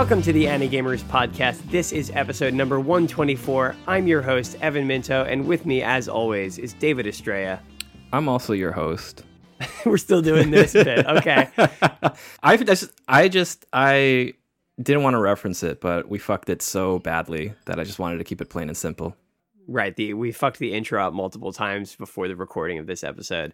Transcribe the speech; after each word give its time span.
Welcome 0.00 0.22
to 0.22 0.32
the 0.32 0.48
Ani-Gamers 0.48 1.02
podcast. 1.02 1.60
This 1.70 1.92
is 1.92 2.10
episode 2.14 2.54
number 2.54 2.80
124. 2.80 3.76
I'm 3.86 4.06
your 4.06 4.22
host, 4.22 4.56
Evan 4.62 4.86
Minto, 4.86 5.24
and 5.24 5.46
with 5.46 5.66
me, 5.66 5.82
as 5.82 6.08
always, 6.08 6.56
is 6.56 6.72
David 6.72 7.06
Estrella. 7.06 7.60
I'm 8.10 8.26
also 8.26 8.54
your 8.54 8.72
host. 8.72 9.24
We're 9.84 9.98
still 9.98 10.22
doing 10.22 10.52
this 10.52 10.72
bit. 10.72 11.06
Okay. 11.06 11.50
I 12.42 12.56
just, 12.56 12.90
I 13.08 13.28
just, 13.28 13.66
I 13.74 14.32
didn't 14.82 15.02
want 15.02 15.14
to 15.14 15.20
reference 15.20 15.62
it, 15.62 15.82
but 15.82 16.08
we 16.08 16.18
fucked 16.18 16.48
it 16.48 16.62
so 16.62 16.98
badly 17.00 17.52
that 17.66 17.78
I 17.78 17.84
just 17.84 17.98
wanted 17.98 18.16
to 18.16 18.24
keep 18.24 18.40
it 18.40 18.48
plain 18.48 18.68
and 18.68 18.76
simple. 18.78 19.14
Right. 19.68 19.94
The 19.94 20.14
we 20.14 20.32
fucked 20.32 20.60
the 20.60 20.72
intro 20.72 21.06
up 21.06 21.12
multiple 21.12 21.52
times 21.52 21.94
before 21.94 22.26
the 22.26 22.36
recording 22.36 22.78
of 22.78 22.86
this 22.86 23.04
episode. 23.04 23.52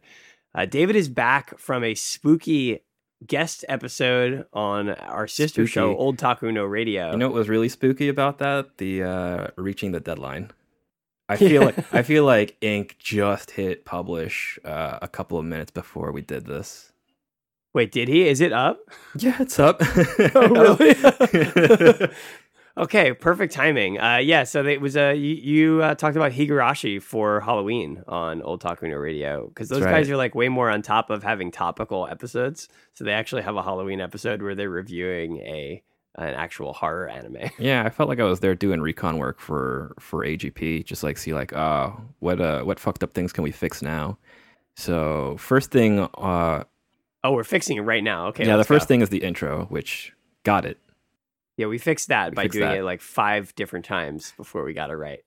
Uh, 0.54 0.64
David 0.64 0.94
is 0.94 1.08
back 1.08 1.58
from 1.58 1.82
a 1.82 1.96
spooky 1.96 2.84
guest 3.26 3.64
episode 3.68 4.46
on 4.52 4.90
our 4.90 5.26
sister 5.26 5.66
Spooky. 5.66 5.72
show, 5.72 5.96
Otaku 5.96 6.52
no 6.52 6.64
Radio. 6.64 7.10
You 7.12 7.16
know 7.18 7.28
what 7.28 7.34
was 7.34 7.48
really 7.48 7.68
spooky 7.68 8.08
about 8.08 8.38
that? 8.38 8.78
The 8.78 9.02
uh, 9.02 9.46
reaching 9.56 9.92
the 9.92 10.00
deadline. 10.00 10.50
I 11.28 11.36
feel 11.48 11.62
like 11.62 11.94
I 11.94 12.02
feel 12.02 12.24
like 12.24 12.56
Ink 12.60 12.96
just 12.98 13.52
hit 13.52 13.84
publish 13.84 14.58
uh, 14.64 14.98
a 15.02 15.08
couple 15.08 15.38
of 15.38 15.44
minutes 15.44 15.70
before 15.70 16.12
we 16.12 16.22
did 16.22 16.46
this. 16.46 16.92
Wait, 17.74 17.92
did 17.92 18.08
he? 18.08 18.26
Is 18.26 18.40
it 18.40 18.52
up? 18.54 18.78
Yeah, 19.18 19.36
it's 19.40 19.58
up. 19.58 19.82
Oh, 20.34 20.76
really? 20.78 20.94
okay, 22.76 23.12
perfect 23.12 23.52
timing. 23.52 24.00
Uh, 24.00 24.18
yeah, 24.18 24.44
so 24.44 24.64
it 24.64 24.80
was 24.80 24.96
uh, 24.96 25.14
you, 25.16 25.34
you 25.34 25.82
uh, 25.82 25.94
talked 25.94 26.16
about 26.16 26.32
Higurashi 26.32 27.00
for 27.00 27.40
Halloween 27.40 28.02
on 28.06 28.40
Otaku 28.42 28.88
no 28.88 28.96
Radio 28.96 29.48
because 29.48 29.68
those 29.68 29.80
That's 29.80 29.92
guys 29.92 30.10
are 30.10 30.16
like 30.16 30.34
way 30.34 30.48
more 30.48 30.70
on 30.70 30.82
top 30.82 31.10
of 31.10 31.22
having 31.22 31.50
topical 31.50 32.06
episodes. 32.06 32.68
So 32.94 33.04
they 33.04 33.12
actually 33.12 33.42
have 33.42 33.56
a 33.56 33.62
Halloween 33.62 34.00
episode 34.00 34.42
where 34.42 34.54
they're 34.54 34.70
reviewing 34.70 35.38
a 35.38 35.82
an 36.18 36.34
actual 36.34 36.72
horror 36.72 37.08
anime. 37.08 37.50
Yeah, 37.58 37.84
I 37.84 37.90
felt 37.90 38.08
like 38.08 38.20
I 38.20 38.24
was 38.24 38.40
there 38.40 38.54
doing 38.54 38.80
recon 38.80 39.18
work 39.18 39.40
for 39.40 39.94
for 39.98 40.24
AGP, 40.24 40.84
just 40.84 41.02
like 41.02 41.18
see 41.18 41.34
like, 41.34 41.52
oh, 41.54 42.00
what 42.20 42.40
uh, 42.40 42.62
what 42.62 42.80
fucked 42.80 43.02
up 43.02 43.14
things 43.14 43.32
can 43.32 43.44
we 43.44 43.50
fix 43.50 43.82
now? 43.82 44.18
So 44.76 45.36
first 45.38 45.70
thing, 45.70 46.00
uh, 46.00 46.64
Oh, 47.24 47.32
we're 47.32 47.44
fixing 47.44 47.76
it 47.76 47.80
right 47.80 48.04
now. 48.04 48.28
Okay. 48.28 48.46
yeah, 48.46 48.56
the 48.56 48.64
first 48.64 48.84
go. 48.84 48.88
thing 48.88 49.00
is 49.00 49.08
the 49.08 49.18
intro, 49.18 49.66
which 49.66 50.12
got 50.44 50.64
it. 50.64 50.78
Yeah, 51.56 51.66
we 51.66 51.78
fixed 51.78 52.08
that 52.08 52.30
We 52.32 52.34
by 52.36 52.42
fixed 52.44 52.58
doing 52.58 52.68
that. 52.68 52.78
it 52.78 52.84
like 52.84 53.00
five 53.00 53.54
different 53.54 53.84
times 53.84 54.32
before 54.36 54.64
we 54.64 54.72
got 54.74 54.90
it 54.90 54.96
right. 54.96 55.20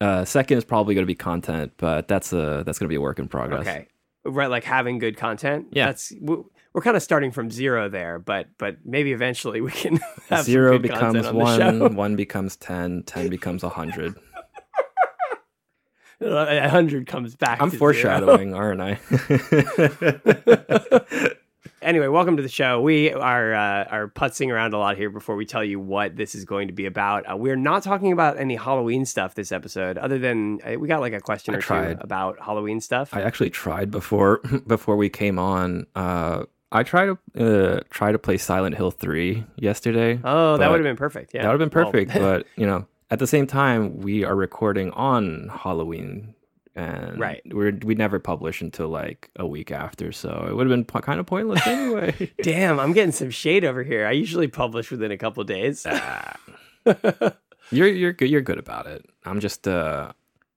Uh, 0.00 0.24
second 0.24 0.58
is 0.58 0.64
probably 0.64 0.94
going 0.94 1.02
to 1.02 1.06
be 1.06 1.14
content, 1.14 1.72
but 1.78 2.06
that's 2.08 2.32
a 2.32 2.62
that's 2.66 2.78
going 2.78 2.86
to 2.86 2.90
be 2.90 2.96
a 2.96 3.00
work 3.00 3.18
in 3.18 3.28
progress. 3.28 3.62
Okay. 3.62 3.88
Right, 4.24 4.50
like 4.50 4.64
having 4.64 4.98
good 4.98 5.16
content. 5.16 5.68
Yeah. 5.70 5.86
That's 5.86 6.12
we- 6.20 6.42
we're 6.72 6.82
kind 6.82 6.96
of 6.96 7.02
starting 7.02 7.30
from 7.30 7.50
zero 7.50 7.88
there, 7.88 8.18
but 8.18 8.48
but 8.58 8.76
maybe 8.84 9.12
eventually 9.12 9.62
we 9.62 9.70
can 9.70 9.98
Zero 10.42 10.78
becomes 10.78 11.24
on 11.24 11.34
one, 11.36 11.94
one 11.94 12.16
becomes 12.16 12.56
ten, 12.56 13.02
ten 13.04 13.28
becomes 13.30 13.62
a 13.62 13.70
hundred. 13.70 14.14
A 16.18 16.68
hundred 16.70 17.06
comes 17.06 17.34
back. 17.36 17.60
I'm 17.60 17.70
foreshadowing, 17.70 18.54
aren't 18.60 18.80
I? 18.80 18.98
Anyway, 21.82 22.08
welcome 22.08 22.36
to 22.36 22.42
the 22.42 22.48
show. 22.48 22.80
We 22.80 23.12
are 23.12 23.54
uh, 23.54 23.84
are 23.84 24.08
putzing 24.08 24.52
around 24.52 24.74
a 24.74 24.78
lot 24.78 24.96
here 24.96 25.10
before 25.10 25.36
we 25.36 25.46
tell 25.46 25.64
you 25.64 25.78
what 25.80 26.16
this 26.16 26.34
is 26.34 26.44
going 26.44 26.68
to 26.68 26.74
be 26.74 26.86
about. 26.86 27.30
Uh, 27.30 27.36
we're 27.36 27.56
not 27.56 27.82
talking 27.82 28.12
about 28.12 28.38
any 28.38 28.56
Halloween 28.56 29.04
stuff 29.04 29.34
this 29.34 29.52
episode, 29.52 29.98
other 29.98 30.18
than 30.18 30.60
uh, 30.64 30.78
we 30.78 30.88
got 30.88 31.00
like 31.00 31.12
a 31.12 31.20
question 31.20 31.54
I 31.54 31.58
or 31.58 31.60
tried. 31.60 31.94
two 31.94 32.00
about 32.00 32.40
Halloween 32.40 32.80
stuff. 32.80 33.14
I 33.14 33.22
actually 33.22 33.50
tried 33.50 33.90
before 33.90 34.38
before 34.66 34.96
we 34.96 35.08
came 35.08 35.38
on. 35.38 35.86
Uh, 35.94 36.44
I 36.72 36.82
tried 36.82 37.16
to 37.34 37.76
uh, 37.76 37.80
try 37.90 38.12
to 38.12 38.18
play 38.18 38.36
Silent 38.38 38.76
Hill 38.76 38.90
three 38.90 39.44
yesterday. 39.56 40.20
oh, 40.24 40.56
that 40.56 40.70
would 40.70 40.80
have 40.80 40.84
been 40.84 40.96
perfect. 40.96 41.32
Yeah, 41.32 41.42
That 41.42 41.52
would 41.52 41.60
have 41.60 41.70
been 41.70 41.82
Well, 41.82 41.92
perfect, 41.92 42.14
but 42.18 42.46
you 42.56 42.66
know, 42.66 42.86
at 43.10 43.18
the 43.20 43.26
same 43.26 43.46
time, 43.46 43.98
we 43.98 44.24
are 44.24 44.34
recording 44.34 44.90
on 44.90 45.48
Halloween, 45.48 46.34
and 46.76 47.18
Right. 47.18 47.42
we're 47.46 47.76
we 47.82 47.94
never 47.96 48.18
publish 48.20 48.60
until 48.60 48.88
like 48.88 49.30
a 49.36 49.46
week 49.46 49.70
after, 49.72 50.12
so 50.12 50.46
it 50.48 50.54
would 50.54 50.66
have 50.68 50.72
been 50.72 50.84
po- 50.84 51.00
kind 51.00 51.18
of 51.18 51.26
pointless 51.26 51.66
anyway. 51.66 52.30
Damn, 52.42 52.78
I'm 52.78 52.92
getting 52.92 53.12
some 53.12 53.30
shade 53.30 53.64
over 53.64 53.82
here. 53.82 54.06
I 54.06 54.12
usually 54.12 54.46
publish 54.46 54.90
within 54.90 55.10
a 55.10 55.16
couple 55.18 55.42
days. 55.42 55.84
Ah. 55.88 56.36
you're 57.70 57.88
you're 57.88 58.12
good. 58.12 58.30
You're 58.30 58.40
good 58.42 58.58
about 58.58 58.86
it. 58.86 59.04
I'm 59.24 59.40
just 59.40 59.66
uh 59.66 60.12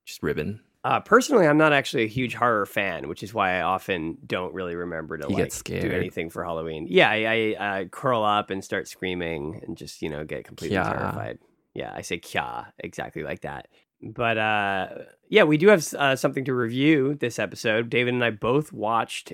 just 0.06 0.22
ribbon. 0.22 0.62
Uh, 0.82 1.00
personally, 1.02 1.46
I'm 1.46 1.58
not 1.58 1.74
actually 1.74 2.04
a 2.04 2.08
huge 2.08 2.36
horror 2.36 2.66
fan, 2.66 3.10
which 3.10 3.22
is 3.22 3.34
why 3.34 3.58
I 3.58 3.64
often 3.64 4.18
don't 4.26 4.54
really 4.54 4.76
remember 4.76 5.18
to 5.18 5.28
You 5.30 5.36
like 5.36 5.64
do 5.66 5.76
anything 5.92 6.30
for 6.30 6.42
Halloween. 6.42 6.88
Yeah, 6.90 7.10
I, 7.10 7.56
I 7.60 7.82
uh, 7.82 7.86
curl 7.90 8.24
up 8.24 8.50
and 8.50 8.64
start 8.64 8.88
screaming 8.88 9.62
and 9.68 9.76
just 9.76 10.02
you 10.02 10.10
know 10.10 10.24
get 10.24 10.46
completely 10.46 10.78
Kya. 10.78 10.90
terrified. 10.98 11.40
Yeah, 11.74 11.92
I 11.94 12.02
say 12.02 12.18
kya 12.18 12.68
exactly 12.80 13.24
like 13.24 13.42
that. 13.42 13.68
But 14.02 14.38
uh, 14.38 14.88
yeah, 15.30 15.44
we 15.44 15.58
do 15.58 15.68
have 15.68 15.86
uh, 15.94 16.16
something 16.16 16.46
to 16.46 16.54
review 16.54 17.16
this 17.16 17.38
episode. 17.40 17.90
David 17.90 18.14
and 18.14 18.24
I 18.24 18.30
both 18.32 18.72
watched 18.72 19.34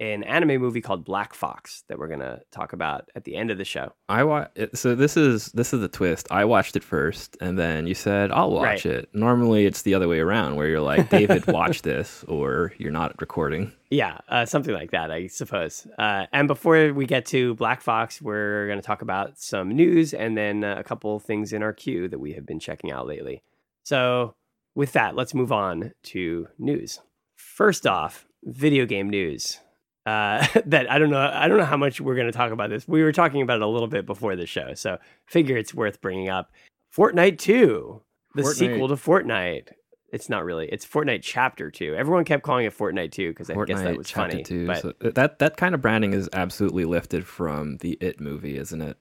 an 0.00 0.24
anime 0.24 0.60
movie 0.60 0.80
called 0.80 1.04
Black 1.04 1.32
Fox 1.34 1.84
that 1.88 1.98
we're 2.00 2.08
gonna 2.08 2.40
talk 2.50 2.72
about 2.72 3.08
at 3.14 3.22
the 3.22 3.36
end 3.36 3.52
of 3.52 3.58
the 3.58 3.64
show. 3.64 3.92
I 4.08 4.24
wa- 4.24 4.48
it- 4.56 4.76
so 4.76 4.96
this 4.96 5.16
is 5.16 5.46
this 5.52 5.72
is 5.72 5.80
the 5.80 5.88
twist. 5.88 6.26
I 6.32 6.44
watched 6.44 6.74
it 6.74 6.82
first, 6.82 7.36
and 7.40 7.56
then 7.56 7.86
you 7.86 7.94
said 7.94 8.32
I'll 8.32 8.50
watch 8.50 8.84
Right. 8.84 8.86
it. 8.86 9.08
Normally, 9.14 9.66
it's 9.66 9.82
the 9.82 9.94
other 9.94 10.08
way 10.08 10.18
around, 10.18 10.56
where 10.56 10.66
you're 10.66 10.80
like, 10.80 11.10
David, 11.10 11.46
watch 11.46 11.82
this, 11.82 12.24
or 12.26 12.72
you're 12.76 12.90
not 12.90 13.14
recording. 13.20 13.72
Yeah, 13.90 14.18
uh, 14.28 14.44
something 14.46 14.74
like 14.74 14.90
that, 14.90 15.12
I 15.12 15.28
suppose. 15.28 15.86
Uh, 15.96 16.26
and 16.32 16.48
before 16.48 16.92
we 16.92 17.06
get 17.06 17.24
to 17.26 17.54
Black 17.54 17.80
Fox, 17.80 18.20
we're 18.20 18.66
going 18.66 18.80
to 18.80 18.84
talk 18.86 19.00
about 19.02 19.38
some 19.38 19.68
news 19.68 20.12
and 20.12 20.36
then 20.36 20.64
uh, 20.64 20.74
a 20.76 20.82
couple 20.82 21.16
things 21.20 21.52
in 21.52 21.62
our 21.62 21.72
queue 21.72 22.08
that 22.08 22.18
we 22.18 22.32
have 22.32 22.44
been 22.44 22.58
checking 22.58 22.90
out 22.90 23.06
lately. 23.06 23.42
So, 23.84 24.34
with 24.74 24.92
that, 24.92 25.14
let's 25.14 25.34
move 25.34 25.52
on 25.52 25.92
to 26.04 26.48
news. 26.58 27.00
First 27.36 27.86
off, 27.86 28.26
video 28.44 28.86
game 28.86 29.08
news. 29.08 29.60
Uh, 30.06 30.46
that 30.66 30.90
I 30.90 30.98
don't 30.98 31.10
know. 31.10 31.18
I 31.32 31.48
don't 31.48 31.58
know 31.58 31.64
how 31.64 31.76
much 31.76 32.00
we're 32.00 32.14
going 32.16 32.26
to 32.26 32.32
talk 32.32 32.52
about 32.52 32.70
this. 32.70 32.86
We 32.88 33.02
were 33.02 33.12
talking 33.12 33.42
about 33.42 33.56
it 33.56 33.62
a 33.62 33.66
little 33.68 33.88
bit 33.88 34.06
before 34.06 34.36
the 34.36 34.46
show, 34.46 34.74
so 34.74 34.98
figure 35.26 35.56
it's 35.56 35.72
worth 35.74 36.00
bringing 36.00 36.28
up. 36.28 36.50
Fortnite 36.94 37.38
Two, 37.38 38.02
the 38.34 38.42
Fortnite. 38.42 38.54
sequel 38.54 38.88
to 38.88 38.94
Fortnite. 38.96 39.68
It's 40.12 40.28
not 40.28 40.44
really. 40.44 40.68
It's 40.68 40.86
Fortnite 40.86 41.20
Chapter 41.22 41.70
Two. 41.70 41.94
Everyone 41.94 42.24
kept 42.24 42.42
calling 42.42 42.66
it 42.66 42.76
Fortnite 42.76 43.12
Two 43.12 43.30
because 43.30 43.50
I 43.50 43.54
guess 43.64 43.82
that 43.82 43.96
was 43.96 44.08
Chapter 44.08 44.32
funny. 44.32 44.42
Two. 44.44 44.66
But 44.66 44.80
So 44.82 44.92
that 45.00 45.38
that 45.38 45.56
kind 45.56 45.74
of 45.74 45.80
branding 45.80 46.12
is 46.12 46.28
absolutely 46.32 46.84
lifted 46.84 47.26
from 47.26 47.78
the 47.78 47.92
It 48.00 48.20
movie, 48.20 48.56
isn't 48.56 48.80
it? 48.80 48.96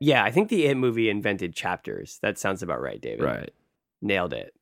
yeah, 0.00 0.24
I 0.24 0.30
think 0.30 0.48
the 0.48 0.66
It 0.66 0.76
movie 0.76 1.08
invented 1.08 1.54
chapters. 1.54 2.18
That 2.22 2.36
sounds 2.38 2.62
about 2.62 2.80
right, 2.80 3.00
David. 3.00 3.22
Right. 3.24 3.52
Nailed 4.04 4.32
it. 4.34 4.54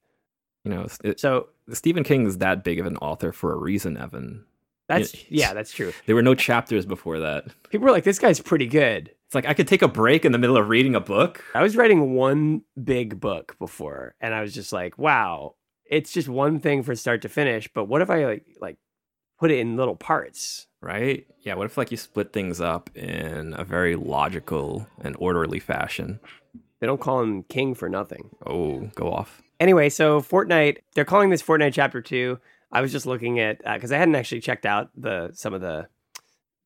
You 0.65 0.71
know, 0.71 0.87
it, 1.05 1.21
So 1.21 1.49
Stephen 1.73 2.05
King 2.05 2.27
is 2.27 2.39
that 2.39 2.63
big 2.65 2.79
of 2.79 2.87
an 2.87 2.97
author 2.99 3.33
for 3.33 3.53
a 3.53 3.57
reason, 3.57 3.97
Evan. 3.99 4.45
that's 4.89 5.15
Yeah. 5.15 5.21
yeah, 5.31 5.55
that's 5.55 5.73
true. 5.73 5.93
There 6.07 6.15
were 6.15 6.23
no 6.23 6.35
chapters 6.35 6.87
before 6.87 7.19
that. 7.19 7.47
People 7.71 7.87
were 7.87 7.93
like, 7.93 8.05
"This 8.05 8.19
guy's 8.19 8.41
pretty 8.41 8.67
good." 8.67 9.11
It's 9.27 9.35
like 9.35 9.47
I 9.47 9.55
could 9.55 9.67
take 9.67 9.83
a 9.83 9.89
break 9.89 10.25
in 10.25 10.33
the 10.33 10.39
middle 10.39 10.57
of 10.57 10.69
reading 10.69 10.95
a 10.95 11.01
book. 11.01 11.43
I 11.55 11.63
was 11.63 11.77
writing 11.77 12.15
one 12.15 12.63
big 12.83 13.19
book 13.21 13.57
before, 13.59 14.15
and 14.21 14.35
I 14.35 14.41
was 14.43 14.55
just 14.55 14.73
like, 14.73 14.97
"Wow, 14.99 15.57
it's 15.85 16.13
just 16.13 16.29
one 16.29 16.61
thing 16.61 16.83
from 16.83 16.95
start 16.97 17.23
to 17.23 17.29
finish." 17.29 17.69
But 17.75 17.87
what 17.87 18.03
if 18.03 18.11
I 18.11 18.25
like 18.27 18.47
like 18.61 18.77
put 19.41 19.51
it 19.51 19.59
in 19.59 19.77
little 19.77 19.97
parts? 19.97 20.69
Right? 20.81 21.27
Yeah, 21.41 21.55
what 21.55 21.67
if 21.67 21.77
like 21.77 21.91
you 21.91 21.97
split 21.97 22.33
things 22.33 22.61
up 22.61 22.91
in 22.97 23.55
a 23.57 23.65
very 23.65 23.97
logical 23.97 24.87
and 25.01 25.17
orderly 25.19 25.59
fashion? 25.61 26.21
They 26.83 26.89
don't 26.89 27.01
call 27.01 27.21
him 27.23 27.45
King 27.45 27.77
for 27.77 27.89
nothing. 27.89 28.31
Oh, 28.45 28.91
go 28.97 29.13
off. 29.13 29.41
Anyway, 29.61 29.89
so 29.89 30.21
Fortnite, 30.21 30.79
they're 30.97 31.05
calling 31.05 31.31
this 31.31 31.41
Fortnite 31.41 31.75
Chapter 31.75 32.03
Two. 32.03 32.41
I 32.73 32.81
was 32.81 32.91
just 32.91 33.07
looking 33.07 33.39
at 33.39 33.59
because 33.63 33.93
I 33.93 33.99
hadn't 33.99 34.17
actually 34.17 34.41
checked 34.41 34.67
out 34.67 34.91
the 34.97 35.31
some 35.33 35.55
of 35.55 35.61
the 35.61 35.87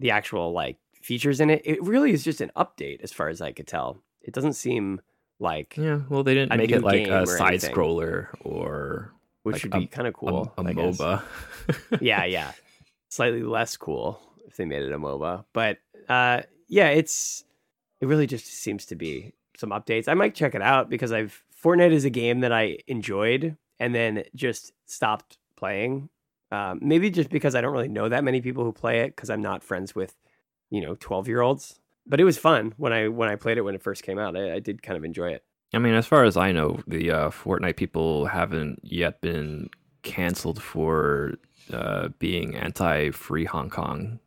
the 0.01 0.13
actual 0.13 0.53
like 0.53 0.79
features 1.03 1.39
in 1.39 1.51
it. 1.51 1.61
It 1.67 1.83
really 1.83 2.13
is 2.13 2.25
just 2.25 2.41
an 2.41 2.51
update, 2.57 3.03
as 3.03 3.13
far 3.13 3.29
as 3.29 3.43
I 3.43 3.53
could 3.53 3.67
tell. 3.67 3.99
It 4.23 4.33
doesn't 4.33 4.55
seem 4.55 5.03
like 5.39 5.77
Yeah, 5.77 6.01
well 6.09 6.23
they 6.25 6.33
didn't 6.33 6.57
make 6.57 6.71
it 6.71 6.81
like 6.83 7.09
a 7.09 7.27
side 7.27 7.49
anything. 7.49 7.75
scroller 7.75 8.29
or 8.41 9.13
which 9.43 9.57
like 9.57 9.63
would 9.65 9.75
a- 9.75 9.81
be 9.81 9.87
kind 9.87 10.09
of 10.09 10.15
cool. 10.15 10.51
a, 10.57 10.65
guess. 10.73 10.97
MOBA. 10.97 11.23
yeah, 12.01 12.25
yeah. 12.25 12.53
Slightly 13.11 13.43
less 13.43 13.77
cool 13.77 14.19
if 14.49 14.57
they 14.57 14.65
made 14.65 14.81
it 14.83 14.93
a 14.93 14.99
MOBA. 14.99 15.45
But 15.53 15.77
uh 16.09 16.41
yeah, 16.69 16.89
it's 16.89 17.45
it 18.01 18.07
really 18.07 18.27
just 18.27 18.47
seems 18.47 18.87
to 18.87 18.95
be 18.95 19.35
some 19.59 19.71
updates. 19.71 20.09
I 20.09 20.15
might 20.15 20.35
check 20.35 20.55
it 20.55 20.63
out 20.63 20.89
because 20.89 21.13
I've 21.13 21.43
Fortnite 21.63 21.93
is 21.93 22.05
a 22.05 22.11
game 22.11 22.41
that 22.41 22.53
I 22.53 22.79
enjoyed 22.87 23.57
and 23.81 23.95
then 23.95 24.25
just 24.35 24.73
stopped 24.87 25.39
playing. 25.57 26.09
Um, 26.53 26.79
maybe 26.81 27.11
just 27.11 27.31
because 27.31 27.55
I 27.55 27.61
don't 27.61 27.73
really 27.73 27.89
know 27.89 28.09
that 28.09 28.23
many 28.23 28.41
people 28.41 28.63
who 28.65 28.73
play 28.73 29.01
it 29.01 29.17
because 29.17 29.31
I'm 29.31 29.43
not 29.43 29.65
friends 29.65 29.95
with, 29.95 30.15
you 30.71 30.81
know, 30.81 30.97
12 31.01 31.29
year 31.29 31.41
olds. 31.41 31.81
But 32.07 32.21
it 32.21 32.25
was 32.25 32.39
fun 32.39 32.73
when 32.77 32.93
I 32.93 33.09
when 33.09 33.29
I 33.29 33.35
played 33.35 33.59
it 33.59 33.63
when 33.63 33.75
it 33.75 33.83
first 33.83 34.05
came 34.05 34.19
out. 34.19 34.37
I, 34.37 34.55
I 34.55 34.59
did 34.61 34.83
kind 34.83 34.97
of 34.97 35.05
enjoy 35.05 35.31
it. 35.31 35.45
I 35.75 35.79
mean, 35.79 35.95
as 35.95 36.07
far 36.07 36.25
as 36.25 36.37
I 36.37 36.53
know, 36.53 36.81
the 36.87 37.11
uh, 37.11 37.31
Fortnite 37.31 37.77
people 37.77 38.27
haven't 38.27 38.79
yet 38.85 39.21
been 39.21 39.69
canceled 40.03 40.63
for 40.63 41.35
uh, 41.73 42.09
being 42.21 42.55
anti-free 42.55 43.45
Hong 43.45 43.69
Kong. 43.69 44.21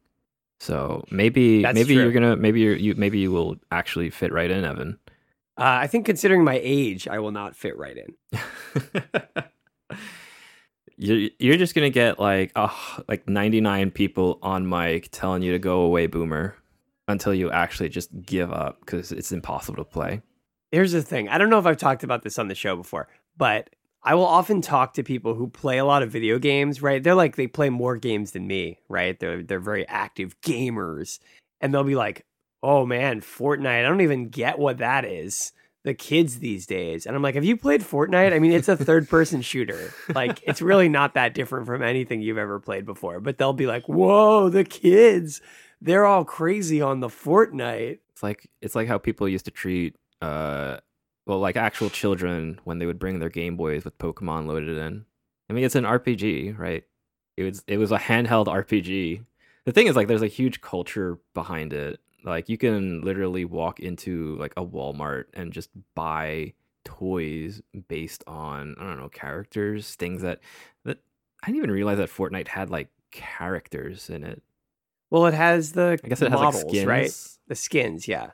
So 0.60 1.06
maybe 1.10 1.62
That's 1.62 1.74
maybe 1.74 1.94
true. 1.94 2.04
you're 2.04 2.12
gonna 2.12 2.36
maybe 2.36 2.60
you're, 2.60 2.76
you 2.76 2.96
maybe 2.96 3.20
you 3.20 3.32
will 3.32 3.56
actually 3.72 4.10
fit 4.10 4.34
right 4.34 4.52
in, 4.52 4.66
Evan. 4.66 5.00
Uh, 5.60 5.80
I 5.82 5.88
think 5.88 6.06
considering 6.06 6.46
my 6.46 6.58
age, 6.64 7.06
I 7.08 7.20
will 7.20 7.32
not 7.32 7.54
fit 7.54 7.78
right 7.78 7.98
in. 7.98 8.40
you're 10.98 11.30
you're 11.38 11.58
just 11.58 11.76
gonna 11.76 11.90
get 11.90 12.18
like 12.18 12.54
oh, 12.56 13.00
like 13.10 13.28
99 13.28 13.92
people 13.92 14.40
on 14.42 14.70
mic 14.70 15.10
telling 15.12 15.42
you 15.42 15.52
to 15.52 15.60
go 15.60 15.82
away, 15.82 16.08
boomer, 16.08 16.56
until 17.10 17.34
you 17.34 17.52
actually 17.52 17.90
just 17.90 18.10
give 18.22 18.54
up 18.54 18.80
because 18.80 19.12
it's 19.12 19.34
impossible 19.34 19.84
to 19.84 19.90
play. 19.90 20.22
Here's 20.72 20.94
the 20.94 21.02
thing. 21.02 21.28
I 21.28 21.38
don't 21.38 21.50
know 21.50 21.60
if 21.60 21.66
I've 21.66 21.76
talked 21.76 22.06
about 22.06 22.24
this 22.24 22.40
on 22.40 22.48
the 22.48 22.56
show 22.56 22.78
before, 22.78 23.10
but 23.36 23.70
I 24.04 24.16
will 24.16 24.26
often 24.26 24.62
talk 24.62 24.94
to 24.94 25.04
people 25.04 25.36
who 25.36 25.50
play 25.50 25.78
a 25.78 25.84
lot 25.84 26.04
of 26.04 26.10
video 26.10 26.40
games, 26.40 26.82
right? 26.82 27.04
They're 27.04 27.16
like 27.16 27.36
they 27.36 27.48
play 27.48 27.70
more 27.70 27.98
games 27.98 28.32
than 28.32 28.48
me, 28.48 28.80
right? 28.88 29.20
They're 29.20 29.44
they're 29.44 29.60
very 29.60 29.86
active 29.90 30.40
gamers. 30.42 31.20
And 31.60 31.74
they'll 31.74 31.84
be 31.84 31.96
like, 31.96 32.26
"Oh 32.62 32.86
man, 32.86 33.22
Fortnite. 33.22 33.80
I 33.80 33.82
don't 33.82 34.02
even 34.02 34.30
get 34.30 34.60
what 34.60 34.78
that 34.80 35.06
is." 35.06 35.54
The 35.86 35.94
kids 35.94 36.40
these 36.40 36.66
days. 36.66 37.06
And 37.06 37.16
I'm 37.16 37.22
like, 37.22 37.36
"Have 37.36 37.46
you 37.46 37.56
played 37.56 37.82
Fortnite? 37.82 38.34
I 38.34 38.40
mean, 38.40 38.52
it's 38.52 38.68
a 38.68 38.76
third-person 38.76 39.42
shooter. 39.42 39.94
Like 40.14 40.42
it's 40.44 40.62
really 40.62 40.90
not 40.90 41.14
that 41.14 41.34
different 41.34 41.66
from 41.68 41.82
anything 41.82 42.22
you've 42.22 42.38
ever 42.38 42.60
played 42.60 42.86
before." 42.86 43.20
But 43.22 43.38
they'll 43.38 43.54
be 43.54 43.68
like, 43.68 43.88
"Whoa, 43.88 44.50
the 44.50 44.66
kids. 44.66 45.42
They're 45.82 46.06
all 46.06 46.26
crazy 46.26 46.82
on 46.82 47.00
the 47.00 47.08
Fortnite." 47.08 48.00
It's 48.12 48.24
like 48.24 48.50
it's 48.62 48.76
like 48.76 48.90
how 48.90 48.98
people 48.98 49.30
used 49.30 49.46
to 49.46 49.52
treat 49.52 49.96
uh 50.22 50.78
well 51.26 51.40
like 51.40 51.56
actual 51.56 51.90
children 51.90 52.60
when 52.66 52.80
they 52.80 52.86
would 52.86 53.00
bring 53.00 53.20
their 53.20 53.30
Game 53.30 53.56
Boys 53.56 53.86
with 53.86 53.98
Pokemon 53.98 54.48
loaded 54.48 54.78
in. 54.78 55.06
I 55.50 55.54
mean 55.54 55.64
it's 55.64 55.76
an 55.76 55.86
RPG, 55.86 56.58
right? 56.60 56.84
It 57.38 57.44
was 57.44 57.64
it 57.68 57.78
was 57.78 57.94
a 57.94 57.98
handheld 57.98 58.48
RPG. 58.48 59.24
The 59.64 59.72
thing 59.72 59.88
is 59.88 59.96
like 59.96 60.10
there's 60.10 60.22
a 60.22 60.28
huge 60.28 60.60
culture 60.60 61.20
behind 61.34 61.72
it. 61.72 62.02
Like 62.24 62.50
you 62.50 62.58
can 62.58 63.02
literally 63.02 63.46
walk 63.46 63.80
into 63.80 64.36
like 64.38 64.54
a 64.58 64.66
Walmart 64.66 65.26
and 65.34 65.54
just 65.54 65.70
buy 65.96 66.54
toys 66.84 67.62
based 67.88 68.24
on 68.28 68.76
I 68.80 68.84
don't 68.84 69.00
know 69.00 69.10
characters, 69.10 69.96
things 69.96 70.22
that 70.22 70.40
that 70.86 70.98
I 71.44 71.48
didn't 71.48 71.58
even 71.58 71.72
realize 71.72 71.98
that 71.98 72.10
Fortnite 72.10 72.48
had 72.48 72.70
like 72.70 72.90
characters 73.12 74.10
in 74.10 74.24
it. 74.24 74.42
Well, 75.10 75.26
it 75.26 75.34
has 75.34 75.72
the 75.72 76.00
I 76.04 76.08
guess 76.08 76.22
it 76.22 76.32
has 76.32 76.40
like 76.40 76.54
skins, 76.54 76.86
right? 76.86 77.18
The 77.48 77.56
skins, 77.56 78.08
yeah. 78.08 78.32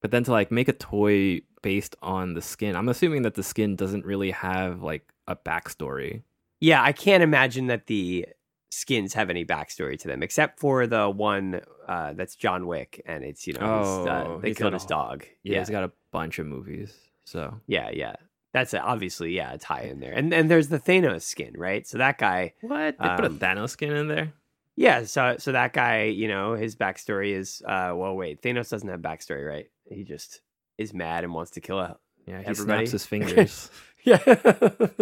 But 0.00 0.10
then 0.10 0.24
to 0.24 0.32
like 0.32 0.50
make 0.50 0.68
a 0.68 0.72
toy 0.72 1.42
based 1.62 1.96
on 2.02 2.34
the 2.34 2.42
skin, 2.42 2.76
I'm 2.76 2.88
assuming 2.88 3.22
that 3.22 3.34
the 3.34 3.42
skin 3.42 3.76
doesn't 3.76 4.04
really 4.04 4.30
have 4.30 4.82
like 4.82 5.12
a 5.26 5.36
backstory. 5.36 6.22
Yeah, 6.60 6.82
I 6.82 6.92
can't 6.92 7.22
imagine 7.22 7.66
that 7.66 7.86
the 7.86 8.26
skins 8.70 9.14
have 9.14 9.30
any 9.30 9.44
backstory 9.44 9.98
to 10.00 10.08
them, 10.08 10.22
except 10.22 10.60
for 10.60 10.86
the 10.86 11.08
one 11.08 11.60
uh, 11.86 12.12
that's 12.14 12.36
John 12.36 12.66
Wick, 12.66 13.00
and 13.06 13.24
it's 13.24 13.46
you 13.46 13.54
know 13.54 13.78
his, 13.78 13.88
uh, 14.06 14.24
Oh, 14.26 14.38
they 14.40 14.48
he's 14.48 14.58
killed 14.58 14.72
his 14.74 14.84
a- 14.84 14.88
dog. 14.88 15.24
Yeah, 15.42 15.54
Yeah, 15.54 15.60
it's 15.60 15.70
got 15.70 15.84
a 15.84 15.92
bunch 16.12 16.38
of 16.38 16.46
movies. 16.46 16.94
So 17.24 17.60
yeah, 17.66 17.90
yeah. 17.92 18.16
That's 18.54 18.72
a, 18.72 18.80
obviously 18.80 19.32
yeah, 19.36 19.52
a 19.52 19.58
tie 19.58 19.82
in 19.82 20.00
there, 20.00 20.12
and 20.12 20.32
and 20.32 20.50
there's 20.50 20.68
the 20.68 20.78
Thanos 20.80 21.22
skin, 21.22 21.54
right? 21.56 21.86
So 21.86 21.98
that 21.98 22.18
guy, 22.18 22.54
what? 22.62 22.96
They 22.98 23.08
put 23.16 23.24
a 23.24 23.28
Um, 23.28 23.38
Thanos 23.38 23.70
skin 23.70 23.94
in 23.94 24.08
there? 24.08 24.32
yeah. 24.76 25.04
So 25.04 25.36
so 25.38 25.52
that 25.52 25.72
guy, 25.74 26.04
you 26.04 26.28
know, 26.28 26.54
his 26.54 26.74
backstory 26.74 27.32
is 27.34 27.62
uh, 27.66 27.92
well, 27.94 28.14
wait, 28.16 28.40
Thanos 28.42 28.70
doesn't 28.70 28.88
have 28.88 29.00
backstory, 29.00 29.46
right? 29.46 29.70
He 29.90 30.02
just 30.04 30.40
is 30.78 30.94
mad 30.94 31.24
and 31.24 31.34
wants 31.34 31.50
to 31.52 31.60
kill 31.60 31.78
a 31.78 31.98
Yeah, 32.26 32.38
he 32.40 32.46
everybody- 32.46 32.86
snaps 32.86 32.92
his 32.92 33.06
fingers. 33.12 33.70
Yeah. 34.04 34.18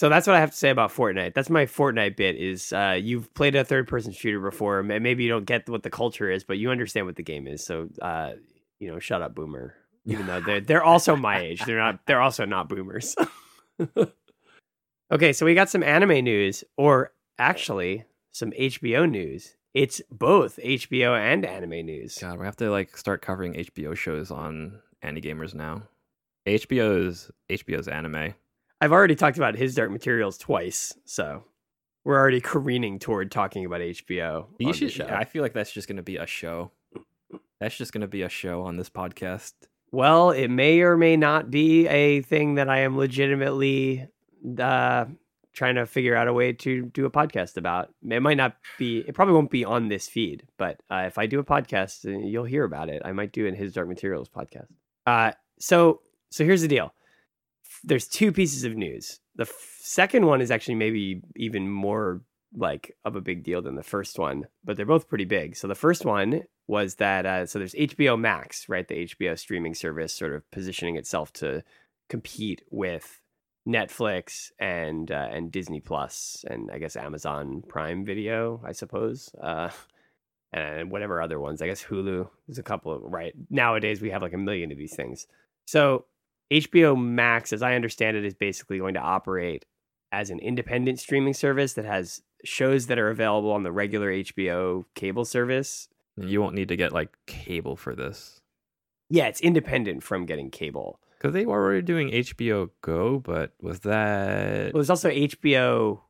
so 0.00 0.08
that's 0.08 0.26
what 0.26 0.34
I 0.34 0.40
have 0.40 0.52
to 0.52 0.56
say 0.56 0.70
about 0.70 0.90
Fortnite. 0.94 1.34
That's 1.34 1.50
my 1.50 1.66
Fortnite 1.66 2.16
bit 2.16 2.36
is 2.36 2.72
uh, 2.72 2.98
you've 2.98 3.34
played 3.34 3.54
a 3.54 3.66
third 3.66 3.86
person 3.86 4.12
shooter 4.12 4.40
before. 4.40 4.82
May- 4.82 4.98
Maybe 4.98 5.24
you 5.24 5.28
don't 5.28 5.44
get 5.44 5.68
what 5.68 5.82
the 5.82 5.90
culture 5.90 6.30
is, 6.30 6.42
but 6.42 6.56
you 6.56 6.70
understand 6.70 7.04
what 7.04 7.16
the 7.16 7.22
game 7.22 7.46
is. 7.46 7.62
So 7.62 7.90
uh, 8.00 8.30
you 8.78 8.90
know, 8.90 8.98
shut 8.98 9.20
up, 9.20 9.34
boomer. 9.34 9.74
Even 10.06 10.26
though 10.26 10.40
they're 10.40 10.62
they're 10.62 10.82
also 10.82 11.16
my 11.16 11.40
age. 11.40 11.66
They're 11.66 11.76
not 11.76 12.06
they're 12.06 12.22
also 12.22 12.46
not 12.46 12.70
boomers. 12.70 13.14
okay, 15.12 15.34
so 15.34 15.44
we 15.44 15.54
got 15.54 15.68
some 15.68 15.82
anime 15.82 16.24
news, 16.24 16.64
or 16.78 17.12
actually 17.38 18.06
some 18.32 18.52
HBO 18.52 19.06
news. 19.06 19.54
It's 19.74 20.00
both 20.10 20.58
HBO 20.64 21.14
and 21.14 21.44
anime 21.44 21.84
news. 21.84 22.16
God, 22.18 22.38
we 22.38 22.46
have 22.46 22.56
to 22.56 22.70
like 22.70 22.96
start 22.96 23.20
covering 23.20 23.52
HBO 23.52 23.94
shows 23.94 24.30
on 24.30 24.80
Ani-Gamers 25.02 25.54
now. 25.54 25.82
HBO's 26.46 27.30
HBO's 27.50 27.86
anime. 27.86 28.32
I've 28.80 28.92
already 28.92 29.14
talked 29.14 29.36
about 29.36 29.56
his 29.56 29.74
dark 29.74 29.90
materials 29.90 30.38
twice, 30.38 30.94
so 31.04 31.44
we're 32.04 32.18
already 32.18 32.40
careening 32.40 32.98
toward 32.98 33.30
talking 33.30 33.64
about 33.66 33.80
HBO. 33.80 34.46
You 34.58 34.72
should. 34.72 35.02
I 35.02 35.24
feel 35.24 35.42
like 35.42 35.52
that's 35.52 35.72
just 35.72 35.86
gonna 35.88 36.02
be 36.02 36.16
a 36.16 36.26
show. 36.26 36.70
That's 37.60 37.76
just 37.76 37.92
gonna 37.92 38.08
be 38.08 38.22
a 38.22 38.28
show 38.28 38.62
on 38.62 38.76
this 38.76 38.88
podcast. 38.88 39.52
Well, 39.92 40.30
it 40.30 40.48
may 40.48 40.80
or 40.80 40.96
may 40.96 41.16
not 41.16 41.50
be 41.50 41.86
a 41.88 42.22
thing 42.22 42.54
that 42.54 42.68
I 42.68 42.80
am 42.80 42.96
legitimately 42.96 44.08
uh, 44.58 45.06
trying 45.52 45.74
to 45.74 45.84
figure 45.84 46.14
out 46.14 46.28
a 46.28 46.32
way 46.32 46.52
to 46.52 46.86
do 46.86 47.06
a 47.06 47.10
podcast 47.10 47.56
about. 47.56 47.92
It 48.08 48.20
might 48.22 48.36
not 48.36 48.56
be. 48.78 49.00
It 49.00 49.14
probably 49.14 49.34
won't 49.34 49.50
be 49.50 49.64
on 49.64 49.88
this 49.88 50.08
feed, 50.08 50.46
but 50.56 50.80
uh, 50.90 51.04
if 51.06 51.18
I 51.18 51.26
do 51.26 51.38
a 51.38 51.44
podcast, 51.44 52.06
uh, 52.06 52.18
you'll 52.18 52.44
hear 52.44 52.64
about 52.64 52.88
it. 52.88 53.02
I 53.04 53.12
might 53.12 53.32
do 53.32 53.46
in 53.46 53.54
his 53.54 53.72
dark 53.74 53.88
materials 53.88 54.28
podcast. 54.28 54.68
Uh, 55.06 55.32
so, 55.58 56.00
so 56.30 56.44
here's 56.44 56.62
the 56.62 56.68
deal. 56.68 56.94
There's 57.82 58.06
two 58.06 58.32
pieces 58.32 58.64
of 58.64 58.76
news. 58.76 59.20
The 59.36 59.44
f- 59.44 59.78
second 59.80 60.26
one 60.26 60.40
is 60.40 60.50
actually 60.50 60.74
maybe 60.74 61.22
even 61.36 61.68
more 61.70 62.22
like 62.56 62.96
of 63.04 63.16
a 63.16 63.20
big 63.20 63.42
deal 63.44 63.62
than 63.62 63.76
the 63.76 63.82
first 63.82 64.18
one, 64.18 64.46
but 64.64 64.76
they're 64.76 64.86
both 64.86 65.08
pretty 65.08 65.24
big. 65.24 65.56
So 65.56 65.68
the 65.68 65.74
first 65.74 66.04
one 66.04 66.42
was 66.66 66.96
that 66.96 67.26
uh, 67.26 67.46
so 67.46 67.58
there's 67.58 67.74
HBO 67.74 68.18
Max, 68.18 68.68
right? 68.68 68.86
The 68.86 69.06
HBO 69.06 69.38
streaming 69.38 69.74
service, 69.74 70.12
sort 70.12 70.34
of 70.34 70.48
positioning 70.50 70.96
itself 70.96 71.32
to 71.34 71.62
compete 72.08 72.62
with 72.70 73.20
Netflix 73.66 74.50
and 74.58 75.10
uh, 75.10 75.28
and 75.30 75.52
Disney 75.52 75.80
Plus 75.80 76.44
and 76.48 76.70
I 76.72 76.78
guess 76.78 76.96
Amazon 76.96 77.62
Prime 77.68 78.04
Video, 78.04 78.60
I 78.64 78.72
suppose, 78.72 79.30
uh, 79.40 79.70
and 80.52 80.90
whatever 80.90 81.20
other 81.20 81.38
ones. 81.38 81.62
I 81.62 81.66
guess 81.66 81.84
Hulu. 81.84 82.28
There's 82.46 82.58
a 82.58 82.64
couple 82.64 82.92
of 82.92 83.02
right 83.02 83.34
nowadays 83.48 84.00
we 84.00 84.10
have 84.10 84.22
like 84.22 84.32
a 84.32 84.38
million 84.38 84.72
of 84.72 84.78
these 84.78 84.94
things. 84.94 85.26
So 85.66 86.06
HBO 86.50 87.00
Max, 87.00 87.52
as 87.52 87.62
I 87.62 87.74
understand 87.74 88.16
it, 88.16 88.24
is 88.24 88.34
basically 88.34 88.78
going 88.78 88.94
to 88.94 89.00
operate 89.00 89.64
as 90.12 90.30
an 90.30 90.38
independent 90.40 90.98
streaming 90.98 91.34
service 91.34 91.74
that 91.74 91.84
has 91.84 92.22
shows 92.44 92.86
that 92.88 92.98
are 92.98 93.10
available 93.10 93.52
on 93.52 93.62
the 93.62 93.70
regular 93.72 94.10
HBO 94.12 94.84
cable 94.94 95.24
service. 95.24 95.88
You 96.16 96.40
won't 96.40 96.54
need 96.56 96.68
to 96.68 96.76
get 96.76 96.92
like 96.92 97.10
cable 97.26 97.76
for 97.76 97.94
this 97.94 98.40
Yeah, 99.08 99.26
it's 99.28 99.40
independent 99.40 100.02
from 100.02 100.26
getting 100.26 100.50
cable. 100.50 100.98
because 101.18 101.32
they 101.32 101.46
were 101.46 101.62
already 101.62 101.82
doing 101.82 102.10
HBO 102.10 102.70
Go. 102.82 103.20
But 103.20 103.52
was 103.60 103.80
that 103.80 104.72
Well, 104.74 104.80
there's 104.80 104.90
also 104.90 105.10
HBO. 105.10 106.00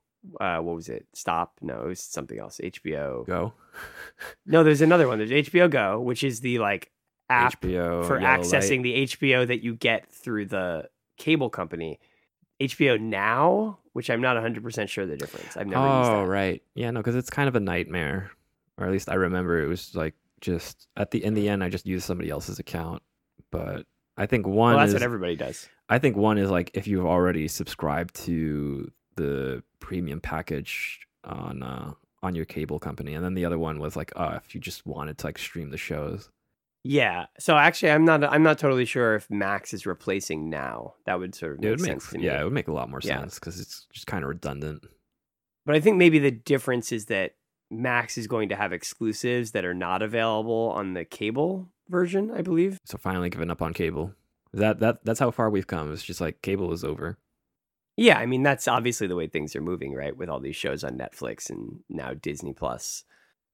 Uh, 0.40 0.59
what 0.59 0.75
was 0.76 0.88
it? 0.88 1.06
Stop? 1.14 1.54
No, 1.62 1.82
it 1.82 1.87
was 1.88 2.00
something 2.00 2.38
else. 2.38 2.61
HBO. 2.62 3.26
Go? 3.26 3.52
No, 4.47 4.62
there's 4.64 4.82
another 4.82 5.09
one. 5.09 5.18
There's 5.18 5.30
HBO 5.30 5.70
Go, 5.70 6.00
which 6.00 6.25
is 6.25 6.40
the 6.40 6.59
like 6.59 6.90
app 7.30 7.60
HBO 7.60 8.06
for 8.06 8.18
accessing 8.18 8.78
Light. 8.78 8.82
the 8.82 9.06
HBO 9.06 9.46
that 9.46 9.62
you 9.62 9.75
get 9.75 10.10
through 10.10 10.46
the 10.46 10.88
cable 11.16 11.50
company. 11.50 11.99
HBO 12.60 13.00
Now, 13.00 13.78
which 13.92 14.10
I'm 14.10 14.20
not 14.20 14.37
100% 14.37 14.88
sure 14.88 15.06
the 15.06 15.16
difference. 15.16 15.56
I've 15.56 15.66
never 15.66 15.87
used 15.87 16.10
Oh 16.10 16.25
right, 16.25 16.62
yeah, 16.75 16.90
no, 16.90 17.00
because 17.00 17.16
it's 17.16 17.30
kind 17.30 17.49
of 17.49 17.56
a 17.56 17.60
nightmare, 17.60 18.30
or 18.76 18.87
at 18.87 18.92
least 18.92 19.08
I 19.08 19.14
remember 19.14 19.62
it 19.62 19.66
was 19.66 19.94
like 19.94 20.14
just 20.40 20.88
at 20.96 21.10
the 21.10 21.22
in 21.25 21.34
the 21.34 21.49
end 21.49 21.62
I 21.62 21.68
just 21.68 21.87
used 21.87 22.04
somebody 22.04 22.30
else's 22.30 22.58
account, 22.58 23.02
but 23.50 23.87
I 24.16 24.26
think 24.26 24.46
one 24.46 24.75
Well, 24.75 24.78
that's 24.80 24.88
is 24.88 24.94
what 24.94 25.02
everybody 25.02 25.37
does. 25.37 25.68
I 25.88 25.99
think 25.99 26.16
one 26.16 26.38
is 26.38 26.50
like 26.50 26.70
if 26.75 26.87
you've 26.87 27.06
already 27.06 27.49
subscribed 27.49 28.14
to 28.26 28.90
the 29.16 29.62
premium 29.80 30.20
package 30.20 31.00
on 31.25 31.62
uh 31.62 31.92
on 32.22 32.34
your 32.34 32.44
cable 32.44 32.78
company, 32.78 33.14
and 33.14 33.25
then 33.25 33.34
the 33.34 33.46
other 33.46 33.58
one 33.58 33.78
was 33.78 33.96
like 33.96 34.12
oh, 34.16 34.34
if 34.34 34.54
you 34.54 34.60
just 34.60 34.87
wanted 34.87 35.16
to 35.18 35.26
like 35.26 35.38
stream 35.38 35.70
the 35.70 35.78
shows. 35.78 36.28
Yeah. 36.82 37.26
So 37.38 37.56
actually, 37.56 37.90
I'm 37.92 38.04
not. 38.04 38.25
I'm 38.25 38.42
not 38.42 38.58
totally 38.58 38.84
sure 38.87 39.14
if 39.14 39.28
Max 39.30 39.75
is 39.75 39.84
replacing 39.87 40.49
Now. 40.49 40.94
That 41.06 41.18
would 41.18 41.34
sort 41.34 41.52
of 41.52 41.58
It 41.58 41.62
make 41.62 41.70
would 41.70 41.80
make 41.80 41.90
sense 41.90 42.10
to 42.10 42.18
me. 42.18 42.25
yeah, 42.25 42.40
it 42.40 42.44
would 42.44 42.52
make 42.52 42.68
a 42.68 42.72
lot 42.72 42.88
more 42.90 43.00
sense 43.00 43.34
because 43.38 43.60
it's 43.60 43.87
just 43.92 44.06
kind 44.06 44.25
of 44.25 44.28
redundant. 44.28 44.87
But 45.66 45.75
I 45.75 45.80
think 45.80 45.99
maybe 45.99 46.18
the 46.18 46.30
difference 46.30 46.90
is 46.90 47.06
that 47.06 47.32
Max 47.70 48.16
is 48.16 48.26
going 48.26 48.49
to 48.49 48.56
have 48.56 48.72
exclusives 48.72 49.50
that 49.52 49.64
are 49.64 49.75
not 49.75 50.00
available 50.02 50.72
on 50.75 50.94
the 50.94 51.04
cable 51.04 51.68
version. 51.88 52.30
I 52.30 52.40
believe. 52.40 52.78
So 52.84 52.96
finally 52.96 53.28
giving 53.28 53.50
up 53.50 53.60
on 53.62 53.75
cable. 53.75 54.14
That 54.52 54.80
that 54.80 55.04
that's 55.04 55.20
how 55.20 55.30
far 55.30 55.50
we've 55.50 55.66
come. 55.66 55.92
It's 55.92 56.02
just 56.02 56.20
like 56.20 56.40
cable 56.42 56.72
is 56.72 56.82
over. 56.82 57.18
Yeah, 57.96 58.18
I 58.18 58.25
mean 58.25 58.42
that's 58.42 58.66
obviously 58.66 59.06
the 59.06 59.16
way 59.16 59.26
things 59.26 59.54
are 59.54 59.60
moving, 59.60 59.94
right? 59.94 60.16
With 60.16 60.30
all 60.30 60.40
these 60.40 60.56
shows 60.56 60.82
on 60.82 60.96
Netflix 60.96 61.50
and 61.50 61.80
now 61.90 62.14
Disney 62.14 62.54
Plus. 62.54 63.04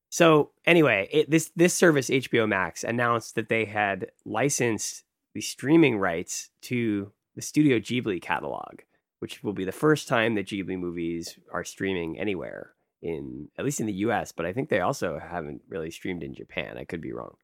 So 0.09 0.51
anyway, 0.65 1.09
it, 1.13 1.31
this 1.31 1.51
this 1.57 1.75
service 1.75 2.09
HBO 2.09 2.49
Max 2.49 2.85
announced 2.85 3.35
that 3.35 3.49
they 3.49 3.65
had 3.65 4.11
licensed 4.25 5.05
the 5.35 5.41
streaming 5.41 5.99
rights 5.99 6.51
to 6.63 7.13
the 7.35 7.43
Studio 7.43 7.79
Ghibli 7.79 8.23
catalog, 8.23 8.81
which 9.19 9.43
will 9.43 9.53
be 9.53 9.65
the 9.65 9.73
first 9.73 10.09
time 10.09 10.35
that 10.35 10.47
Ghibli 10.47 10.79
movies 10.79 11.39
are 11.53 11.65
streaming 11.65 12.19
anywhere. 12.19 12.73
in 13.03 13.49
at 13.59 13.65
least 13.65 13.81
in 13.81 13.87
the 13.87 13.93
US, 14.07 14.33
but 14.33 14.47
I 14.47 14.53
think 14.53 14.69
they 14.69 14.81
also 14.81 15.19
haven't 15.19 15.63
really 15.69 15.91
streamed 15.91 16.23
in 16.23 16.35
Japan. 16.35 16.79
I 16.79 16.85
could 16.85 17.01
be 17.03 17.13
wrong. 17.13 17.37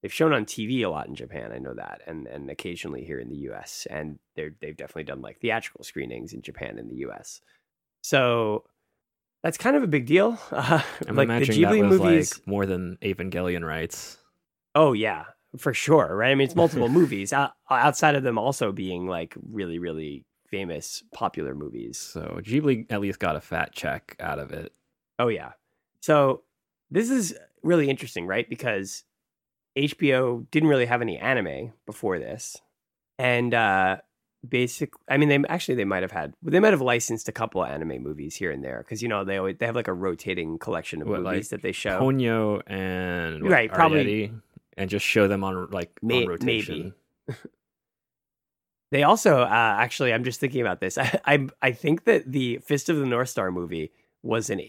They've 0.00 0.12
shown 0.12 0.32
on 0.32 0.44
TV 0.44 0.84
a 0.84 0.88
lot 0.88 1.06
in 1.08 1.14
Japan, 1.14 1.52
I 1.52 1.58
know 1.58 1.74
that, 1.74 2.02
and 2.06 2.26
and 2.26 2.50
occasionally 2.50 3.04
here 3.04 3.18
in 3.20 3.30
the 3.30 3.50
US. 3.50 3.86
And 3.90 4.18
they're 4.36 4.54
they've 4.60 4.76
definitely 4.76 5.04
done 5.04 5.22
like 5.22 5.40
theatrical 5.40 5.84
screenings 5.84 6.32
in 6.32 6.42
Japan 6.42 6.78
and 6.78 6.90
the 6.90 7.02
US. 7.06 7.40
So 8.02 8.64
that's 9.42 9.58
kind 9.58 9.76
of 9.76 9.82
a 9.82 9.86
big 9.86 10.06
deal. 10.06 10.38
Uh, 10.52 10.80
I'm 11.08 11.16
like 11.16 11.28
the 11.28 11.34
imagining 11.34 11.60
Ghibli 11.62 11.80
that 11.82 11.88
was 11.88 12.00
movies. 12.00 12.38
like 12.38 12.46
more 12.46 12.66
than 12.66 12.96
Evangelion 13.02 13.66
rights. 13.66 14.18
Oh 14.74 14.92
yeah, 14.92 15.24
for 15.58 15.74
sure, 15.74 16.14
right? 16.16 16.30
I 16.30 16.34
mean, 16.34 16.46
it's 16.46 16.56
multiple 16.56 16.88
movies 17.00 17.32
o- 17.32 17.48
outside 17.70 18.14
of 18.14 18.22
them 18.22 18.38
also 18.38 18.72
being 18.72 19.06
like 19.06 19.34
really, 19.50 19.78
really 19.78 20.24
famous, 20.48 21.02
popular 21.12 21.54
movies. 21.54 21.98
So 21.98 22.38
Ghibli 22.42 22.86
at 22.90 23.00
least 23.00 23.18
got 23.18 23.36
a 23.36 23.40
fat 23.40 23.72
check 23.72 24.16
out 24.20 24.38
of 24.38 24.52
it. 24.52 24.72
Oh 25.18 25.28
yeah. 25.28 25.52
So 26.00 26.42
this 26.90 27.10
is 27.10 27.34
really 27.62 27.88
interesting, 27.90 28.26
right? 28.26 28.48
Because 28.48 29.04
HBO 29.76 30.46
didn't 30.50 30.68
really 30.68 30.86
have 30.86 31.00
any 31.02 31.18
anime 31.18 31.72
before 31.86 32.18
this, 32.18 32.56
and 33.18 33.54
uh, 33.54 33.98
basic. 34.48 34.92
I 35.08 35.16
mean, 35.16 35.28
they 35.28 35.38
actually 35.48 35.74
they 35.76 35.84
might 35.84 36.02
have 36.02 36.12
had. 36.12 36.34
They 36.42 36.60
might 36.60 36.72
have 36.72 36.80
licensed 36.80 37.28
a 37.28 37.32
couple 37.32 37.62
of 37.62 37.70
anime 37.70 38.02
movies 38.02 38.34
here 38.36 38.50
and 38.50 38.62
there 38.64 38.78
because 38.78 39.02
you 39.02 39.08
know 39.08 39.24
they 39.24 39.36
always 39.38 39.56
they 39.58 39.66
have 39.66 39.76
like 39.76 39.88
a 39.88 39.92
rotating 39.92 40.58
collection 40.58 41.02
of 41.02 41.08
What, 41.08 41.20
movies 41.22 41.44
like 41.46 41.48
that 41.50 41.62
they 41.62 41.72
show. 41.72 42.00
Ponyo 42.00 42.62
and 42.66 43.48
Right, 43.48 43.72
probably- 43.72 44.32
and 44.76 44.88
just 44.88 45.04
show 45.04 45.28
them 45.28 45.44
on 45.44 45.68
like 45.70 45.90
May- 46.02 46.22
on 46.24 46.28
rotation. 46.28 46.94
They 48.90 49.04
also 49.04 49.38
uh, 49.40 49.46
actually, 49.48 50.12
I'm 50.12 50.22
just 50.22 50.38
thinking 50.38 50.60
about 50.60 50.80
this. 50.80 50.98
I, 50.98 51.18
I 51.24 51.48
I 51.62 51.72
think 51.72 52.04
that 52.04 52.30
the 52.30 52.58
Fist 52.58 52.88
of 52.90 52.98
the 52.98 53.06
North 53.06 53.30
Star 53.30 53.50
movie 53.50 53.90
was 54.22 54.50
an 54.50 54.60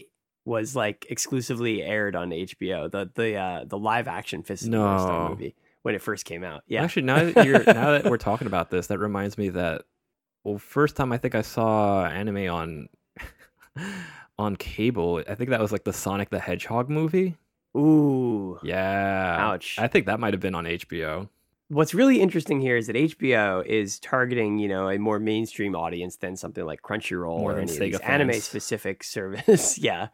was 0.46 0.74
like 0.74 1.06
exclusively 1.10 1.82
aired 1.82 2.16
on 2.16 2.30
HBO. 2.30 2.90
The 2.90 3.10
the 3.14 3.36
uh, 3.36 3.64
the 3.66 3.76
live 3.78 4.08
action 4.08 4.42
Fist 4.42 4.64
of 4.64 4.70
the 4.70 4.76
North 4.78 5.02
Star 5.02 5.28
movie 5.28 5.54
when 5.84 5.94
it 5.94 6.00
first 6.00 6.24
came 6.24 6.42
out. 6.42 6.62
Yeah. 6.66 6.82
Actually, 6.82 7.02
now 7.02 7.30
that 7.30 7.46
you're 7.46 7.62
now 7.62 7.90
that 7.90 8.06
we're 8.06 8.16
talking 8.30 8.46
about 8.46 8.70
this, 8.70 8.86
that 8.86 8.98
reminds 8.98 9.36
me 9.36 9.50
that 9.50 9.82
well, 10.42 10.58
first 10.58 10.96
time 10.96 11.12
I 11.12 11.18
think 11.18 11.34
I 11.34 11.42
saw 11.42 12.06
anime 12.06 12.48
on 12.50 12.88
on 14.38 14.56
cable, 14.56 15.22
I 15.28 15.34
think 15.34 15.50
that 15.50 15.60
was 15.60 15.72
like 15.72 15.84
the 15.84 15.92
Sonic 15.92 16.30
the 16.30 16.40
Hedgehog 16.40 16.88
movie. 16.88 17.36
Ooh. 17.76 18.58
Yeah. 18.62 19.36
Ouch. 19.38 19.78
I 19.78 19.86
think 19.86 20.06
that 20.06 20.18
might 20.18 20.32
have 20.32 20.40
been 20.40 20.54
on 20.54 20.64
HBO. 20.64 21.28
What's 21.68 21.92
really 21.92 22.20
interesting 22.20 22.60
here 22.60 22.78
is 22.78 22.86
that 22.86 22.96
HBO 22.96 23.64
is 23.66 24.00
targeting, 24.00 24.58
you 24.58 24.68
know, 24.68 24.88
a 24.88 24.98
more 24.98 25.18
mainstream 25.18 25.76
audience 25.76 26.16
than 26.16 26.36
something 26.36 26.64
like 26.64 26.80
Crunchyroll 26.80 27.40
More 27.40 27.52
or 27.52 27.58
any 27.58 27.70
of 27.70 27.78
these 27.78 27.98
anime 28.00 28.40
specific 28.40 29.04
service. 29.04 29.76
yeah. 29.78 30.08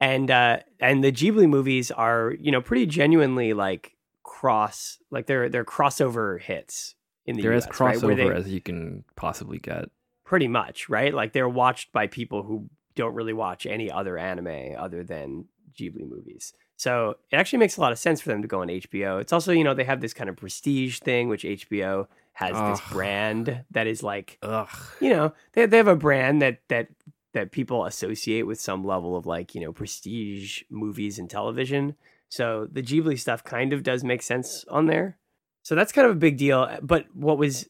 And 0.00 0.28
uh 0.30 0.58
and 0.80 1.04
the 1.04 1.12
Ghibli 1.12 1.48
movies 1.48 1.92
are, 1.92 2.34
you 2.40 2.50
know, 2.50 2.60
pretty 2.60 2.86
genuinely 2.86 3.52
like 3.52 3.94
cross 4.38 4.98
like 5.10 5.26
they're 5.26 5.48
they're 5.48 5.64
crossover 5.64 6.40
hits 6.40 6.94
in 7.26 7.36
the 7.36 7.42
They're 7.42 7.54
US, 7.54 7.66
as 7.66 7.80
right? 7.80 7.96
Crossover 7.98 8.16
they- 8.16 8.30
as 8.30 8.48
you 8.48 8.60
can 8.60 9.04
possibly 9.16 9.58
get. 9.58 9.90
pretty 10.24 10.48
much, 10.48 10.88
right? 10.88 11.12
Like 11.12 11.32
they're 11.32 11.48
watched 11.48 11.90
by 11.92 12.06
people 12.06 12.42
who 12.44 12.68
don't 12.94 13.14
really 13.14 13.32
watch 13.32 13.66
any 13.66 13.90
other 13.90 14.16
anime 14.16 14.74
other 14.78 15.02
than 15.02 15.46
Ghibli 15.76 16.08
movies. 16.08 16.52
So 16.76 17.16
it 17.32 17.36
actually 17.36 17.58
makes 17.58 17.76
a 17.76 17.80
lot 17.80 17.90
of 17.92 17.98
sense 17.98 18.20
for 18.20 18.28
them 18.28 18.42
to 18.42 18.48
go 18.48 18.60
on 18.62 18.68
HBO. 18.68 19.20
It's 19.20 19.32
also, 19.32 19.50
you 19.52 19.64
know, 19.64 19.74
they 19.74 19.84
have 19.84 20.00
this 20.00 20.14
kind 20.14 20.30
of 20.30 20.36
prestige 20.36 21.00
thing, 21.00 21.28
which 21.28 21.42
HBO 21.42 22.06
has 22.34 22.52
this 22.52 22.88
brand 22.92 23.64
that 23.72 23.86
is 23.88 24.02
like, 24.04 24.38
Ugh. 24.42 24.68
you 25.00 25.10
know, 25.10 25.32
they 25.54 25.66
they 25.66 25.76
have 25.78 25.88
a 25.88 25.96
brand 25.96 26.40
that 26.42 26.60
that 26.68 26.88
that 27.34 27.50
people 27.50 27.84
associate 27.84 28.44
with 28.46 28.60
some 28.60 28.84
level 28.84 29.16
of 29.16 29.26
like, 29.26 29.54
you 29.54 29.60
know, 29.60 29.72
prestige 29.72 30.62
movies 30.70 31.18
and 31.18 31.28
television. 31.28 31.94
So 32.28 32.68
the 32.70 32.82
Ghibli 32.82 33.18
stuff 33.18 33.42
kind 33.42 33.72
of 33.72 33.82
does 33.82 34.04
make 34.04 34.22
sense 34.22 34.64
on 34.68 34.86
there. 34.86 35.18
So 35.62 35.74
that's 35.74 35.92
kind 35.92 36.06
of 36.06 36.12
a 36.12 36.18
big 36.18 36.36
deal. 36.36 36.78
But 36.82 37.06
what 37.14 37.38
was 37.38 37.68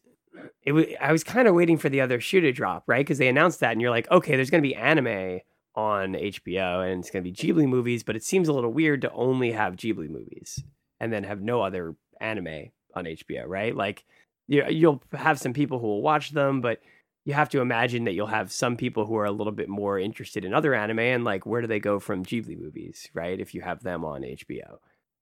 it 0.63 0.73
was 0.73 0.87
I 1.01 1.13
was 1.13 1.25
kind 1.25 1.49
of 1.49 1.55
waiting 1.55 1.79
for 1.79 1.89
the 1.89 2.01
other 2.01 2.21
shoe 2.21 2.41
to 2.41 2.53
drop, 2.53 2.85
right? 2.87 3.05
Because 3.05 3.19
they 3.19 3.29
announced 3.29 3.61
that, 3.61 3.73
and 3.73 3.81
you're 3.81 3.91
like, 3.91 4.11
okay, 4.11 4.37
there's 4.37 4.51
going 4.51 4.63
to 4.63 4.69
be 4.69 4.75
anime 4.75 5.41
on 5.75 6.13
HBO, 6.15 6.89
and 6.89 7.01
it's 7.01 7.11
going 7.11 7.25
to 7.25 7.31
be 7.31 7.37
Ghibli 7.37 7.67
movies. 7.69 8.03
But 8.03 8.17
it 8.17 8.25
seems 8.25 8.49
a 8.49 8.53
little 8.53 8.73
weird 8.73 9.03
to 9.03 9.13
only 9.13 9.53
have 9.53 9.77
Ghibli 9.77 10.09
movies 10.09 10.63
and 11.01 11.13
then 11.13 11.25
have 11.25 11.41
no 11.41 11.63
other 11.63 11.95
anime 12.21 12.71
on 12.95 13.05
HBO, 13.05 13.45
right? 13.47 13.75
Like, 13.75 14.05
you 14.49 14.65
you'll 14.69 15.03
have 15.13 15.39
some 15.39 15.53
people 15.53 15.79
who 15.79 15.87
will 15.87 16.03
watch 16.03 16.31
them, 16.31 16.61
but 16.61 16.81
you 17.29 17.35
have 17.35 17.51
to 17.51 17.61
imagine 17.61 18.05
that 18.05 18.15
you'll 18.15 18.27
have 18.27 18.51
some 18.51 18.75
people 18.75 19.05
who 19.05 19.15
are 19.15 19.27
a 19.27 19.31
little 19.31 19.53
bit 19.53 19.69
more 19.69 19.99
interested 19.99 20.47
in 20.47 20.55
other 20.55 20.75
anime, 20.75 21.01
and 21.01 21.25
like, 21.25 21.45
where 21.45 21.61
do 21.61 21.67
they 21.67 21.79
go 21.79 22.01
from 22.01 22.25
Ghibli 22.25 22.59
movies, 22.59 23.07
right? 23.13 23.39
If 23.39 23.55
you 23.55 23.61
have 23.61 23.83
them 23.83 24.03
on 24.03 24.23
HBO, 24.23 24.79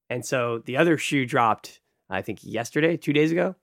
and 0.09 0.25
so 0.25 0.63
the 0.67 0.77
other 0.77 0.99
shoe 0.99 1.27
dropped, 1.27 1.81
I 2.09 2.23
think 2.23 2.39
yesterday, 2.45 2.97
two 2.97 3.13
days 3.13 3.33
ago, 3.33 3.57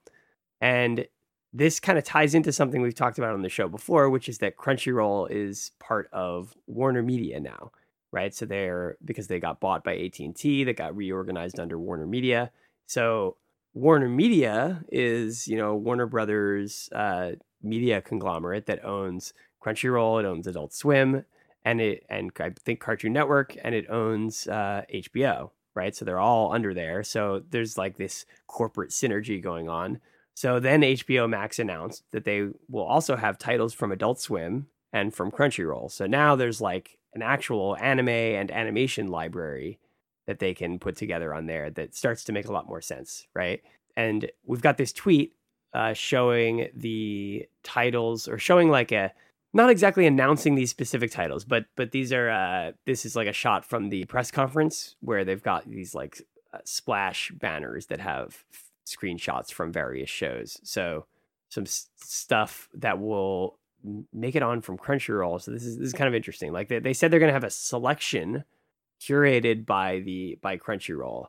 and 0.60 1.08
this 1.54 1.80
kind 1.80 1.98
of 1.98 2.04
ties 2.04 2.36
into 2.36 2.52
something 2.52 2.82
we've 2.82 2.94
talked 2.94 3.18
about 3.18 3.34
on 3.34 3.44
the 3.44 3.50
show 3.50 3.70
before, 3.70 4.10
which 4.10 4.28
is 4.28 4.40
that 4.40 4.58
Crunchyroll 4.58 5.32
is 5.32 5.72
part 5.80 6.10
of 6.12 6.54
Warner 6.68 7.02
Media 7.02 7.40
now, 7.40 7.72
right? 8.12 8.36
So 8.36 8.46
they're 8.46 8.98
because 9.06 9.28
they 9.28 9.40
got 9.40 9.62
bought 9.62 9.86
by 9.86 9.96
AT 9.96 10.20
and 10.20 10.36
T, 10.36 10.66
that 10.66 10.76
got 10.76 10.98
reorganized 10.98 11.62
under 11.62 11.80
Warner 11.80 12.08
Media. 12.08 12.52
So 12.88 13.38
Warner 13.74 14.10
Media 14.10 14.84
is 14.92 15.48
you 15.48 15.58
know 15.58 15.76
Warner 15.76 16.06
Brothers 16.06 16.90
uh, 16.94 17.32
media 17.62 18.02
conglomerate 18.02 18.68
that 18.68 18.86
owns 18.86 19.34
Crunchyroll, 19.64 20.20
it 20.20 20.26
owns 20.26 20.48
Adult 20.48 20.74
Swim, 20.74 21.26
and 21.66 21.82
it 21.82 22.06
and 22.10 22.32
I 22.40 22.52
think 22.64 22.80
Cartoon 22.80 23.14
Network, 23.14 23.56
and 23.64 23.74
it 23.74 23.90
owns 23.90 24.48
uh, 24.48 24.84
HBO, 24.94 25.52
right? 25.74 25.96
So 25.96 26.06
they're 26.06 26.20
all 26.20 26.54
under 26.54 26.74
there. 26.74 27.04
So 27.04 27.44
there's 27.50 27.78
like 27.78 27.98
this 27.98 28.26
corporate 28.48 28.92
synergy 28.92 29.42
going 29.42 29.70
on. 29.70 30.00
So 30.36 30.60
then 30.60 30.82
HBO 30.82 31.30
Max 31.30 31.60
announced 31.60 32.04
that 32.12 32.26
they 32.26 32.50
will 32.70 32.84
also 32.84 33.16
have 33.16 33.38
titles 33.38 33.74
from 33.74 33.92
Adult 33.92 34.20
Swim 34.20 34.68
and 34.92 35.14
from 35.14 35.32
Crunchyroll. 35.32 35.92
So 35.92 36.06
now 36.06 36.36
there's 36.36 36.62
like 36.62 36.98
an 37.14 37.22
actual 37.22 37.78
anime 37.80 38.10
and 38.10 38.52
animation 38.52 39.08
library 39.08 39.80
that 40.26 40.40
they 40.40 40.54
can 40.54 40.80
put 40.80 40.96
together 40.96 41.34
on 41.34 41.48
there 41.48 41.70
that 41.72 41.96
starts 41.96 42.24
to 42.26 42.32
make 42.32 42.48
a 42.48 42.52
lot 42.52 42.68
more 42.68 42.82
sense, 42.82 43.28
right? 43.34 43.62
And 43.96 44.30
we've 44.46 44.62
got 44.62 44.78
this 44.78 44.94
tweet 44.94 45.36
uh, 45.74 45.94
showing 45.94 46.70
the 46.76 47.48
titles 47.64 48.28
or 48.28 48.38
showing 48.38 48.70
like 48.70 48.92
a 48.92 49.12
not 49.54 49.70
exactly 49.70 50.08
announcing 50.08 50.56
these 50.56 50.72
specific 50.72 51.12
titles, 51.12 51.46
but 51.46 51.66
but 51.76 51.92
these 51.92 52.12
are 52.12 52.30
uh, 52.30 52.72
this 52.86 53.06
is 53.06 53.16
like 53.16 53.28
a 53.28 53.34
shot 53.34 53.66
from 53.66 53.90
the 53.90 54.06
press 54.06 54.32
conference 54.32 54.96
where 55.02 55.24
they've 55.24 55.44
got 55.44 55.70
these 55.70 55.94
like 55.94 56.22
uh, 56.54 56.60
splash 56.64 57.32
banners 57.32 57.88
that 57.88 58.00
have 58.00 58.44
f- 58.52 58.72
screenshots 58.86 59.52
from 59.52 59.72
various 59.72 60.10
shows. 60.10 60.60
So 60.64 61.06
some 61.50 61.64
s- 61.64 61.90
stuff 61.98 62.70
that 62.74 63.00
will 63.00 63.60
make 64.12 64.36
it 64.36 64.42
on 64.44 64.62
from 64.62 64.78
Crunchyroll. 64.78 65.42
So 65.42 65.52
this 65.52 65.66
is 65.66 65.78
this 65.78 65.88
is 65.88 65.94
kind 65.94 66.08
of 66.08 66.16
interesting. 66.16 66.52
Like 66.52 66.70
they, 66.70 66.80
they 66.80 66.94
said 66.94 67.12
they're 67.12 67.20
going 67.20 67.30
to 67.30 67.34
have 67.34 67.44
a 67.44 67.50
selection 67.50 68.44
curated 69.08 69.66
by 69.66 70.00
the 70.00 70.38
by 70.42 70.58
Crunchyroll 70.58 71.28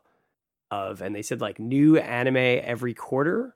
of 0.71 1.01
and 1.01 1.15
they 1.15 1.21
said 1.21 1.41
like 1.41 1.59
new 1.59 1.97
anime 1.97 2.37
every 2.37 2.93
quarter. 2.93 3.55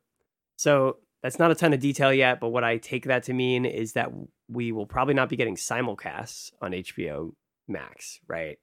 So 0.57 0.97
that's 1.21 1.39
not 1.39 1.51
a 1.51 1.55
ton 1.55 1.73
of 1.73 1.79
detail 1.79 2.13
yet, 2.13 2.39
but 2.39 2.49
what 2.49 2.63
I 2.63 2.77
take 2.77 3.05
that 3.05 3.23
to 3.23 3.33
mean 3.33 3.65
is 3.65 3.93
that 3.93 4.11
we 4.47 4.71
will 4.71 4.85
probably 4.85 5.13
not 5.13 5.29
be 5.29 5.35
getting 5.35 5.55
simulcasts 5.55 6.51
on 6.61 6.71
HBO 6.71 7.33
Max, 7.67 8.19
right? 8.27 8.57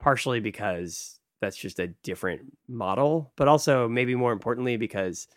Partially 0.00 0.40
because 0.40 1.20
that's 1.40 1.56
just 1.56 1.78
a 1.78 1.88
different 2.02 2.56
model, 2.66 3.32
but 3.36 3.48
also 3.48 3.88
maybe 3.88 4.14
more 4.14 4.32
importantly 4.32 4.76
because 4.76 5.28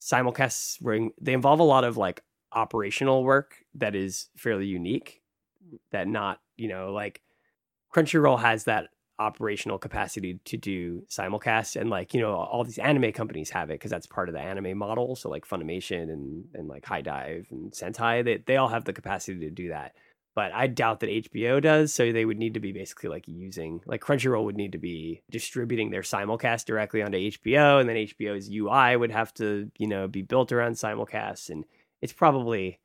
simulcasts 0.00 0.78
ring 0.82 1.12
they 1.20 1.32
involve 1.32 1.60
a 1.60 1.64
lot 1.64 1.84
of 1.84 1.96
like 1.96 2.22
operational 2.52 3.24
work 3.24 3.56
that 3.74 3.94
is 3.94 4.28
fairly 4.36 4.66
unique 4.66 5.22
that 5.92 6.08
not, 6.08 6.40
you 6.56 6.68
know, 6.68 6.92
like 6.92 7.20
Crunchyroll 7.94 8.40
has 8.40 8.64
that 8.64 8.88
operational 9.18 9.78
capacity 9.78 10.40
to 10.44 10.56
do 10.56 11.02
simulcast 11.08 11.80
and 11.80 11.88
like 11.88 12.14
you 12.14 12.20
know 12.20 12.34
all 12.34 12.64
these 12.64 12.78
anime 12.78 13.12
companies 13.12 13.50
have 13.50 13.70
it 13.70 13.74
because 13.74 13.90
that's 13.90 14.06
part 14.06 14.28
of 14.28 14.34
the 14.34 14.40
anime 14.40 14.76
model. 14.76 15.14
So 15.16 15.30
like 15.30 15.46
funimation 15.46 16.04
and 16.12 16.44
and 16.54 16.68
like 16.68 16.84
HIDIVE 16.84 17.46
and 17.50 17.72
sentai 17.72 18.24
they, 18.24 18.38
they 18.38 18.56
all 18.56 18.68
have 18.68 18.84
the 18.84 18.92
capacity 18.92 19.38
to 19.40 19.50
do 19.50 19.68
that. 19.68 19.92
But 20.34 20.52
i 20.52 20.66
doubt 20.66 20.98
that 21.00 21.10
hbo 21.10 21.62
does 21.62 21.94
so 21.94 22.10
they 22.10 22.24
would 22.24 22.38
need 22.38 22.54
to 22.54 22.60
be 22.60 22.72
basically 22.72 23.08
like 23.08 23.28
using 23.28 23.80
like 23.86 24.00
crunchyroll 24.02 24.44
would 24.44 24.56
need 24.56 24.72
to 24.72 24.78
be 24.78 25.22
distributing 25.30 25.90
their 25.90 26.02
simulcast 26.02 26.64
directly 26.64 27.02
onto 27.02 27.18
hbo 27.18 27.78
and 27.78 27.88
then 27.88 27.94
hbo's 27.94 28.50
ui 28.50 28.96
would 28.96 29.12
have 29.12 29.32
to 29.34 29.70
you 29.78 29.86
know 29.86 30.08
be 30.08 30.22
built 30.22 30.50
around 30.50 30.72
simulcasts 30.72 31.50
and 31.50 31.64
it's 32.02 32.12
probably 32.12 32.80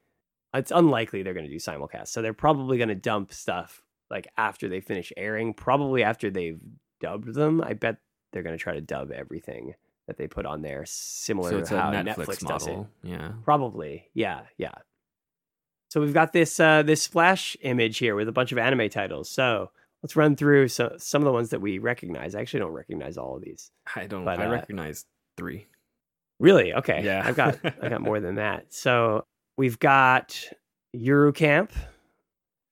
it's 0.54 0.70
unlikely 0.70 1.24
they're 1.24 1.34
going 1.34 1.46
to 1.46 1.52
do 1.52 1.58
simulcast 1.58 2.10
so 2.10 2.22
they're 2.22 2.34
probably 2.34 2.78
going 2.78 2.90
to 2.90 2.94
dump 2.94 3.34
stuff 3.34 3.82
like 4.10 4.28
after 4.38 4.68
they 4.68 4.82
finish 4.82 5.12
airing, 5.18 5.54
probably 5.54 6.04
after 6.04 6.30
they've 6.30 6.60
dubbed 7.00 7.34
them. 7.34 7.62
I 7.62 7.74
bet 7.74 7.98
they're 8.32 8.44
going 8.44 8.58
to 8.58 8.62
try 8.62 8.74
to 8.74 8.82
dub 8.82 9.12
everything 9.12 9.76
that 10.08 10.18
they 10.18 10.28
put 10.28 10.46
on 10.46 10.62
there, 10.62 10.84
similar 10.88 11.52
So 11.52 11.62
to 11.62 11.82
how 11.82 11.92
Netflix, 11.92 12.16
Netflix, 12.16 12.48
does 12.48 12.68
it. 12.68 12.80
Yeah. 13.04 13.32
Probably, 13.44 14.10
yeah, 14.14 14.42
yeah. 14.58 14.74
So 15.90 16.02
we've 16.02 16.14
got 16.14 16.34
this 16.34 16.60
uh, 16.60 16.84
this 16.84 17.02
splash 17.02 17.58
image 17.62 17.98
here 17.98 18.16
with 18.16 18.28
a 18.28 18.32
bunch 18.32 18.52
of 18.52 18.58
anime 18.58 18.90
titles. 18.90 19.30
So 19.30 19.72
let's 20.04 20.16
run 20.16 20.36
through 20.36 20.68
so, 20.68 20.96
some 20.98 21.22
of 21.22 21.26
the 21.26 21.32
ones 21.32 21.50
that 21.50 21.62
we 21.62 21.80
recognize. 21.80 22.36
I 22.36 22.42
actually 22.42 22.62
don't 22.62 22.74
recognize 22.74 23.18
all 23.18 23.36
of 23.36 23.44
these. 23.44 23.72
I 23.96 24.06
don't. 24.06 24.26
But, 24.26 24.40
I 24.40 24.46
uh, 24.46 24.52
recognize 24.52 25.06
three. 25.36 25.68
Really? 26.40 26.74
Okay. 26.74 27.04
Yeah. 27.04 27.24
I've 27.26 27.36
got 27.36 27.58
I 27.82 27.90
got 27.90 28.02
more 28.10 28.20
than 28.20 28.36
that. 28.36 28.74
So 28.74 29.26
we've 29.58 29.80
got 29.80 30.40
Yuru 30.96 31.34
Camp. 31.34 31.72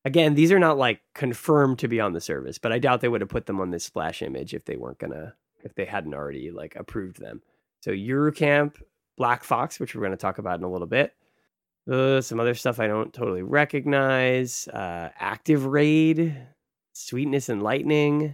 Again, 0.08 0.36
these 0.36 0.54
are 0.54 0.60
not 0.60 0.78
like 0.78 1.02
confirmed 1.14 1.80
to 1.80 1.90
be 1.90 2.00
on 2.00 2.14
the 2.14 2.22
service, 2.22 2.58
but 2.58 2.72
I 2.72 2.80
doubt 2.80 3.02
they 3.02 3.10
would 3.10 3.20
have 3.20 3.30
put 3.30 3.46
them 3.46 3.60
on 3.60 3.72
this 3.72 3.84
splash 3.84 4.22
image 4.22 4.54
if 4.54 4.64
they 4.64 4.78
weren't 4.78 5.00
gonna 5.00 5.36
if 5.66 5.76
they 5.76 5.84
hadn't 5.84 6.14
already 6.14 6.50
like 6.50 6.78
approved 6.78 7.20
them. 7.20 7.42
So 7.82 7.92
Yuru 7.92 8.34
Camp, 8.34 8.82
Black 9.18 9.44
Fox, 9.44 9.82
which 9.82 9.94
we're 9.94 10.08
to 10.08 10.16
talk 10.16 10.38
about 10.38 10.60
in 10.60 10.64
a 10.64 10.72
little 10.72 10.88
bit. 10.88 11.14
Uh, 11.92 12.22
some 12.22 12.40
other 12.40 12.54
stuff 12.54 12.80
I 12.80 12.88
don't 12.88 13.14
totally 13.14 13.42
recognize. 13.42 14.70
Uh, 14.70 15.10
Active 15.20 15.66
Raid, 15.66 16.38
Sweetness 16.94 17.50
and 17.50 17.62
Lightning. 17.62 18.34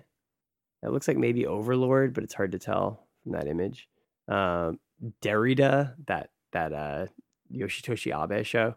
That 0.84 0.94
looks 0.94 1.08
like 1.08 1.18
maybe 1.18 1.48
Overlord, 1.48 2.13
but 2.13 2.24
it's 2.24 2.36
hard 2.36 2.51
to 2.51 2.60
tell 2.60 3.08
from 3.24 3.32
that 3.32 3.48
image. 3.48 3.89
Um, 4.27 4.80
Derrida, 5.24 5.96
that 6.06 6.30
that 6.51 6.72
uh, 6.72 7.08
Yoshitoshi 7.51 8.13
Abe 8.13 8.46
show. 8.46 8.75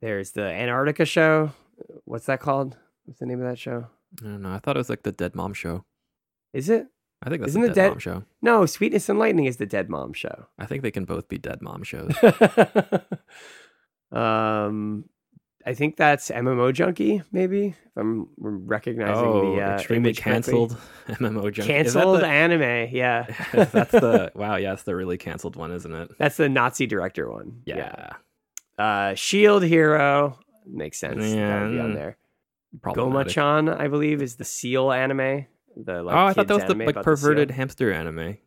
There's 0.00 0.32
the 0.32 0.44
Antarctica 0.44 1.04
show. 1.04 1.52
What's 2.04 2.26
that 2.26 2.40
called? 2.40 2.76
What's 3.04 3.20
the 3.20 3.26
name 3.26 3.40
of 3.40 3.48
that 3.48 3.58
show? 3.58 3.86
I 4.20 4.24
don't 4.24 4.42
know. 4.42 4.52
I 4.52 4.58
thought 4.58 4.76
it 4.76 4.80
was 4.80 4.90
like 4.90 5.02
the 5.02 5.12
Dead 5.12 5.34
Mom 5.34 5.52
show. 5.54 5.84
Is 6.52 6.68
it? 6.68 6.86
I 7.22 7.28
think 7.28 7.40
that's 7.42 7.50
Isn't 7.50 7.62
the 7.62 7.68
Dead 7.68 7.74
Dead- 7.74 7.88
Mom 7.90 7.98
show. 7.98 8.24
No, 8.40 8.66
Sweetness 8.66 9.08
and 9.08 9.18
Lightning 9.18 9.44
is 9.44 9.58
the 9.58 9.66
Dead 9.66 9.90
Mom 9.90 10.12
show. 10.12 10.46
I 10.58 10.66
think 10.66 10.82
they 10.82 10.90
can 10.90 11.04
both 11.04 11.28
be 11.28 11.38
Dead 11.38 11.60
Mom 11.60 11.82
shows. 11.82 12.12
um, 14.12 15.04
I 15.66 15.74
think 15.74 15.96
that's 15.96 16.30
MMO 16.30 16.72
Junkie, 16.72 17.22
maybe 17.30 17.68
if 17.68 17.96
I'm 17.96 18.28
recognizing 18.38 19.24
oh, 19.24 19.54
the 19.56 19.62
uh, 19.62 19.74
extremely 19.74 20.10
image 20.10 20.22
correctly. 20.22 20.52
canceled 20.52 20.76
MMO 21.08 21.52
junkie. 21.52 21.70
Canceled 21.70 22.20
the- 22.20 22.26
anime. 22.26 22.88
Yeah, 22.94 23.26
that's 23.52 23.92
the 23.92 24.32
wow. 24.34 24.56
Yeah, 24.56 24.70
that's 24.70 24.84
the 24.84 24.96
really 24.96 25.18
canceled 25.18 25.56
one, 25.56 25.72
isn't 25.72 25.92
it? 25.92 26.10
that's 26.18 26.38
the 26.38 26.48
Nazi 26.48 26.86
director 26.86 27.30
one. 27.30 27.60
Yeah, 27.66 28.12
Uh, 28.80 29.14
Shield 29.14 29.62
Hero 29.62 30.38
makes 30.66 30.98
sense. 30.98 31.22
That 31.32 31.62
would 31.62 31.72
be 31.72 31.80
on 31.80 31.94
there. 31.94 32.16
Goma-chan, 32.78 33.68
I 33.68 33.88
believe, 33.88 34.22
is 34.22 34.36
the 34.36 34.44
Seal 34.44 34.90
anime. 34.90 35.46
The 35.76 36.02
like, 36.02 36.16
oh, 36.16 36.26
I 36.26 36.32
thought 36.32 36.48
that 36.48 36.54
was 36.54 36.64
the 36.64 36.74
like 36.74 37.02
perverted 37.02 37.50
hamster 37.50 37.92
anime. 37.92 38.38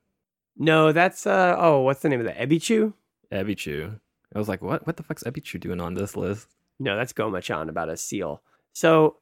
No, 0.58 0.92
that's 0.92 1.26
uh 1.26 1.56
oh, 1.58 1.82
what's 1.82 2.02
the 2.02 2.10
name 2.10 2.20
of 2.20 2.26
that? 2.26 2.38
Ebichu? 2.38 2.94
Ebichu. 3.32 4.00
I 4.36 4.40
was 4.40 4.50
like, 4.50 4.62
what? 4.62 4.86
What 4.88 4.98
the 4.98 5.04
fuck's 5.04 5.24
Ebichu 5.24 5.60
doing 5.60 5.80
on 5.80 5.94
this 5.94 6.18
list? 6.18 6.48
No, 6.80 6.98
that's 6.98 7.14
Goma-chan 7.14 7.70
about 7.70 7.90
a 7.90 7.98
seal. 7.98 8.42
So 8.74 9.18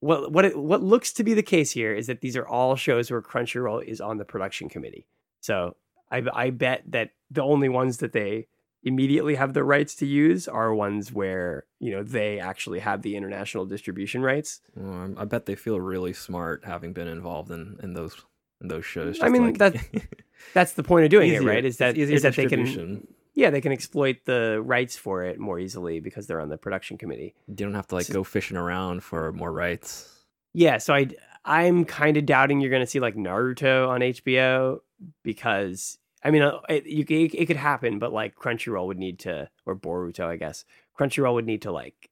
what 0.00 0.30
what 0.30 0.44
it, 0.44 0.58
what 0.58 0.82
looks 0.82 1.12
to 1.14 1.24
be 1.24 1.34
the 1.34 1.42
case 1.42 1.70
here 1.70 1.94
is 1.94 2.06
that 2.06 2.20
these 2.20 2.36
are 2.36 2.46
all 2.46 2.76
shows 2.76 3.10
where 3.10 3.22
Crunchyroll 3.22 3.82
is 3.82 4.00
on 4.00 4.18
the 4.18 4.24
production 4.24 4.68
committee. 4.68 5.06
So 5.40 5.76
I 6.10 6.22
I 6.32 6.50
bet 6.50 6.82
that 6.88 7.10
the 7.30 7.42
only 7.42 7.68
ones 7.68 7.98
that 7.98 8.12
they 8.12 8.46
immediately 8.84 9.34
have 9.34 9.54
the 9.54 9.64
rights 9.64 9.94
to 9.96 10.06
use 10.06 10.46
are 10.46 10.74
ones 10.74 11.12
where 11.12 11.64
you 11.80 11.90
know 11.90 12.02
they 12.02 12.38
actually 12.38 12.78
have 12.80 13.02
the 13.02 13.16
international 13.16 13.64
distribution 13.66 14.22
rights. 14.22 14.60
Well, 14.76 14.92
I'm- 15.18 15.28
bet 15.28 15.46
they 15.46 15.54
feel 15.56 15.80
really 15.80 16.12
smart 16.12 16.64
having 16.64 16.92
been 16.92 17.08
involved 17.08 17.50
in 17.50 17.78
in 17.82 17.94
those 17.94 18.14
in 18.60 18.68
those 18.68 18.84
shows. 18.84 19.18
Mm, 19.18 19.24
I 19.24 19.28
mean, 19.30 19.42
like- 19.46 19.58
that- 19.58 19.76
That's 20.54 20.72
the 20.72 20.82
point 20.82 21.04
of 21.04 21.10
doing 21.10 21.30
Easier- 21.30 21.42
it, 21.42 21.54
right? 21.54 21.64
Is 21.64 21.78
that 21.78 21.96
is 21.96 22.22
that 22.22 22.36
they 22.36 22.46
can 22.46 23.06
yeah 23.34 23.50
they 23.50 23.60
can 23.60 23.72
exploit 23.72 24.16
the 24.26 24.60
rights 24.62 24.96
for 24.96 25.24
it 25.24 25.38
more 25.40 25.58
easily 25.58 25.98
because 26.00 26.26
they're 26.26 26.40
on 26.40 26.50
the 26.50 26.58
production 26.58 26.98
committee. 26.98 27.34
You 27.48 27.54
don't 27.54 27.74
have 27.74 27.86
to 27.88 27.94
like 27.96 28.06
So- 28.06 28.12
go 28.12 28.24
fishing 28.24 28.56
around 28.56 29.02
for 29.02 29.32
more 29.32 29.52
rights. 29.52 30.10
Yeah, 30.52 30.78
so 30.78 30.92
I 30.94 31.08
I'm 31.46 31.84
kind 31.84 32.16
of 32.16 32.26
doubting 32.26 32.60
you're 32.60 32.70
going 32.70 32.82
to 32.82 32.86
see 32.86 33.00
like 33.00 33.16
Naruto 33.16 33.88
on 33.88 34.00
HBO 34.00 34.80
because 35.22 35.98
I 36.24 36.30
mean 36.30 36.42
uh, 36.42 36.60
it, 36.68 36.86
you 36.86 37.04
c- 37.06 37.24
it, 37.24 37.46
could 37.46 37.56
happen, 37.56 37.98
but 37.98 38.12
like 38.12 38.34
Crunchyroll 38.34 38.86
would 38.86 38.98
need 38.98 39.18
to 39.20 39.50
or 39.66 39.76
Boruto, 39.76 40.26
I 40.26 40.36
guess. 40.36 40.64
Crunchyroll 40.98 41.34
would 41.34 41.46
need 41.46 41.62
to 41.62 41.72
like 41.72 42.10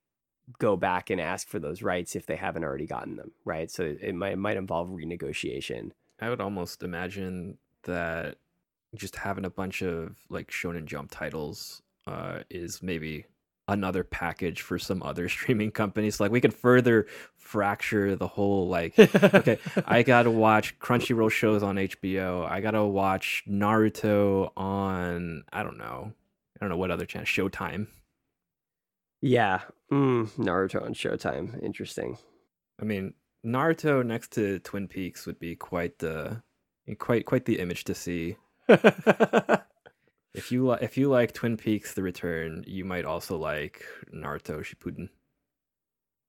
go 0.59 0.77
back 0.77 1.11
and 1.11 1.21
ask 1.21 1.49
for 1.49 1.59
those 1.59 1.83
rights 1.83 2.15
if 2.15 2.27
they 2.27 2.37
haven't 2.37 2.65
already 2.65 2.87
gotten 2.87 3.17
them, 3.17 3.33
right? 3.45 3.71
So 3.71 3.97
it 4.01 4.15
might 4.15 4.33
it 4.33 4.39
might 4.39 4.57
involve 4.57 4.89
renegotiation. 4.89 5.93
I 6.21 6.29
would 6.29 6.41
almost 6.41 6.83
imagine 6.83 7.59
that 7.85 8.37
just 8.95 9.17
having 9.17 9.45
a 9.45 9.51
bunch 9.51 9.83
of 9.83 10.17
like 10.29 10.51
Shonen 10.51 10.85
Jump 10.85 11.11
titles 11.11 11.83
uh, 12.07 12.41
is 12.51 12.83
maybe 12.83 13.25
another 13.73 14.05
package 14.05 14.63
for 14.63 14.79
some 14.79 15.03
other 15.03 15.29
streaming 15.37 15.71
companies. 15.73 16.21
Like 16.21 16.31
we 16.33 16.41
could 16.41 16.55
further 16.55 17.07
fracture 17.37 18.17
the 18.17 18.29
whole 18.29 18.69
like 18.69 18.99
okay, 18.99 19.59
I 19.87 20.03
gotta 20.05 20.31
watch 20.31 20.79
Crunchyroll 20.79 21.31
shows 21.31 21.63
on 21.63 21.77
HBO. 21.77 22.49
I 22.51 22.61
gotta 22.61 22.85
watch 22.85 23.45
Naruto 23.49 24.53
on 24.57 25.45
I 25.53 25.63
don't 25.63 25.79
know. 25.79 26.13
I 26.57 26.59
don't 26.61 26.71
know 26.71 26.77
what 26.77 26.91
other 26.93 27.07
channel. 27.07 27.27
Showtime. 27.27 27.89
yeah, 29.21 29.61
mm, 29.91 30.29
Naruto 30.39 30.83
on 30.83 30.95
Showtime, 30.95 31.63
interesting. 31.63 32.19
I 32.81 32.85
mean, 32.85 33.15
Naruto 33.45 34.05
next 34.05 34.33
to 34.33 34.59
Twin 34.61 34.89
Peaks 34.89 35.27
would 35.27 35.39
be 35.41 35.57
quite 35.57 35.99
the 35.99 36.43
quite 36.99 37.27
quite 37.27 37.45
the 37.47 37.59
image 37.61 37.85
to 37.85 37.95
see. 37.95 38.37
If 40.35 40.51
you 40.51 40.69
li- 40.69 40.79
if 40.81 40.97
you 40.97 41.09
like 41.09 41.33
Twin 41.33 41.57
Peaks: 41.57 41.95
The 41.95 42.03
Return, 42.03 42.65
you 42.67 42.85
might 42.85 43.05
also 43.05 43.37
like 43.37 43.85
Naruto 44.15 44.65
Shippuden. 44.65 45.09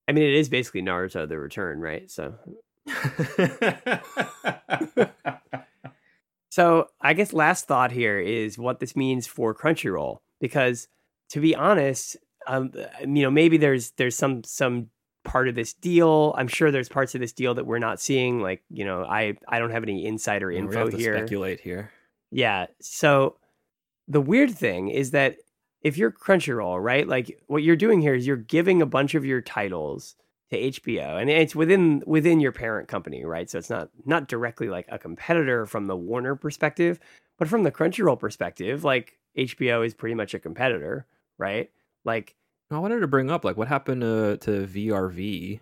I 0.08 0.12
mean, 0.12 0.26
it 0.26 0.34
is 0.34 0.50
basically 0.50 0.82
Naruto: 0.82 1.28
The 1.28 1.40
Return, 1.40 1.80
right? 1.80 2.12
So 2.12 2.36
So 6.54 6.90
I 7.02 7.14
guess 7.14 7.34
last 7.34 7.66
thought 7.66 7.92
here 7.92 8.20
is 8.20 8.60
what 8.60 8.80
this 8.80 8.96
means 8.96 9.26
for 9.26 9.56
Crunchyroll, 9.56 10.20
because 10.40 10.88
to 11.30 11.40
be 11.40 11.56
honest, 11.56 12.16
um, 12.46 12.72
you 13.02 13.24
know, 13.24 13.32
maybe 13.32 13.58
there's 13.58 13.90
there's 13.98 14.16
some 14.16 14.44
some 14.44 14.92
part 15.24 15.48
of 15.48 15.56
this 15.56 15.74
deal. 15.74 16.36
I'm 16.38 16.48
sure 16.48 16.70
there's 16.70 16.90
parts 16.90 17.16
of 17.16 17.22
this 17.22 17.34
deal 17.34 17.56
that 17.56 17.66
we're 17.66 17.80
not 17.80 18.00
seeing. 18.00 18.40
Like, 18.40 18.62
you 18.70 18.86
know, 18.86 19.04
I 19.04 19.36
I 19.48 19.58
don't 19.58 19.72
have 19.72 19.82
any 19.82 20.06
insider 20.06 20.52
info 20.52 20.78
have 20.78 20.92
to 20.92 20.98
here. 20.98 21.18
speculate 21.18 21.60
here. 21.60 21.90
Yeah. 22.30 22.68
So 22.82 23.38
the 24.08 24.22
weird 24.22 24.52
thing 24.52 24.90
is 24.90 25.12
that 25.12 25.38
if 25.82 25.98
you're 25.98 26.12
Crunchyroll, 26.12 26.82
right? 26.82 27.08
Like 27.08 27.40
what 27.48 27.64
you're 27.64 27.76
doing 27.76 28.02
here 28.02 28.16
is 28.16 28.26
you're 28.26 28.38
giving 28.38 28.82
a 28.82 28.86
bunch 28.86 29.16
of 29.16 29.26
your 29.26 29.42
titles 29.42 30.16
to 30.50 30.58
HBO 30.58 31.20
and 31.20 31.30
it's 31.30 31.56
within 31.56 32.04
within 32.06 32.40
your 32.40 32.52
parent 32.52 32.88
company, 32.88 33.26
right? 33.26 33.50
So 33.50 33.58
it's 33.58 33.70
not 33.70 33.90
not 34.06 34.28
directly 34.28 34.70
like 34.70 34.86
a 34.90 35.00
competitor 35.00 35.66
from 35.66 35.88
the 35.88 35.96
Warner 35.96 36.36
perspective, 36.36 37.00
but 37.38 37.48
from 37.48 37.64
the 37.64 37.72
Crunchyroll 37.72 38.20
perspective, 38.20 38.84
like 38.84 39.18
HBO 39.38 39.86
is 39.86 39.94
pretty 39.94 40.16
much 40.16 40.34
a 40.34 40.40
competitor, 40.40 41.06
right? 41.38 41.70
Like 42.06 42.36
I 42.72 42.80
wanted 42.80 43.00
to 43.02 43.08
bring 43.08 43.30
up 43.30 43.44
like 43.44 43.58
what 43.58 43.68
happened 43.68 44.02
to 44.02 44.38
to 44.38 44.68
VRV. 44.68 45.60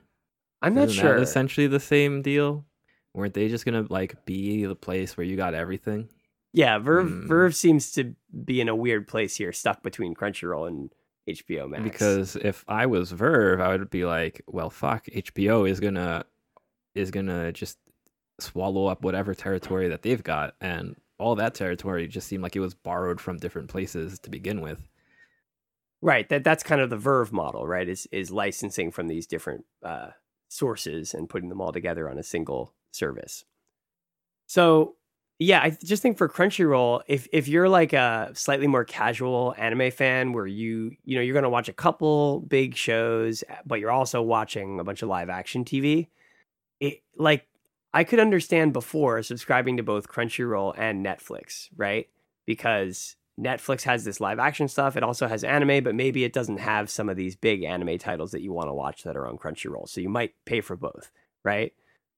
I'm 0.62 0.76
not 0.76 0.90
Isn't 0.90 1.02
sure. 1.02 1.16
essentially 1.18 1.68
the 1.68 1.80
same 1.80 2.22
deal. 2.22 2.66
Weren't 3.14 3.34
they 3.34 3.48
just 3.50 3.66
gonna 3.66 3.86
like 3.90 4.26
be 4.26 4.66
the 4.66 4.76
place 4.76 5.18
where 5.18 5.26
you 5.26 5.36
got 5.36 5.54
everything? 5.54 6.10
Yeah, 6.54 6.80
VRV 6.80 7.08
Hmm. 7.10 7.32
VRV 7.32 7.56
seems 7.56 7.92
to 7.94 8.16
be 8.46 8.60
in 8.62 8.68
a 8.70 8.76
weird 8.76 9.08
place 9.08 9.36
here, 9.38 9.52
stuck 9.54 9.84
between 9.84 10.14
Crunchyroll 10.16 10.68
and 10.68 10.92
HBO 11.28 11.70
Max. 11.70 11.84
Because 11.84 12.36
if 12.36 12.66
I 12.68 12.86
was 12.88 13.12
VRV, 13.14 13.62
I 13.62 13.70
would 13.70 13.90
be 13.90 14.06
like, 14.06 14.42
well, 14.48 14.70
fuck, 14.70 15.06
HBO 15.08 15.70
is 15.70 15.80
gonna 15.80 16.26
is 16.94 17.12
gonna 17.12 17.52
just 17.54 17.78
swallow 18.40 18.88
up 18.88 19.04
whatever 19.04 19.34
territory 19.34 19.88
that 19.88 20.02
they've 20.02 20.24
got, 20.24 20.56
and 20.60 20.96
all 21.20 21.36
that 21.36 21.54
territory 21.54 22.08
just 22.08 22.28
seemed 22.28 22.44
like 22.44 22.56
it 22.56 22.60
was 22.60 22.74
borrowed 22.74 23.22
from 23.22 23.38
different 23.38 23.70
places 23.70 24.20
to 24.20 24.30
begin 24.30 24.60
with. 24.62 24.90
Right. 26.02 26.28
That 26.30 26.44
that's 26.44 26.64
kind 26.64 26.82
of 26.82 26.90
the 26.90 26.98
VRV 26.98 27.32
model, 27.32 27.66
right? 27.68 27.88
Is 27.88 28.08
is 28.12 28.32
licensing 28.32 28.92
from 28.92 29.08
these 29.08 29.28
different 29.28 29.66
uh, 29.84 30.10
sources 30.50 31.14
and 31.14 31.30
putting 31.30 31.48
them 31.50 31.62
all 31.62 31.72
together 31.72 32.10
on 32.10 32.18
a 32.18 32.24
single 32.24 32.74
service. 32.92 33.46
So 34.48 34.96
yeah, 35.42 35.60
I 35.60 35.72
just 35.72 36.04
think 36.04 36.20
for 36.20 36.30
Crunchyroll, 36.30 37.02
if 37.08 37.28
if 37.34 37.48
you're 37.48 37.68
like 37.68 37.94
a 37.94 38.30
slightly 38.36 38.68
more 38.68 38.86
casual 38.86 39.56
anime 39.58 39.90
fan, 39.90 40.34
where 40.34 40.46
you 40.46 40.92
you 41.04 41.16
know 41.16 41.22
you're 41.24 41.34
going 41.34 41.42
to 41.42 41.50
watch 41.50 41.68
a 41.68 41.74
couple 41.74 42.42
big 42.42 42.76
shows, 42.76 43.44
eh, 43.50 43.56
but 43.66 43.80
you're 43.80 43.90
also 43.90 44.22
watching 44.22 44.80
a 44.80 44.84
bunch 44.84 45.02
of 45.02 45.10
live 45.10 45.32
action 45.32 45.66
TV, 45.66 46.10
it 46.80 47.02
like 47.18 47.48
I 47.92 48.04
could 48.04 48.20
understand 48.20 48.72
before 48.72 49.24
subscribing 49.24 49.78
to 49.78 49.84
both 49.84 50.08
Crunchyroll 50.08 50.76
and 50.78 51.04
Netflix, 51.04 51.70
right? 51.76 52.08
Because 52.46 53.16
Netflix 53.40 53.82
has 53.82 54.04
this 54.04 54.22
live 54.22 54.38
action 54.38 54.68
stuff. 54.68 54.96
It 54.96 55.02
also 55.02 55.28
has 55.28 55.44
anime, 55.44 55.84
but 55.84 55.96
maybe 55.96 56.24
it 56.24 56.34
doesn't 56.34 56.60
have 56.60 56.88
some 56.88 57.10
of 57.10 57.18
these 57.18 57.36
big 57.36 57.64
anime 57.64 57.98
titles 57.98 58.30
that 58.34 58.42
you 58.42 58.54
want 58.54 58.70
to 58.70 58.76
watch 58.76 59.02
that 59.06 59.18
are 59.18 59.28
on 59.28 59.40
Crunchyroll. 59.40 59.90
So 59.90 60.02
you 60.02 60.10
might 60.10 60.36
pay 60.46 60.62
for 60.62 60.76
both, 60.76 61.12
right? 61.44 61.74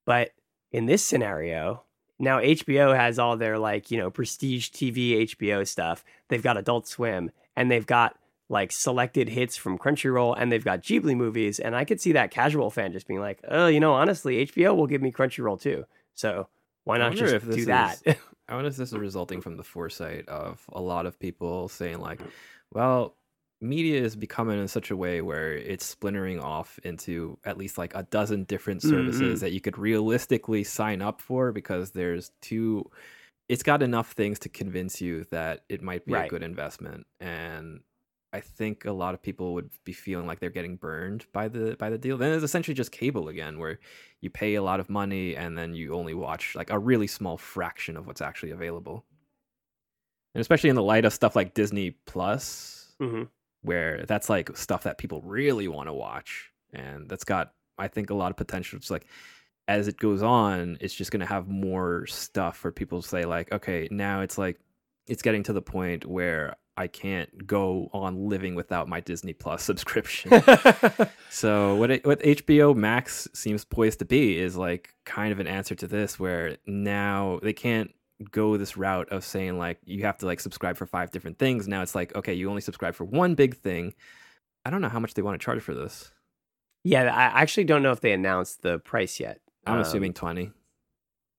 But 0.06 0.32
in 0.74 0.88
this 0.88 1.06
scenario, 1.06 1.84
now 2.24 2.40
HBO 2.40 2.96
has 2.96 3.20
all 3.20 3.38
their 3.38 3.60
like, 3.60 3.92
you 3.92 3.98
know, 3.98 4.10
prestige 4.10 4.70
TV 4.70 5.24
HBO 5.28 5.68
stuff. 5.68 6.04
They've 6.30 6.42
got 6.42 6.58
Adult 6.58 6.88
Swim 6.88 7.32
and 7.56 7.70
they've 7.70 7.86
got 7.86 8.18
like 8.50 8.72
selected 8.72 9.30
hits 9.30 9.56
from 9.56 9.78
Crunchyroll 9.78 10.36
and 10.38 10.52
they've 10.52 10.64
got 10.64 10.82
Ghibli 10.82 11.16
movies. 11.16 11.60
And 11.60 11.76
I 11.76 11.86
could 11.86 12.02
see 12.02 12.14
that 12.14 12.32
casual 12.32 12.70
fan 12.70 12.92
just 12.92 13.08
being 13.08 13.20
like, 13.20 13.40
oh, 13.48 13.68
you 13.68 13.80
know, 13.80 13.94
honestly, 13.94 14.46
HBO 14.46 14.76
will 14.76 14.88
give 14.88 15.02
me 15.02 15.12
Crunchyroll 15.12 15.62
too. 15.62 15.86
So 16.16 16.48
why 16.84 16.98
not 16.98 17.14
just 17.14 17.46
do 17.46 17.52
is- 17.52 17.66
that? 17.68 18.00
I 18.50 18.56
wonder 18.56 18.68
if 18.70 18.76
this 18.76 18.92
is 18.92 18.98
resulting 18.98 19.40
from 19.40 19.56
the 19.56 19.64
foresight 19.64 20.28
of 20.28 20.62
a 20.72 20.82
lot 20.82 21.06
of 21.06 21.18
people 21.18 21.70
saying 21.70 22.00
like, 22.00 22.20
well, 22.72 23.16
media 23.64 24.02
is 24.02 24.16
becoming 24.16 24.60
in 24.60 24.68
such 24.68 24.92
a 24.92 24.98
way 24.98 25.22
where 25.22 25.54
it's 25.56 25.86
splintering 25.86 26.40
off 26.40 26.80
into 26.84 27.38
at 27.46 27.58
least 27.58 27.78
like 27.78 27.94
a 27.96 28.04
dozen 28.04 28.44
different 28.44 28.82
services 28.82 29.40
Mhm. 29.40 29.42
that 29.42 29.52
you 29.54 29.62
could 29.62 29.78
realistically 29.78 30.64
sign 30.64 31.02
up 31.02 31.22
for 31.22 31.52
because 31.52 31.92
there's 31.92 32.32
two 32.42 32.90
it's 33.50 33.64
got 33.64 33.84
enough 33.84 34.14
things 34.14 34.40
to 34.40 34.50
convince 34.50 35.02
you 35.02 35.26
that 35.32 35.64
it 35.70 35.82
might 35.82 36.06
be 36.06 36.14
a 36.28 36.30
good 36.30 36.44
investment 36.44 37.06
and 37.20 37.82
I 38.36 38.40
think 38.40 38.86
a 38.86 38.92
lot 38.92 39.14
of 39.14 39.22
people 39.22 39.54
would 39.54 39.70
be 39.84 39.94
feeling 39.94 40.26
like 40.26 40.40
they're 40.40 40.50
getting 40.50 40.76
burned 40.76 41.28
by 41.34 41.48
the 41.50 41.76
by 41.78 41.92
the 41.92 42.00
deal. 42.00 42.18
Then 42.18 42.34
it's 42.34 42.44
essentially 42.44 42.74
just 42.74 42.92
cable 42.92 43.28
again, 43.30 43.60
where 43.60 43.78
you 44.22 44.32
pay 44.32 44.56
a 44.56 44.64
lot 44.64 44.80
of 44.80 44.90
money 44.90 45.36
and 45.36 45.56
then 45.56 45.76
you 45.76 45.94
only 45.94 46.16
watch 46.16 46.56
like 46.56 46.72
a 46.72 46.80
really 46.80 47.06
small 47.06 47.38
fraction 47.38 47.96
of 47.96 48.08
what's 48.08 48.22
actually 48.22 48.50
available. 48.50 49.06
And 50.34 50.42
especially 50.42 50.72
in 50.72 50.76
the 50.76 50.82
light 50.82 51.06
of 51.06 51.14
stuff 51.14 51.36
like 51.36 51.54
Disney 51.54 51.92
Plus, 52.08 52.96
Mhm. 53.00 53.30
Where 53.64 54.06
that's 54.06 54.30
like 54.30 54.56
stuff 54.56 54.84
that 54.84 54.98
people 54.98 55.22
really 55.22 55.68
want 55.68 55.88
to 55.88 55.94
watch, 55.94 56.52
and 56.74 57.10
that's 57.10 57.24
got 57.24 57.54
I 57.78 57.88
think 57.88 58.10
a 58.10 58.16
lot 58.16 58.32
of 58.32 58.38
potential. 58.38 58.78
It's 58.78 58.92
like 58.92 59.08
as 59.68 59.88
it 59.88 59.98
goes 59.98 60.22
on, 60.22 60.78
it's 60.82 60.94
just 60.94 61.12
gonna 61.12 61.26
have 61.26 61.48
more 61.48 62.06
stuff 62.08 62.58
for 62.58 62.72
people 62.72 63.02
to 63.02 63.08
say 63.08 63.26
like, 63.26 63.52
okay, 63.52 63.88
now 63.92 64.22
it's 64.22 64.38
like 64.38 64.60
it's 65.08 65.22
getting 65.22 65.44
to 65.44 65.54
the 65.54 65.62
point 65.62 66.06
where 66.06 66.56
I 66.76 66.88
can't 66.88 67.46
go 67.46 67.90
on 67.94 68.30
living 68.30 68.56
without 68.56 68.88
my 68.88 69.00
Disney 69.00 69.34
Plus 69.34 69.64
subscription. 69.66 70.32
So 71.30 71.74
what 71.76 71.90
it, 71.90 72.06
what 72.06 72.20
HBO 72.20 72.76
Max 72.76 73.28
seems 73.34 73.66
poised 73.66 73.98
to 74.00 74.06
be 74.06 74.38
is 74.38 74.56
like 74.56 74.94
kind 75.04 75.32
of 75.32 75.40
an 75.40 75.48
answer 75.48 75.74
to 75.74 75.88
this, 75.88 76.20
where 76.20 76.58
now 76.68 77.40
they 77.42 77.54
can't 77.54 77.90
go 78.32 78.58
this 78.58 78.78
route 78.78 79.10
of 79.10 79.24
saying 79.24 79.58
like 79.58 79.80
you 79.86 80.04
have 80.04 80.18
to 80.20 80.26
like 80.26 80.40
subscribe 80.40 80.78
for 80.78 80.86
five 80.86 81.12
different 81.12 81.38
things. 81.40 81.68
Now 81.68 81.82
it's 81.82 81.96
like 81.96 82.16
okay, 82.16 82.34
you 82.34 82.50
only 82.50 82.62
subscribe 82.62 82.96
for 82.96 83.06
one 83.06 83.36
big 83.36 83.56
thing. 83.58 83.94
I 84.66 84.70
don't 84.70 84.82
know 84.82 84.90
how 84.90 85.00
much 85.00 85.14
they 85.14 85.22
want 85.22 85.40
to 85.40 85.44
charge 85.44 85.62
for 85.62 85.74
this. 85.74 86.12
yeah, 86.84 87.04
I 87.04 87.42
actually 87.42 87.66
don't 87.66 87.84
know 87.84 87.92
if 87.92 88.02
they 88.02 88.14
announced 88.14 88.62
the 88.62 88.80
price 88.80 89.20
yet. 89.20 89.40
I'm 89.66 89.76
Um, 89.76 89.82
assuming 89.82 90.14
twenty. 90.14 90.52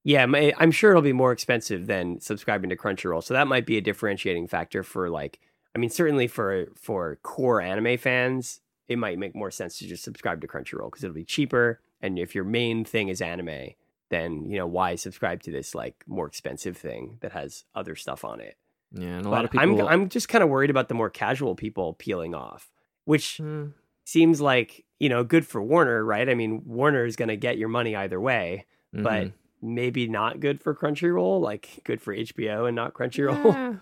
Yeah, 0.03 0.25
I'm 0.59 0.69
sure 0.71 0.91
it'll 0.91 1.01
be 1.01 1.13
more 1.13 1.31
expensive 1.31 1.87
than 1.87 2.19
subscribing 2.21 2.69
to 2.69 2.75
Crunchyroll. 2.75 3.23
So 3.23 3.33
that 3.33 3.47
might 3.47 3.65
be 3.65 3.77
a 3.77 3.81
differentiating 3.81 4.47
factor 4.47 4.83
for 4.83 5.09
like 5.09 5.39
I 5.75 5.79
mean 5.79 5.89
certainly 5.89 6.27
for 6.27 6.67
for 6.75 7.17
core 7.23 7.61
anime 7.61 7.97
fans, 7.97 8.61
it 8.87 8.97
might 8.99 9.17
make 9.17 9.35
more 9.35 9.49
sense 9.51 9.79
to 9.79 9.87
just 9.87 10.03
subscribe 10.03 10.41
to 10.41 10.47
Crunchyroll 10.47 10.91
because 10.91 11.03
it'll 11.03 11.15
be 11.15 11.23
cheaper 11.25 11.79
and 12.01 12.19
if 12.19 12.35
your 12.35 12.43
main 12.43 12.85
thing 12.85 13.07
is 13.07 13.19
anime, 13.21 13.69
then, 14.09 14.45
you 14.45 14.57
know, 14.57 14.67
why 14.67 14.95
subscribe 14.95 15.41
to 15.43 15.51
this 15.51 15.73
like 15.75 16.03
more 16.07 16.27
expensive 16.27 16.77
thing 16.77 17.17
that 17.21 17.31
has 17.31 17.65
other 17.73 17.95
stuff 17.95 18.23
on 18.25 18.39
it. 18.39 18.57
Yeah, 18.91 19.07
and 19.17 19.25
a 19.25 19.29
But 19.29 19.31
lot 19.31 19.45
of 19.45 19.51
people. 19.51 19.81
I'm 19.87 19.87
I'm 20.03 20.09
just 20.09 20.29
kind 20.29 20.43
of 20.43 20.49
worried 20.49 20.69
about 20.69 20.87
the 20.89 20.93
more 20.95 21.09
casual 21.09 21.55
people 21.55 21.93
peeling 21.93 22.33
off, 22.35 22.71
which 23.05 23.37
Hmm, 23.37 23.67
seems 24.05 24.39
like, 24.39 24.85
you 24.99 25.09
know, 25.09 25.23
good 25.23 25.45
for 25.47 25.61
Warner, 25.61 26.03
right? 26.05 26.29
I 26.29 26.35
mean, 26.35 26.61
Warner 26.65 27.05
is 27.05 27.15
going 27.15 27.29
to 27.29 27.35
get 27.37 27.57
your 27.57 27.69
money 27.69 27.95
either 27.95 28.21
way 28.21 28.65
but 28.93 29.25
mhm. 29.25 29.33
maybe 29.61 30.07
not 30.07 30.39
good 30.39 30.61
for 30.61 30.73
Crunchyroll, 30.73 31.41
like 31.41 31.81
good 31.83 31.99
for 32.01 32.15
HBO 32.15 32.65
and 32.67 32.75
not 32.77 32.93
Crunchyroll. 32.93 33.43
Yeah. 33.43 33.73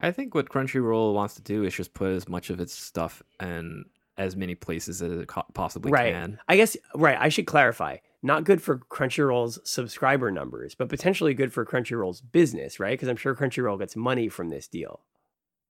I 0.00 0.10
think 0.10 0.34
what 0.34 0.48
Crunchyroll 0.48 1.14
wants 1.14 1.34
to 1.34 1.42
do 1.42 1.64
is 1.64 1.74
just 1.74 1.94
put 1.94 2.10
as 2.12 2.28
much 2.28 2.50
of 2.50 2.60
its 2.60 2.72
stuff 2.74 3.22
in 3.40 3.84
as 4.16 4.36
many 4.36 4.54
places 4.54 5.00
as 5.02 5.12
it 5.12 5.30
possibly 5.54 5.90
Right. 5.90 6.12
can. 6.12 6.38
I 6.48 6.56
guess 6.56 6.76
right, 6.94 7.16
I 7.18 7.28
should 7.28 7.46
clarify. 7.46 7.96
Not 8.22 8.44
good 8.44 8.62
for 8.62 8.78
Crunchyroll's 8.78 9.58
subscriber 9.64 10.30
numbers, 10.30 10.74
but 10.76 10.88
potentially 10.88 11.34
good 11.34 11.52
for 11.52 11.64
Crunchyroll's 11.66 12.20
business, 12.20 12.78
right? 12.78 12.92
Because 12.92 13.08
I'm 13.08 13.16
sure 13.16 13.34
Crunchyroll 13.34 13.78
gets 13.78 13.96
money 13.96 14.28
from 14.28 14.48
this 14.48 14.68
deal. 14.68 15.00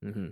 hmm 0.02 0.28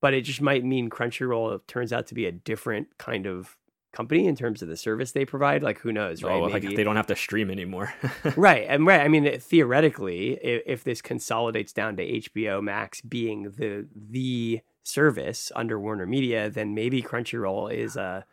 But 0.00 0.14
it 0.14 0.22
just 0.22 0.40
might 0.40 0.64
mean 0.64 0.90
Crunchyroll 0.90 1.60
turns 1.68 1.92
out 1.92 2.06
to 2.08 2.14
be 2.14 2.26
a 2.26 2.32
different 2.32 2.88
kind 2.98 3.26
of 3.26 3.56
company 3.92 4.26
in 4.26 4.34
terms 4.34 4.62
of 4.62 4.68
the 4.68 4.76
service 4.76 5.12
they 5.12 5.24
provide. 5.24 5.62
Like 5.62 5.78
who 5.78 5.92
knows, 5.92 6.22
right? 6.22 6.32
Oh, 6.34 6.40
like 6.44 6.62
Maybe- 6.64 6.74
they 6.76 6.82
don't 6.82 6.96
have 6.96 7.06
to 7.08 7.16
stream 7.16 7.50
anymore. 7.50 7.92
right 8.36 8.64
and 8.68 8.86
right 8.86 9.02
i 9.02 9.06
mean 9.08 9.38
theoretically 9.38 10.32
if, 10.42 10.62
if 10.66 10.84
this 10.84 11.00
consolidates 11.02 11.72
down 11.72 11.96
to 11.96 12.04
hbo 12.20 12.62
max 12.62 13.00
being 13.02 13.52
the 13.56 13.86
the 13.94 14.60
service 14.82 15.52
under 15.54 15.78
warner 15.78 16.06
media 16.06 16.50
then 16.50 16.74
maybe 16.74 17.02
crunchyroll 17.02 17.72
is 17.72 17.96
a 17.96 18.24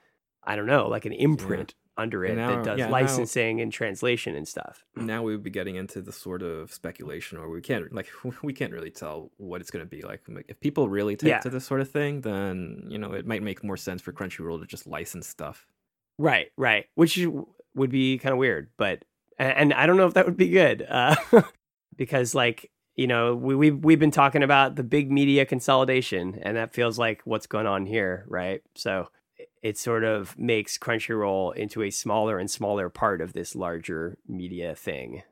i 0.44 0.56
don't 0.56 0.66
know 0.66 0.88
like 0.88 1.06
an 1.06 1.12
imprint 1.14 1.76
under 2.00 2.24
it 2.26 2.36
Now- 2.36 2.56
that 2.56 2.64
does 2.66 2.80
yeah, 2.80 2.86
now- 2.86 2.92
licensing 2.92 3.62
and 3.62 3.72
translation 3.72 4.36
and 4.36 4.48
stuff. 4.48 4.86
Now 4.96 5.22
we 5.24 5.34
would 5.34 5.44
be 5.44 5.50
getting 5.50 5.76
into 5.76 6.02
the 6.02 6.12
sort 6.12 6.42
of 6.42 6.74
speculation 6.74 7.38
or 7.38 7.50
we 7.50 7.62
can't 7.62 7.92
like 7.94 8.08
we 8.44 8.54
can't 8.54 8.72
really 8.74 8.92
tell 8.92 9.32
what 9.38 9.62
it's 9.62 9.72
going 9.72 9.84
to 9.86 9.90
be 9.90 10.02
like. 10.02 10.22
If 10.48 10.60
people 10.60 10.90
really 10.90 11.16
take 11.16 11.30
Yeah. 11.30 11.40
to 11.40 11.50
this 11.50 11.66
sort 11.66 11.82
of 11.82 11.90
thing 11.92 12.22
then 12.22 12.84
you 12.88 12.98
know 12.98 13.12
it 13.14 13.26
might 13.28 13.44
make 13.44 13.64
more 13.64 13.78
sense 13.78 14.02
for 14.02 14.12
crunchyroll 14.14 14.60
to 14.60 14.66
just 14.66 14.88
license 14.88 15.28
stuff. 15.28 15.68
Right 16.18 16.48
right 16.58 16.86
which 16.96 17.20
would 17.76 17.90
be 17.92 18.18
kind 18.18 18.34
of 18.34 18.40
weird 18.40 18.70
but 18.78 19.06
and, 19.38 19.74
i 19.74 19.86
don't 19.86 19.96
know 19.96 20.06
if 20.08 20.16
that 20.16 20.26
would 20.26 20.36
be 20.36 20.50
good 20.50 20.86
uh 20.90 21.16
because 21.96 22.36
like 22.36 22.70
you 22.96 23.08
know 23.08 23.36
we, 23.36 23.56
we 23.56 23.72
we've 23.72 24.00
been 24.00 24.12
talking 24.12 24.44
about 24.44 24.76
the 24.76 24.84
big 24.84 25.10
media 25.12 25.46
consolidation 25.46 26.38
and 26.42 26.58
that 26.58 26.74
feels 26.74 27.00
like 27.00 27.22
what's 27.24 27.48
going 27.48 27.68
on 27.68 27.86
here 27.86 28.26
right? 28.28 28.62
So 28.76 29.08
it- 29.62 29.78
sort 29.78 30.04
of 30.04 30.38
makes 30.38 30.78
crunchyroll 30.78 31.56
into 31.56 31.82
a 31.84 31.90
smaller 31.90 32.40
and 32.40 32.50
smaller 32.50 32.90
part 32.90 33.22
of 33.22 33.34
this 33.34 33.56
larger 33.56 34.18
media 34.28 34.76
thing 34.76 35.24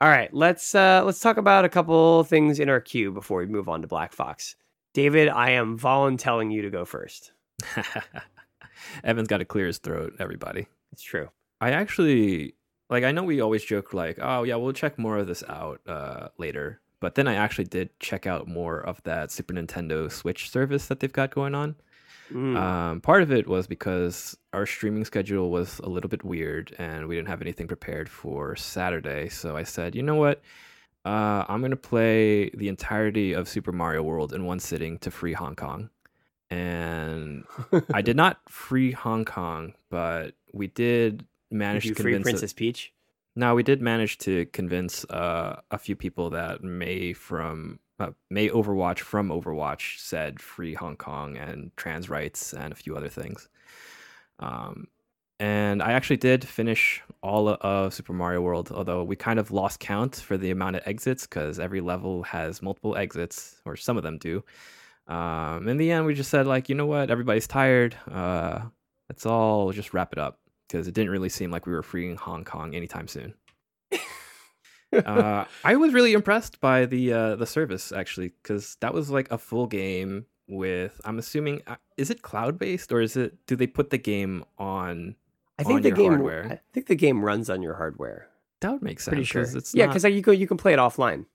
all 0.00 0.08
right 0.08 0.32
let's 0.34 0.74
uh 0.74 1.02
let's 1.04 1.20
talk 1.20 1.36
about 1.36 1.64
a 1.64 1.68
couple 1.68 2.24
things 2.24 2.58
in 2.58 2.68
our 2.68 2.80
queue 2.80 3.10
before 3.12 3.40
we 3.40 3.46
move 3.46 3.68
on 3.68 3.82
to 3.82 3.88
black 3.88 4.12
fox 4.12 4.56
david 4.94 5.28
i 5.28 5.50
am 5.50 5.76
volunteering 5.76 6.50
you 6.50 6.62
to 6.62 6.70
go 6.70 6.84
first 6.84 7.32
evan's 9.04 9.28
got 9.28 9.38
to 9.38 9.44
clear 9.44 9.66
his 9.66 9.78
throat 9.78 10.14
everybody 10.18 10.66
it's 10.92 11.02
true 11.02 11.28
I 11.60 11.72
actually 11.72 12.54
like 12.88 13.04
I 13.04 13.12
know 13.12 13.22
we 13.22 13.42
always 13.42 13.62
joke 13.62 13.92
like, 13.92 14.18
oh 14.20 14.44
yeah, 14.44 14.56
we'll 14.56 14.72
check 14.72 14.98
more 14.98 15.18
of 15.18 15.26
this 15.26 15.44
out 15.46 15.80
uh 15.86 16.28
later. 16.38 16.80
But 17.00 17.14
then 17.16 17.28
I 17.28 17.34
actually 17.34 17.64
did 17.64 17.90
check 18.00 18.26
out 18.26 18.48
more 18.48 18.80
of 18.80 19.02
that 19.02 19.30
Super 19.30 19.52
Nintendo 19.52 20.10
Switch 20.10 20.50
service 20.50 20.86
that 20.86 21.00
they've 21.00 21.12
got 21.12 21.34
going 21.34 21.54
on. 21.54 21.76
Mm. 22.32 22.56
Um 22.56 23.00
part 23.00 23.22
of 23.22 23.32
it 23.32 23.46
was 23.46 23.66
because 23.66 24.36
our 24.52 24.66
streaming 24.66 25.04
schedule 25.04 25.50
was 25.50 25.78
a 25.80 25.88
little 25.88 26.08
bit 26.10 26.24
weird 26.24 26.74
and 26.78 27.06
we 27.08 27.16
didn't 27.16 27.28
have 27.28 27.42
anything 27.42 27.66
prepared 27.68 28.08
for 28.08 28.54
Saturday. 28.56 29.28
So 29.28 29.56
I 29.56 29.62
said, 29.64 29.94
you 29.94 30.02
know 30.02 30.16
what? 30.16 30.40
Uh, 31.04 31.44
I'm 31.48 31.60
gonna 31.62 31.76
play 31.76 32.50
the 32.50 32.68
entirety 32.68 33.32
of 33.32 33.48
Super 33.48 33.72
Mario 33.72 34.02
World 34.02 34.32
in 34.32 34.44
one 34.44 34.60
sitting 34.60 34.98
to 34.98 35.10
free 35.10 35.32
Hong 35.32 35.56
Kong. 35.56 35.88
And 36.50 37.44
I 37.94 38.02
did 38.02 38.16
not 38.24 38.38
free 38.48 38.92
Hong 38.92 39.24
Kong, 39.24 39.74
but 39.88 40.34
we 40.52 40.66
did 40.66 41.24
manage 41.50 41.84
Did 41.84 41.88
you 41.90 41.94
to 41.96 42.02
free 42.02 42.12
convince. 42.12 42.26
a- 42.28 42.32
princess 42.32 42.52
peach 42.52 42.92
no, 43.36 43.54
we 43.54 43.62
did 43.62 43.80
manage 43.80 44.18
to 44.18 44.46
convince 44.46 45.04
uh, 45.04 45.60
a 45.70 45.78
few 45.78 45.94
people 45.96 46.30
that 46.30 46.62
Mei 46.62 47.12
from 47.12 47.78
uh, 47.98 48.10
Mei 48.30 48.48
Overwatch 48.48 49.00
from 49.00 49.28
Overwatch 49.28 49.98
said 49.98 50.40
free 50.40 50.74
Hong 50.74 50.96
Kong 50.96 51.36
and 51.36 51.70
trans 51.76 52.08
rights 52.08 52.52
and 52.52 52.72
a 52.72 52.76
few 52.76 52.96
other 52.96 53.08
things. 53.08 53.48
Um, 54.38 54.88
and 55.38 55.82
I 55.82 55.92
actually 55.92 56.16
did 56.16 56.46
finish 56.46 57.02
all 57.22 57.48
of 57.48 57.94
Super 57.94 58.12
Mario 58.12 58.40
World, 58.42 58.72
although 58.72 59.04
we 59.04 59.16
kind 59.16 59.38
of 59.38 59.50
lost 59.50 59.80
count 59.80 60.16
for 60.16 60.36
the 60.36 60.50
amount 60.50 60.76
of 60.76 60.82
exits 60.84 61.26
because 61.26 61.58
every 61.58 61.80
level 61.80 62.22
has 62.24 62.60
multiple 62.60 62.96
exits, 62.96 63.60
or 63.64 63.76
some 63.76 63.96
of 63.96 64.02
them 64.02 64.18
do. 64.18 64.44
Um, 65.06 65.66
in 65.68 65.76
the 65.76 65.92
end, 65.92 66.04
we 66.04 66.14
just 66.14 66.30
said 66.30 66.46
like, 66.46 66.68
you 66.68 66.74
know 66.74 66.86
what, 66.86 67.10
everybody's 67.10 67.46
tired. 67.46 67.96
Uh, 68.10 68.60
let's 69.08 69.24
all 69.24 69.72
just 69.72 69.94
wrap 69.94 70.12
it 70.12 70.18
up 70.18 70.38
because 70.70 70.86
it 70.86 70.94
didn't 70.94 71.10
really 71.10 71.28
seem 71.28 71.50
like 71.50 71.66
we 71.66 71.72
were 71.72 71.82
freeing 71.82 72.16
Hong 72.16 72.44
Kong 72.44 72.74
anytime 72.74 73.08
soon. 73.08 73.34
uh, 75.04 75.44
I 75.64 75.76
was 75.76 75.92
really 75.92 76.12
impressed 76.12 76.60
by 76.60 76.86
the 76.86 77.12
uh, 77.12 77.36
the 77.36 77.46
service 77.46 77.92
actually 77.92 78.32
because 78.42 78.76
that 78.80 78.94
was 78.94 79.10
like 79.10 79.30
a 79.30 79.38
full 79.38 79.66
game 79.66 80.26
with. 80.48 81.00
I'm 81.04 81.18
assuming 81.18 81.62
uh, 81.66 81.76
is 81.96 82.10
it 82.10 82.22
cloud 82.22 82.58
based 82.58 82.92
or 82.92 83.00
is 83.00 83.16
it? 83.16 83.46
Do 83.46 83.56
they 83.56 83.66
put 83.66 83.90
the 83.90 83.98
game 83.98 84.44
on? 84.58 85.16
I 85.58 85.64
think 85.64 85.76
on 85.76 85.82
the 85.82 85.88
your 85.88 85.96
game. 85.96 86.12
hardware. 86.12 86.46
I 86.50 86.60
think 86.72 86.86
the 86.86 86.94
game 86.94 87.24
runs 87.24 87.50
on 87.50 87.62
your 87.62 87.74
hardware. 87.74 88.28
That 88.60 88.72
would 88.72 88.82
make 88.82 89.00
sense. 89.00 89.12
Pretty 89.12 89.24
sure. 89.24 89.42
It's 89.42 89.74
yeah, 89.74 89.86
not- 89.86 89.94
because 89.94 90.04
you 90.12 90.22
go, 90.22 90.32
you 90.32 90.46
can 90.46 90.56
play 90.56 90.72
it 90.72 90.78
offline. 90.78 91.26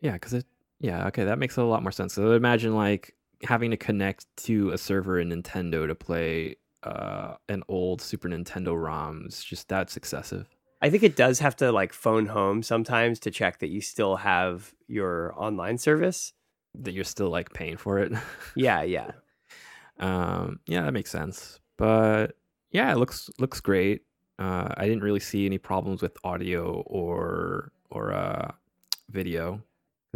Yeah, 0.00 0.12
because 0.12 0.34
it. 0.34 0.46
Yeah, 0.80 1.06
okay, 1.06 1.24
that 1.24 1.38
makes 1.38 1.56
a 1.56 1.62
lot 1.62 1.82
more 1.82 1.92
sense. 1.92 2.14
So 2.14 2.32
imagine 2.32 2.74
like 2.74 3.14
having 3.42 3.70
to 3.70 3.76
connect 3.76 4.26
to 4.36 4.70
a 4.70 4.78
server 4.78 5.18
in 5.18 5.30
Nintendo 5.30 5.86
to 5.86 5.94
play 5.94 6.56
uh, 6.84 7.36
an 7.48 7.62
old 7.68 8.00
Super 8.00 8.28
Nintendo 8.28 8.74
ROMs. 8.74 9.44
Just 9.44 9.68
that's 9.68 9.96
excessive. 9.96 10.48
I 10.82 10.90
think 10.90 11.02
it 11.02 11.16
does 11.16 11.38
have 11.38 11.56
to 11.56 11.72
like 11.72 11.92
phone 11.92 12.26
home 12.26 12.62
sometimes 12.62 13.18
to 13.20 13.30
check 13.30 13.60
that 13.60 13.68
you 13.68 13.80
still 13.80 14.16
have 14.16 14.74
your 14.86 15.34
online 15.36 15.78
service. 15.78 16.32
That 16.74 16.92
you're 16.92 17.04
still 17.04 17.30
like 17.30 17.52
paying 17.52 17.76
for 17.76 17.98
it. 17.98 18.12
Yeah, 18.56 18.82
yeah. 18.82 19.12
Um, 19.98 20.60
yeah, 20.66 20.82
that 20.82 20.92
makes 20.92 21.10
sense. 21.10 21.60
But 21.76 22.36
yeah, 22.70 22.92
it 22.92 22.98
looks 22.98 23.30
looks 23.38 23.60
great. 23.60 24.02
Uh, 24.38 24.68
I 24.76 24.86
didn't 24.86 25.04
really 25.04 25.20
see 25.20 25.46
any 25.46 25.58
problems 25.58 26.02
with 26.02 26.16
audio 26.24 26.82
or 26.86 27.72
or 27.90 28.12
uh, 28.12 28.52
video 29.10 29.62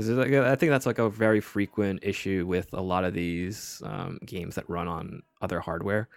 like, 0.06 0.32
I 0.32 0.54
think 0.54 0.70
that's 0.70 0.86
like 0.86 0.98
a 0.98 1.10
very 1.10 1.40
frequent 1.40 2.00
issue 2.02 2.44
with 2.46 2.72
a 2.72 2.80
lot 2.80 3.04
of 3.04 3.14
these 3.14 3.82
um, 3.84 4.18
games 4.24 4.54
that 4.54 4.68
run 4.70 4.86
on 4.86 5.22
other 5.42 5.60
hardware, 5.60 6.08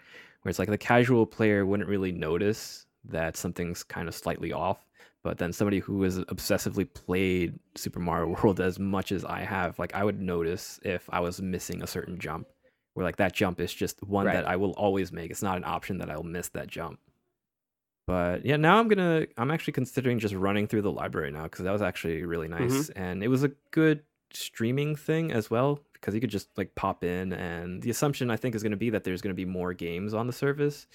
where 0.42 0.50
it's 0.50 0.60
like 0.60 0.70
the 0.70 0.78
casual 0.78 1.26
player 1.26 1.66
wouldn't 1.66 1.90
really 1.90 2.12
notice 2.12 2.86
that 3.06 3.38
something's 3.38 3.84
kind 3.84 4.08
of 4.08 4.16
slightly 4.16 4.52
off, 4.52 4.86
but 5.24 5.38
then 5.38 5.54
somebody 5.54 5.80
who 5.80 6.02
has 6.04 6.20
obsessively 6.20 6.92
played 6.92 7.60
Super 7.76 8.00
Mario 8.00 8.36
World 8.44 8.60
as 8.60 8.80
much 8.80 9.12
as 9.12 9.24
I 9.26 9.42
have, 9.42 9.78
like 9.80 9.94
I 9.96 10.04
would 10.04 10.20
notice 10.20 10.80
if 10.84 11.10
I 11.12 11.20
was 11.20 11.42
missing 11.42 11.82
a 11.82 11.88
certain 11.88 12.20
jump, 12.20 12.48
where 12.94 13.06
like 13.06 13.18
that 13.18 13.34
jump 13.34 13.60
is 13.60 13.74
just 13.74 14.02
one 14.04 14.26
Right. 14.26 14.34
that 14.34 14.48
I 14.48 14.56
will 14.56 14.72
always 14.72 15.12
make. 15.12 15.32
It's 15.32 15.44
not 15.44 15.58
an 15.58 15.64
option 15.64 16.00
that 16.00 16.10
I'll 16.10 16.24
miss 16.24 16.50
that 16.50 16.68
jump. 16.68 17.00
But 18.08 18.46
yeah, 18.46 18.58
now 18.58 18.80
I'm 18.80 18.88
gonna 18.88 19.28
I'm 19.38 19.52
actually 19.52 19.74
considering 19.74 20.20
just 20.20 20.34
running 20.34 20.68
through 20.68 20.82
the 20.82 20.92
library 20.92 21.32
now 21.32 21.44
because 21.44 21.64
that 21.64 21.72
was 21.72 21.82
actually 21.82 22.24
really 22.24 22.48
mm-hmm. 22.48 22.68
nice 22.68 22.90
and 22.90 23.24
it 23.24 23.28
was 23.28 23.44
a 23.44 23.52
good 23.70 24.04
streaming 24.34 24.96
thing 24.96 25.32
as 25.32 25.50
well 25.50 25.80
because 26.02 26.16
you 26.16 26.20
could 26.20 26.30
just 26.30 26.50
like 26.58 26.76
pop 26.76 27.04
in 27.04 27.32
and 27.32 27.82
the 27.82 27.92
assumption 27.92 28.32
I 28.32 28.36
think 28.36 28.56
is 28.56 28.64
gonna 28.64 28.76
be 28.76 28.90
that 28.90 29.04
there's 29.04 29.22
gonna 29.22 29.36
be 29.36 29.46
more 29.46 29.74
games 29.74 30.14
on 30.14 30.28
the 30.28 30.34
service. 30.34 30.88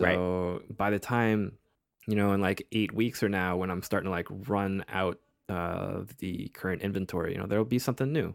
Right. 0.00 0.14
So 0.14 0.62
by 0.76 0.90
the 0.90 0.98
time 0.98 1.52
you 2.06 2.14
know 2.16 2.32
in 2.32 2.40
like 2.40 2.66
eight 2.72 2.94
weeks 2.94 3.22
or 3.22 3.28
now 3.28 3.56
when 3.56 3.70
I'm 3.70 3.82
starting 3.82 4.06
to 4.06 4.10
like 4.10 4.28
run 4.30 4.84
out 4.88 5.18
uh 5.48 6.04
the 6.18 6.48
current 6.54 6.82
inventory, 6.82 7.32
you 7.32 7.38
know 7.38 7.46
there'll 7.46 7.64
be 7.64 7.78
something 7.78 8.12
new. 8.12 8.34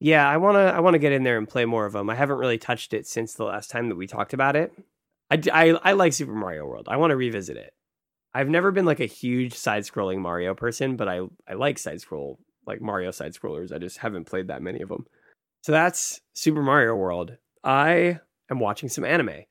Yeah, 0.00 0.28
I 0.28 0.36
want 0.36 0.54
to 0.56 0.60
I 0.60 0.80
want 0.80 0.94
to 0.94 0.98
get 0.98 1.12
in 1.12 1.24
there 1.24 1.38
and 1.38 1.48
play 1.48 1.64
more 1.64 1.84
of 1.84 1.92
them. 1.92 2.08
I 2.08 2.14
haven't 2.14 2.38
really 2.38 2.58
touched 2.58 2.94
it 2.94 3.06
since 3.06 3.34
the 3.34 3.44
last 3.44 3.70
time 3.70 3.88
that 3.88 3.96
we 3.96 4.06
talked 4.06 4.32
about 4.32 4.56
it. 4.56 4.72
I 5.30 5.78
I 5.82 5.92
like 5.92 6.12
Super 6.12 6.32
Mario 6.32 6.64
World. 6.66 6.88
I 6.88 6.96
want 6.96 7.10
to 7.10 7.16
revisit 7.16 7.56
it. 7.56 7.74
I've 8.32 8.48
never 8.48 8.70
been 8.70 8.84
like 8.84 9.00
a 9.00 9.06
huge 9.06 9.54
side-scrolling 9.54 10.18
Mario 10.18 10.54
person, 10.54 10.96
but 10.96 11.08
I 11.08 11.22
I 11.48 11.54
like 11.54 11.78
side-scroll 11.78 12.38
like 12.68 12.80
Mario 12.80 13.10
side-scrollers. 13.10 13.72
I 13.72 13.78
just 13.78 13.98
haven't 13.98 14.26
played 14.26 14.48
that 14.48 14.62
many 14.62 14.80
of 14.80 14.88
them. 14.88 15.06
So 15.62 15.72
that's 15.72 16.20
Super 16.34 16.62
Mario 16.62 16.94
World. 16.94 17.36
I 17.64 18.20
am 18.50 18.60
watching 18.60 18.88
some 18.88 19.04
anime. 19.04 19.44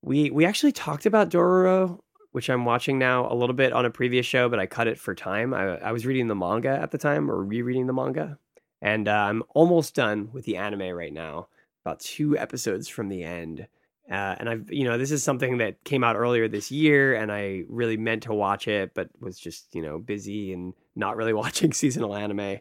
We 0.00 0.30
we 0.30 0.46
actually 0.46 0.72
talked 0.72 1.04
about 1.04 1.28
Dororo, 1.28 1.98
which 2.30 2.48
I'm 2.48 2.64
watching 2.64 2.98
now 2.98 3.30
a 3.30 3.34
little 3.34 3.54
bit 3.54 3.74
on 3.74 3.84
a 3.84 3.90
previous 3.90 4.24
show, 4.24 4.48
but 4.48 4.58
I 4.58 4.66
cut 4.66 4.88
it 4.88 4.98
for 4.98 5.14
time. 5.14 5.52
I, 5.52 5.76
I 5.76 5.92
was 5.92 6.06
reading 6.06 6.28
the 6.28 6.34
manga 6.34 6.70
at 6.70 6.90
the 6.90 6.98
time 6.98 7.30
or 7.30 7.44
rereading 7.44 7.86
the 7.86 7.92
manga 7.92 8.38
and 8.82 9.06
uh, 9.08 9.12
I'm 9.12 9.44
almost 9.54 9.94
done 9.94 10.28
with 10.32 10.44
the 10.44 10.56
anime 10.56 10.90
right 10.90 11.12
now. 11.12 11.46
About 11.86 12.00
two 12.00 12.36
episodes 12.36 12.86
from 12.88 13.08
the 13.08 13.24
end, 13.24 13.66
uh, 14.10 14.36
and 14.38 14.48
I've 14.48 14.70
you 14.70 14.84
know 14.84 14.98
this 14.98 15.10
is 15.10 15.22
something 15.22 15.58
that 15.58 15.82
came 15.84 16.04
out 16.04 16.16
earlier 16.16 16.46
this 16.48 16.70
year, 16.70 17.14
and 17.14 17.32
I 17.32 17.64
really 17.68 17.96
meant 17.96 18.24
to 18.24 18.34
watch 18.34 18.68
it, 18.68 18.92
but 18.94 19.08
was 19.20 19.38
just 19.38 19.74
you 19.74 19.82
know 19.82 19.98
busy 19.98 20.52
and 20.52 20.74
not 20.96 21.16
really 21.16 21.32
watching 21.42 21.72
seasonal 21.72 22.14
anime. 22.14 22.58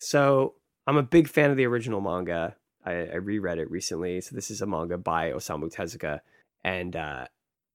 So 0.00 0.54
I'm 0.86 0.96
a 0.96 1.02
big 1.02 1.28
fan 1.28 1.50
of 1.50 1.56
the 1.56 1.66
original 1.66 2.00
manga. 2.00 2.56
I, 2.84 2.92
I 2.92 3.14
reread 3.16 3.58
it 3.58 3.70
recently, 3.70 4.20
so 4.20 4.34
this 4.34 4.50
is 4.50 4.60
a 4.60 4.66
manga 4.66 4.98
by 4.98 5.30
Osamu 5.32 5.72
Tezuka, 5.74 6.20
and 6.64 6.94
uh, 6.94 7.26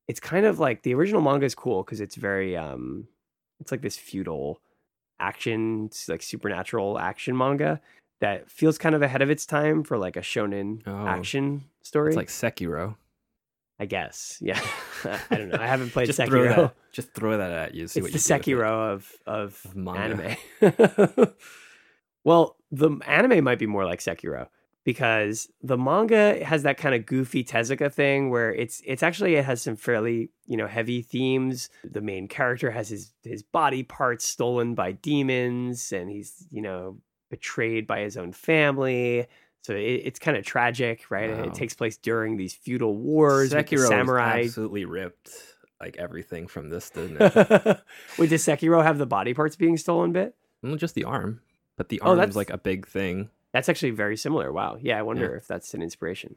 it's 0.07 0.19
kind 0.19 0.45
of 0.45 0.59
like 0.59 0.83
the 0.83 0.93
original 0.93 1.21
manga 1.21 1.45
is 1.47 1.55
cool 1.55 1.81
because 1.83 1.99
it's 1.99 2.15
very 2.15 2.55
um, 2.55 3.07
it's 3.59 3.71
like 3.71 3.81
this 3.81 3.97
feudal 3.97 4.61
action, 5.19 5.89
like 6.07 6.21
supernatural 6.21 6.99
action 6.99 7.35
manga 7.35 7.81
that 8.21 8.49
feels 8.51 8.77
kind 8.77 8.93
of 8.95 9.01
ahead 9.01 9.21
of 9.21 9.29
its 9.31 9.45
time 9.45 9.83
for 9.83 9.97
like 9.97 10.15
a 10.15 10.21
shonen 10.21 10.81
Oh. 10.85 11.07
action 11.07 11.63
story. 11.81 12.09
It's 12.09 12.17
like 12.17 12.27
Sekiro. 12.27 12.95
I 13.79 13.85
guess, 13.85 14.37
yeah. 14.41 14.59
I 15.31 15.35
don't 15.37 15.49
know. 15.49 15.57
I 15.59 15.67
haven't 15.67 15.89
played 15.93 16.07
just 16.07 16.17
throw 16.21 16.45
Sekiro. 16.47 16.55
that 16.55 16.75
just 16.91 17.13
throw 17.13 17.37
that 17.37 17.51
at 17.51 17.73
you. 17.75 17.87
See 17.87 17.99
It's 18.01 18.05
what 18.05 18.11
the 18.11 18.49
you 18.51 18.55
do 18.57 18.61
it. 18.61 18.63
Sekiro 18.65 18.93
of 18.93 19.11
of, 19.25 19.61
Of 19.65 19.75
manga. 19.75 20.35
anime. 20.61 21.27
well, 22.23 22.57
the 22.71 22.91
anime 23.07 23.43
might 23.43 23.59
be 23.59 23.65
more 23.67 23.85
like 23.85 23.99
Sekiro 23.99 24.47
because 24.83 25.49
the 25.61 25.77
manga 25.77 26.43
has 26.43 26.63
that 26.63 26.77
kind 26.77 26.95
of 26.95 27.05
goofy 27.05 27.43
Tezuka 27.43 27.91
thing 27.91 28.29
where 28.29 28.53
it's 28.53 28.81
it's 28.85 29.03
actually 29.03 29.35
it 29.35 29.45
has 29.45 29.61
some 29.61 29.75
fairly 29.75 30.29
you 30.45 30.57
know 30.57 30.67
heavy 30.67 31.01
themes. 31.01 31.69
The 31.83 32.01
main 32.01 32.27
character 32.27 32.71
has 32.71 32.89
his 32.89 33.13
his 33.23 33.43
body 33.43 33.83
parts 33.83 34.25
stolen 34.25 34.75
by 34.75 34.91
demons, 34.91 35.91
and 35.91 36.09
he's 36.09 36.45
you 36.51 36.61
know 36.61 36.97
betrayed 37.29 37.87
by 37.87 38.01
his 38.01 38.17
own 38.17 38.33
family. 38.33 39.27
So 39.61 39.73
it, 39.73 40.01
it's 40.05 40.19
kind 40.19 40.37
of 40.37 40.45
tragic, 40.45 41.09
right? 41.11 41.29
Wow. 41.31 41.43
it 41.43 41.53
takes 41.53 41.73
place 41.73 41.97
during 41.97 42.37
these 42.37 42.53
feudal 42.53 42.95
wars 42.95 43.51
Sekiro 43.51 43.87
samurai. 43.87 44.43
absolutely 44.45 44.85
ripped 44.85 45.31
like 45.81 45.97
everything 45.97 46.47
from 46.47 46.69
this, 46.69 46.89
didn't 46.89 47.17
it? 47.21 47.79
Wait, 48.17 48.29
does 48.29 48.43
Sekiro 48.43 48.83
have 48.83 48.97
the 48.97 49.05
body 49.05 49.33
parts 49.33 49.55
being 49.55 49.77
stolen 49.77 50.11
bit? 50.11 50.35
well, 50.63 50.75
just 50.75 50.95
the 50.95 51.03
arm, 51.05 51.41
but 51.77 51.89
the 51.89 51.99
Oh, 52.01 52.09
arm's 52.09 52.19
that's- 52.19 52.35
like 52.35 52.49
a 52.49 52.57
big 52.57 52.87
thing. 52.87 53.29
That's 53.51 53.67
actually 53.69 53.91
very 53.91 54.15
similar. 54.15 54.51
Wow. 54.53 54.77
Yeah, 54.79 54.99
I 54.99 55.01
wonder 55.01 55.35
if 55.35 55.47
that's 55.47 55.73
an 55.73 55.81
inspiration. 55.81 56.35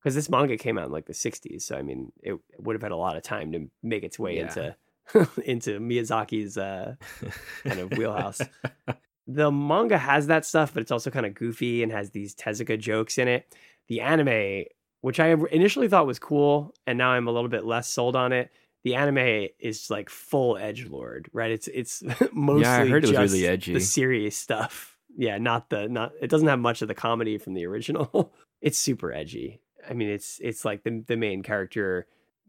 Because 0.00 0.14
this 0.14 0.28
manga 0.30 0.56
came 0.56 0.78
out 0.78 0.86
in 0.86 0.92
like 0.92 1.06
the 1.06 1.12
60s. 1.12 1.62
So, 1.62 1.76
I 1.76 1.82
mean, 1.82 2.12
it 2.22 2.38
would 2.58 2.74
have 2.74 2.82
had 2.82 2.92
a 2.92 2.96
lot 2.96 3.16
of 3.16 3.22
time 3.24 3.50
to 3.52 3.68
make 3.82 4.04
its 4.04 4.18
way 4.20 4.36
Yeah. 4.36 4.42
into 4.42 4.76
into 5.44 5.80
Miyazaki's 5.80 6.56
uh, 6.56 6.94
kind 7.64 7.80
of 7.80 7.90
wheelhouse. 7.98 8.40
the 9.26 9.50
manga 9.50 9.98
has 9.98 10.26
that 10.26 10.44
stuff, 10.44 10.74
but 10.74 10.82
it's 10.82 10.92
also 10.92 11.10
kind 11.10 11.26
of 11.26 11.34
goofy 11.34 11.82
and 11.82 11.90
has 11.92 12.10
these 12.10 12.34
Tezuka 12.34 12.78
jokes 12.78 13.18
in 13.18 13.28
it. 13.28 13.54
The 13.88 14.00
anime, 14.00 14.64
which 15.00 15.20
I 15.20 15.34
initially 15.50 15.88
thought 15.88 16.06
was 16.06 16.18
cool, 16.18 16.74
and 16.86 16.98
now 16.98 17.10
I'm 17.10 17.28
a 17.28 17.32
little 17.32 17.48
bit 17.48 17.64
less 17.64 17.88
sold 17.88 18.16
on 18.16 18.32
it. 18.32 18.50
The 18.82 18.96
anime 18.96 19.48
is 19.58 19.88
like 19.90 20.10
full 20.10 20.58
edge 20.58 20.86
lord, 20.86 21.30
right? 21.32 21.50
It's 21.50 21.68
it's 21.68 22.02
mostly 22.32 22.62
yeah, 22.62 22.80
I 22.80 22.86
heard 22.86 23.04
it 23.04 23.18
was 23.18 23.32
really 23.32 23.46
edgy. 23.46 23.72
the 23.72 23.80
serious 23.80 24.36
stuff. 24.36 24.98
Yeah, 25.16 25.38
not 25.38 25.70
the 25.70 25.88
not. 25.88 26.12
It 26.20 26.28
doesn't 26.28 26.48
have 26.48 26.58
much 26.58 26.82
of 26.82 26.88
the 26.88 26.94
comedy 26.94 27.38
from 27.38 27.54
the 27.54 27.64
original. 27.66 28.34
it's 28.60 28.76
super 28.76 29.12
edgy. 29.12 29.60
I 29.88 29.94
mean, 29.94 30.08
it's 30.08 30.38
it's 30.42 30.66
like 30.66 30.82
the 30.82 31.02
the 31.06 31.16
main 31.16 31.42
character 31.42 32.06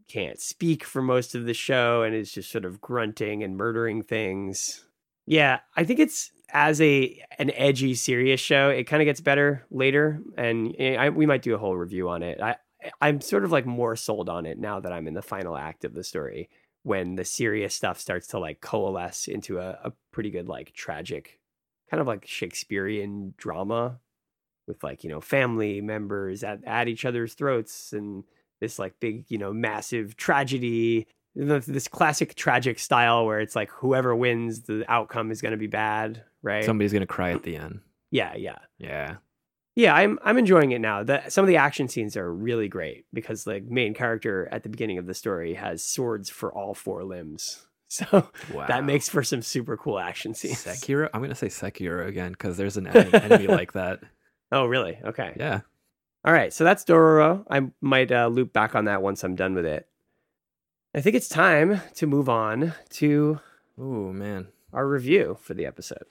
can't 0.08 0.38
speak 0.38 0.84
for 0.84 1.02
most 1.02 1.34
of 1.34 1.46
the 1.46 1.54
show 1.54 2.02
and 2.02 2.14
is 2.14 2.30
just 2.30 2.50
sort 2.50 2.64
of 2.64 2.80
grunting 2.80 3.42
and 3.42 3.56
murdering 3.56 4.02
things. 4.02 4.85
Yeah, 5.26 5.60
I 5.76 5.84
think 5.84 6.00
it's 6.00 6.30
as 6.52 6.80
a 6.80 7.22
an 7.38 7.50
edgy, 7.54 7.94
serious 7.94 8.40
show. 8.40 8.70
It 8.70 8.84
kind 8.84 9.02
of 9.02 9.06
gets 9.06 9.20
better 9.20 9.66
later, 9.70 10.20
and 10.38 10.74
eh, 10.78 10.96
I, 10.96 11.10
we 11.10 11.26
might 11.26 11.42
do 11.42 11.54
a 11.54 11.58
whole 11.58 11.76
review 11.76 12.08
on 12.08 12.22
it. 12.22 12.40
I 12.40 12.56
I'm 13.00 13.20
sort 13.20 13.44
of 13.44 13.52
like 13.52 13.66
more 13.66 13.96
sold 13.96 14.28
on 14.28 14.46
it 14.46 14.58
now 14.58 14.80
that 14.80 14.92
I'm 14.92 15.08
in 15.08 15.14
the 15.14 15.22
final 15.22 15.56
act 15.56 15.84
of 15.84 15.94
the 15.94 16.04
story. 16.04 16.48
When 16.84 17.16
the 17.16 17.24
serious 17.24 17.74
stuff 17.74 17.98
starts 17.98 18.28
to 18.28 18.38
like 18.38 18.60
coalesce 18.60 19.26
into 19.26 19.58
a, 19.58 19.70
a 19.84 19.92
pretty 20.12 20.30
good 20.30 20.48
like 20.48 20.72
tragic, 20.72 21.40
kind 21.90 22.00
of 22.00 22.06
like 22.06 22.26
Shakespearean 22.26 23.34
drama, 23.36 23.98
with 24.66 24.82
like 24.84 25.04
you 25.04 25.10
know 25.10 25.20
family 25.20 25.80
members 25.80 26.44
at 26.44 26.62
at 26.64 26.88
each 26.88 27.04
other's 27.04 27.34
throats 27.34 27.92
and 27.92 28.24
this 28.60 28.78
like 28.78 28.98
big 29.00 29.24
you 29.28 29.38
know 29.38 29.52
massive 29.52 30.16
tragedy 30.16 31.06
th- 31.36 31.66
this 31.66 31.88
classic 31.88 32.34
tragic 32.34 32.78
style 32.78 33.26
where 33.26 33.40
it's 33.40 33.54
like 33.56 33.70
whoever 33.70 34.14
wins 34.16 34.62
the 34.62 34.84
outcome 34.88 35.30
is 35.30 35.40
going 35.42 35.52
to 35.52 35.58
be 35.58 35.66
bad 35.66 36.22
right 36.42 36.64
Somebody's 36.64 36.92
gonna 36.92 37.06
cry 37.06 37.32
at 37.32 37.42
the 37.42 37.56
end. 37.56 37.80
yeah 38.10 38.34
yeah 38.36 38.58
Yeah. 38.78 39.16
yeah 39.74 39.94
i'm 39.94 40.18
i'm 40.24 40.38
enjoying 40.38 40.72
it 40.72 40.80
now 40.80 41.02
the, 41.02 41.22
some 41.28 41.44
of 41.44 41.48
the 41.48 41.56
action 41.58 41.88
scenes 41.88 42.16
are 42.16 42.32
really 42.32 42.68
great 42.68 43.04
because 43.12 43.46
like 43.46 43.64
main 43.64 43.94
character 43.94 44.48
at 44.52 44.62
the 44.62 44.68
beginning 44.68 44.98
of 44.98 45.06
the 45.06 45.14
story 45.14 45.54
has 45.54 45.84
swords 45.84 46.30
for 46.30 46.52
all 46.52 46.72
four 46.74 47.04
limbs 47.04 47.66
so 47.88 48.28
Wow. 48.52 48.66
that 48.66 48.84
makes 48.84 49.08
for 49.08 49.22
some 49.22 49.42
super 49.42 49.76
cool 49.76 49.98
action 49.98 50.34
scenes 50.34 50.64
Sekiro. 50.64 51.08
I'm 51.14 51.20
gonna 51.22 51.34
say 51.34 51.48
Sekiro 51.48 52.06
again 52.06 52.32
because 52.32 52.56
there's 52.56 52.76
an 52.76 52.86
en- 52.88 53.14
enemy 53.14 53.46
like 53.60 53.72
that. 53.74 54.00
oh 54.52 54.66
really 54.66 54.98
okay 55.04 55.34
Yeah. 55.36 55.60
All 56.24 56.32
right, 56.32 56.52
so 56.52 56.64
that's 56.64 56.84
Dororo. 56.84 57.44
I 57.48 57.68
might 57.80 58.10
uh, 58.10 58.26
loop 58.26 58.52
back 58.52 58.74
on 58.74 58.86
that 58.86 59.00
once 59.00 59.22
I'm 59.22 59.36
done 59.36 59.54
with 59.54 59.64
it. 59.64 59.86
I 60.94 61.00
think 61.00 61.14
it's 61.16 61.28
time 61.28 61.80
to 61.94 62.06
move 62.06 62.28
on 62.28 62.74
to 62.90 63.40
Oh 63.78 64.12
man. 64.12 64.48
our 64.72 64.86
review 64.88 65.36
for 65.40 65.54
the 65.54 65.66
episode. 65.66 66.04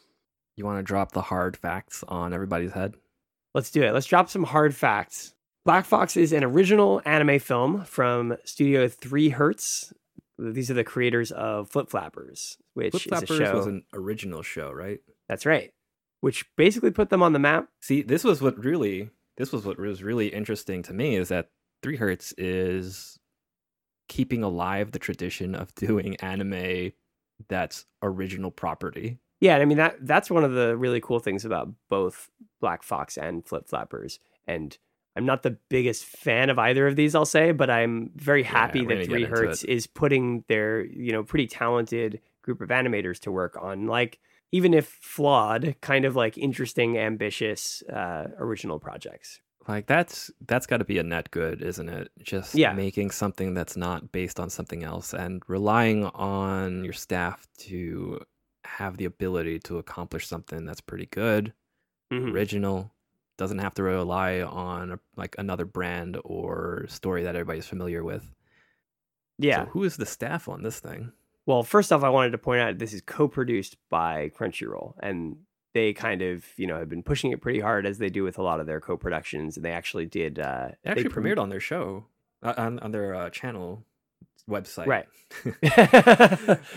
You 0.56 0.66
want 0.66 0.80
to 0.80 0.84
drop 0.84 1.12
the 1.12 1.24
hard 1.24 1.58
facts 1.58 2.04
on 2.08 2.34
everybody's 2.34 2.74
head? 2.74 2.96
Let's 3.54 3.72
do 3.72 3.84
it. 3.84 3.94
Let's 3.94 4.06
drop 4.06 4.30
some 4.30 4.44
hard 4.44 4.76
facts. 4.76 5.34
Black 5.66 5.86
Fox 5.86 6.16
is 6.16 6.32
an 6.32 6.44
original 6.44 7.02
anime 7.06 7.40
film 7.40 7.84
from 7.86 8.38
Studio 8.46 8.88
3 8.88 9.30
Hertz. 9.30 9.92
These 10.38 10.70
are 10.70 10.76
the 10.76 10.84
creators 10.84 11.32
of 11.32 11.70
Flip 11.70 11.90
Flappers, 11.90 12.58
which 12.74 12.92
Flip 13.10 13.24
is 13.24 13.30
a 13.32 13.38
show. 13.46 13.56
was 13.56 13.66
an 13.66 13.84
original 13.94 14.44
show, 14.44 14.72
right? 14.72 15.00
That's 15.28 15.46
right. 15.46 15.72
Which 16.22 16.46
basically 16.56 16.92
put 16.92 17.10
them 17.10 17.24
on 17.24 17.34
the 17.34 17.40
map. 17.40 17.70
See, 17.82 18.02
this 18.04 18.24
was 18.24 18.42
what 18.42 18.58
really 18.64 19.10
this 19.38 19.52
was 19.52 19.66
what 19.66 19.80
was 19.80 20.04
really 20.04 20.28
interesting 20.28 20.84
to 20.84 20.94
me 20.94 21.16
is 21.16 21.30
that 21.30 21.50
Three 21.82 21.98
Hertz 21.98 22.34
is 22.38 23.18
keeping 24.08 24.44
alive 24.44 24.92
the 24.92 25.00
tradition 25.00 25.56
of 25.56 25.74
doing 25.76 26.16
anime 26.18 26.92
that's 27.48 27.86
original 28.02 28.52
property. 28.52 29.20
Yeah, 29.42 29.56
and 29.56 29.62
I 29.62 29.66
mean 29.66 29.78
that 29.78 29.98
that's 30.02 30.30
one 30.30 30.44
of 30.44 30.54
the 30.54 30.78
really 30.78 31.02
cool 31.02 31.20
things 31.20 31.46
about 31.46 31.70
both 31.90 32.30
Black 32.62 32.84
Fox 32.84 33.18
and 33.18 33.46
Flip 33.46 33.68
Flappers. 33.68 34.20
And 34.48 34.78
I'm 35.16 35.26
not 35.26 35.44
the 35.44 35.58
biggest 35.70 36.06
fan 36.06 36.50
of 36.50 36.60
either 36.60 36.88
of 36.88 36.96
these, 36.96 37.16
I'll 37.16 37.26
say, 37.26 37.52
but 37.52 37.70
I'm 37.70 38.12
very 38.16 38.44
happy 38.44 38.82
we're 38.82 38.98
that 38.98 39.06
Three 39.06 39.24
Hertz 39.24 39.64
is 39.64 39.88
putting 39.88 40.44
their, 40.48 40.86
you 40.86 41.12
know, 41.12 41.24
pretty 41.24 41.48
talented 41.48 42.22
group 42.42 42.62
of 42.62 42.70
animators 42.70 43.20
to 43.20 43.32
work 43.32 43.58
on 43.60 43.88
like 43.88 44.20
even 44.52 44.74
if 44.74 44.88
flawed, 44.88 45.76
kind 45.82 46.06
of 46.06 46.16
like 46.16 46.38
interesting, 46.38 46.98
ambitious, 46.98 47.84
uh, 47.92 48.28
original 48.38 48.80
projects. 48.80 49.42
Like 49.68 49.88
that's 49.88 50.30
that's 50.48 50.68
got 50.68 50.78
to 50.78 50.86
be 50.86 51.00
a 51.00 51.04
net 51.04 51.32
good, 51.32 51.62
isn't 51.62 51.90
it? 51.90 52.12
Just 52.22 52.54
Yeah. 52.56 52.74
making 52.74 53.12
something 53.12 53.54
that's 53.56 53.76
not 53.76 54.12
based 54.12 54.40
on 54.40 54.50
something 54.50 54.84
else 54.84 55.14
and 55.14 55.42
relying 55.48 56.06
on 56.06 56.84
your 56.84 56.94
staff 56.94 57.48
to 57.60 58.22
have 58.64 58.98
the 58.98 59.06
ability 59.06 59.60
to 59.60 59.78
accomplish 59.80 60.28
something 60.28 60.66
that's 60.66 60.82
pretty 60.82 61.08
good, 61.08 61.54
Mhm. 62.12 62.32
original, 62.34 62.94
doesn't 63.38 63.60
have 63.60 63.74
to 63.76 63.84
rely 63.84 64.42
on 64.42 64.92
a, 64.92 65.00
like 65.16 65.36
another 65.40 65.66
brand 65.66 66.20
or 66.24 66.86
story 66.88 67.24
that 67.24 67.36
everybody's 67.36 67.68
familiar 67.68 68.04
with. 68.04 68.34
Yeah. 69.38 69.66
So 69.66 69.70
who 69.72 69.84
is 69.84 69.98
the 69.98 70.06
staff 70.06 70.48
on 70.48 70.64
this 70.64 70.80
thing? 70.80 71.12
Well, 71.46 71.64
first 71.64 71.92
off, 71.92 72.04
I 72.04 72.10
wanted 72.10 72.32
to 72.32 72.38
point 72.38 72.62
out 72.62 72.78
this 72.80 72.94
is 72.94 73.02
co-produced 73.02 73.78
by 73.90 74.30
Crunchyroll, 74.30 74.96
and 75.02 75.38
they 75.76 75.94
kind 75.94 76.22
of, 76.24 76.46
you 76.58 76.66
know, 76.66 76.78
have 76.80 76.90
been 76.90 77.04
pushing 77.04 77.32
it 77.32 77.42
pretty 77.42 77.60
hard 77.60 77.86
as 77.86 77.98
they 78.00 78.10
do 78.10 78.24
with 78.24 78.38
a 78.40 78.42
lot 78.42 78.60
of 78.62 78.66
their 78.66 78.80
co-productions. 78.80 79.58
And 79.58 79.64
they 79.66 79.74
actually 79.74 80.06
did. 80.08 80.40
Uh, 80.40 80.70
It 80.72 80.78
actually 80.90 81.04
they 81.04 81.10
premiered 81.10 81.38
on 81.38 81.50
their 81.50 81.60
show, 81.60 82.06
uh, 82.42 82.54
on 82.58 82.80
on 82.80 82.92
their 82.92 83.14
uh, 83.14 83.30
channel 83.30 83.84
website. 84.50 84.88
Right. 84.88 85.06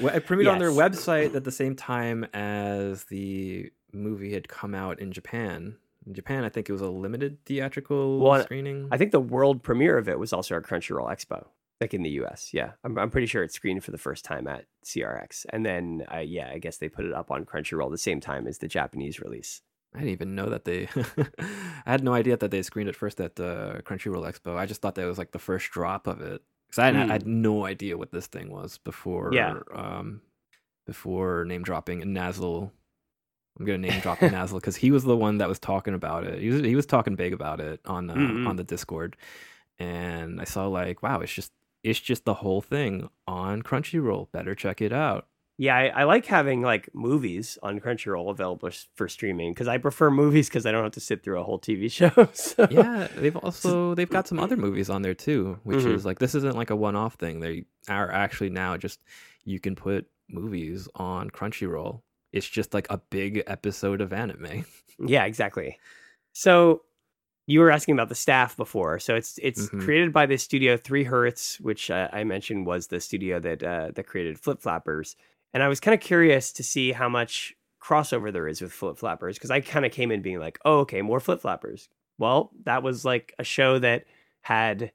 Well, 0.02 0.14
it 0.14 0.26
premiered 0.26 0.52
on 0.52 0.58
their 0.58 0.70
website 0.70 1.34
at 1.34 1.44
the 1.44 1.52
same 1.52 1.74
time 1.76 2.24
as 2.34 3.04
the 3.04 3.70
movie 3.92 4.32
had 4.32 4.48
come 4.48 4.74
out 4.74 5.00
in 5.00 5.12
Japan. 5.12 5.76
In 6.06 6.14
Japan, 6.14 6.44
I 6.44 6.48
think 6.48 6.68
it 6.68 6.72
was 6.72 6.80
a 6.80 6.88
limited 6.90 7.38
theatrical 7.44 8.18
Well, 8.18 8.42
screening. 8.42 8.88
I 8.90 8.96
think 8.96 9.12
the 9.12 9.20
world 9.20 9.62
premiere 9.62 9.98
of 9.98 10.08
it 10.08 10.18
was 10.18 10.32
also 10.32 10.56
at 10.56 10.62
Crunchyroll 10.64 11.08
Expo, 11.10 11.46
like 11.80 11.94
in 11.94 12.02
the 12.02 12.10
U.S. 12.10 12.50
Yeah, 12.52 12.72
I'm, 12.84 12.98
I'm 12.98 13.10
pretty 13.10 13.26
sure 13.26 13.42
it 13.42 13.52
screened 13.52 13.84
for 13.84 13.90
the 13.92 13.98
first 13.98 14.24
time 14.24 14.46
at 14.48 14.64
CRX, 14.84 15.46
and 15.50 15.64
then 15.64 16.04
uh, 16.12 16.18
yeah, 16.18 16.50
I 16.52 16.58
guess 16.58 16.78
they 16.78 16.88
put 16.88 17.04
it 17.04 17.12
up 17.12 17.30
on 17.30 17.44
Crunchyroll 17.44 17.90
the 17.90 17.98
same 17.98 18.20
time 18.20 18.46
as 18.46 18.58
the 18.58 18.68
Japanese 18.68 19.20
release. 19.20 19.62
I 19.94 19.98
didn't 20.00 20.12
even 20.12 20.34
know 20.34 20.50
that 20.50 20.64
they. 20.64 20.88
I 21.86 21.90
had 21.92 22.04
no 22.04 22.12
idea 22.14 22.36
that 22.36 22.50
they 22.50 22.62
screened 22.62 22.88
it 22.90 22.96
first 22.96 23.20
at 23.20 23.36
the 23.36 23.80
Crunchyroll 23.84 24.30
Expo. 24.30 24.56
I 24.56 24.66
just 24.66 24.82
thought 24.82 24.96
that 24.96 25.06
was 25.06 25.18
like 25.18 25.30
the 25.32 25.38
first 25.38 25.70
drop 25.70 26.06
of 26.06 26.20
it 26.20 26.42
because 26.66 26.78
I, 26.78 26.86
had- 26.92 27.08
I 27.10 27.12
had 27.14 27.26
no 27.26 27.64
idea 27.64 27.96
what 27.96 28.12
this 28.12 28.26
thing 28.26 28.50
was 28.50 28.78
before. 28.78 29.28
Hmm. 29.28 29.34
Yeah. 29.34 29.54
Um, 29.74 30.20
before 30.86 31.44
name 31.44 31.62
dropping 31.62 32.02
Nazzle. 32.02 32.70
I'm 33.58 33.66
gonna 33.66 33.78
name 33.78 34.00
drop 34.00 34.18
Nazzle 34.20 34.54
because 34.54 34.76
he 34.76 34.90
was 34.90 35.04
the 35.04 35.16
one 35.16 35.38
that 35.38 35.48
was 35.48 35.58
talking 35.58 35.94
about 35.94 36.24
it. 36.24 36.40
He 36.40 36.48
was 36.50 36.60
he 36.62 36.76
was 36.76 36.86
talking 36.86 37.14
big 37.16 37.32
about 37.32 37.60
it 37.60 37.80
on 37.86 38.08
uh, 38.10 38.14
Mm-mm. 38.14 38.48
on 38.48 38.56
the 38.56 38.64
Discord, 38.64 39.16
and 39.78 40.40
I 40.40 40.44
saw 40.44 40.66
like, 40.68 41.02
wow, 41.02 41.20
it's 41.20 41.32
just 41.32 41.52
it's 41.82 42.00
just 42.00 42.24
the 42.24 42.34
whole 42.34 42.60
thing 42.60 43.08
on 43.26 43.62
Crunchyroll. 43.62 44.30
Better 44.32 44.54
check 44.54 44.80
it 44.80 44.92
out. 44.92 45.26
Yeah, 45.60 45.74
I, 45.76 45.86
I 45.88 46.04
like 46.04 46.26
having 46.26 46.62
like 46.62 46.88
movies 46.94 47.58
on 47.64 47.80
Crunchyroll 47.80 48.30
available 48.30 48.70
for 48.94 49.08
streaming 49.08 49.52
because 49.52 49.66
I 49.66 49.78
prefer 49.78 50.08
movies 50.08 50.48
because 50.48 50.66
I 50.66 50.70
don't 50.72 50.84
have 50.84 50.92
to 50.92 51.00
sit 51.00 51.24
through 51.24 51.40
a 51.40 51.42
whole 51.42 51.58
TV 51.58 51.90
show. 51.90 52.28
So. 52.32 52.68
yeah 52.70 53.08
they've 53.16 53.34
also 53.44 53.94
they've 53.96 54.08
got 54.08 54.28
some 54.28 54.38
other 54.38 54.56
movies 54.56 54.88
on 54.88 55.02
there 55.02 55.14
too 55.14 55.58
which 55.64 55.78
Mhm. 55.78 55.94
is 55.94 56.04
like 56.06 56.20
this 56.20 56.36
isn't 56.36 56.54
like 56.56 56.70
a 56.70 56.76
one-off 56.76 57.14
thing 57.14 57.40
they 57.40 57.64
are 57.88 58.08
actually 58.12 58.50
now 58.50 58.76
just 58.76 59.00
you 59.44 59.58
can 59.58 59.74
put 59.74 60.06
movies 60.28 60.86
on 60.94 61.28
crunchyroll 61.30 62.02
it's 62.32 62.46
just 62.48 62.72
like 62.72 62.86
a 62.90 62.98
big 63.10 63.42
episode 63.48 64.00
of 64.00 64.12
anime 64.12 64.64
Yeah, 65.00 65.24
exactly. 65.24 65.78
So 66.34 66.82
you 67.48 67.60
were 67.60 67.70
asking 67.70 67.94
about 67.94 68.10
the 68.10 68.14
staff 68.14 68.56
before. 68.56 68.98
So 69.00 69.16
it's 69.16 69.38
it's 69.42 69.68
Mhm. 69.70 69.80
created 69.84 70.12
by 70.12 70.26
the 70.26 70.36
studio 70.36 70.76
Three 70.76 71.04
Hertz, 71.04 71.58
which 71.60 71.90
uh, 71.90 72.08
I 72.12 72.22
mentioned 72.24 72.66
was 72.66 72.86
the 72.88 73.00
studio 73.00 73.40
that 73.40 73.62
uh, 73.62 73.90
that 73.94 74.06
created 74.06 74.38
Flip 74.38 74.60
Flappers. 74.60 75.16
And 75.54 75.62
I 75.62 75.68
was 75.68 75.80
kind 75.80 75.94
of 75.94 76.00
curious 76.00 76.52
to 76.52 76.62
see 76.62 76.92
how 76.92 77.08
much 77.08 77.56
crossover 77.82 78.30
there 78.32 78.46
is 78.48 78.60
with 78.60 78.72
Flip 78.72 78.98
Flappers 78.98 79.36
because 79.38 79.50
I 79.50 79.60
kind 79.60 79.86
of 79.86 79.92
came 79.92 80.10
in 80.12 80.20
being 80.22 80.38
like, 80.40 80.58
oh, 80.66 80.80
okay, 80.80 81.00
more 81.02 81.20
Flip 81.20 81.40
Flappers. 81.40 81.88
Well, 82.18 82.50
that 82.64 82.82
was 82.82 83.04
like 83.04 83.34
a 83.38 83.44
show 83.44 83.78
that 83.78 84.04
had 84.42 84.92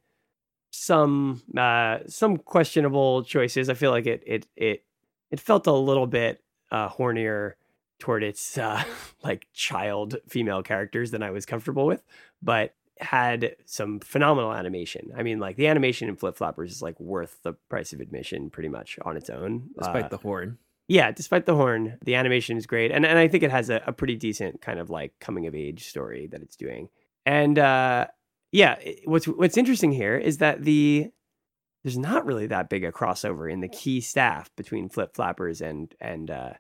some 0.72 1.42
uh 1.58 2.00
some 2.08 2.38
questionable 2.38 3.24
choices. 3.24 3.70
I 3.70 3.74
feel 3.74 3.92
like 3.92 4.06
it 4.06 4.24
it 4.26 4.48
it 4.56 4.84
it 5.32 5.40
felt 5.40 5.68
a 5.68 5.72
little 5.72 6.08
bit 6.08 6.44
uh 6.72 6.90
hornier 6.90 7.54
toward 8.00 8.24
its 8.24 8.58
uh 8.58 8.84
like 9.24 9.48
child 9.54 10.18
female 10.28 10.64
characters 10.64 11.12
than 11.12 11.24
I 11.24 11.32
was 11.32 11.46
comfortable 11.46 11.86
with, 11.86 12.04
but 12.42 12.76
had 13.00 13.56
some 13.66 14.00
phenomenal 14.00 14.54
animation. 14.54 15.12
I 15.18 15.24
mean, 15.24 15.40
like 15.40 15.56
the 15.56 15.68
animation 15.68 16.08
in 16.10 16.16
Flip 16.16 16.36
Flappers 16.38 16.72
is 16.72 16.82
like 16.82 17.00
worth 17.00 17.40
the 17.44 17.54
price 17.70 17.92
of 17.92 18.00
admission 18.00 18.50
pretty 18.50 18.70
much 18.70 19.00
on 19.04 19.18
its 19.18 19.30
own. 19.30 19.70
despite 19.78 20.06
Uh, 20.06 20.10
the 20.10 20.18
horn 20.18 20.58
yeah, 20.90 21.12
despite 21.12 21.46
the 21.46 21.56
horn, 21.56 21.98
the 22.04 22.16
animation 22.16 22.58
is 22.58 22.66
great, 22.68 22.92
and 22.92 23.06
and 23.06 23.18
I 23.18 23.30
think 23.30 23.42
it 23.42 23.52
has 23.52 23.70
a, 23.70 23.82
a 23.88 23.94
pretty 23.94 24.16
decent 24.18 24.62
kind 24.62 24.80
of 24.80 24.90
like 24.90 25.14
coming 25.20 25.48
of 25.48 25.56
age 25.56 25.88
story 25.88 26.28
that 26.28 26.42
it's 26.42 26.58
doing. 26.58 26.90
And 27.26 27.58
uh, 27.58 28.08
yeah, 28.52 28.74
it- 28.74 29.00
what's 29.08 29.26
what's 29.26 29.58
interesting 29.58 29.94
here 29.94 30.18
is 30.18 30.40
that 30.40 30.64
the 30.64 31.10
there's 31.84 31.98
not 31.98 32.26
really 32.26 32.48
that 32.48 32.70
big 32.70 32.84
a 32.84 32.92
crossover 32.92 33.52
in 33.52 33.62
the 33.62 33.70
key 33.70 34.02
staff 34.02 34.52
between 34.58 34.90
Flip 34.90 35.14
Flappers 35.16 35.62
and 35.62 35.96
and 36.02 36.30
uh, 36.30 36.54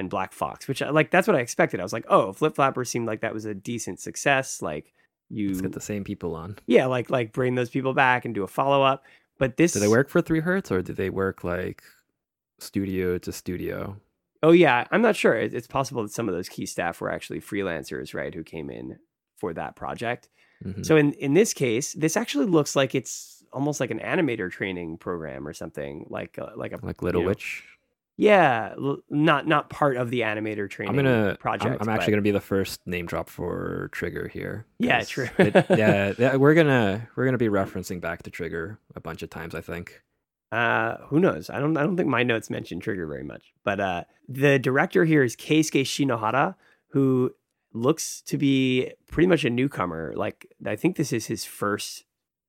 and 0.00 0.10
Black 0.10 0.32
Fox, 0.32 0.66
which 0.66 0.82
I 0.82 0.90
like 0.90 1.10
that's 1.10 1.28
what 1.28 1.36
I 1.36 1.40
expected. 1.40 1.78
I 1.78 1.84
was 1.84 1.92
like, 1.92 2.06
oh, 2.08 2.32
Flip 2.32 2.54
Flappers 2.54 2.90
seemed 2.90 3.06
like 3.06 3.20
that 3.20 3.34
was 3.34 3.44
a 3.44 3.54
decent 3.54 4.00
success. 4.00 4.60
Like 4.60 4.92
you, 5.28 5.48
let's 5.48 5.60
get 5.60 5.72
the 5.72 5.80
same 5.80 6.02
people 6.02 6.34
on 6.34 6.58
yeah, 6.66 6.86
like 6.86 7.10
like 7.10 7.32
bring 7.32 7.54
those 7.54 7.70
people 7.70 7.94
back 7.94 8.24
and 8.24 8.34
do 8.34 8.42
a 8.42 8.48
follow 8.48 8.82
up. 8.82 9.04
But 9.38 9.56
this, 9.56 9.72
do 9.72 9.80
they 9.80 9.88
work 9.88 10.08
for 10.08 10.20
three 10.20 10.40
hertz 10.40 10.72
or 10.72 10.82
do 10.82 10.92
they 10.92 11.08
work 11.10 11.44
like 11.44 11.82
studio 12.58 13.16
to 13.18 13.32
studio 13.32 13.96
Oh 14.42 14.52
yeah, 14.52 14.86
I'm 14.90 15.02
not 15.02 15.16
sure. 15.16 15.34
It's 15.34 15.66
possible 15.66 16.02
that 16.02 16.12
some 16.12 16.28
of 16.28 16.34
those 16.34 16.48
key 16.48 16.64
staff 16.64 17.00
were 17.00 17.12
actually 17.12 17.40
freelancers, 17.40 18.14
right, 18.14 18.34
who 18.34 18.42
came 18.42 18.70
in 18.70 18.98
for 19.36 19.52
that 19.52 19.76
project. 19.76 20.28
Mhm. 20.64 20.84
So 20.84 20.96
in 20.96 21.12
in 21.14 21.34
this 21.34 21.52
case, 21.52 21.92
this 21.92 22.16
actually 22.16 22.46
looks 22.46 22.74
like 22.74 22.94
it's 22.94 23.44
almost 23.52 23.80
like 23.80 23.90
an 23.90 23.98
animator 23.98 24.50
training 24.50 24.96
program 24.98 25.46
or 25.46 25.52
something, 25.52 26.06
like 26.08 26.38
uh, 26.38 26.50
like 26.56 26.72
a 26.72 26.78
like 26.82 27.02
little 27.02 27.20
you 27.20 27.26
know, 27.26 27.28
witch 27.28 27.64
Yeah, 28.20 28.74
not 29.08 29.46
not 29.46 29.70
part 29.70 29.96
of 29.96 30.10
the 30.10 30.20
animator 30.20 30.68
training 30.68 30.90
i'm 30.90 30.96
gonna 31.04 31.36
project. 31.40 31.80
I'm, 31.80 31.88
I'm 31.88 31.94
actually 31.94 32.10
gonna 32.12 32.22
be 32.22 32.30
the 32.30 32.40
first 32.40 32.86
name 32.86 33.06
drop 33.06 33.28
for 33.30 33.88
trigger 33.92 34.28
here 34.28 34.66
Yeah, 34.78 35.02
true. 35.04 35.28
it- 35.38 35.54
yeah, 35.70 36.12
yeah 36.18 36.36
we're 36.36 36.52
gonna 36.54 37.08
we're 37.16 37.24
gonna 37.24 37.38
be 37.38 37.48
referencing 37.48 38.00
back 38.00 38.22
to 38.24 38.30
trigger 38.30 38.78
a 38.94 39.00
bunch 39.00 39.22
of 39.22 39.30
times 39.30 39.54
i 39.54 39.60
think 39.62 40.02
Uh, 40.52 40.96
who 41.08 41.20
knows? 41.20 41.48
I 41.48 41.60
don't. 41.60 41.76
I 41.76 41.82
don't 41.84 41.96
think 41.96 42.08
my 42.08 42.24
notes 42.24 42.50
mention 42.50 42.80
Trigger 42.80 43.06
very 43.06 43.22
much. 43.22 43.52
But 43.62 43.78
uh, 43.78 44.02
the 44.28 44.58
director 44.58 45.04
here 45.04 45.22
is 45.22 45.36
Keisuke 45.36 45.82
Shinohara, 45.86 46.56
who 46.88 47.30
looks 47.72 48.20
to 48.22 48.36
be 48.36 48.90
pretty 49.06 49.28
much 49.28 49.44
a 49.44 49.50
newcomer. 49.50 50.12
Like 50.16 50.38
I 50.66 50.74
think 50.74 50.96
this 50.96 51.12
is 51.12 51.26
his 51.26 51.44
first 51.44 52.02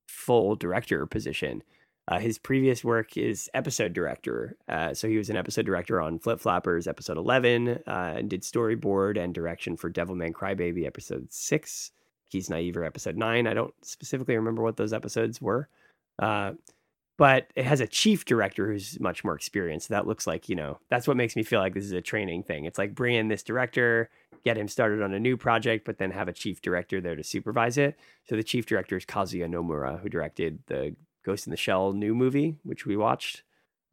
full 0.08 0.56
director 0.56 1.06
position. 1.06 1.62
Uh, 2.08 2.18
his 2.18 2.38
previous 2.38 2.84
work 2.84 3.16
is 3.16 3.48
episode 3.54 3.92
director. 3.92 4.56
Uh, 4.68 4.92
so 4.92 5.08
he 5.08 5.16
was 5.16 5.30
an 5.30 5.36
episode 5.36 5.66
director 5.66 6.00
on 6.00 6.18
Flip 6.18 6.40
Flappers 6.40 6.86
episode 6.86 7.16
eleven, 7.16 7.78
uh, 7.86 8.14
and 8.16 8.28
did 8.28 8.42
storyboard 8.42 9.16
and 9.16 9.34
direction 9.34 9.76
for 9.76 9.90
Devilman 9.90 10.32
Crybaby 10.32 10.86
episode 10.86 11.32
six. 11.32 11.92
Kiznaiver 12.32 12.86
episode 12.86 13.14
nine. 13.14 13.46
I 13.46 13.52
don't 13.52 13.74
specifically 13.82 14.34
remember 14.36 14.62
what 14.62 14.78
those 14.78 14.94
episodes 14.94 15.38
were. 15.38 15.68
Uh, 16.18 16.52
but 17.18 17.48
it 17.54 17.66
has 17.66 17.80
a 17.80 17.86
chief 17.86 18.24
director 18.24 18.66
who's 18.66 18.98
much 18.98 19.22
more 19.22 19.34
experienced. 19.34 19.90
That 19.90 20.06
looks 20.06 20.26
like, 20.26 20.48
you 20.48 20.56
know, 20.56 20.78
that's 20.88 21.06
what 21.06 21.18
makes 21.18 21.36
me 21.36 21.42
feel 21.42 21.60
like 21.60 21.74
this 21.74 21.84
is 21.84 21.92
a 21.92 22.00
training 22.00 22.44
thing. 22.44 22.64
It's 22.64 22.78
like 22.78 22.94
bring 22.94 23.16
in 23.16 23.28
this 23.28 23.42
director, 23.42 24.08
get 24.46 24.56
him 24.56 24.66
started 24.66 25.02
on 25.02 25.12
a 25.12 25.20
new 25.20 25.36
project, 25.36 25.84
but 25.84 25.98
then 25.98 26.10
have 26.10 26.26
a 26.26 26.32
chief 26.32 26.62
director 26.62 27.02
there 27.02 27.16
to 27.16 27.22
supervise 27.22 27.76
it. 27.76 27.98
So 28.24 28.34
the 28.34 28.42
chief 28.42 28.64
director 28.64 28.96
is 28.96 29.04
Kazuya 29.04 29.46
Nomura, 29.46 30.00
who 30.00 30.08
directed 30.08 30.60
the 30.68 30.96
Ghost 31.24 31.46
in 31.46 31.50
the 31.50 31.56
Shell 31.56 31.92
new 31.92 32.14
movie, 32.14 32.56
which 32.62 32.86
we 32.86 32.96
watched. 32.96 33.42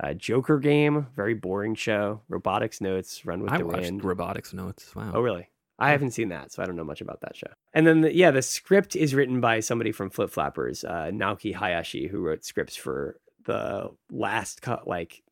Uh, 0.02 0.14
Joker 0.14 0.60
Game, 0.60 1.08
very 1.16 1.34
boring 1.34 1.76
show. 1.76 2.22
Robotics 2.30 2.80
Notes, 2.80 3.26
Run 3.26 3.42
with 3.42 3.52
i 3.52 3.58
the 3.58 3.66
watched 3.66 3.82
Wind. 3.82 4.04
robotics 4.04 4.54
notes 4.54 4.96
wow 4.96 5.12
Oh, 5.14 5.22
really? 5.22 5.50
I 5.78 5.92
haven't 5.92 6.12
seen 6.12 6.30
that, 6.30 6.52
so 6.52 6.62
I 6.62 6.66
don't 6.66 6.76
know 6.76 6.84
much 6.84 7.02
about 7.02 7.22
that 7.22 7.36
show. 7.38 7.48
And 7.74 7.86
then, 7.88 8.02
the, 8.02 8.14
yeah, 8.14 8.32
the 8.32 8.42
script 8.42 8.96
is 8.98 9.14
written 9.16 9.40
by 9.40 9.60
somebody 9.62 9.92
from 9.94 10.10
Flip 10.10 10.30
Flappers, 10.30 10.84
uh, 10.84 11.10
Naoki 11.14 11.54
Hayashi, 11.56 12.08
who 12.08 12.20
wrote 12.22 12.44
scripts 12.44 12.76
for 12.76 13.20
the 13.46 13.90
last 14.12 14.62
co- 14.62 14.82
like 14.86 15.24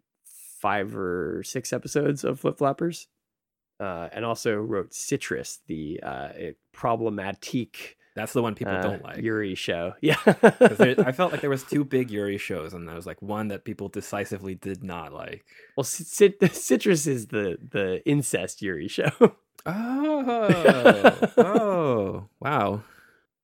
five 0.62 0.96
or 0.96 1.44
six 1.44 1.72
episodes 1.74 2.24
of 2.24 2.40
Flip 2.40 2.58
Flappers, 2.58 3.08
uh, 3.82 4.08
and 4.14 4.24
also 4.26 4.56
wrote 4.56 4.94
Citrus, 4.94 5.60
the 5.68 6.00
uh, 6.02 6.30
problematique 6.74 7.96
that's 8.18 8.34
the 8.34 8.42
one 8.42 8.56
people 8.56 8.74
uh, 8.76 8.82
don't 8.82 9.04
like 9.04 9.18
Yuri 9.22 9.56
show. 9.56 9.94
Yeah. 10.02 10.18
there- 10.26 10.96
I 11.06 11.12
felt 11.12 11.32
like 11.32 11.42
there 11.42 11.50
was 11.50 11.64
two 11.64 11.84
big 11.86 12.12
Yuri 12.12 12.38
shows, 12.38 12.74
and 12.74 12.88
there 12.88 12.96
was 12.96 13.06
like 13.06 13.22
one 13.22 13.48
that 13.50 13.64
people 13.64 13.88
decisively 13.90 14.56
did 14.56 14.84
not 14.84 15.14
like. 15.14 15.46
well, 15.78 15.84
Cit- 15.86 16.38
Citrus 16.54 17.08
is 17.08 17.28
the 17.28 17.58
the 17.72 18.02
incest 18.06 18.62
Yuri 18.62 18.88
show. 18.88 19.12
Oh, 19.70 21.30
oh, 21.38 22.26
wow! 22.40 22.84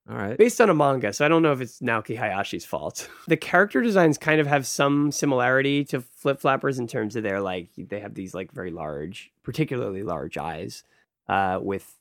All 0.10 0.16
right. 0.18 0.38
based 0.38 0.60
on 0.62 0.70
a 0.70 0.74
manga, 0.74 1.12
so 1.14 1.26
I 1.26 1.28
don't 1.28 1.42
know 1.42 1.52
if 1.52 1.62
it's 1.62 1.80
Naoki 1.80 2.18
Hayashi's 2.18 2.66
fault. 2.66 3.10
The 3.28 3.38
character 3.38 3.82
designs 3.82 4.18
kind 4.18 4.40
of 4.42 4.48
have 4.48 4.66
some 4.68 5.12
similarity 5.12 5.84
to 5.86 6.02
Flip 6.02 6.40
Flappers 6.40 6.80
in 6.80 6.88
terms 6.88 7.16
of 7.16 7.24
their 7.24 7.42
like 7.42 7.70
they 7.78 8.00
have 8.00 8.14
these 8.14 8.34
like 8.34 8.52
very 8.54 8.72
large, 8.72 9.32
particularly 9.44 10.04
large 10.04 10.38
eyes. 10.38 10.84
Uh, 11.28 11.58
with 11.62 11.94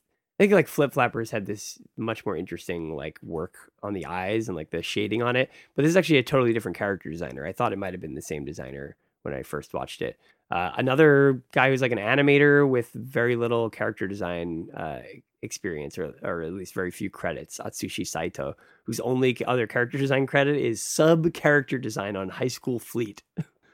I 0.43 0.45
think 0.45 0.55
like 0.55 0.67
Flip 0.67 0.93
Flappers 0.93 1.31
had 1.31 1.47
this 1.47 1.79
much 1.97 2.27
more 2.27 2.37
interesting 2.37 2.97
like 2.97 3.17
work 3.23 3.55
on 3.81 3.93
the 3.93 4.07
eyes 4.07 4.49
and 4.49 4.57
like 4.57 4.71
the 4.71 4.83
shading 4.83 5.23
on 5.23 5.37
it. 5.37 5.53
But 5.77 5.83
this 5.83 5.91
is 5.91 5.97
actually 5.97 6.19
a 6.19 6.25
totally 6.25 6.53
different 6.53 6.77
character 6.77 7.09
designer. 7.09 7.47
I 7.47 7.53
thought 7.53 7.73
it 7.73 7.79
might 7.79 7.95
have 7.95 8.01
been 8.01 8.17
the 8.17 8.23
same 8.23 8.45
designer 8.45 8.97
when 9.23 9.35
I 9.35 9.45
first 9.45 9.73
watched 9.73 10.03
it. 10.03 10.19
Uh, 10.51 10.73
another 10.77 11.45
guy 11.53 11.71
who's 11.71 11.81
like 11.81 11.93
an 11.93 11.99
animator 11.99 12.69
with 12.69 12.91
very 12.93 13.37
little 13.37 13.71
character 13.71 14.09
design 14.09 14.67
uh, 14.77 15.03
experience, 15.43 15.97
or 15.97 16.13
or 16.25 16.43
at 16.43 16.53
least 16.55 16.75
very 16.75 16.91
few 16.91 17.09
credits. 17.09 17.61
Atsushi 17.65 18.05
Saito, 18.05 18.57
whose 18.83 18.99
only 18.99 19.39
other 19.45 19.69
character 19.69 19.97
design 19.97 20.27
credit 20.27 20.57
is 20.57 20.83
sub 20.83 21.33
character 21.35 21.79
design 21.79 22.17
on 22.17 22.29
High 22.29 22.49
School 22.49 22.81
Fleet. 22.81 23.23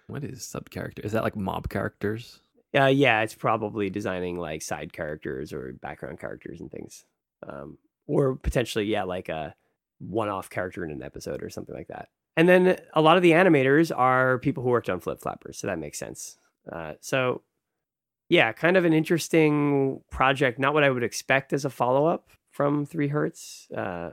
What 0.07 0.23
is 0.23 0.45
sub 0.45 0.69
character? 0.69 1.01
Is 1.03 1.13
that 1.13 1.23
like 1.23 1.35
mob 1.35 1.71
characters? 1.71 2.41
Uh, 2.77 2.87
yeah, 2.87 3.23
it's 3.23 3.35
probably 3.35 3.89
designing 3.91 4.39
like 4.39 4.63
side 4.63 4.93
characters 4.93 5.53
or 5.53 5.73
background 5.81 6.21
characters 6.21 6.61
and 6.61 6.71
things, 6.71 7.05
um, 7.49 7.79
or 8.07 8.37
potentially 8.37 8.85
yeah, 8.85 9.05
like 9.05 9.29
a 9.29 9.55
one-off 10.01 10.51
character 10.51 10.85
in 10.85 10.91
an 10.91 11.03
episode 11.03 11.43
or 11.43 11.51
something 11.51 11.75
like 11.75 11.89
that. 11.89 12.09
And 12.37 12.49
then 12.49 12.79
a 12.93 13.01
lot 13.01 13.17
of 13.17 13.23
the 13.23 13.33
animators 13.33 13.91
are 13.97 14.39
people 14.39 14.63
who 14.63 14.69
worked 14.69 14.91
on 14.91 15.01
Flip 15.01 15.21
Flappers, 15.21 15.59
so 15.59 15.67
that 15.67 15.79
makes 15.79 15.99
sense. 15.99 16.37
Uh, 16.71 16.95
so 17.01 17.43
yeah, 18.29 18.53
kind 18.53 18.77
of 18.77 18.85
an 18.85 18.93
interesting 18.93 20.03
project. 20.11 20.59
Not 20.59 20.75
what 20.75 20.85
I 20.85 20.91
would 20.91 21.03
expect 21.03 21.53
as 21.53 21.65
a 21.65 21.71
follow-up 21.71 22.29
from 22.51 22.85
Three 22.85 23.09
Hertz. 23.09 23.69
Uh, 23.75 24.11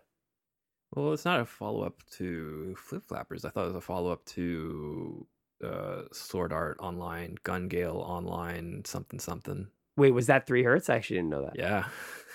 Well, 0.96 1.12
it's 1.12 1.26
not 1.26 1.42
a 1.42 1.46
follow 1.46 1.84
up 1.84 2.02
to 2.18 2.74
Flip 2.78 3.04
Flappers. 3.06 3.44
I 3.44 3.50
thought 3.50 3.66
it 3.66 3.74
was 3.74 3.76
a 3.76 3.82
follow 3.82 4.12
up 4.12 4.24
to 4.28 5.28
uh, 5.66 6.04
Sword 6.12 6.54
Art 6.54 6.78
Online, 6.80 7.36
Gun 7.44 7.68
Gale 7.68 7.98
Online, 8.06 8.84
something 8.86 9.20
something. 9.20 9.68
wait, 9.98 10.12
was 10.12 10.28
that 10.28 10.46
Three 10.48 10.64
Hertz? 10.64 10.90
I 10.90 10.96
actually 10.96 11.18
didn't 11.18 11.30
know 11.32 11.44
that. 11.44 11.58
Yeah. 11.58 11.86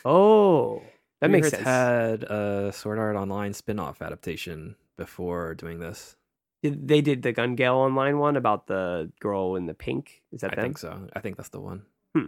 Oh, 0.05 0.83
that 1.20 1.26
Three 1.26 1.33
makes 1.33 1.47
Hertz 1.51 1.57
sense. 1.57 1.66
Had 1.66 2.22
a 2.24 2.72
Sword 2.72 2.99
Art 2.99 3.16
Online 3.16 3.53
spin 3.53 3.78
off 3.78 4.01
adaptation 4.03 4.76
before 4.97 5.55
doing 5.55 5.78
this. 5.78 6.16
Did- 6.62 6.89
they 6.89 7.01
did 7.01 7.22
the 7.22 7.33
Gun 7.33 7.55
Gale 7.55 7.76
Online 7.76 8.18
one 8.18 8.37
about 8.37 8.66
the 8.66 9.11
girl 9.20 9.57
in 9.57 9.66
the 9.66 9.74
pink. 9.74 10.22
Is 10.33 10.41
that 10.43 10.53
I 10.53 10.57
them? 10.57 10.64
think 10.64 10.78
so. 10.78 11.07
I 11.14 11.20
think 11.20 11.37
that's 11.37 11.49
the 11.51 11.61
one. 11.61 11.83
Hmm. 12.14 12.26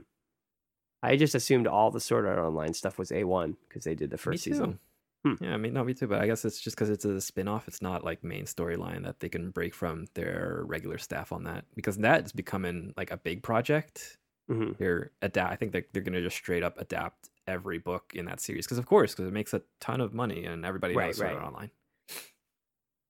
I 1.02 1.16
just 1.16 1.34
assumed 1.34 1.66
all 1.66 1.90
the 1.90 2.00
Sword 2.00 2.26
Art 2.26 2.38
Online 2.38 2.72
stuff 2.74 2.98
was 2.98 3.10
A1 3.10 3.56
because 3.68 3.84
they 3.84 3.94
did 3.94 4.10
the 4.10 4.18
first 4.18 4.44
season. 4.44 4.78
Hmm. 5.24 5.34
Yeah, 5.40 5.54
I 5.54 5.56
mean, 5.56 5.72
no, 5.72 5.84
me 5.84 5.94
too. 5.94 6.08
But 6.08 6.20
I 6.20 6.26
guess 6.26 6.44
it's 6.44 6.60
just 6.60 6.76
because 6.76 6.90
it's 6.90 7.04
a 7.04 7.20
spin 7.20 7.46
off. 7.48 7.68
It's 7.68 7.80
not 7.82 8.04
like 8.04 8.24
main 8.24 8.44
storyline 8.44 9.04
that 9.04 9.20
they 9.20 9.28
can 9.28 9.50
break 9.50 9.74
from 9.74 10.06
their 10.14 10.62
regular 10.66 10.98
staff 10.98 11.30
on 11.32 11.44
that 11.44 11.64
because 11.76 11.98
that 11.98 12.24
is 12.26 12.32
becoming 12.32 12.92
like 12.96 13.10
a 13.12 13.16
big 13.16 13.42
project. 13.42 14.18
hmm 14.48 14.72
They're 14.78 15.12
adapt. 15.22 15.52
I 15.52 15.56
think 15.56 15.72
they're, 15.72 15.84
they're 15.92 16.02
going 16.02 16.14
to 16.14 16.22
just 16.22 16.36
straight 16.36 16.62
up 16.64 16.78
adapt 16.80 17.30
every 17.46 17.78
book 17.78 18.12
in 18.14 18.24
that 18.26 18.40
series 18.40 18.66
because, 18.66 18.78
of 18.78 18.86
course, 18.86 19.12
because 19.12 19.28
it 19.28 19.32
makes 19.32 19.54
a 19.54 19.62
ton 19.80 20.00
of 20.00 20.12
money 20.12 20.44
and 20.44 20.64
everybody 20.66 20.94
Right, 20.94 21.06
knows 21.06 21.20
right. 21.20 21.34
Art 21.34 21.44
Online. 21.44 21.70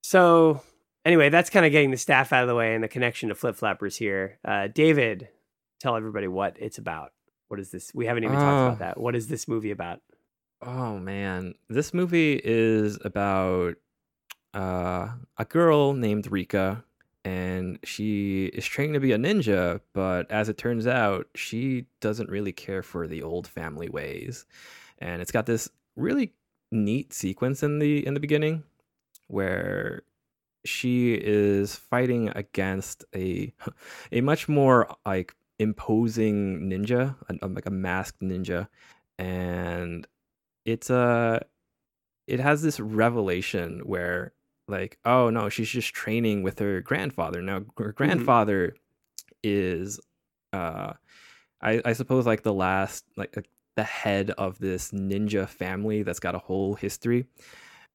So, 0.02 0.62
anyway, 1.04 1.28
that's 1.28 1.50
kind 1.50 1.64
of 1.64 1.72
getting 1.72 1.90
the 1.90 1.96
staff 1.96 2.32
out 2.32 2.42
of 2.42 2.48
the 2.48 2.54
way 2.54 2.74
and 2.74 2.82
the 2.82 2.88
connection 2.88 3.28
to 3.28 3.34
Flip 3.34 3.56
Flappers 3.56 3.96
here. 3.96 4.38
Uh, 4.44 4.68
David, 4.68 5.28
tell 5.80 5.96
everybody 5.96 6.28
what 6.28 6.56
it's 6.58 6.78
about. 6.78 7.12
What 7.48 7.60
is 7.60 7.70
this? 7.70 7.92
We 7.94 8.06
haven't 8.06 8.24
even 8.24 8.38
talked 8.38 8.60
Uh, 8.60 8.62
about 8.62 8.78
that. 8.78 8.98
What 9.00 9.14
is 9.14 9.28
this 9.28 9.46
movie 9.46 9.70
about? 9.70 10.00
Oh 10.64 10.98
man, 10.98 11.54
this 11.68 11.92
movie 11.92 12.40
is 12.42 12.98
about 13.04 13.74
uh, 14.54 15.10
a 15.38 15.44
girl 15.46 15.94
named 15.94 16.30
Rika, 16.30 16.84
and 17.24 17.78
she 17.84 18.46
is 18.46 18.66
training 18.66 18.94
to 18.94 19.00
be 19.00 19.12
a 19.12 19.18
ninja. 19.18 19.80
But 19.94 20.30
as 20.30 20.48
it 20.48 20.58
turns 20.58 20.86
out, 20.86 21.28
she 21.34 21.86
doesn't 22.00 22.30
really 22.30 22.52
care 22.52 22.82
for 22.82 23.08
the 23.08 23.22
old 23.22 23.48
family 23.48 23.88
ways, 23.88 24.46
and 24.98 25.22
it's 25.22 25.32
got 25.32 25.46
this 25.46 25.68
really 25.96 26.34
neat 26.72 27.12
sequence 27.14 27.62
in 27.62 27.78
the 27.80 28.06
in 28.06 28.14
the 28.14 28.20
beginning 28.20 28.64
where 29.28 30.02
she 30.64 31.14
is 31.14 31.74
fighting 31.76 32.30
against 32.30 33.04
a 33.14 33.52
a 34.12 34.20
much 34.20 34.48
more 34.48 34.94
like 35.06 35.34
imposing 35.58 36.60
ninja, 36.70 37.16
a- 37.42 37.46
like 37.48 37.66
a 37.66 37.70
masked 37.70 38.20
ninja, 38.20 38.68
and 39.18 40.06
it's 40.64 40.90
a 40.90 41.44
it 42.26 42.40
has 42.40 42.62
this 42.62 42.78
revelation 42.80 43.80
where 43.84 44.32
like 44.68 44.98
oh 45.04 45.30
no 45.30 45.48
she's 45.48 45.68
just 45.68 45.92
training 45.92 46.42
with 46.42 46.58
her 46.58 46.80
grandfather 46.80 47.42
now 47.42 47.62
her 47.78 47.92
grandfather 47.92 48.74
is 49.42 50.00
uh 50.52 50.92
I, 51.60 51.80
I 51.84 51.92
suppose 51.92 52.26
like 52.26 52.42
the 52.42 52.54
last 52.54 53.04
like 53.16 53.36
uh, 53.36 53.42
the 53.76 53.84
head 53.84 54.30
of 54.30 54.58
this 54.58 54.90
ninja 54.90 55.48
family 55.48 56.02
that's 56.02 56.20
got 56.20 56.34
a 56.34 56.38
whole 56.38 56.74
history 56.74 57.26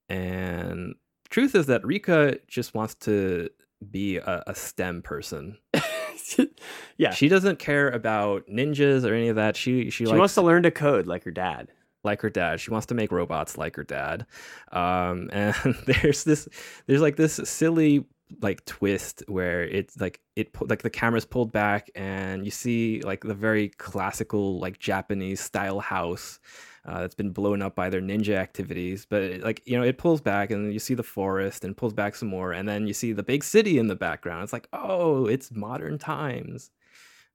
and 0.09 0.95
truth 1.29 1.55
is 1.55 1.67
that 1.67 1.85
rika 1.85 2.39
just 2.47 2.73
wants 2.73 2.95
to 2.95 3.49
be 3.91 4.17
a, 4.17 4.43
a 4.47 4.55
stem 4.55 5.01
person 5.01 5.57
yeah. 6.97 7.11
she 7.11 7.27
doesn't 7.27 7.59
care 7.59 7.89
about 7.89 8.47
ninjas 8.47 9.09
or 9.09 9.13
any 9.13 9.29
of 9.29 9.35
that 9.35 9.55
she 9.55 9.85
she, 9.89 10.03
She 10.03 10.05
likes 10.05 10.19
wants 10.19 10.33
to 10.35 10.41
learn 10.41 10.63
to 10.63 10.71
code 10.71 11.07
like 11.07 11.23
her 11.23 11.31
dad. 11.31 11.69
Like 12.03 12.21
her 12.21 12.29
dad. 12.29 12.59
She 12.59 12.71
wants 12.71 12.87
to 12.87 12.95
make 12.95 13.11
robots 13.11 13.57
like 13.57 13.75
her 13.75 13.83
dad. 13.83 14.25
Um, 14.71 15.29
and 15.33 15.55
there's 15.85 16.23
this, 16.23 16.47
there's 16.85 17.01
like 17.01 17.15
this 17.15 17.35
silly 17.43 18.05
like 18.41 18.65
twist 18.65 19.23
where 19.27 19.63
it's 19.63 19.99
like 20.01 20.19
it 20.35 20.49
like 20.69 20.81
the 20.81 20.89
camera's 20.89 21.23
pulled 21.23 21.49
back 21.53 21.89
and 21.95 22.43
you 22.43 22.51
see 22.51 22.99
like 23.01 23.23
the 23.23 23.33
very 23.33 23.69
classical 23.69 24.59
like 24.59 24.77
Japanese 24.79 25.39
style 25.39 25.79
house 25.79 26.39
uh, 26.85 26.99
that's 27.01 27.15
been 27.15 27.31
blown 27.31 27.61
up 27.61 27.73
by 27.75 27.89
their 27.89 28.01
ninja 28.01 28.35
activities. 28.35 29.05
But 29.09 29.21
it, 29.23 29.43
like 29.43 29.61
you 29.65 29.77
know, 29.77 29.83
it 29.83 29.97
pulls 29.97 30.21
back 30.21 30.51
and 30.51 30.73
you 30.73 30.79
see 30.79 30.93
the 30.93 31.03
forest 31.03 31.63
and 31.63 31.75
pulls 31.75 31.93
back 31.93 32.15
some 32.15 32.29
more, 32.29 32.51
and 32.53 32.67
then 32.67 32.87
you 32.87 32.93
see 32.93 33.13
the 33.13 33.23
big 33.23 33.43
city 33.43 33.77
in 33.77 33.87
the 33.87 33.95
background. 33.95 34.43
It's 34.43 34.53
like 34.53 34.67
oh, 34.73 35.25
it's 35.27 35.51
modern 35.51 35.97
times. 35.97 36.71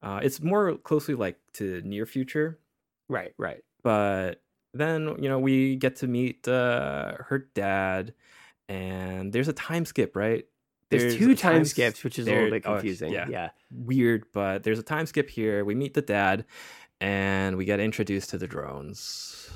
Uh, 0.03 0.21
it's 0.23 0.41
more 0.43 0.77
closely 0.79 1.15
like 1.15 1.39
to 1.55 1.81
near 1.85 2.07
future 2.07 2.59
Right, 3.09 3.33
right. 3.39 3.63
but 3.83 4.41
then 4.75 5.15
you 5.19 5.29
know 5.29 5.39
we 5.39 5.77
get 5.77 5.97
to 5.97 6.07
meet 6.07 6.47
uh, 6.49 7.15
her 7.29 7.49
dad 7.55 8.15
and 8.69 9.33
there's 9.33 9.49
a 9.49 9.53
time 9.53 9.85
skip 9.85 10.17
right 10.17 10.47
There's, 10.91 11.15
a 11.15 11.19
two 11.19 11.35
time 11.35 11.63
s- 11.63 11.71
skips, 11.71 12.05
which 12.05 12.19
is 12.19 12.27
a 12.27 12.31
little 12.31 12.45
there- 12.51 12.61
bit 12.61 12.63
oh, 12.67 12.73
confusing. 12.75 13.13
yeah. 13.13 13.27
yeah. 13.29 13.51
weird 13.71 14.25
but 14.33 14.63
there's 14.63 14.79
a 14.79 14.83
time 14.85 15.07
skip 15.07 15.29
here 15.31 15.65
we 15.65 15.75
meet 15.75 15.95
the 15.95 16.03
dad 16.03 16.45
and 17.01 17.57
we 17.57 17.65
get 17.65 17.81
introduced 17.81 18.31
to 18.31 18.39
the 18.39 18.47
drones 18.47 19.51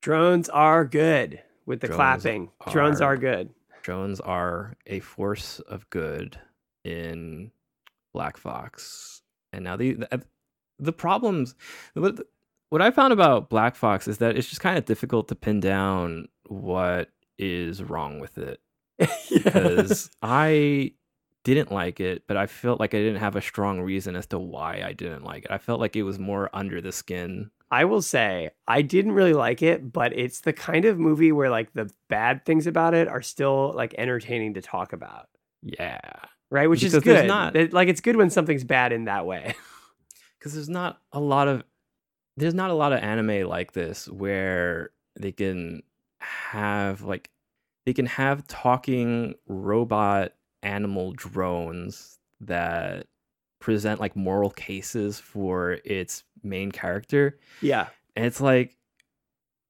Drones 0.00 0.48
are 0.48 0.84
good 0.84 1.40
with 1.64 1.80
the 1.80 1.86
Drones 1.86 1.96
clapping. 1.96 2.50
Drones 2.70 3.00
are- 3.00 3.12
are 3.14 3.16
good. 3.16 3.50
drones 3.82 4.20
are 4.20 4.74
a 4.86 4.98
force 5.00 5.60
of 5.60 5.88
good 5.90 6.38
in 6.84 7.52
black 8.12 8.36
fox 8.36 9.22
and 9.52 9.64
now 9.64 9.76
the 9.76 9.94
the, 9.94 10.22
the 10.78 10.92
problems 10.92 11.54
what 12.72 12.82
i 12.82 12.90
found 12.90 13.12
about 13.12 13.48
black 13.50 13.74
fox 13.76 14.08
is 14.08 14.18
that 14.18 14.36
it's 14.36 14.48
just 14.48 14.60
kind 14.60 14.78
of 14.78 14.84
difficult 14.86 15.28
to 15.28 15.34
pin 15.34 15.60
down 15.60 16.26
what 16.46 17.10
is 17.38 17.82
wrong 17.82 18.18
with 18.20 18.38
it 18.38 18.60
because 19.30 20.10
I 20.22 20.92
didn't 21.44 21.72
like 21.72 21.98
it, 21.98 22.22
but 22.28 22.36
I 22.36 22.46
felt 22.46 22.78
like 22.78 22.94
I 22.94 22.98
didn't 22.98 23.18
have 23.20 23.34
a 23.34 23.40
strong 23.42 23.80
reason 23.80 24.14
as 24.14 24.26
to 24.28 24.38
why 24.38 24.82
I 24.86 24.92
didn't 24.92 25.24
like 25.24 25.44
it. 25.44 25.50
I 25.50 25.58
felt 25.58 25.80
like 25.80 25.96
it 25.96 26.04
was 26.04 26.20
more 26.20 26.48
under 26.52 26.80
the 26.80 26.92
skin. 26.92 27.50
I 27.72 27.84
will 27.86 28.02
say 28.02 28.50
I 28.68 28.82
didn't 28.82 29.12
really 29.12 29.32
like 29.32 29.60
it, 29.60 29.92
but 29.92 30.12
it's 30.16 30.42
the 30.42 30.52
kind 30.52 30.84
of 30.84 31.00
movie 31.00 31.32
where 31.32 31.50
like 31.50 31.72
the 31.72 31.90
bad 32.08 32.44
things 32.44 32.68
about 32.68 32.94
it 32.94 33.08
are 33.08 33.22
still 33.22 33.72
like 33.74 33.92
entertaining 33.98 34.54
to 34.54 34.62
talk 34.62 34.92
about, 34.92 35.28
Yeah. 35.62 35.98
right? 36.50 36.70
Which 36.70 36.84
is 36.84 36.92
Because 36.92 37.04
there's 37.04 37.20
good. 37.22 37.26
not- 37.28 37.72
like 37.72 37.88
it's 37.88 38.02
good 38.02 38.14
when 38.16 38.30
something's 38.30 38.62
bad 38.64 38.92
in 38.92 39.06
that 39.06 39.26
way. 39.26 39.56
Because 40.38 40.54
there's 40.54 40.68
not 40.68 41.00
a 41.12 41.20
lot 41.20 41.46
of 41.46 41.62
there's 42.36 42.54
not 42.54 42.70
a 42.70 42.74
lot 42.74 42.92
of 42.92 43.00
anime 43.00 43.48
like 43.48 43.72
this 43.72 44.08
where 44.08 44.90
they 45.18 45.32
can 45.32 45.82
have 46.20 47.02
like 47.02 47.30
they 47.84 47.92
can 47.92 48.06
have 48.06 48.46
talking 48.46 49.34
robot 49.46 50.32
animal 50.62 51.12
drones 51.12 52.18
that 52.40 53.06
present 53.60 54.00
like 54.00 54.16
moral 54.16 54.50
cases 54.50 55.18
for 55.18 55.78
its 55.84 56.24
main 56.42 56.70
character 56.72 57.38
yeah. 57.60 57.88
And 58.16 58.26
it's 58.26 58.40
like, 58.40 58.76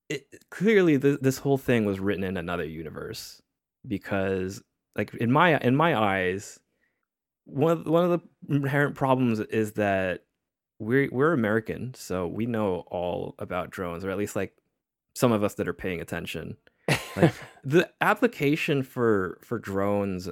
it, 0.08 0.26
clearly 0.50 0.98
th- 0.98 1.20
this 1.20 1.38
whole 1.38 1.58
thing 1.58 1.84
was 1.84 2.00
written 2.00 2.24
in 2.24 2.36
another 2.36 2.64
universe 2.64 3.40
because, 3.86 4.62
like 4.96 5.14
in 5.14 5.30
my 5.30 5.58
in 5.58 5.76
my 5.76 5.96
eyes, 5.98 6.58
one 7.44 7.72
of, 7.72 7.86
one 7.86 8.10
of 8.10 8.20
the 8.48 8.54
inherent 8.54 8.94
problems 8.94 9.40
is 9.40 9.72
that 9.72 10.24
we're 10.83 11.09
we're 11.11 11.33
American, 11.33 11.95
so 11.95 12.26
we 12.26 12.47
know 12.47 12.85
all 12.89 13.35
about 13.39 13.70
drones, 13.70 14.05
or 14.05 14.11
at 14.11 14.18
least 14.18 14.37
like 14.37 14.53
some 15.14 15.33
of 15.33 15.43
us 15.43 15.55
that 15.55 15.68
are 15.68 15.72
paying 15.74 16.01
attention. 16.01 16.57
Like, 17.16 17.33
the 17.64 17.91
application 18.01 18.83
for 18.83 19.39
for 19.43 19.59
drones 19.59 20.28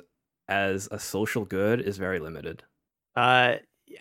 as 0.48 0.88
a 0.90 0.98
social 0.98 1.44
good 1.44 1.80
is 1.80 1.96
very 1.98 2.18
limited. 2.18 2.64
uh, 3.16 3.54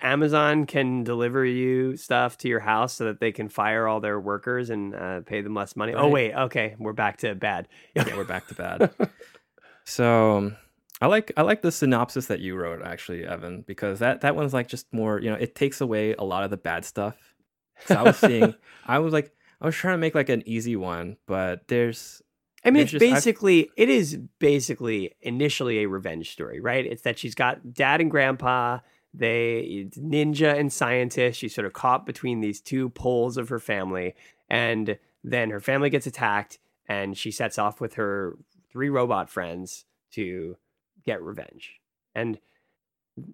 Amazon 0.03 0.65
can 0.67 1.03
deliver 1.03 1.43
you 1.43 1.97
stuff 1.97 2.37
to 2.37 2.47
your 2.47 2.59
house 2.59 2.93
so 2.93 3.05
that 3.05 3.19
they 3.19 3.31
can 3.31 3.49
fire 3.49 3.87
all 3.87 3.99
their 3.99 4.19
workers 4.19 4.69
and 4.69 4.93
uh, 4.93 5.21
pay 5.21 5.41
them 5.41 5.55
less 5.55 5.75
money. 5.75 5.93
Oh 5.93 6.07
wait, 6.07 6.33
okay, 6.33 6.75
we're 6.79 6.93
back 6.93 7.17
to 7.17 7.33
bad. 7.35 7.67
Yeah, 7.95 8.15
we're 8.15 8.23
back 8.23 8.47
to 8.47 8.55
bad. 8.55 8.91
So 9.85 10.37
um, 10.37 10.55
I 11.01 11.07
like 11.07 11.31
I 11.37 11.43
like 11.43 11.61
the 11.61 11.71
synopsis 11.71 12.25
that 12.27 12.39
you 12.39 12.55
wrote 12.55 12.81
actually, 12.83 13.25
Evan, 13.25 13.63
because 13.65 13.99
that 13.99 14.21
that 14.21 14.35
one's 14.35 14.53
like 14.53 14.67
just 14.67 14.91
more 14.93 15.19
you 15.21 15.29
know 15.29 15.35
it 15.37 15.55
takes 15.55 15.79
away 15.81 16.13
a 16.13 16.23
lot 16.23 16.43
of 16.43 16.49
the 16.49 16.57
bad 16.57 16.83
stuff. 16.85 17.15
So 17.85 17.95
I 17.95 18.01
was 18.03 18.17
seeing 18.17 18.53
I 18.85 18.99
was 18.99 19.13
like 19.13 19.31
I 19.61 19.65
was 19.65 19.75
trying 19.75 19.93
to 19.93 19.97
make 19.99 20.15
like 20.15 20.29
an 20.29 20.43
easy 20.45 20.75
one, 20.75 21.17
but 21.25 21.67
there's 21.67 22.21
I 22.65 22.71
mean, 22.71 22.83
It's 22.83 22.91
just- 22.91 23.03
I've- 23.03 23.13
basically 23.13 23.69
it 23.77 23.87
is 23.89 24.17
basically 24.39 25.15
initially 25.21 25.79
a 25.79 25.87
revenge 25.87 26.31
story, 26.31 26.59
right? 26.59 26.85
It's 26.85 27.03
that 27.03 27.17
she's 27.17 27.35
got 27.35 27.73
dad 27.73 28.01
and 28.01 28.11
grandpa, 28.11 28.79
they 29.13 29.87
ninja 29.97 30.57
and 30.59 30.71
scientist. 30.71 31.39
She's 31.39 31.55
sort 31.55 31.65
of 31.65 31.71
caught 31.73 32.05
between 32.05 32.41
these 32.41 32.59
two 32.59 32.89
poles 32.89 33.37
of 33.37 33.47
her 33.49 33.59
family, 33.59 34.13
and 34.49 34.97
then 35.23 35.49
her 35.51 35.61
family 35.61 35.89
gets 35.89 36.05
attacked, 36.07 36.59
and 36.87 37.17
she 37.17 37.31
sets 37.31 37.57
off 37.57 37.79
with 37.79 37.93
her 37.93 38.37
three 38.71 38.89
robot 38.89 39.29
friends 39.29 39.85
to 40.11 40.57
get 41.05 41.21
revenge. 41.21 41.79
And 42.15 42.39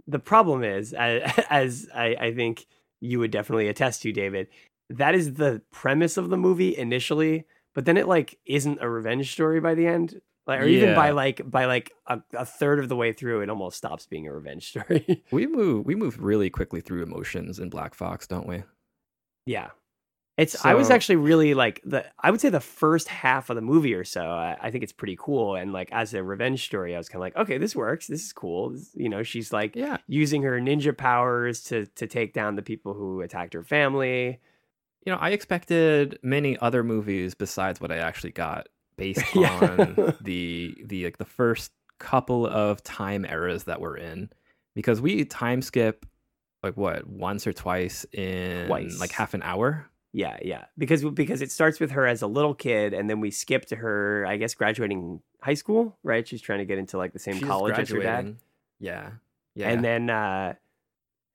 the 0.08 0.20
problem 0.20 0.64
is, 0.64 0.94
as, 0.94 1.22
as 1.50 1.90
I, 1.94 2.16
I 2.20 2.34
think 2.34 2.66
you 3.02 3.20
would 3.20 3.32
definitely 3.32 3.68
attest 3.68 4.02
to, 4.04 4.12
David, 4.12 4.48
that 4.90 5.16
is 5.16 5.36
the 5.36 5.62
premise 5.72 6.18
of 6.18 6.30
the 6.30 6.38
movie 6.38 6.76
initially 6.76 7.46
but 7.76 7.86
then 7.86 7.98
it 7.98 8.08
like 8.08 8.40
isn't 8.48 8.80
a 8.82 8.90
revenge 8.90 9.32
story 9.32 9.60
by 9.60 9.76
the 9.76 9.86
end 9.86 10.20
like 10.48 10.60
or 10.60 10.66
even 10.66 10.96
by 10.96 11.12
like 11.12 11.48
by 11.50 11.66
like 11.66 11.92
a, 12.08 12.20
a 12.34 12.46
third 12.46 12.80
of 12.80 12.90
the 12.90 12.96
way 12.96 13.14
through 13.14 13.42
it 13.42 13.50
almost 13.50 13.78
stops 13.78 14.08
being 14.08 14.28
a 14.28 14.34
revenge 14.34 14.68
story 14.70 15.24
we 15.32 15.46
move 15.46 15.86
we 15.86 15.94
move 15.94 16.18
really 16.20 16.50
quickly 16.50 16.82
through 16.82 17.04
emotions 17.04 17.60
in 17.60 17.70
Black 17.70 17.94
Fox, 17.94 18.26
don't 18.26 18.48
we? 18.48 18.64
yeah 19.46 19.70
it's 20.38 20.66
i 20.66 20.74
was 20.74 20.90
actually 20.90 21.16
really 21.16 21.54
like 21.54 21.82
the 21.86 22.06
i 22.20 22.30
would 22.32 22.42
say 22.42 22.50
the 22.50 22.60
first 22.60 23.08
half 23.08 23.50
of 23.50 23.56
the 23.56 23.62
movie 23.62 23.94
or 23.94 24.04
so 24.04 24.22
I, 24.22 24.58
I 24.62 24.72
think 24.72 24.84
it's 24.84 24.92
pretty 24.94 25.16
cool 25.20 25.56
and 25.56 25.72
like 25.72 25.90
as 25.92 26.14
a 26.14 26.22
revenge 26.24 26.66
story 26.66 26.94
i 26.94 26.98
was 26.98 27.08
kind 27.08 27.18
of 27.18 27.22
like 27.22 27.38
okay 27.38 27.58
this 27.58 27.76
works 27.76 28.08
this 28.08 28.24
is 28.26 28.34
cool 28.34 28.72
This- 28.72 28.92
you 28.96 29.08
know 29.10 29.24
she's 29.24 29.54
like 29.54 29.76
Yeah. 29.76 29.98
using 30.08 30.42
her 30.44 30.60
ninja 30.60 30.96
powers 30.98 31.64
to 31.66 31.86
to 31.86 32.08
take 32.08 32.34
down 32.34 32.56
the 32.56 32.62
people 32.62 32.94
who 32.94 33.22
attacked 33.22 33.54
her 33.54 33.64
family 33.64 34.40
You 35.06 35.12
know, 35.14 35.20
I 35.22 35.30
expected 35.30 36.18
many 36.24 36.58
other 36.58 36.84
movies 36.84 37.36
besides 37.36 37.80
what 37.80 37.92
I 37.92 37.98
actually 37.98 38.32
got 38.32 38.68
based 38.98 39.24
Yeah. 39.36 39.60
on 39.62 40.16
the 40.22 40.76
the 40.84 41.06
like 41.06 41.18
the 41.18 41.26
first 41.26 41.72
couple 42.00 42.46
of 42.48 42.82
time 42.84 43.24
eras 43.24 43.66
that 43.66 43.80
we're 43.80 43.98
in. 43.98 44.30
Because 44.74 45.00
we 45.00 45.24
time 45.24 45.62
skip 45.62 46.06
like 46.64 46.76
what, 46.76 47.06
once 47.08 47.46
or 47.46 47.54
twice 47.54 48.06
in 48.12 48.66
Twice. 48.68 49.00
like 49.00 49.12
half 49.12 49.34
an 49.36 49.44
hour. 49.44 49.86
Yeah, 50.16 50.38
yeah. 50.42 50.66
Because 50.78 51.04
because 51.04 51.42
it 51.42 51.52
starts 51.52 51.82
with 51.82 51.92
her 51.92 52.08
as 52.08 52.22
a 52.22 52.28
little 52.28 52.54
kid, 52.54 52.94
and 52.94 53.10
then 53.10 53.20
we 53.20 53.32
skip 53.32 53.66
to 53.66 53.76
her, 53.76 54.26
I 54.26 54.38
guess, 54.38 54.54
graduating 54.54 55.22
high 55.42 55.56
school. 55.56 55.98
Right? 56.04 56.26
She's 56.26 56.42
trying 56.42 56.60
to 56.60 56.66
get 56.66 56.78
into 56.78 56.98
like 56.98 57.12
the 57.12 57.20
same 57.20 57.36
She's 57.36 57.44
college 57.44 57.78
as 57.78 57.90
her 57.90 58.00
dad. 58.00 58.38
Yeah. 58.80 59.12
Yeah. 59.56 59.70
and 59.70 59.84
then 59.84 60.10
uh, 60.10 60.54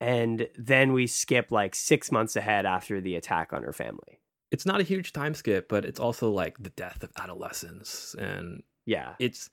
and 0.01 0.49
then 0.59 0.95
we 0.95 1.07
skip 1.07 1.53
like 1.53 1.75
six 1.75 2.11
months 2.11 2.37
ahead 2.37 2.65
after 2.65 3.03
the 3.03 3.17
attack 3.17 3.53
on 3.53 3.63
her 3.65 3.73
family. 3.75 4.21
it's 4.51 4.65
not 4.65 4.81
a 4.81 4.83
huge 4.83 5.13
time 5.13 5.35
skip, 5.35 5.69
but 5.69 5.85
it's 5.85 6.01
also 6.01 6.31
like 6.31 6.57
the 6.59 6.71
death 6.71 7.03
of 7.03 7.11
adolescence 7.19 8.17
and 8.19 8.63
Yeah, 8.87 9.15
it's 9.19 9.51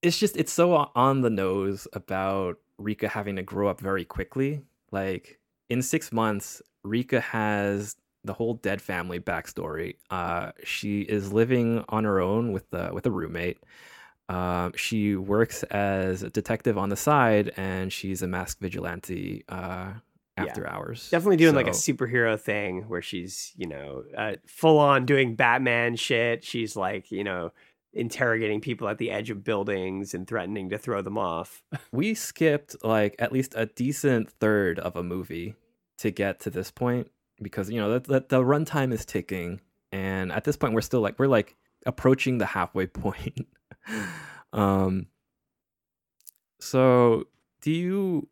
it's 0.00 0.18
just 0.18 0.36
it's 0.36 0.52
so 0.52 0.90
on 0.94 1.22
the 1.22 1.30
nose 1.30 1.88
about 1.92 2.58
Rika 2.78 3.08
having 3.08 3.34
to 3.34 3.42
grow 3.42 3.68
up 3.68 3.80
very 3.80 4.04
quickly. 4.04 4.62
Like 4.92 5.40
in 5.68 5.82
six 5.82 6.12
months, 6.12 6.62
Rika 6.84 7.20
has 7.20 7.96
the 8.24 8.32
whole 8.32 8.54
dead 8.54 8.80
family 8.80 9.18
backstory. 9.20 9.96
Uh, 10.10 10.52
she 10.64 11.00
is 11.00 11.32
living 11.32 11.84
on 11.88 12.04
her 12.04 12.20
own 12.20 12.52
with 12.52 12.68
the 12.70 12.90
with 12.92 13.06
a 13.06 13.10
roommate. 13.10 13.58
Um, 14.28 14.72
she 14.76 15.16
works 15.16 15.62
as 15.64 16.22
a 16.22 16.30
detective 16.30 16.78
on 16.78 16.88
the 16.88 16.96
side, 16.96 17.52
and 17.56 17.92
she's 17.92 18.22
a 18.22 18.28
masked 18.28 18.60
vigilante 18.60 19.44
uh, 19.48 19.54
Yeah. 20.38 20.44
after 20.44 20.66
hours. 20.66 21.10
definitely 21.10 21.36
doing 21.36 21.54
like 21.54 21.66
a 21.66 21.70
superhero 21.70 22.40
thing 22.40 22.82
where 22.88 23.02
she's 23.02 23.52
you 23.56 23.66
know 23.66 24.04
uh, 24.16 24.36
full 24.46 24.78
on 24.78 25.04
doing 25.04 25.34
Batman 25.34 25.96
shit. 25.96 26.44
She's 26.44 26.76
like 26.76 27.10
you 27.10 27.24
know 27.24 27.52
interrogating 27.92 28.60
people 28.62 28.88
at 28.88 28.96
the 28.96 29.10
edge 29.10 29.28
of 29.28 29.44
buildings 29.44 30.14
and 30.14 30.26
threatening 30.26 30.70
to 30.70 30.78
throw 30.78 31.02
them 31.02 31.18
off. 31.18 31.62
we 31.92 32.14
skipped 32.14 32.74
like 32.84 33.14
at 33.18 33.32
least 33.32 33.52
a 33.54 33.66
decent 33.66 34.30
third 34.30 34.78
of 34.78 34.96
a 34.96 35.02
movie 35.02 35.54
to 35.98 36.10
get 36.10 36.40
to 36.40 36.48
this 36.50 36.70
point 36.70 37.10
because 37.42 37.70
you 37.70 37.80
know 37.80 37.98
the, 37.98 38.00
the, 38.00 38.24
the 38.28 38.40
runtime 38.42 38.92
is 38.92 39.04
ticking 39.04 39.60
and 39.90 40.32
at 40.32 40.44
this 40.44 40.56
point 40.56 40.74
we're 40.74 40.80
still 40.80 41.00
like 41.00 41.18
we're 41.18 41.26
like 41.26 41.56
approaching 41.86 42.38
the 42.38 42.46
halfway 42.46 42.86
point 43.04 43.46
um 44.52 45.06
so 46.60 47.24
do 47.60 47.70
you 47.72 48.28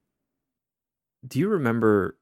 do 1.27 1.39
you 1.39 1.49
remember 1.49 2.17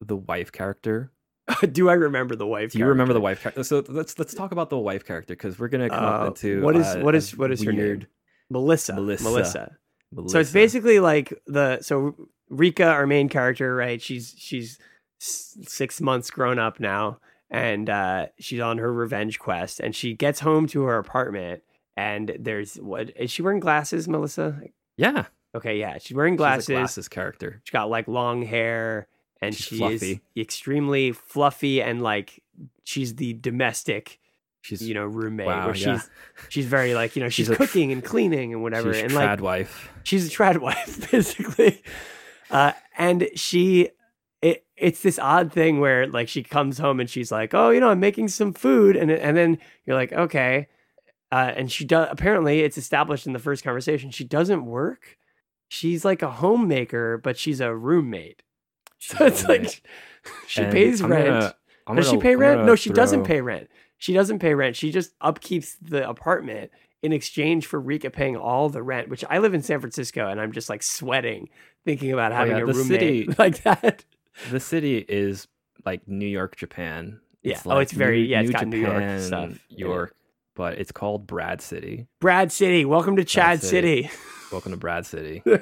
the 0.00 0.16
wife 0.16 0.52
character 0.52 1.10
Do 1.72 1.90
I 1.90 1.92
remember 1.92 2.36
the 2.36 2.46
wife? 2.46 2.72
do 2.72 2.78
you 2.78 2.86
remember 2.86 3.12
the 3.12 3.20
wife 3.20 3.42
character 3.42 3.64
so 3.64 3.84
let's 3.88 4.18
let's 4.18 4.32
talk 4.32 4.52
about 4.52 4.70
the 4.70 4.78
wife 4.78 5.04
character 5.04 5.34
because 5.34 5.58
we're 5.58 5.68
gonna 5.68 5.90
come 5.90 6.02
Uh, 6.04 6.08
up 6.08 6.26
into 6.28 6.62
what 6.62 6.74
is 6.76 6.86
uh, 6.86 7.00
what 7.00 7.14
is 7.14 7.36
what 7.36 7.50
is 7.50 7.62
her 7.62 7.72
name? 7.72 8.06
Melissa. 8.50 8.94
Melissa. 8.94 9.24
Melissa. 9.24 9.76
Melissa. 10.12 10.32
So 10.32 10.38
it's 10.40 10.52
basically 10.52 11.00
like 11.00 11.34
the 11.46 11.80
so 11.82 12.14
Rika, 12.48 12.84
our 12.86 13.06
main 13.06 13.28
character, 13.28 13.74
right? 13.74 14.00
She's 14.00 14.34
she's 14.38 14.78
six 15.24 16.00
months 16.00 16.30
grown 16.30 16.58
up 16.58 16.80
now, 16.80 17.18
and 17.50 17.88
uh, 17.88 18.26
she's 18.38 18.60
on 18.60 18.78
her 18.78 18.92
revenge 18.92 19.38
quest. 19.38 19.80
And 19.80 19.94
she 19.94 20.14
gets 20.14 20.40
home 20.40 20.66
to 20.68 20.82
her 20.82 20.98
apartment, 20.98 21.62
and 21.96 22.36
there's 22.38 22.76
what 22.76 23.10
is 23.16 23.30
she 23.30 23.42
wearing 23.42 23.60
glasses, 23.60 24.08
Melissa? 24.08 24.60
yeah 24.96 25.26
Okay, 25.56 25.78
yeah, 25.78 25.98
she's 25.98 26.16
wearing 26.16 26.34
she's 26.34 26.38
glasses. 26.38 26.68
a 26.68 26.72
glasses 26.72 27.08
character 27.08 27.60
She's 27.64 27.70
got 27.72 27.88
like 27.88 28.08
long 28.08 28.42
hair, 28.42 29.06
and 29.40 29.54
She's 29.54 29.66
she 29.66 29.76
fluffy. 29.78 30.12
is 30.12 30.18
extremely 30.36 31.12
fluffy 31.12 31.80
and 31.80 32.02
like 32.02 32.42
she's 32.82 33.14
the 33.14 33.34
domestic, 33.34 34.18
she's 34.62 34.82
you 34.86 34.94
know, 34.94 35.04
roommate. 35.06 35.46
wow 35.46 35.66
where 35.66 35.76
yeah 35.76 35.98
she's 36.00 36.10
she's 36.48 36.66
very 36.66 36.94
like 36.94 37.14
you 37.14 37.22
know 37.22 37.28
she's, 37.28 37.46
She's 37.46 37.56
tr- 37.56 37.62
cooking 37.64 37.92
and 37.92 38.02
cleaning 38.04 38.52
and 38.52 38.62
whatever, 38.64 38.92
she's 38.94 39.02
and 39.04 39.12
trad 39.12 39.16
like 39.38 39.42
wife 39.42 39.90
she's 40.02 40.26
a 40.26 40.30
trad 40.30 40.58
wife 40.68 41.08
basically 41.12 41.80
uh 42.50 42.72
and 42.98 43.28
she 43.36 43.90
it, 44.44 44.66
it's 44.76 45.00
this 45.00 45.18
odd 45.18 45.52
thing 45.52 45.80
where 45.80 46.06
like 46.06 46.28
she 46.28 46.42
comes 46.42 46.76
home 46.78 47.00
and 47.00 47.08
she's 47.08 47.32
like 47.32 47.54
oh 47.54 47.70
you 47.70 47.80
know 47.80 47.88
i'm 47.88 48.00
making 48.00 48.28
some 48.28 48.52
food 48.52 48.94
and 48.96 49.10
and 49.10 49.36
then 49.36 49.58
you're 49.86 49.96
like 49.96 50.12
okay. 50.12 50.68
Uh 51.32 51.52
and 51.56 51.72
she 51.72 51.84
does 51.84 52.06
apparently 52.10 52.60
it's 52.60 52.76
established 52.78 53.26
in 53.26 53.32
the 53.32 53.38
first 53.38 53.64
conversation 53.64 54.10
she 54.10 54.24
doesn't 54.24 54.66
work. 54.66 55.16
She's 55.68 56.04
like 56.04 56.22
a 56.22 56.30
homemaker 56.30 57.18
but 57.18 57.36
she's 57.38 57.60
a 57.60 57.74
roommate. 57.74 58.42
She's 58.98 59.18
so 59.18 59.24
it's 59.26 59.42
roommate. 59.48 59.62
like 59.66 59.82
she 60.46 60.62
And 60.62 60.72
pays 60.72 61.00
I'm 61.00 61.10
rent. 61.10 61.26
Gonna- 61.26 61.54
I'm 61.86 61.96
does 61.96 62.08
she 62.10 62.18
pay 62.18 62.32
I'm 62.34 62.40
rent? 62.40 62.64
no 62.66 62.76
she 62.76 62.90
doesn't 62.90 63.24
pay 63.24 63.40
rent. 63.40 63.68
She 63.98 64.12
doesn't 64.12 64.38
pay 64.40 64.54
rent. 64.54 64.76
She 64.76 64.90
just 64.90 65.18
upkeeps 65.20 65.76
the 65.80 66.06
apartment 66.08 66.70
in 67.02 67.12
exchange 67.12 67.66
for 67.66 67.78
Rika 67.80 68.10
paying 68.10 68.36
all 68.36 68.68
the 68.68 68.82
rent, 68.82 69.08
which 69.08 69.24
I 69.28 69.38
live 69.38 69.54
in 69.54 69.62
San 69.62 69.80
Francisco 69.80 70.28
and 70.28 70.40
I'm 70.40 70.52
just 70.52 70.68
like 70.70 70.82
sweating 70.82 71.48
thinking 71.84 72.12
about 72.12 72.32
Oh, 72.32 72.36
having 72.36 72.56
yeah, 72.56 72.62
a 72.62 72.66
roommate 72.66 72.86
city- 72.86 73.28
like 73.38 73.62
that. 73.64 74.04
The 74.50 74.60
city 74.60 74.98
is 75.08 75.46
like 75.84 76.06
New 76.08 76.26
York, 76.26 76.56
Japan. 76.56 77.20
Yeah. 77.42 77.60
Oh, 77.66 77.78
it's 77.78 77.92
very- 77.92 78.24
yeah, 78.26 78.40
it's 78.40 78.50
got 78.50 78.66
New 78.66 78.78
York 78.78 78.94
Japan, 78.94 79.20
stuff 79.20 79.44
in 79.50 79.52
it. 79.52 79.60
York, 79.78 80.14
but 80.56 80.78
it's 80.78 80.92
called 80.92 81.26
Brad 81.26 81.60
City. 81.60 82.06
Brad 82.20 82.50
City, 82.52 82.84
welcome 82.84 83.16
to 83.16 83.24
Chad 83.24 83.60
City. 83.60 84.04
City. 84.04 84.14
Welcome 84.52 84.72
to 84.72 84.78
Brad 84.78 85.06
City. 85.06 85.42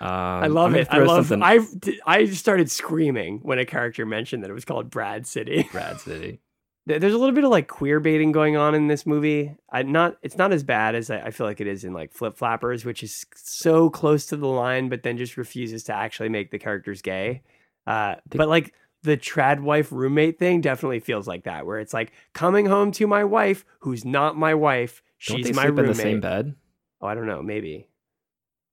Um, 0.00 0.08
I 0.10 0.46
love 0.48 0.74
it. 0.74 0.88
I 0.90 0.98
love 0.98 1.28
something- 1.28 1.42
I 1.44 1.60
I 2.04 2.26
started 2.26 2.70
screaming 2.70 3.38
when 3.42 3.58
a 3.60 3.64
character 3.64 4.04
mentioned 4.04 4.42
that 4.42 4.50
it 4.50 4.52
was 4.52 4.64
called 4.64 4.90
Brad 4.90 5.26
City. 5.26 5.66
Brad 5.72 6.00
City. 6.00 6.40
There- 6.86 6.98
There's 6.98 7.14
a 7.14 7.18
little 7.18 7.34
bit 7.34 7.44
of 7.44 7.50
like 7.50 7.68
queer 7.68 8.00
baiting 8.00 8.32
going 8.32 8.56
on 8.56 8.74
in 8.74 8.88
this 8.88 9.06
movie. 9.06 9.54
I 9.70 9.82
not 9.84 10.16
it's 10.22 10.36
not 10.36 10.52
as 10.52 10.64
bad 10.64 10.94
as 10.94 11.10
I, 11.10 11.18
I 11.26 11.30
feel 11.30 11.46
like 11.46 11.60
it 11.60 11.66
is 11.66 11.84
in 11.84 11.92
like 11.92 12.12
Flip 12.12 12.36
Flappers, 12.36 12.84
which 12.84 13.02
is 13.02 13.24
so 13.36 13.88
close 13.90 14.26
to 14.26 14.36
the 14.36 14.48
line, 14.48 14.88
but 14.88 15.02
then 15.02 15.16
just 15.16 15.36
refuses 15.36 15.84
to 15.84 15.94
actually 15.94 16.28
make 16.28 16.50
the 16.50 16.58
characters 16.58 17.00
gay. 17.02 17.42
Uh, 17.86 18.16
but 18.28 18.48
like 18.48 18.74
the 19.04 19.16
trad 19.16 19.60
wife 19.60 19.90
roommate 19.92 20.38
thing 20.38 20.60
definitely 20.60 21.00
feels 21.00 21.26
like 21.28 21.44
that, 21.44 21.66
where 21.66 21.78
it's 21.78 21.92
like 21.94 22.12
coming 22.34 22.66
home 22.66 22.90
to 22.92 23.06
my 23.06 23.24
wife, 23.24 23.64
who's 23.80 24.04
not 24.04 24.36
my 24.36 24.54
wife. 24.54 25.02
She's 25.18 25.54
my 25.54 25.64
roommate. 25.66 25.84
in 25.84 25.86
the 25.88 25.94
same 25.94 26.20
bed? 26.20 26.54
Oh, 27.00 27.06
I 27.06 27.14
don't 27.14 27.26
know, 27.26 27.42
maybe. 27.42 27.86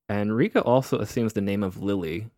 And 0.08 0.36
Rika 0.36 0.62
also 0.62 0.98
assumes 1.00 1.34
the 1.34 1.42
name 1.42 1.62
of 1.64 1.82
Lily 1.82 2.30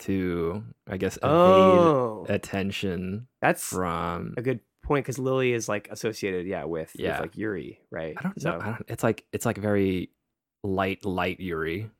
to, 0.00 0.64
I 0.88 0.96
guess, 0.96 1.16
evade 1.18 1.30
Oh, 1.30 2.26
attention 2.28 3.28
that's 3.40 3.64
from 3.68 4.34
a 4.36 4.42
good 4.42 4.60
point. 4.92 5.04
because 5.04 5.18
Lily 5.18 5.52
is 5.52 5.68
like 5.68 5.88
associated, 5.90 6.46
yeah, 6.46 6.64
with, 6.64 6.92
Yeah. 6.94 7.12
with 7.12 7.20
like 7.20 7.36
Yuri, 7.36 7.80
right? 7.90 8.14
I 8.16 8.22
don't 8.22 8.40
so, 8.40 8.50
know. 8.52 8.60
I 8.60 8.64
don't, 8.66 8.84
it's 8.88 9.02
like 9.02 9.24
it's 9.32 9.46
like 9.46 9.58
very 9.58 10.10
light, 10.62 11.04
light 11.04 11.40
Yuri. 11.40 11.90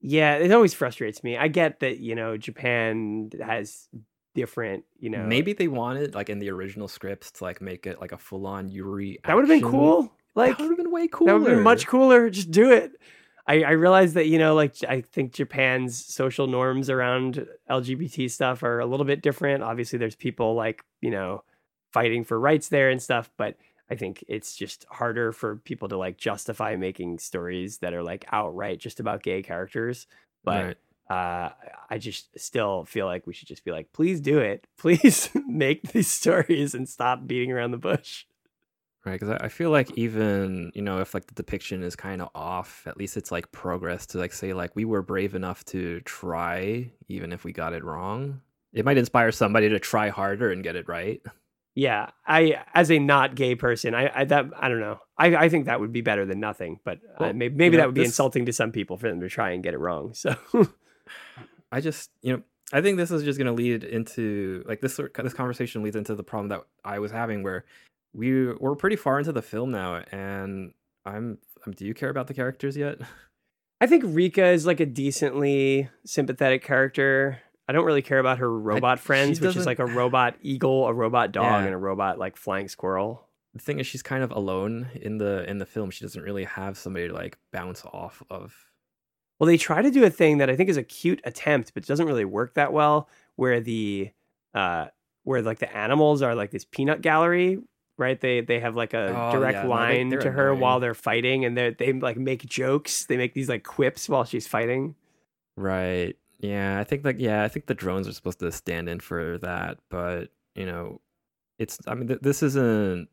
Yeah, 0.00 0.34
it 0.36 0.52
always 0.52 0.74
frustrates 0.74 1.24
me. 1.24 1.36
I 1.36 1.48
get 1.48 1.80
that 1.80 1.98
you 1.98 2.14
know 2.14 2.36
Japan 2.36 3.30
has 3.42 3.88
different, 4.34 4.84
you 4.98 5.10
know. 5.10 5.24
Maybe 5.24 5.52
they 5.52 5.68
wanted 5.68 6.14
like 6.14 6.28
in 6.28 6.38
the 6.38 6.50
original 6.50 6.88
scripts 6.88 7.32
to 7.32 7.44
like 7.44 7.60
make 7.60 7.86
it 7.86 8.00
like 8.00 8.12
a 8.12 8.18
full 8.18 8.46
on 8.46 8.68
Yuri. 8.68 9.18
that 9.24 9.34
would 9.34 9.48
have 9.48 9.60
been 9.60 9.68
cool. 9.68 10.12
Like 10.34 10.58
that 10.58 10.62
would 10.64 10.70
have 10.70 10.76
been 10.76 10.92
way 10.92 11.08
cooler. 11.08 11.32
That 11.32 11.38
would 11.40 11.48
have 11.48 11.56
been 11.56 11.64
much 11.64 11.86
cooler. 11.86 12.28
Just 12.30 12.50
do 12.50 12.70
it. 12.70 12.92
I, 13.48 13.62
I 13.62 13.70
realize 13.70 14.14
that, 14.14 14.26
you 14.26 14.38
know, 14.38 14.54
like 14.54 14.74
I 14.88 15.00
think 15.00 15.32
Japan's 15.32 16.04
social 16.04 16.46
norms 16.48 16.90
around 16.90 17.46
LGBT 17.70 18.30
stuff 18.30 18.62
are 18.62 18.80
a 18.80 18.86
little 18.86 19.06
bit 19.06 19.22
different. 19.22 19.62
Obviously, 19.62 19.98
there's 19.98 20.16
people 20.16 20.54
like, 20.54 20.84
you 21.00 21.10
know, 21.10 21.42
fighting 21.96 22.24
for 22.24 22.38
rights 22.38 22.68
there 22.68 22.90
and 22.90 23.00
stuff, 23.02 23.30
but 23.38 23.56
I 23.90 23.94
think 23.94 24.22
it's 24.28 24.54
just 24.54 24.84
harder 24.90 25.32
for 25.32 25.56
people 25.56 25.88
to 25.88 25.96
like 25.96 26.18
justify 26.18 26.76
making 26.76 27.18
stories 27.20 27.78
that 27.78 27.94
are 27.94 28.02
like 28.02 28.26
outright 28.32 28.78
just 28.80 29.00
about 29.00 29.22
gay 29.22 29.42
characters. 29.42 30.06
But 30.44 30.64
Right. 30.64 30.76
uh, 31.08 31.50
I 31.88 31.98
just 31.98 32.38
still 32.38 32.84
feel 32.84 33.06
like 33.06 33.26
we 33.26 33.32
should 33.34 33.48
just 33.48 33.64
be 33.64 33.70
like, 33.70 33.92
please 33.92 34.20
do 34.20 34.38
it. 34.40 34.66
Please 34.78 35.30
make 35.46 35.92
these 35.92 36.08
stories 36.08 36.74
and 36.74 36.88
stop 36.88 37.26
beating 37.26 37.52
around 37.52 37.70
the 37.70 37.78
bush. 37.78 38.24
Right, 39.04 39.20
because 39.20 39.28
I 39.30 39.44
I 39.46 39.48
feel 39.48 39.70
like 39.70 39.92
even 39.96 40.72
you 40.74 40.82
know 40.82 40.98
if 41.00 41.14
like 41.14 41.26
the 41.26 41.34
depiction 41.34 41.82
is 41.84 41.94
kind 41.94 42.20
of 42.20 42.28
off, 42.34 42.86
at 42.86 42.96
least 42.96 43.16
it's 43.16 43.30
like 43.30 43.52
progress 43.52 44.04
to 44.06 44.18
like 44.18 44.32
say 44.32 44.52
like 44.52 44.74
we 44.74 44.84
were 44.84 45.02
brave 45.02 45.34
enough 45.36 45.64
to 45.66 46.00
try, 46.00 46.90
even 47.08 47.32
if 47.32 47.44
we 47.44 47.52
got 47.52 47.72
it 47.72 47.84
wrong. 47.84 48.40
It 48.72 48.84
might 48.84 48.98
inspire 48.98 49.30
somebody 49.32 49.68
to 49.70 49.78
try 49.78 50.08
harder 50.08 50.50
and 50.50 50.62
get 50.64 50.76
it 50.76 50.88
right. 50.88 51.22
Yeah, 51.76 52.08
I 52.26 52.64
as 52.72 52.90
a 52.90 52.98
not 52.98 53.34
gay 53.34 53.54
person, 53.54 53.94
I, 53.94 54.10
I 54.20 54.24
that 54.24 54.46
I 54.58 54.70
don't 54.70 54.80
know. 54.80 54.98
I, 55.18 55.36
I 55.36 55.48
think 55.50 55.66
that 55.66 55.78
would 55.78 55.92
be 55.92 56.00
better 56.00 56.24
than 56.24 56.40
nothing, 56.40 56.80
but 56.84 57.00
uh, 57.18 57.34
maybe, 57.34 57.54
maybe 57.54 57.64
you 57.64 57.70
know, 57.72 57.76
that 57.76 57.86
would 57.88 57.94
be 57.94 58.00
this- 58.00 58.08
insulting 58.08 58.46
to 58.46 58.52
some 58.54 58.72
people 58.72 58.96
for 58.96 59.08
them 59.08 59.20
to 59.20 59.28
try 59.28 59.50
and 59.50 59.62
get 59.62 59.74
it 59.74 59.78
wrong. 59.78 60.14
So 60.14 60.34
I 61.70 61.82
just 61.82 62.10
you 62.22 62.32
know 62.32 62.42
I 62.72 62.80
think 62.80 62.96
this 62.96 63.10
is 63.10 63.22
just 63.24 63.38
gonna 63.38 63.52
lead 63.52 63.84
into 63.84 64.64
like 64.66 64.80
this 64.80 64.94
sort 64.94 65.12
this 65.14 65.34
conversation 65.34 65.82
leads 65.82 65.96
into 65.96 66.14
the 66.14 66.22
problem 66.22 66.48
that 66.48 66.62
I 66.82 66.98
was 66.98 67.12
having 67.12 67.42
where 67.42 67.66
we 68.14 68.54
we're 68.54 68.74
pretty 68.74 68.96
far 68.96 69.18
into 69.18 69.32
the 69.32 69.42
film 69.42 69.70
now, 69.70 70.02
and 70.10 70.72
I'm, 71.04 71.36
um 71.66 71.72
do 71.74 71.84
you 71.84 71.92
care 71.92 72.08
about 72.08 72.26
the 72.26 72.34
characters 72.34 72.74
yet? 72.74 72.98
I 73.82 73.86
think 73.86 74.02
Rika 74.06 74.46
is 74.46 74.64
like 74.64 74.80
a 74.80 74.86
decently 74.86 75.90
sympathetic 76.06 76.64
character. 76.64 77.42
I 77.68 77.72
don't 77.72 77.84
really 77.84 78.02
care 78.02 78.18
about 78.20 78.38
her 78.38 78.50
robot 78.58 78.98
she 78.98 79.04
friends, 79.04 79.40
which 79.40 79.56
is 79.56 79.66
like 79.66 79.78
a 79.80 79.86
robot 79.86 80.36
eagle, 80.42 80.86
a 80.86 80.92
robot 80.94 81.32
dog, 81.32 81.44
Yeah. 81.62 81.64
and 81.66 81.74
a 81.74 81.78
robot 81.78 82.18
like 82.18 82.36
flying 82.36 82.68
squirrel. 82.68 83.26
the 83.54 83.60
thing 83.62 83.80
is 83.80 83.86
she's 83.86 84.02
kind 84.02 84.22
of 84.22 84.30
alone 84.30 84.88
in 84.94 85.16
the 85.18 85.48
in 85.50 85.56
the 85.58 85.64
film 85.66 85.90
she 85.90 86.04
doesn't 86.04 86.22
really 86.22 86.44
have 86.44 86.76
somebody 86.76 87.08
to 87.08 87.14
like 87.14 87.38
bounce 87.52 87.84
off 87.86 88.22
of 88.30 88.54
Well, 89.40 89.46
they 89.48 89.56
try 89.56 89.80
to 89.82 89.90
do 89.90 90.04
a 90.04 90.10
thing 90.10 90.38
that 90.38 90.48
I 90.50 90.56
think 90.56 90.68
is 90.68 90.76
a 90.76 90.82
cute 90.82 91.20
attempt, 91.24 91.72
but 91.74 91.86
doesn't 91.86 92.06
really 92.06 92.24
work 92.26 92.54
that 92.54 92.72
well. 92.72 93.08
Where 93.36 93.60
the 93.60 94.10
uh, 94.54 94.86
where 95.24 95.42
like 95.42 95.58
the 95.58 95.74
animals 95.76 96.22
are 96.22 96.34
like 96.34 96.50
this 96.50 96.64
peanut 96.64 97.00
gallery, 97.02 97.58
right? 97.98 98.20
They 98.20 98.42
they 98.42 98.60
have 98.60 98.76
like 98.76 98.94
a 98.94 99.08
Oh, 99.14 99.32
direct 99.32 99.56
yeah, 99.56 99.62
no, 99.62 99.68
they- 99.68 99.74
line 99.74 100.10
to 100.20 100.30
her 100.30 100.54
while 100.54 100.78
they're 100.80 100.94
fighting, 100.94 101.44
and 101.44 101.56
they 101.56 101.70
they 101.70 101.92
like 101.94 102.16
make 102.16 102.44
jokes. 102.46 103.06
They 103.06 103.16
make 103.16 103.34
these 103.34 103.48
like 103.48 103.64
quips 103.64 104.08
while 104.08 104.24
she's 104.24 104.46
fighting. 104.46 104.94
right 105.56 106.16
yeah 106.38 106.78
i 106.78 106.84
think 106.84 107.04
like 107.04 107.16
yeah 107.18 107.42
i 107.42 107.48
think 107.48 107.66
the 107.66 107.74
drones 107.74 108.06
are 108.06 108.12
supposed 108.12 108.38
to 108.38 108.50
stand 108.52 108.88
in 108.88 109.00
for 109.00 109.38
that 109.38 109.78
but 109.90 110.30
you 110.54 110.66
know 110.66 111.00
it's 111.58 111.78
i 111.86 111.94
mean 111.94 112.08
th- 112.08 112.20
this 112.20 112.42
isn't 112.42 113.08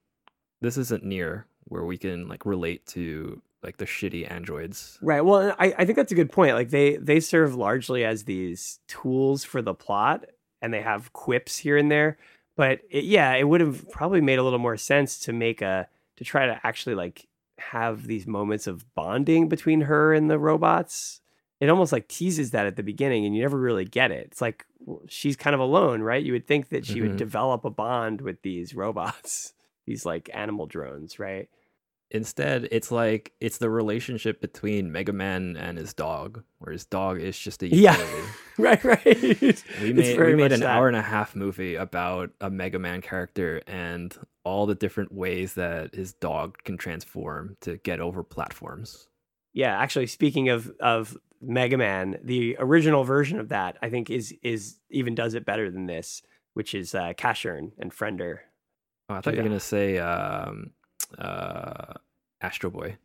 this 0.61 0.77
isn't 0.77 1.03
near 1.03 1.45
where 1.65 1.83
we 1.85 1.97
can 1.97 2.27
like 2.27 2.45
relate 2.45 2.85
to 2.85 3.41
like 3.63 3.77
the 3.77 3.85
shitty 3.85 4.29
androids 4.29 4.97
Right. 5.01 5.21
Well, 5.21 5.55
I, 5.57 5.73
I 5.77 5.85
think 5.85 5.95
that's 5.95 6.11
a 6.11 6.15
good 6.15 6.31
point. 6.31 6.53
Like 6.55 6.69
they 6.69 6.97
they 6.97 7.21
serve 7.21 7.55
largely 7.55 8.03
as 8.03 8.25
these 8.25 8.79
tools 8.87 9.43
for 9.45 9.61
the 9.61 9.73
plot, 9.73 10.25
and 10.61 10.73
they 10.73 10.81
have 10.81 11.13
quips 11.13 11.57
here 11.57 11.77
and 11.77 11.89
there. 11.89 12.17
But 12.57 12.81
it, 12.89 13.05
yeah, 13.05 13.33
it 13.35 13.47
would 13.47 13.61
have 13.61 13.89
probably 13.89 14.19
made 14.21 14.37
a 14.37 14.43
little 14.43 14.59
more 14.59 14.75
sense 14.77 15.17
to 15.21 15.33
make 15.33 15.61
a 15.61 15.87
to 16.17 16.23
try 16.25 16.45
to 16.45 16.59
actually 16.63 16.95
like 16.95 17.27
have 17.57 18.05
these 18.05 18.27
moments 18.27 18.67
of 18.67 18.93
bonding 18.95 19.47
between 19.47 19.81
her 19.81 20.13
and 20.13 20.29
the 20.29 20.37
robots. 20.37 21.21
It 21.63 21.69
almost 21.69 21.91
like 21.93 22.07
teases 22.07 22.51
that 22.51 22.65
at 22.65 22.75
the 22.75 22.83
beginning, 22.83 23.25
and 23.25 23.35
you 23.35 23.41
never 23.41 23.57
really 23.57 23.85
get 23.85 24.11
it. 24.11 24.27
It's 24.31 24.41
like 24.41 24.65
she's 25.07 25.35
kind 25.37 25.53
of 25.53 25.59
alone, 25.59 26.01
right? 26.01 26.23
You 26.23 26.33
would 26.33 26.45
think 26.47 26.69
that 26.69 26.85
she 26.85 27.01
would 27.01 27.11
Mhm. 27.13 27.17
develop 27.17 27.63
a 27.65 27.69
bond 27.69 28.21
with 28.21 28.41
these 28.41 28.75
robots, 28.75 29.53
these 29.87 30.05
like 30.05 30.29
animal 30.33 30.65
drones, 30.67 31.19
right? 31.19 31.47
instead 32.11 32.67
it's 32.69 32.91
like 32.91 33.31
it's 33.41 33.57
the 33.57 33.69
relationship 33.71 34.39
between 34.39 34.91
mega 34.91 35.11
man 35.11 35.57
and 35.57 35.79
his 35.79 35.95
dog 35.95 36.43
where 36.59 36.71
his 36.71 36.85
dog 36.85 37.19
is 37.19 37.35
just 37.39 37.63
a 37.63 37.67
Yeah. 37.67 37.97
Right, 38.59 38.83
right. 38.83 39.03
we 39.81 39.93
made 39.93 40.19
we 40.19 40.35
made 40.35 40.51
an 40.51 40.59
that. 40.59 40.69
hour 40.69 40.87
and 40.87 40.95
a 40.95 41.01
half 41.01 41.35
movie 41.35 41.73
about 41.73 42.29
a 42.39 42.51
Mega 42.51 42.77
Man 42.77 43.01
character 43.01 43.63
and 43.65 44.15
all 44.43 44.67
the 44.67 44.75
different 44.75 45.11
ways 45.11 45.55
that 45.55 45.95
his 45.95 46.13
dog 46.13 46.57
can 46.63 46.77
transform 46.77 47.57
to 47.61 47.77
get 47.77 47.99
over 47.99 48.23
platforms. 48.23 49.07
Yeah, 49.53 49.75
actually, 49.75 50.05
speaking 50.05 50.49
of 50.49 50.71
of 50.79 51.17
Mega 51.45 51.77
Man, 51.77 52.17
the 52.23 52.55
original 52.59 53.03
version 53.03 53.39
of 53.39 53.49
that 53.49 53.77
I 53.81 53.89
think 53.89 54.09
is 54.09 54.33
is 54.41 54.77
even 54.89 55.15
does 55.15 55.33
it 55.33 55.45
better 55.45 55.69
than 55.69 55.85
this, 55.85 56.21
which 56.53 56.73
is 56.73 56.95
uh, 56.95 57.13
Casshern 57.17 57.71
and 57.77 57.91
Friender. 57.91 58.39
Oh, 59.09 59.15
I 59.15 59.21
thought 59.21 59.33
you 59.33 59.37
Yeah. 59.37 59.43
were 59.43 59.49
gonna 59.49 59.59
say 59.59 59.97
um, 59.99 60.71
uh, 61.17 61.93
Astro 62.41 62.69
Boy. 62.69 62.97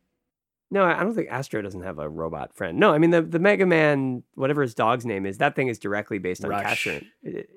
No, 0.71 0.83
I 0.83 0.99
don't 1.01 1.15
think 1.15 1.29
Astro 1.31 1.63
doesn't 1.63 1.81
have 1.81 1.97
a 1.97 2.07
robot 2.07 2.53
friend. 2.55 2.79
No, 2.79 2.93
I 2.93 2.99
mean 2.99 3.09
the 3.09 3.21
the 3.23 3.39
Mega 3.39 3.65
Man, 3.65 4.23
whatever 4.35 4.61
his 4.61 4.75
dog's 4.75 5.05
name 5.05 5.25
is, 5.25 5.39
that 5.39 5.55
thing 5.55 5.67
is 5.67 5.79
directly 5.79 6.19
based 6.19 6.45
on 6.45 6.51
Casshern. 6.51 7.05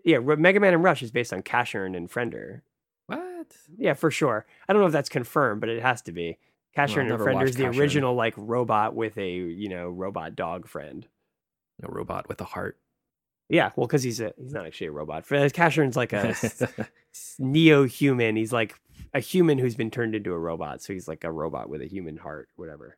Yeah, 0.04 0.18
Mega 0.18 0.60
Man 0.60 0.72
and 0.74 0.82
Rush 0.82 1.02
is 1.02 1.10
based 1.10 1.32
on 1.32 1.42
Casshern 1.42 1.94
and 1.96 2.10
Friender. 2.10 2.62
What? 3.06 3.52
Yeah, 3.76 3.94
for 3.94 4.10
sure. 4.10 4.46
I 4.68 4.72
don't 4.72 4.80
know 4.80 4.86
if 4.86 4.92
that's 4.92 5.10
confirmed, 5.10 5.60
but 5.60 5.68
it 5.68 5.82
has 5.82 6.00
to 6.02 6.12
be. 6.12 6.38
I've 6.76 6.88
Casshern 6.90 7.10
and 7.10 7.20
Friender 7.20 7.48
is 7.48 7.56
the 7.56 7.64
Casshern. 7.64 7.78
original 7.78 8.14
like 8.14 8.34
robot 8.36 8.94
with 8.94 9.16
a 9.18 9.30
you 9.30 9.68
know 9.68 9.88
robot 9.88 10.36
dog 10.36 10.66
friend. 10.66 11.06
A 11.82 11.90
robot 11.90 12.28
with 12.28 12.40
a 12.40 12.44
heart. 12.44 12.78
Yeah, 13.48 13.70
well, 13.76 13.86
because 13.86 14.02
he's 14.02 14.20
a 14.20 14.32
he's 14.38 14.52
not 14.52 14.66
actually 14.66 14.86
a 14.86 14.92
robot. 14.92 15.26
Casshern's 15.26 15.96
like 15.96 16.12
a 16.12 16.34
neo 17.38 17.84
human. 17.84 18.36
He's 18.36 18.52
like 18.52 18.80
a 19.12 19.20
human 19.20 19.58
who's 19.58 19.74
been 19.74 19.90
turned 19.90 20.14
into 20.14 20.32
a 20.32 20.38
robot. 20.38 20.80
So 20.82 20.92
he's 20.92 21.08
like 21.08 21.24
a 21.24 21.32
robot 21.32 21.68
with 21.68 21.82
a 21.82 21.86
human 21.86 22.16
heart, 22.16 22.48
whatever. 22.56 22.96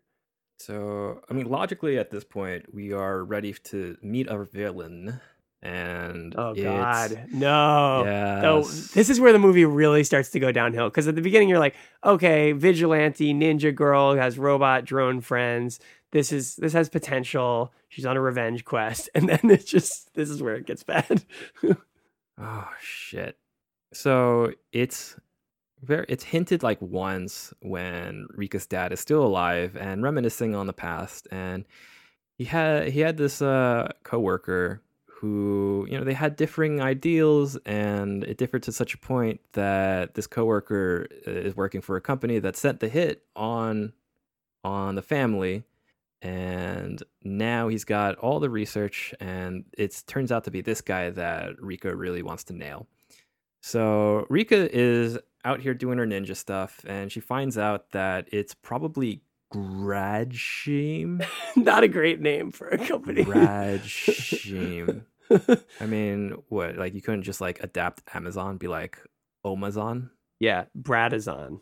so, 0.58 1.22
I 1.28 1.34
mean, 1.34 1.46
logically, 1.46 1.98
at 1.98 2.10
this 2.10 2.24
point, 2.24 2.72
we 2.72 2.92
are 2.92 3.24
ready 3.24 3.52
to 3.64 3.96
meet 4.02 4.28
our 4.28 4.44
villain, 4.44 5.20
and 5.64 6.34
Oh 6.36 6.54
God, 6.54 7.26
no. 7.32 8.04
yeah. 8.04 8.40
So 8.42 8.62
this 8.94 9.08
is 9.10 9.18
where 9.18 9.32
the 9.32 9.38
movie 9.38 9.64
really 9.64 10.04
starts 10.04 10.30
to 10.30 10.40
go 10.40 10.52
downhill. 10.52 10.88
Because 10.90 11.08
at 11.08 11.14
the 11.14 11.22
beginning, 11.22 11.48
you're 11.48 11.58
like, 11.58 11.74
okay, 12.04 12.52
vigilante 12.52 13.32
ninja 13.34 13.74
girl 13.74 14.14
has 14.14 14.38
robot 14.38 14.84
drone 14.84 15.20
friends. 15.20 15.80
This 16.12 16.30
is 16.30 16.56
this 16.56 16.74
has 16.74 16.88
potential. 16.88 17.72
She's 17.88 18.06
on 18.06 18.16
a 18.16 18.20
revenge 18.20 18.64
quest, 18.64 19.08
and 19.14 19.28
then 19.28 19.40
it's 19.44 19.64
just 19.64 20.14
this 20.14 20.28
is 20.30 20.42
where 20.42 20.54
it 20.54 20.66
gets 20.66 20.82
bad. 20.82 21.24
Oh 22.36 22.68
shit. 22.80 23.36
So 23.92 24.52
it's 24.72 25.14
very 25.82 26.04
it's 26.08 26.24
hinted 26.24 26.64
like 26.64 26.82
once 26.82 27.54
when 27.60 28.26
Rika's 28.36 28.66
dad 28.66 28.92
is 28.92 28.98
still 28.98 29.24
alive 29.24 29.76
and 29.76 30.02
reminiscing 30.02 30.52
on 30.54 30.66
the 30.66 30.72
past 30.72 31.28
and 31.30 31.64
he 32.36 32.42
had 32.44 32.88
he 32.88 33.00
had 33.00 33.16
this 33.18 33.40
uh 33.40 33.92
coworker 34.02 34.82
who 35.24 35.86
you 35.88 35.96
know 35.96 36.04
they 36.04 36.12
had 36.12 36.36
differing 36.36 36.82
ideals 36.82 37.56
and 37.64 38.24
it 38.24 38.36
differed 38.36 38.62
to 38.62 38.70
such 38.70 38.92
a 38.92 38.98
point 38.98 39.40
that 39.52 40.12
this 40.12 40.26
coworker 40.26 41.06
uh, 41.26 41.30
is 41.30 41.56
working 41.56 41.80
for 41.80 41.96
a 41.96 42.00
company 42.00 42.38
that 42.38 42.58
sent 42.58 42.78
the 42.80 42.90
hit 42.90 43.22
on 43.34 43.94
on 44.64 44.96
the 44.96 45.00
family 45.00 45.64
and 46.20 47.02
now 47.22 47.68
he's 47.68 47.84
got 47.84 48.16
all 48.16 48.38
the 48.38 48.50
research 48.50 49.14
and 49.18 49.64
it 49.78 50.02
turns 50.06 50.30
out 50.30 50.44
to 50.44 50.50
be 50.50 50.60
this 50.60 50.82
guy 50.82 51.08
that 51.08 51.58
Rika 51.58 51.96
really 51.96 52.22
wants 52.22 52.44
to 52.44 52.52
nail. 52.52 52.86
So 53.62 54.26
Rika 54.28 54.74
is 54.76 55.18
out 55.42 55.60
here 55.60 55.72
doing 55.72 55.96
her 55.96 56.06
ninja 56.06 56.36
stuff 56.36 56.84
and 56.86 57.10
she 57.10 57.20
finds 57.20 57.56
out 57.56 57.92
that 57.92 58.28
it's 58.30 58.52
probably 58.52 59.22
Gradshim. 59.54 61.26
not 61.56 61.82
a 61.82 61.88
great 61.88 62.20
name 62.20 62.50
for 62.50 62.68
a 62.68 62.76
company. 62.76 63.24
Gradshim. 63.24 65.04
I 65.80 65.86
mean, 65.86 66.36
what? 66.48 66.76
Like 66.76 66.94
you 66.94 67.02
couldn't 67.02 67.22
just 67.22 67.40
like 67.40 67.62
adapt 67.62 68.02
Amazon, 68.14 68.56
be 68.58 68.68
like 68.68 68.98
Omazon? 69.44 70.10
yeah, 70.40 70.64
Bradazon. 70.78 71.60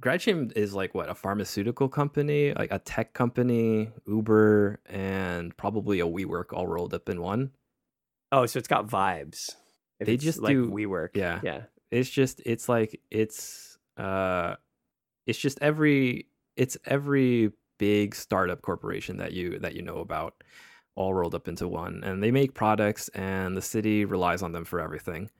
Gradshim 0.00 0.50
is 0.56 0.74
like 0.74 0.94
what 0.94 1.08
a 1.08 1.14
pharmaceutical 1.14 1.88
company, 1.88 2.52
like 2.54 2.72
a 2.72 2.78
tech 2.78 3.12
company, 3.12 3.90
Uber, 4.06 4.80
and 4.86 5.56
probably 5.56 6.00
a 6.00 6.06
WeWork 6.06 6.52
all 6.52 6.66
rolled 6.66 6.94
up 6.94 7.08
in 7.08 7.20
one. 7.20 7.50
Oh, 8.32 8.46
so 8.46 8.58
it's 8.58 8.68
got 8.68 8.86
vibes. 8.88 9.50
If 10.00 10.06
They 10.06 10.16
just 10.16 10.40
like 10.40 10.54
do- 10.54 10.70
WeWork. 10.70 11.10
yeah. 11.14 11.40
yeah. 11.44 11.62
it's 11.90 12.10
just 12.10 12.40
it's 12.44 12.68
like 12.68 13.00
it's 13.10 13.78
uh 13.96 14.54
it's 15.26 15.38
just 15.38 15.58
every 15.60 16.26
it's 16.56 16.76
every 16.86 17.52
big 17.78 18.14
startup 18.14 18.62
corporation 18.62 19.18
that 19.18 19.32
you 19.32 19.58
that 19.60 19.74
you 19.74 19.82
know 19.82 19.98
about 19.98 20.42
all 20.94 21.14
rolled 21.14 21.34
up 21.34 21.48
into 21.48 21.66
one 21.66 22.02
and 22.04 22.22
they 22.22 22.30
make 22.30 22.54
products 22.54 23.08
and 23.14 23.56
the 23.56 23.62
city 23.62 24.04
relies 24.04 24.42
on 24.42 24.52
them 24.52 24.64
for 24.64 24.80
everything 24.80 25.30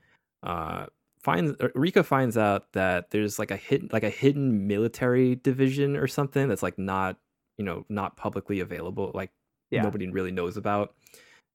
uh 0.42 0.86
finds 1.22 1.52
uh, 1.60 1.68
Rika 1.74 2.02
finds 2.02 2.36
out 2.36 2.72
that 2.72 3.10
there's 3.10 3.38
like 3.38 3.50
a 3.50 3.56
hidden 3.56 3.88
like 3.92 4.02
a 4.02 4.10
hidden 4.10 4.66
military 4.66 5.36
division 5.36 5.96
or 5.96 6.06
something 6.06 6.48
that's 6.48 6.62
like 6.62 6.78
not 6.78 7.16
you 7.58 7.64
know 7.64 7.84
not 7.88 8.16
publicly 8.16 8.60
available 8.60 9.10
like 9.14 9.30
Yeah. 9.70 9.82
nobody 9.82 10.08
really 10.10 10.32
knows 10.32 10.56
about 10.56 10.94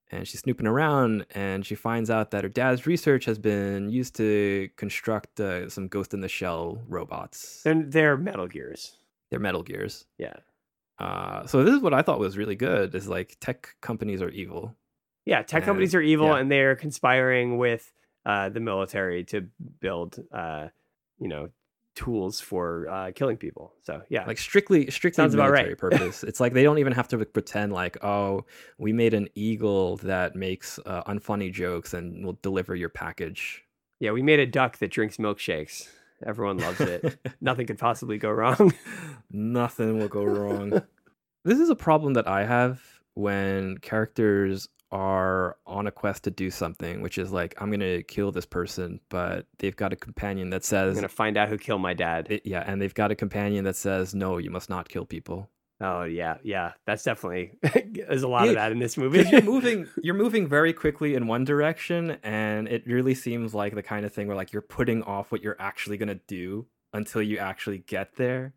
and 0.09 0.25
she's 0.25 0.39
snooping 0.39 0.67
around 0.67 1.25
and 1.35 1.65
she 1.65 1.75
finds 1.75 2.09
out 2.09 2.31
that 2.31 2.43
her 2.43 2.49
dad's 2.49 2.85
research 2.87 3.25
has 3.25 3.37
been 3.39 3.89
used 3.89 4.15
to 4.15 4.69
construct 4.77 5.39
uh, 5.41 5.67
some 5.69 5.87
ghost 5.89 6.13
in 6.13 6.21
the 6.21 6.29
shell 6.29 6.81
robots 6.87 7.61
They're, 7.63 7.83
they're 7.83 8.15
Metal 8.17 8.47
Gears. 8.47 8.95
they're 9.31 9.39
metal 9.39 9.63
gears 9.63 10.05
Yeah. 10.17 10.35
Uh, 10.99 11.45
so 11.45 11.63
this 11.63 11.73
is 11.75 11.81
what 11.81 11.93
i 11.93 12.01
thought 12.01 12.19
was 12.19 12.37
really 12.37 12.55
good 12.55 12.93
is 12.95 13.07
like 13.07 13.37
tech 13.39 13.75
companies 13.81 14.21
are 14.21 14.29
evil 14.29 14.75
Yeah. 15.25 15.41
Tech 15.43 15.57
And- 15.61 15.65
companies 15.65 15.93
are 15.93 16.01
evil 16.01 16.27
yeah. 16.27 16.37
and 16.39 16.49
they're 16.49 16.75
conspiring 16.75 17.57
with 17.57 17.91
uh, 18.25 18.47
the 18.49 18.59
military 18.59 19.23
to 19.25 19.47
build, 19.79 20.19
uh, 20.33 20.67
you 21.19 21.27
know, 21.27 21.49
tools 21.95 22.39
for 22.39 22.87
uh, 22.89 23.11
killing 23.13 23.37
people. 23.37 23.73
So, 23.83 24.01
yeah. 24.09 24.25
like 24.25 24.37
strictly 24.37 24.89
strictly 24.91 25.21
Sounds 25.21 25.33
about 25.33 25.49
military 25.51 25.69
right. 25.69 25.77
purpose 25.85 26.23
it's 26.23 26.39
like 26.39 26.53
they 26.53 26.63
don't 26.63 26.77
even 26.77 26.93
have 26.93 27.07
to 27.09 27.17
pretend 27.25 27.73
like 27.73 27.97
oh 28.03 28.45
we 28.77 28.93
made 28.93 29.13
an 29.13 29.27
eagle 29.35 29.97
that 29.97 30.35
makes 30.35 30.79
uh, 30.85 31.03
unfunny 31.03 31.51
jokes 31.51 31.93
and 31.93 32.23
will 32.25 32.37
deliver 32.41 32.75
your 32.75 32.89
package 32.89 33.63
yeah. 33.99 34.11
We 34.11 34.21
made 34.21 34.39
a 34.39 34.45
duck 34.45 34.77
that 34.77 34.91
drinks 34.91 35.17
milkshakes. 35.17 35.89
Everyone 36.25 36.57
loves 36.57 36.79
it. 36.81 37.19
Nothing 37.41 37.67
could 37.67 37.77
possibly 37.77 38.17
go 38.17 38.29
wrong. 38.31 38.73
Nothing 39.31 39.99
will 39.99 40.07
go 40.07 40.23
wrong. 40.23 40.81
this 41.45 41.59
is 41.59 41.69
a 41.69 41.75
problem 41.75 42.13
that 42.13 42.27
I 42.27 42.45
have 42.45 42.81
when 43.13 43.77
characters 43.79 44.67
are 44.91 45.57
on 45.65 45.85
a 45.85 45.91
quest 45.91 46.23
to 46.23 46.31
do 46.31 46.49
something, 46.49 47.01
which 47.01 47.17
is 47.17 47.31
like, 47.31 47.53
I'm 47.59 47.69
going 47.69 47.81
to 47.81 48.03
kill 48.03 48.31
this 48.31 48.45
person, 48.45 48.99
but 49.09 49.45
they've 49.59 49.75
got 49.75 49.91
a 49.91 49.97
companion 49.97 50.49
that 50.51 50.63
says, 50.63 50.89
I'm 50.89 50.93
going 50.93 51.01
to 51.01 51.09
find 51.09 51.35
out 51.37 51.49
who 51.49 51.57
killed 51.57 51.81
my 51.81 51.93
dad. 51.93 52.27
it- 52.29 52.45
yeah, 52.45 52.63
and 52.65 52.81
they've 52.81 52.93
got 52.93 53.11
a 53.11 53.15
companion 53.15 53.65
that 53.65 53.75
says, 53.75 54.15
no, 54.15 54.37
you 54.37 54.49
must 54.49 54.69
not 54.69 54.87
kill 54.87 55.05
people. 55.05 55.49
Oh, 55.79 56.03
yeah. 56.03 56.37
Yeah. 56.43 56.73
That's 56.85 57.03
definitely, 57.03 57.51
there's 58.07 58.23
a 58.23 58.27
lot 58.27 58.47
Yeah, 58.47 58.49
of 58.49 58.55
that 58.55 58.71
in 58.71 58.79
this 58.79 58.97
movie. 58.97 59.23
You're 59.29 59.41
moving, 59.41 59.87
you're 60.01 60.15
moving 60.15 60.47
very 60.47 60.73
quickly 60.73 61.15
in 61.15 61.27
one 61.27 61.43
direction, 61.43 62.17
and 62.23 62.67
it 62.67 62.85
really 62.87 63.13
seems 63.13 63.53
like 63.53 63.75
the 63.75 63.83
kind 63.83 64.05
of 64.05 64.13
thing 64.13 64.27
where 64.27 64.35
like 64.35 64.51
you're 64.53 64.61
putting 64.61 65.03
off 65.03 65.31
what 65.31 65.43
you're 65.43 65.55
actually 65.59 65.97
gonna 65.97 66.19
do 66.27 66.67
until 66.93 67.21
you 67.21 67.37
actually 67.37 67.79
get 67.79 68.15
there. 68.15 68.53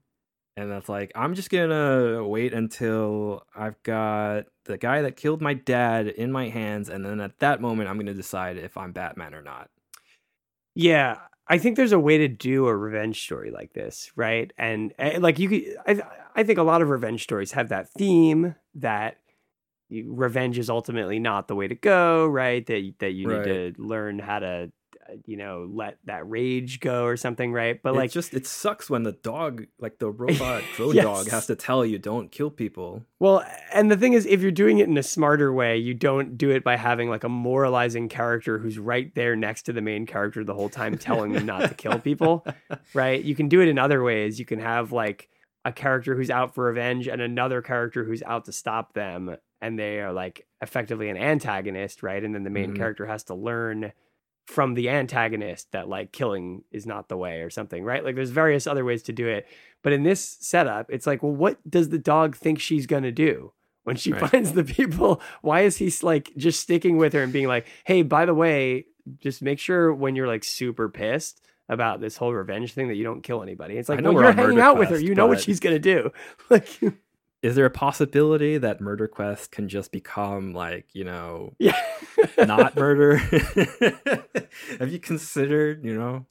And 0.57 0.71
that's 0.71 0.89
like, 0.89 1.13
I'm 1.17 1.35
just 1.35 1.51
gonna 1.51 2.25
wait 2.27 2.55
until 2.55 3.45
I've 3.57 3.83
got 3.85 4.47
the 4.67 4.79
guy 4.79 5.03
that 5.03 5.17
killed 5.17 5.43
my 5.43 5.55
dad 5.55 6.09
in 6.09 6.33
my 6.33 6.49
hands, 6.49 6.89
and 6.91 7.05
then 7.05 7.21
at 7.21 7.41
that 7.41 7.61
moment, 7.61 7.89
I'm 7.91 7.99
gonna 7.99 8.15
decide 8.15 8.59
if 8.59 8.77
I'm 8.77 8.93
Batman 8.93 9.35
or 9.35 9.43
not. 9.43 9.71
Yeah, 10.75 11.19
I 11.49 11.59
think 11.59 11.77
there's 11.77 11.93
a 11.93 11.99
way 11.99 12.19
to 12.19 12.29
do 12.29 12.67
a 12.67 12.77
revenge 12.77 13.23
story 13.23 13.51
like 13.51 13.73
this, 13.73 14.11
right? 14.17 14.53
And, 14.57 14.93
eh, 14.99 15.19
like 15.21 15.39
you 15.39 15.49
could, 15.49 15.77
I, 15.87 16.03
I 16.35 16.43
think 16.45 16.59
a 16.59 16.63
lot 16.63 16.83
of 16.83 16.89
revenge 16.89 17.23
stories 17.23 17.53
have 17.53 17.69
that 17.71 17.89
theme 17.91 18.55
that 18.75 19.17
revenge 19.91 20.59
is 20.59 20.71
ultimately 20.71 21.19
not 21.19 21.49
the 21.49 21.55
way 21.57 21.67
to 21.69 21.75
go, 21.75 22.27
right? 22.27 22.65
That 22.67 22.93
that 23.01 23.11
you 23.13 23.27
Right. 23.27 23.45
need 23.45 23.75
to 23.75 23.83
learn 23.83 24.19
how 24.21 24.39
to, 24.39 24.71
uh, 25.09 25.13
you 25.27 25.37
know, 25.37 25.69
let 25.73 25.99
that 26.05 26.29
rage 26.29 26.79
go 26.81 27.05
or 27.05 27.17
something, 27.17 27.53
right? 27.53 27.81
But 27.83 27.91
It 27.91 27.97
like, 27.97 28.11
just 28.13 28.33
it 28.35 28.47
sucks 28.47 28.89
when 28.89 29.03
the 29.03 29.13
dog, 29.13 29.67
like 29.81 29.99
the 29.99 30.11
robot 30.11 30.63
drone 30.73 30.95
Yes. 30.95 31.05
dog, 31.05 31.29
has 31.29 31.47
to 31.47 31.57
tell 31.57 31.85
you 31.85 31.99
don't 31.99 32.31
kill 32.31 32.51
people. 32.51 33.05
Well, 33.19 33.45
and 33.73 33.91
the 33.91 33.97
thing 33.97 34.13
is, 34.15 34.25
if 34.27 34.41
you're 34.41 34.51
doing 34.53 34.79
it 34.79 34.89
in 34.89 34.97
a 34.97 35.03
smarter 35.03 35.53
way, 35.53 35.77
you 35.77 35.93
don't 35.93 36.39
do 36.39 36.51
it 36.51 36.63
by 36.65 36.77
having 36.77 37.11
like 37.11 37.25
a 37.25 37.29
moralizing 37.29 38.09
character 38.09 38.59
who's 38.59 38.79
right 38.79 39.13
there 39.15 39.35
next 39.37 39.63
to 39.65 39.73
the 39.73 39.83
main 39.83 40.07
character 40.07 40.43
the 40.45 40.55
whole 40.55 40.71
time 40.71 40.97
telling 40.97 41.33
them 41.33 41.45
not 41.47 41.67
to 41.69 41.75
kill 41.75 41.99
people, 41.99 42.47
right? 42.95 43.23
You 43.23 43.35
can 43.35 43.49
do 43.49 43.61
it 43.61 43.69
in 43.69 43.79
other 43.79 44.03
ways. 44.03 44.39
You 44.39 44.47
can 44.47 44.61
have 44.61 44.93
like 44.93 45.29
a 45.65 45.73
character 45.73 46.15
who's 46.17 46.31
out 46.31 46.55
for 46.55 46.65
revenge 46.65 47.07
and 47.07 47.21
another 47.21 47.61
character 47.63 48.05
who's 48.05 48.23
out 48.23 48.45
to 48.47 48.53
stop 48.53 48.95
them, 48.95 49.37
and 49.61 49.79
they 49.79 50.01
are 50.01 50.13
like 50.13 50.47
effectively 50.63 51.09
an 51.11 51.17
antagonist, 51.17 52.03
right? 52.03 52.23
And 52.25 52.35
then 52.35 52.45
the 52.45 52.51
main 52.51 52.73
Mhm. 52.73 52.77
character 52.77 53.07
has 53.07 53.25
to 53.25 53.35
learn 53.35 53.93
from 54.47 54.75
the 54.75 54.89
antagonist 54.89 55.71
that 55.73 55.89
like 55.89 56.13
killing 56.13 56.65
is 56.73 56.87
not 56.87 57.09
the 57.09 57.17
way 57.17 57.43
or 57.43 57.51
something, 57.51 57.85
right? 57.85 58.05
Like 58.05 58.15
there's 58.17 58.31
various 58.31 58.67
other 58.67 58.85
ways 58.85 59.03
to 59.05 59.13
do 59.13 59.29
it. 59.29 59.47
But 59.83 59.93
in 59.93 60.03
this 60.03 60.21
setup, 60.41 60.87
it's 60.91 61.07
like, 61.07 61.23
well, 61.23 61.33
what 61.35 61.59
does 61.71 61.91
the 61.91 61.99
dog 61.99 62.37
think 62.37 62.59
she's 62.59 62.87
going 62.87 63.05
to 63.05 63.13
do 63.13 63.53
when 63.85 63.97
she 63.97 64.13
Right. 64.13 64.29
finds 64.31 64.53
the 64.55 64.65
people? 64.65 65.21
Why 65.43 65.61
is 65.61 65.77
he 65.77 65.93
like 66.03 66.33
just 66.37 66.61
sticking 66.61 66.97
with 66.97 67.13
her 67.13 67.23
and 67.23 67.33
being 67.33 67.47
like, 67.49 67.67
hey, 67.85 68.03
by 68.03 68.25
the 68.27 68.35
way, 68.35 68.87
just 69.19 69.41
make 69.41 69.59
sure 69.59 69.95
when 69.95 70.17
you're 70.17 70.27
like 70.27 70.43
super 70.45 70.89
pissed 70.89 71.45
about 71.71 72.01
this 72.01 72.17
whole 72.17 72.35
revenge 72.35 72.75
thing 72.75 72.89
that 72.89 72.97
you 72.97 73.05
don't 73.05 73.23
kill 73.23 73.43
anybody. 73.43 73.79
It's 73.79 73.89
like, 73.89 74.03
well, 74.03 74.13
you're 74.13 74.33
hanging 74.33 74.61
out 74.61 74.77
with 74.77 74.91
her. 74.91 74.99
You 74.99 75.15
know 75.15 75.27
what 75.27 75.41
she's 75.41 75.61
going 75.61 75.75
to 75.75 75.79
do. 75.79 76.13
Like, 76.51 76.69
Is 77.43 77.55
there 77.55 77.65
a 77.65 77.71
possibility 77.71 78.59
that 78.59 78.81
Murder 78.81 79.07
Quest 79.07 79.53
can 79.53 79.69
just 79.69 79.93
become 79.93 80.53
like, 80.53 80.87
you 80.95 81.05
know, 81.05 81.55
yeah. 81.59 81.81
not 82.39 82.77
murder? 82.77 83.17
Have 84.79 84.91
you 84.91 84.99
considered, 84.99 85.85
you 85.85 85.97
know? 85.97 86.27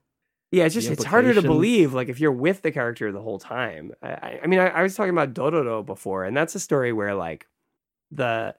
Yeah, 0.51 0.65
it's 0.65 0.75
just 0.75 0.89
it's 0.89 1.05
harder 1.05 1.33
to 1.33 1.41
believe 1.41 1.93
like 1.93 2.09
if 2.09 2.19
you're 2.19 2.31
with 2.31 2.63
the 2.63 2.71
character 2.71 3.11
the 3.11 3.21
whole 3.21 3.39
time. 3.39 3.93
I, 4.01 4.09
I, 4.09 4.39
I 4.43 4.47
mean, 4.47 4.59
I, 4.59 4.67
I 4.67 4.83
was 4.83 4.95
talking 4.95 5.11
about 5.11 5.33
Dororo 5.33 5.85
before, 5.85 6.25
and 6.25 6.35
that's 6.35 6.55
a 6.55 6.59
story 6.59 6.91
where 6.91 7.15
like 7.15 7.47
the 8.11 8.55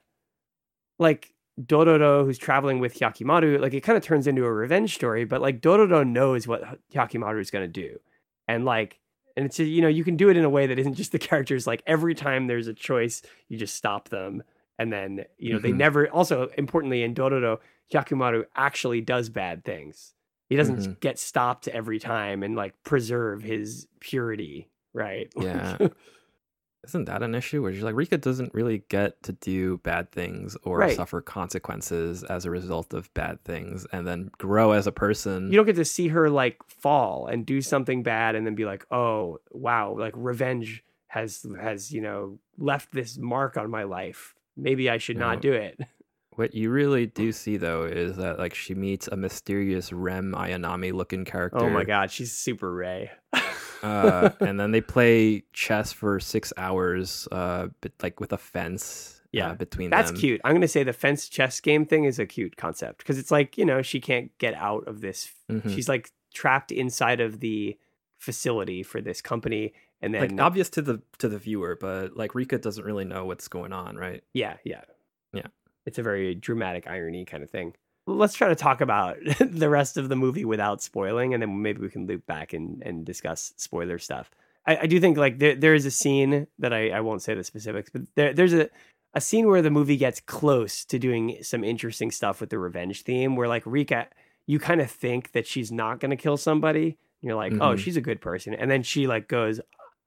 like 0.97 1.33
Dororo 1.65 2.23
who's 2.25 2.37
traveling 2.37 2.79
with 2.79 2.95
Hyakkimaru, 2.95 3.59
like 3.59 3.73
it 3.73 3.81
kind 3.81 3.97
of 3.97 4.03
turns 4.03 4.27
into 4.27 4.43
a 4.45 4.51
revenge 4.51 4.95
story, 4.95 5.25
but 5.25 5.41
like 5.41 5.61
Dororo 5.61 6.07
knows 6.07 6.47
what 6.47 6.63
Hyakkimaru 6.93 7.39
is 7.41 7.51
going 7.51 7.63
to 7.71 7.81
do, 7.81 7.99
and 8.47 8.65
like. 8.65 8.97
And 9.37 9.45
it's 9.45 9.57
you 9.59 9.81
know 9.81 9.87
you 9.87 10.03
can 10.03 10.17
do 10.17 10.29
it 10.29 10.35
in 10.35 10.43
a 10.43 10.49
way 10.49 10.67
that 10.67 10.77
isn't 10.77 10.95
just 10.95 11.13
the 11.13 11.17
characters 11.19 11.65
like 11.65 11.81
every 11.87 12.13
time 12.13 12.47
there's 12.47 12.67
a 12.67 12.73
choice 12.73 13.21
you 13.47 13.57
just 13.57 13.75
stop 13.75 14.09
them 14.09 14.43
and 14.77 14.91
then 14.91 15.23
you 15.37 15.53
know 15.53 15.59
they 15.59 15.71
Mhm. 15.71 15.77
never 15.77 16.09
also 16.09 16.49
importantly 16.57 17.01
in 17.01 17.15
Dororo 17.15 17.59
Hyakkimaru 17.93 18.43
actually 18.57 18.99
does 18.99 19.29
bad 19.29 19.63
things 19.63 20.15
he 20.49 20.57
doesn't 20.57 20.79
Mhm. 20.79 20.99
get 20.99 21.17
stopped 21.17 21.69
every 21.69 21.97
time 21.97 22.43
and 22.43 22.57
like 22.57 22.73
preserve 22.83 23.41
his 23.41 23.87
purity, 24.01 24.69
right? 24.93 25.31
Yeah. 25.41 25.77
Isn't 26.83 27.05
that 27.05 27.21
an 27.21 27.35
issue? 27.35 27.61
Where 27.61 27.71
you're 27.71 27.83
like, 27.83 27.95
Rika 27.95 28.17
doesn't 28.17 28.53
really 28.55 28.83
get 28.89 29.21
to 29.23 29.33
do 29.33 29.77
bad 29.79 30.11
things 30.11 30.57
or 30.63 30.79
Right. 30.79 30.95
suffer 30.95 31.21
consequences 31.21 32.23
as 32.23 32.45
a 32.45 32.49
result 32.49 32.93
of 32.93 33.13
bad 33.13 33.43
things 33.43 33.85
and 33.93 34.07
then 34.07 34.31
grow 34.39 34.71
as 34.71 34.87
a 34.87 34.91
person. 34.91 35.51
you 35.51 35.57
don't 35.57 35.65
get 35.67 35.75
to 35.75 35.85
see 35.85 36.07
her 36.07 36.29
like 36.29 36.57
fall 36.67 37.27
and 37.27 37.45
do 37.45 37.61
something 37.61 38.01
bad 38.01 38.35
and 38.35 38.47
then 38.47 38.55
be 38.55 38.65
like, 38.65 38.85
"Oh, 38.91 39.39
wow, 39.51 39.95
like 39.97 40.13
revenge 40.15 40.83
has 41.07 41.45
has, 41.59 41.91
you 41.91 42.01
know, 42.01 42.39
left 42.57 42.91
this 42.93 43.17
mark 43.17 43.57
on 43.57 43.69
my 43.69 43.83
life. 43.83 44.33
Maybe 44.57 44.89
I 44.89 44.97
should 44.97 45.17
No. 45.17 45.27
not 45.29 45.41
do 45.41 45.53
it." 45.53 45.79
What 46.37 46.55
you 46.55 46.69
really 46.71 47.05
do 47.05 47.31
see 47.33 47.57
though 47.57 47.83
is 47.83 48.15
that 48.17 48.39
like 48.39 48.53
she 48.55 48.73
meets 48.73 49.07
a 49.09 49.17
mysterious 49.17 49.91
Rei 49.93 50.13
Ayanami 50.13 50.93
looking 50.93 51.25
character. 51.25 51.59
Oh 51.59 51.69
my 51.69 51.83
god, 51.83 52.09
she's 52.09 52.31
super 52.31 52.73
Ray. 52.73 53.11
uh, 53.83 54.29
and 54.39 54.59
then 54.59 54.71
they 54.71 54.81
play 54.81 55.43
chess 55.53 55.91
for 55.91 56.19
six 56.19 56.53
hours, 56.57 57.27
uh, 57.31 57.67
but 57.81 57.91
like 58.03 58.19
with 58.19 58.33
a 58.33 58.37
fence. 58.37 59.17
uh, 59.17 59.27
Yeah, 59.31 59.53
between 59.53 59.89
That's 59.89 60.11
them. 60.11 60.19
cute. 60.19 60.41
I'm 60.43 60.51
going 60.51 60.61
to 60.61 60.67
say 60.67 60.83
the 60.83 60.93
fence 60.93 61.29
chess 61.29 61.59
game 61.59 61.85
thing 61.85 62.03
is 62.05 62.19
a 62.19 62.25
cute 62.25 62.57
concept 62.57 62.99
because 62.99 63.17
it's 63.17 63.31
like, 63.31 63.57
you 63.57 63.65
know, 63.65 63.81
she 63.81 63.99
can't 64.01 64.35
get 64.37 64.53
out 64.55 64.87
of 64.87 65.01
this. 65.01 65.33
Mhm. 65.49 65.73
She's 65.73 65.87
like 65.89 66.11
trapped 66.33 66.71
inside 66.71 67.19
of 67.21 67.39
the 67.39 67.77
facility 68.17 68.83
for 68.83 69.01
this 69.01 69.21
company 69.21 69.73
and 70.01 70.13
then 70.13 70.21
Like 70.35 70.41
obvious 70.41 70.69
to 70.71 70.81
the 70.81 71.01
to 71.19 71.27
the 71.29 71.37
viewer, 71.37 71.77
but 71.79 72.15
like 72.17 72.33
Rika 72.35 72.57
doesn't 72.57 72.83
really 72.83 73.05
know 73.05 73.25
what's 73.25 73.47
going 73.47 73.71
on, 73.73 73.95
right? 73.97 74.23
Yeah, 74.33 74.57
yeah. 74.63 74.81
Yeah. 75.33 75.47
It's 75.85 75.97
a 75.97 76.03
very 76.03 76.35
dramatic 76.35 76.87
irony 76.87 77.23
kind 77.25 77.43
of 77.43 77.49
thing. 77.49 77.73
Let's 78.07 78.33
try 78.33 78.49
to 78.49 78.55
talk 78.55 78.81
about 78.81 79.17
the 79.39 79.69
rest 79.69 79.97
of 79.97 80.09
the 80.09 80.15
movie 80.15 80.45
without 80.45 80.81
spoiling, 80.81 81.33
and 81.33 81.41
then 81.41 81.61
maybe 81.61 81.81
we 81.81 81.89
can 81.89 82.07
loop 82.07 82.25
back 82.25 82.53
and, 82.53 82.81
and 82.83 83.05
discuss 83.05 83.53
spoiler 83.57 83.99
stuff. 83.99 84.31
I, 84.65 84.77
I 84.77 84.85
do 84.87 84.99
think 84.99 85.17
like 85.17 85.39
there, 85.39 85.55
there 85.55 85.73
is 85.75 85.85
a 85.85 85.91
scene 85.91 86.47
that 86.59 86.73
I, 86.73 86.89
I 86.89 86.99
won't 87.01 87.21
say 87.21 87.33
the 87.33 87.43
specifics, 87.43 87.89
but 87.91 88.03
there, 88.15 88.33
there's 88.33 88.53
a, 88.53 88.69
a 89.13 89.21
scene 89.21 89.47
where 89.47 89.61
the 89.61 89.69
movie 89.71 89.97
gets 89.97 90.19
close 90.19 90.85
to 90.85 90.99
doing 90.99 91.37
some 91.41 91.63
interesting 91.63 92.11
stuff 92.11 92.41
with 92.41 92.49
the 92.49 92.59
revenge 92.59 93.03
theme 93.03 93.35
where 93.35 93.47
like 93.47 93.63
Rika, 93.65 94.07
you 94.47 94.59
kind 94.59 94.81
of 94.81 94.89
think 94.89 95.31
that 95.33 95.45
she's 95.47 95.71
not 95.71 95.99
going 95.99 96.11
to 96.11 96.15
kill 96.15 96.37
somebody. 96.37 96.97
You're 97.21 97.35
like, 97.35 97.53
oh, 97.53 97.73
Mhm. 97.73 97.79
she's 97.79 97.97
a 97.97 98.01
good 98.01 98.21
person. 98.21 98.53
And 98.53 98.69
then 98.69 98.83
she 98.83 99.05
like 99.07 99.27
goes, 99.27 99.59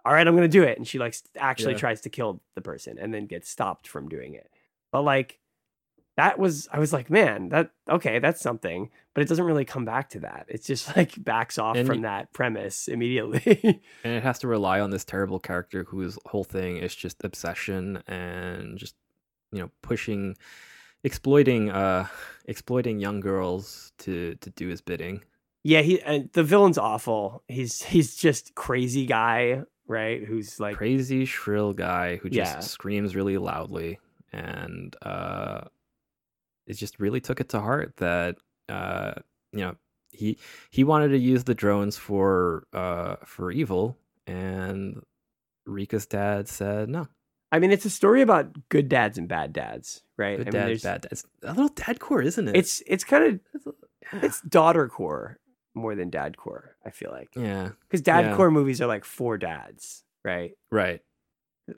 all 0.05 0.13
right, 0.13 0.27
I'm 0.27 0.35
going 0.37 0.49
to 0.49 0.59
do 0.59 0.65
it. 0.65 0.79
And 0.79 0.87
she 0.87 0.99
like 0.99 1.17
actually 1.37 1.73
Yeah. 1.75 1.79
tries 1.79 2.01
to 2.03 2.09
kill 2.11 2.41
the 2.55 2.61
person 2.61 2.99
and 2.99 3.13
then 3.15 3.27
gets 3.27 3.49
stopped 3.49 3.87
from 3.89 4.09
doing 4.09 4.35
it. 4.35 4.51
But 4.93 5.03
like, 5.03 5.39
that 6.17 6.39
was 6.39 6.69
I 6.73 6.79
was 6.79 6.93
like, 6.93 7.11
man, 7.11 7.49
that 7.51 7.71
okay, 7.89 8.19
that's 8.19 8.41
something, 8.41 8.91
but 9.15 9.23
it 9.23 9.29
doesn't 9.29 9.45
really 9.45 9.65
come 9.65 9.85
back 9.85 10.11
to 10.11 10.21
that. 10.21 10.47
It's 10.49 10.67
just 10.67 10.97
like 10.97 11.23
backs 11.23 11.59
off 11.59 11.77
And 11.77 11.87
from 11.87 12.03
that 12.03 12.33
premise 12.33 12.89
immediately. 12.89 13.83
and 14.05 14.15
it 14.15 14.23
has 14.23 14.39
to 14.41 14.49
rely 14.49 14.81
on 14.81 14.91
this 14.91 15.05
terrible 15.05 15.41
character 15.41 15.85
whose 15.85 16.19
whole 16.27 16.45
thing 16.45 16.77
is 16.77 16.95
just 16.95 17.25
obsession 17.25 18.03
and 18.07 18.79
just 18.79 18.95
you 19.53 19.61
know 19.61 19.71
pushing 19.83 20.37
exploiting 21.03 21.71
uh 21.71 22.07
exploiting 22.47 22.99
young 23.01 23.21
girls 23.21 23.93
to 23.99 24.35
to 24.37 24.51
do 24.51 24.69
his 24.69 24.81
bidding 24.81 25.23
yeah, 25.67 25.81
he 25.81 25.99
and 26.03 26.31
the 26.35 26.45
villain's 26.45 26.77
awful. 26.77 27.43
He's 27.49 27.83
he's 27.83 28.17
just 28.17 28.55
crazy 28.55 29.07
guy, 29.07 29.63
right? 29.87 30.23
Who's 30.23 30.61
like 30.61 30.77
crazy 30.77 31.25
shrill 31.25 31.73
guy 31.73 32.17
who 32.17 32.29
just 32.29 32.55
Yeah. 32.57 32.61
screams 32.61 33.17
really 33.17 33.39
loudly 33.39 33.99
and 34.31 34.95
uh 35.01 35.63
it 36.67 36.75
just 36.75 36.99
really 36.99 37.21
took 37.21 37.41
it 37.41 37.49
to 37.51 37.61
heart 37.61 37.95
that 37.97 38.37
uh 38.69 39.13
you 39.53 39.61
know 39.61 39.77
he 40.11 40.39
he 40.71 40.85
wanted 40.85 41.09
to 41.09 41.19
use 41.19 41.45
the 41.45 41.55
drones 41.55 41.97
for 41.97 42.67
uh 42.73 43.17
for 43.25 43.51
evil 43.51 43.97
and 44.27 45.03
Rika's 45.69 46.07
dad 46.07 46.49
said 46.49 46.89
no 46.89 47.09
I 47.53 47.61
mean, 47.61 47.71
it's 47.71 47.85
a 47.85 47.91
story 47.91 48.21
about 48.21 48.69
good 48.69 48.89
dads 48.89 49.17
and 49.17 49.29
bad 49.29 49.53
dads, 49.53 50.03
right? 50.17 50.39
good 50.39 50.49
I 50.49 50.51
mean, 50.51 50.53
dad 50.71 50.83
bad 50.83 51.01
dad 51.03 51.09
it's 51.13 51.25
a 51.45 51.53
little 51.53 51.69
dad 51.69 52.01
core 52.01 52.21
isn't 52.23 52.49
it 52.49 52.57
It's 52.57 52.83
it's 52.87 53.05
kind 53.05 53.25
of 53.25 53.41
It's 53.53 53.67
it's 54.25 54.41
daughter 54.43 54.89
core 54.89 55.39
more 55.75 55.95
than 55.95 56.11
dad 56.11 56.37
core. 56.37 56.77
I 56.85 56.91
feel 56.91 57.11
like 57.13 57.29
yeah 57.37 57.71
because 57.83 58.01
dad 58.01 58.25
Yeah. 58.27 58.37
core 58.37 58.51
movies 58.51 58.81
are 58.81 58.87
like 58.89 59.05
for 59.05 59.39
dads, 59.39 60.05
right? 60.25 60.53
right 60.73 61.01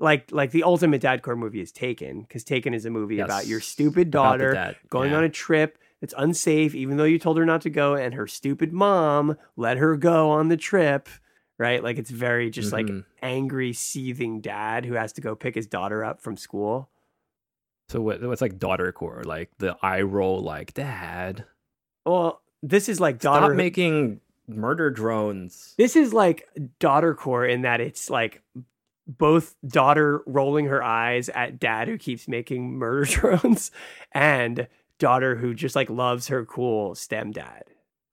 Like 0.00 0.30
like 0.32 0.50
the 0.50 0.64
ultimate 0.64 1.00
dad 1.00 1.22
core 1.22 1.36
movie 1.36 1.60
is 1.60 1.70
Taken 1.70 2.22
because 2.22 2.42
Taken 2.42 2.74
is 2.74 2.84
a 2.86 2.90
movie 2.90 3.20
about 3.20 3.46
your 3.46 3.60
stupid 3.60 4.10
daughter 4.10 4.52
dad, 4.52 4.76
going 4.90 5.12
yeah. 5.12 5.18
on 5.18 5.24
a 5.24 5.28
trip 5.28 5.78
that's 6.00 6.14
unsafe, 6.18 6.74
even 6.74 6.96
though 6.96 7.04
you 7.04 7.18
told 7.18 7.38
her 7.38 7.46
not 7.46 7.60
to 7.62 7.70
go, 7.70 7.94
and 7.94 8.12
her 8.14 8.26
stupid 8.26 8.72
mom 8.72 9.36
let 9.56 9.76
her 9.78 9.96
go 9.96 10.30
on 10.30 10.48
the 10.48 10.56
trip. 10.56 11.08
Right, 11.58 11.82
like 11.82 11.98
it's 11.98 12.10
very 12.10 12.50
just 12.50 12.70
like 12.72 12.86
Mhm. 12.86 13.04
angry, 13.22 13.72
seething 13.72 14.40
dad 14.42 14.84
who 14.84 14.92
has 14.94 15.12
to 15.14 15.20
go 15.22 15.34
pick 15.34 15.54
his 15.54 15.66
daughter 15.66 16.04
up 16.04 16.20
from 16.20 16.36
school. 16.36 16.90
so 17.88 18.00
what 18.02 18.20
what's 18.22 18.40
like 18.42 18.58
daughter 18.58 18.90
core 18.90 19.22
like 19.24 19.48
the 19.58 19.76
eye 19.80 20.00
roll 20.02 20.40
like 20.42 20.74
dad 20.74 21.44
Well, 22.04 22.42
this 22.60 22.88
is 22.88 22.98
like 22.98 23.20
stop 23.22 23.40
daughter. 23.42 23.54
making 23.54 24.20
murder 24.48 24.90
drones 24.90 25.74
this 25.78 25.94
is 25.96 26.12
like 26.12 26.48
daughter 26.80 27.14
core 27.14 27.46
in 27.46 27.62
that 27.62 27.80
it's 27.80 28.10
like 28.10 28.42
both 29.06 29.54
daughter 29.66 30.22
rolling 30.26 30.66
her 30.66 30.82
eyes 30.82 31.28
at 31.28 31.58
dad 31.58 31.88
who 31.88 31.96
keeps 31.96 32.26
making 32.26 32.76
murder 32.76 33.04
drones 33.10 33.70
and 34.12 34.68
daughter 34.98 35.36
who 35.36 35.54
just 35.54 35.76
like 35.76 35.90
loves 35.90 36.28
her 36.28 36.44
cool 36.44 36.94
stem 36.94 37.30
dad 37.30 37.64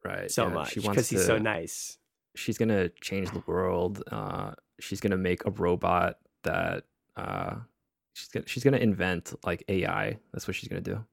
right 0.03 0.29
so 0.31 0.47
yeah, 0.47 0.53
much 0.53 0.75
because 0.75 1.09
he's 1.09 1.25
so 1.25 1.37
nice. 1.37 1.97
she's 2.35 2.57
gonna 2.57 2.89
change 3.01 3.31
the 3.31 3.43
world. 3.45 4.03
Uh, 4.11 4.51
she's 4.79 4.99
gonna 4.99 5.17
make 5.17 5.45
a 5.45 5.51
robot 5.51 6.17
that 6.43 6.83
uh, 7.15 7.55
she's 8.13 8.27
gonna 8.29 8.47
she's 8.47 8.63
gonna 8.63 8.77
invent 8.77 9.33
like 9.45 9.63
AI. 9.67 10.17
That's 10.31 10.47
what 10.47 10.55
she's 10.55 10.69
gonna 10.69 10.81
do. 10.81 11.03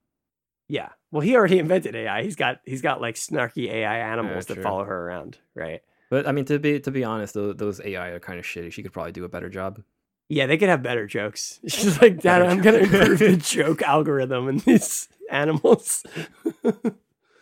Yeah. 0.67 0.89
Well, 1.11 1.21
he 1.21 1.35
already 1.35 1.59
invented 1.65 1.95
AI. 1.95 2.23
He's 2.23 2.35
got 2.35 2.59
he's 2.65 2.81
got 2.81 3.01
like 3.01 3.15
snarky 3.15 3.69
AI 3.69 3.97
animals 3.97 4.45
that 4.47 4.61
follow 4.61 4.83
her 4.83 5.07
around, 5.07 5.37
right? 5.55 5.81
But 6.11 6.27
I 6.27 6.33
mean, 6.33 6.43
to 6.45 6.59
be 6.59 6.77
to 6.81 6.91
be 6.91 7.05
honest, 7.05 7.33
those, 7.33 7.55
those 7.55 7.81
AI 7.81 8.09
are 8.09 8.19
kind 8.19 8.37
of 8.37 8.43
shitty. 8.45 8.73
She 8.73 8.83
could 8.83 8.91
probably 8.91 9.13
do 9.13 9.23
a 9.23 9.29
better 9.29 9.49
job. 9.49 9.81
Yeah, 10.27 10.45
they 10.45 10.57
could 10.57 10.67
have 10.67 10.83
better 10.83 11.07
jokes. 11.07 11.61
She's 11.67 12.01
like, 12.01 12.21
Dad, 12.21 12.41
I'm 12.41 12.61
gonna 12.61 12.79
improve 12.79 13.19
the 13.19 13.37
joke 13.41 13.81
algorithm 13.81 14.49
in 14.49 14.57
these 14.59 15.07
animals. 15.31 16.03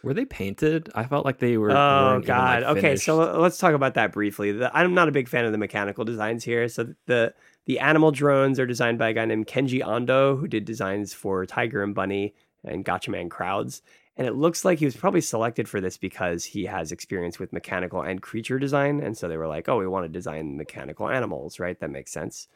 Were 0.03 0.13
they 0.13 0.25
painted? 0.25 0.89
I 0.93 1.05
felt 1.05 1.25
like 1.25 1.39
they 1.39 1.57
were. 1.57 1.71
Oh 1.71 2.17
even, 2.17 2.27
God. 2.27 2.61
like, 2.61 2.77
okay, 2.77 2.95
so 2.95 3.39
let's 3.39 3.57
talk 3.57 3.73
about 3.73 3.95
that 3.95 4.11
briefly. 4.11 4.51
The, 4.51 4.75
I'm 4.77 4.93
not 4.93 5.09
a 5.09 5.11
big 5.11 5.27
fan 5.27 5.45
of 5.45 5.51
the 5.51 5.57
mechanical 5.57 6.05
designs 6.05 6.43
here. 6.43 6.69
So 6.69 6.93
the 7.07 7.33
the 7.65 7.79
animal 7.79 8.11
drones 8.11 8.59
are 8.59 8.67
designed 8.67 8.99
by 8.99 9.09
a 9.09 9.13
guy 9.13 9.25
named 9.25 9.47
Kenji 9.47 9.81
Ando, 9.81 10.39
who 10.39 10.47
did 10.47 10.65
designs 10.65 11.11
for 11.11 11.47
Tiger 11.47 11.81
and 11.81 11.95
Bunny 11.95 12.35
and 12.63 12.85
Gatchaman 12.85 13.31
Crowds. 13.31 13.81
And 14.19 14.27
it 14.27 14.35
looks 14.35 14.65
like 14.65 14.79
he 14.79 14.85
was 14.85 14.97
probably 14.97 15.21
selected 15.21 15.69
for 15.69 15.79
this 15.79 15.97
because 15.97 16.43
he 16.43 16.65
has 16.65 16.91
experience 16.91 17.39
with 17.39 17.53
mechanical 17.53 18.01
and 18.01 18.21
creature 18.21 18.59
design. 18.59 18.99
And 18.99 19.17
so 19.17 19.29
they 19.29 19.37
were 19.37 19.47
like, 19.47 19.69
oh, 19.69 19.79
we 19.79 19.87
want 19.87 20.03
to 20.03 20.09
design 20.09 20.57
mechanical 20.57 21.07
animals, 21.07 21.57
right? 21.57 21.79
That 21.79 21.89
makes 21.89 22.11
sense. 22.11 22.49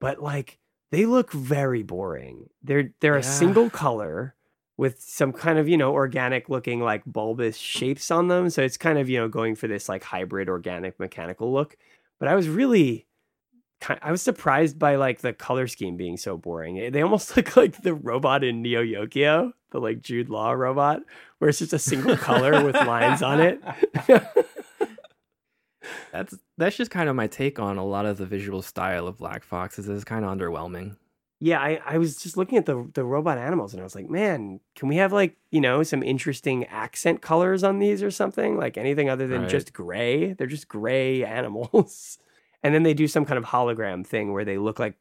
But 0.00 0.22
like, 0.22 0.60
they 0.92 1.06
look 1.06 1.32
very 1.32 1.82
boring. 1.82 2.48
They're 2.62 2.92
they're 3.00 3.16
a 3.16 3.22
single 3.22 3.68
color 3.68 4.36
with 4.76 5.02
some 5.02 5.32
kind 5.32 5.58
of 5.58 5.68
you 5.68 5.76
know 5.76 5.92
organic 5.92 6.48
looking 6.48 6.80
like 6.80 7.02
bulbous 7.04 7.56
shapes 7.56 8.10
on 8.10 8.28
them 8.28 8.48
so 8.48 8.62
it's 8.62 8.78
kind 8.78 8.96
of 8.96 9.10
you 9.10 9.18
know 9.18 9.28
going 9.28 9.54
for 9.54 9.66
this 9.66 9.88
like 9.88 10.04
hybrid 10.04 10.48
organic 10.48 10.98
mechanical 10.98 11.52
look 11.52 11.76
but 12.18 12.28
i 12.28 12.34
was 12.34 12.48
really 12.48 13.06
i 14.00 14.10
was 14.10 14.22
surprised 14.22 14.78
by 14.78 14.94
like 14.94 15.20
the 15.20 15.32
color 15.32 15.66
scheme 15.66 15.96
being 15.96 16.16
so 16.16 16.36
boring 16.36 16.90
they 16.92 17.02
almost 17.02 17.36
look 17.36 17.56
like 17.56 17.82
the 17.82 17.92
robot 17.92 18.42
in 18.42 18.62
neo 18.62 18.82
yokio 18.82 19.52
the 19.70 19.80
like 19.80 20.00
jude 20.00 20.28
law 20.28 20.52
robot 20.52 21.00
where 21.38 21.50
it's 21.50 21.58
just 21.58 21.72
a 21.72 21.78
single 21.78 22.16
color 22.16 22.64
with 22.64 22.74
lines 22.74 23.22
on 23.22 23.40
it 23.40 23.60
that's 26.12 26.34
that's 26.56 26.76
just 26.76 26.90
kind 26.90 27.08
of 27.08 27.16
my 27.16 27.26
take 27.26 27.58
on 27.58 27.76
a 27.78 27.84
lot 27.84 28.06
of 28.06 28.18
the 28.18 28.26
visual 28.26 28.62
style 28.62 29.06
of 29.06 29.18
Black 29.18 29.44
Foxes. 29.44 29.88
It's 29.88 30.04
kind 30.04 30.24
of 30.24 30.36
underwhelming. 30.36 30.96
yeah 31.40 31.60
I, 31.60 31.80
I 31.86 31.98
was 31.98 32.16
just 32.16 32.36
looking 32.36 32.58
at 32.58 32.66
the 32.66 32.90
the 32.94 33.04
robot 33.04 33.38
animals 33.38 33.72
and 33.72 33.80
i 33.80 33.84
was 33.84 33.94
like 33.94 34.10
man 34.10 34.58
can 34.74 34.88
we 34.88 34.96
have 34.96 35.12
like 35.12 35.36
you 35.52 35.60
know 35.60 35.82
some 35.84 36.02
interesting 36.02 36.64
accent 36.66 37.22
colors 37.22 37.62
on 37.62 37.78
these 37.78 38.02
or 38.02 38.10
something 38.10 38.56
like 38.56 38.76
anything 38.76 39.08
other 39.08 39.26
than 39.28 39.42
Right. 39.42 39.50
just 39.50 39.72
gray 39.72 40.32
they're 40.32 40.46
just 40.48 40.68
gray 40.68 41.24
animals 41.38 42.18
and 42.62 42.74
then 42.74 42.82
they 42.82 42.94
do 42.94 43.06
some 43.06 43.24
kind 43.24 43.38
of 43.38 43.44
hologram 43.44 44.04
thing 44.04 44.32
where 44.32 44.44
they 44.44 44.58
look 44.58 44.78
like 44.80 44.94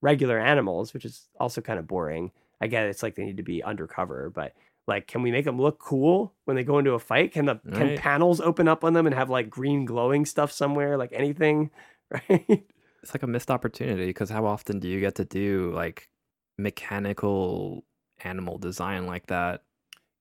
regular 0.00 0.38
animals 0.38 0.94
which 0.94 1.04
is 1.04 1.28
also 1.38 1.60
kind 1.60 1.78
of 1.78 1.86
boring 1.86 2.32
i 2.62 2.66
get 2.66 2.86
it's 2.86 3.02
like 3.02 3.14
they 3.16 3.24
need 3.24 3.36
to 3.36 3.42
be 3.42 3.62
undercover 3.62 4.30
but 4.30 4.54
like 4.86 5.06
can 5.06 5.20
we 5.22 5.30
make 5.30 5.44
them 5.44 5.60
look 5.60 5.78
cool 5.78 6.32
when 6.46 6.56
they 6.56 6.64
go 6.64 6.78
into 6.78 6.92
a 6.92 6.98
fight 6.98 7.32
can 7.32 7.44
the 7.44 7.56
can 7.74 7.96
panels 7.98 8.40
open 8.40 8.66
up 8.68 8.82
on 8.84 8.94
them 8.94 9.06
and 9.06 9.14
have 9.14 9.28
like 9.30 9.50
green 9.50 9.84
glowing 9.84 10.24
stuff 10.24 10.50
somewhere 10.50 10.96
like 10.96 11.12
anything 11.12 11.70
right 12.10 12.64
It's 13.02 13.12
like 13.14 13.22
a 13.22 13.26
missed 13.26 13.50
opportunity 13.50 14.06
because 14.06 14.30
how 14.30 14.46
often 14.46 14.78
do 14.78 14.88
you 14.88 15.00
get 15.00 15.16
to 15.16 15.24
do 15.24 15.72
like 15.74 16.08
mechanical 16.76 17.84
animal 18.24 18.58
design 18.58 19.06
like 19.06 19.26
that? 19.26 19.62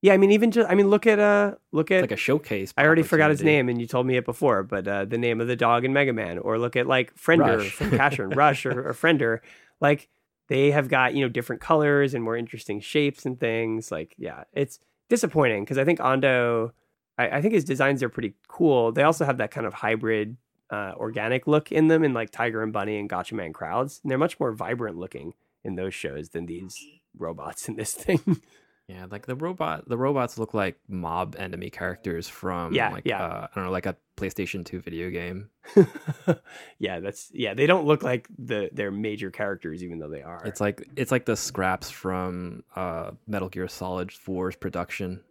yeah 0.01 0.13
i 0.13 0.17
mean 0.17 0.31
even 0.31 0.49
just 0.51 0.69
i 0.69 0.73
mean 0.75 0.89
look 0.89 1.05
at 1.05 1.19
uh 1.19 1.53
look 1.71 1.91
It's 1.91 1.97
at 1.97 2.01
like 2.09 2.11
a 2.11 2.15
showcase. 2.17 2.73
I 2.77 2.85
already 2.85 3.03
forgot 3.03 3.29
his 3.29 3.43
name, 3.43 3.69
and 3.69 3.79
you 3.79 3.85
told 3.87 4.05
me 4.07 4.17
it 4.17 4.25
before. 4.25 4.63
But 4.63 4.87
uh, 4.87 5.05
the 5.05 5.17
name 5.17 5.39
of 5.41 5.47
the 5.47 5.55
dog 5.55 5.85
in 5.85 5.93
Mega 5.93 6.11
Man, 6.13 6.39
or 6.39 6.57
look 6.57 6.75
at 6.75 6.87
like 6.87 7.15
Friender 7.15 7.57
Rush. 7.59 7.71
from 7.71 7.91
Casher, 7.91 8.35
Rush, 8.35 8.65
or, 8.65 8.87
or 8.89 8.93
Friender. 8.93 9.39
Like 9.79 10.09
they 10.51 10.69
have 10.71 10.89
got 10.89 11.15
you 11.15 11.21
know 11.21 11.29
different 11.29 11.61
colors 11.61 12.13
and 12.13 12.21
more 12.21 12.35
interesting 12.35 12.81
shapes 12.81 13.25
and 13.25 13.39
things. 13.39 13.89
Like 13.89 14.13
yeah, 14.17 14.43
it's 14.51 14.79
disappointing 15.07 15.63
because 15.63 15.77
I 15.77 15.85
think 15.85 15.99
Ando, 15.99 16.71
I, 17.17 17.37
I 17.37 17.41
think 17.41 17.53
his 17.53 17.63
designs 17.63 18.03
are 18.03 18.09
pretty 18.09 18.33
cool. 18.49 18.91
They 18.91 19.03
also 19.03 19.23
have 19.23 19.37
that 19.37 19.51
kind 19.51 19.65
of 19.65 19.73
hybrid, 19.73 20.35
uh, 20.69 20.91
organic 20.97 21.47
look 21.47 21.71
in 21.71 21.87
them, 21.87 22.03
in 22.03 22.13
like 22.13 22.31
Tiger 22.31 22.61
and 22.63 22.73
Bunny 22.73 22.99
and 22.99 23.09
Gatchaman 23.09 23.53
Crowds. 23.53 24.01
And 24.03 24.11
they're 24.11 24.17
much 24.17 24.41
more 24.41 24.51
vibrant 24.51 24.97
looking 24.97 25.35
in 25.63 25.75
those 25.75 25.93
shows 25.93 26.31
than 26.31 26.47
these 26.47 26.77
robots 27.17 27.69
in 27.69 27.77
this 27.77 27.93
thing. 28.03 28.41
Yeah, 28.91 29.05
like 29.09 29.25
the 29.25 29.35
robot. 29.35 29.87
The 29.87 29.97
robots 29.97 30.37
look 30.37 30.53
like 30.53 30.77
mob 30.89 31.35
enemy 31.39 31.69
characters 31.69 32.27
from 32.27 32.73
Yeah, 32.73 32.89
like 32.91 33.05
yeah. 33.05 33.23
uh, 33.23 33.47
I 33.49 33.55
don't 33.55 33.65
know, 33.65 33.71
like 33.71 33.85
a 33.85 33.95
PlayStation 34.17 34.65
Two 34.65 34.79
video 34.81 35.09
game. 35.09 35.49
yeah, 36.79 36.99
that's 36.99 37.29
yeah. 37.33 37.53
They 37.53 37.67
don't 37.67 37.85
look 37.85 38.03
like 38.03 38.27
the 38.37 38.69
their 38.73 38.91
major 38.91 39.31
characters, 39.31 39.83
even 39.83 39.99
though 39.99 40.09
they 40.09 40.21
are. 40.21 40.41
It's 40.45 40.59
like 40.61 40.87
it's 40.95 41.11
like 41.11 41.25
the 41.25 41.35
scraps 41.37 41.89
from 41.89 42.63
uh, 42.75 43.11
Metal 43.27 43.49
Gear 43.49 43.67
Solid 43.67 44.09
4's 44.09 44.55
production. 44.55 45.21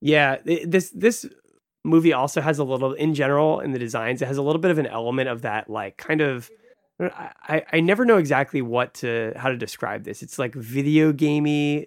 yeah. 0.00 0.36
This 0.44 0.90
this 0.90 1.26
movie 1.84 2.12
also 2.12 2.40
has 2.42 2.58
a 2.58 2.64
little, 2.64 2.92
in 2.92 3.14
general, 3.14 3.60
in 3.60 3.72
the 3.72 3.78
designs, 3.78 4.20
it 4.20 4.26
has 4.28 4.36
a 4.36 4.42
little 4.42 4.60
bit 4.60 4.70
of 4.70 4.76
an 4.78 4.86
element 4.86 5.28
of 5.28 5.42
that, 5.42 5.68
like 5.70 5.96
kind 5.96 6.20
of. 6.20 6.50
I, 7.00 7.30
I- 7.48 7.64
I 7.72 7.80
never 7.80 8.04
know 8.04 8.18
exactly 8.18 8.60
what 8.60 8.92
to 8.94 9.32
how 9.34 9.48
to 9.48 9.56
describe 9.56 10.04
this. 10.04 10.22
It's 10.22 10.38
like 10.38 10.54
video 10.54 11.12
gamey 11.12 11.86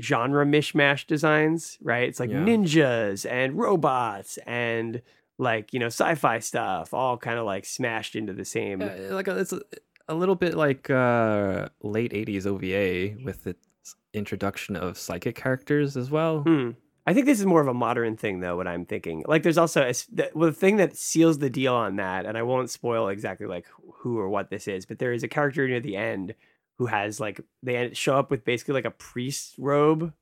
genre 0.00 0.44
mishmash 0.46 1.06
designs, 1.06 1.78
right? 1.82 2.08
It's 2.08 2.20
like 2.20 2.30
Yeah. 2.30 2.38
ninjas 2.44 3.30
and 3.30 3.56
robots 3.58 4.38
and 4.46 5.02
like 5.38 5.72
you 5.72 5.80
know 5.80 5.86
sci-fi 5.86 6.38
stuff, 6.38 6.94
all 6.94 7.16
kind 7.16 7.38
of 7.38 7.44
like 7.46 7.64
smashed 7.64 8.14
into 8.16 8.32
the 8.32 8.44
same. 8.44 8.80
Yeah, 8.80 8.94
like 9.10 9.28
a, 9.28 9.38
it's 9.38 9.52
a, 9.52 9.60
a 10.08 10.14
little 10.14 10.34
bit 10.36 10.54
like 10.54 10.90
uh, 10.90 11.68
late 11.82 12.12
'80s 12.12 12.46
OVA 12.46 13.22
with 13.24 13.46
its 13.46 13.96
introduction 14.14 14.76
of 14.76 14.98
psychic 14.98 15.34
characters 15.34 15.96
as 15.96 16.10
well. 16.10 16.42
Hmm. 16.42 16.70
I 17.04 17.14
think 17.14 17.26
this 17.26 17.40
is 17.40 17.46
more 17.46 17.60
of 17.60 17.66
a 17.66 17.74
modern 17.74 18.16
thing, 18.16 18.38
though. 18.38 18.56
What 18.56 18.68
I'm 18.68 18.84
thinking, 18.84 19.24
like, 19.26 19.42
there's 19.42 19.58
also 19.58 19.80
a, 19.82 19.92
the, 20.12 20.30
well, 20.34 20.50
the 20.50 20.54
thing 20.54 20.76
that 20.76 20.96
seals 20.96 21.38
the 21.38 21.50
deal 21.50 21.74
on 21.74 21.96
that, 21.96 22.26
and 22.26 22.38
I 22.38 22.42
won't 22.44 22.70
spoil 22.70 23.08
exactly 23.08 23.48
like 23.48 23.66
who 23.94 24.18
or 24.20 24.28
what 24.28 24.50
this 24.50 24.68
is, 24.68 24.86
but 24.86 25.00
there 25.00 25.12
is 25.12 25.24
a 25.24 25.28
character 25.28 25.66
near 25.66 25.80
the 25.80 25.96
end 25.96 26.34
who 26.82 26.86
has 26.86 27.20
like 27.20 27.40
they 27.62 27.90
show 27.92 28.18
up 28.18 28.28
with 28.30 28.44
basically 28.44 28.74
like 28.74 28.84
a 28.84 28.90
priest 28.90 29.54
robe, 29.56 30.12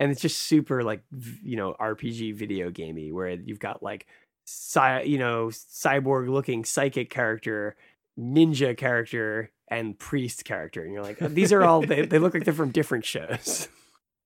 and 0.00 0.10
it's 0.10 0.22
just 0.22 0.38
super 0.38 0.82
like 0.82 1.02
you 1.42 1.56
know 1.56 1.76
RPG 1.78 2.34
video 2.34 2.70
gamey 2.70 3.12
where 3.12 3.28
you've 3.28 3.58
got 3.58 3.82
like 3.82 4.06
cy- 4.46 5.02
you 5.02 5.18
know 5.18 5.48
cyborg 5.48 6.30
looking 6.30 6.64
psychic 6.64 7.10
character, 7.10 7.76
ninja 8.18 8.74
character, 8.74 9.50
and 9.68 9.98
priest 9.98 10.46
character, 10.46 10.82
and 10.82 10.94
you're 10.94 11.02
like 11.02 11.18
these 11.18 11.52
are 11.52 11.62
all 11.62 11.82
they, 11.82 12.06
they 12.06 12.18
look 12.18 12.32
like 12.32 12.44
they're 12.44 12.54
from 12.54 12.70
different 12.70 13.04
shows. 13.04 13.68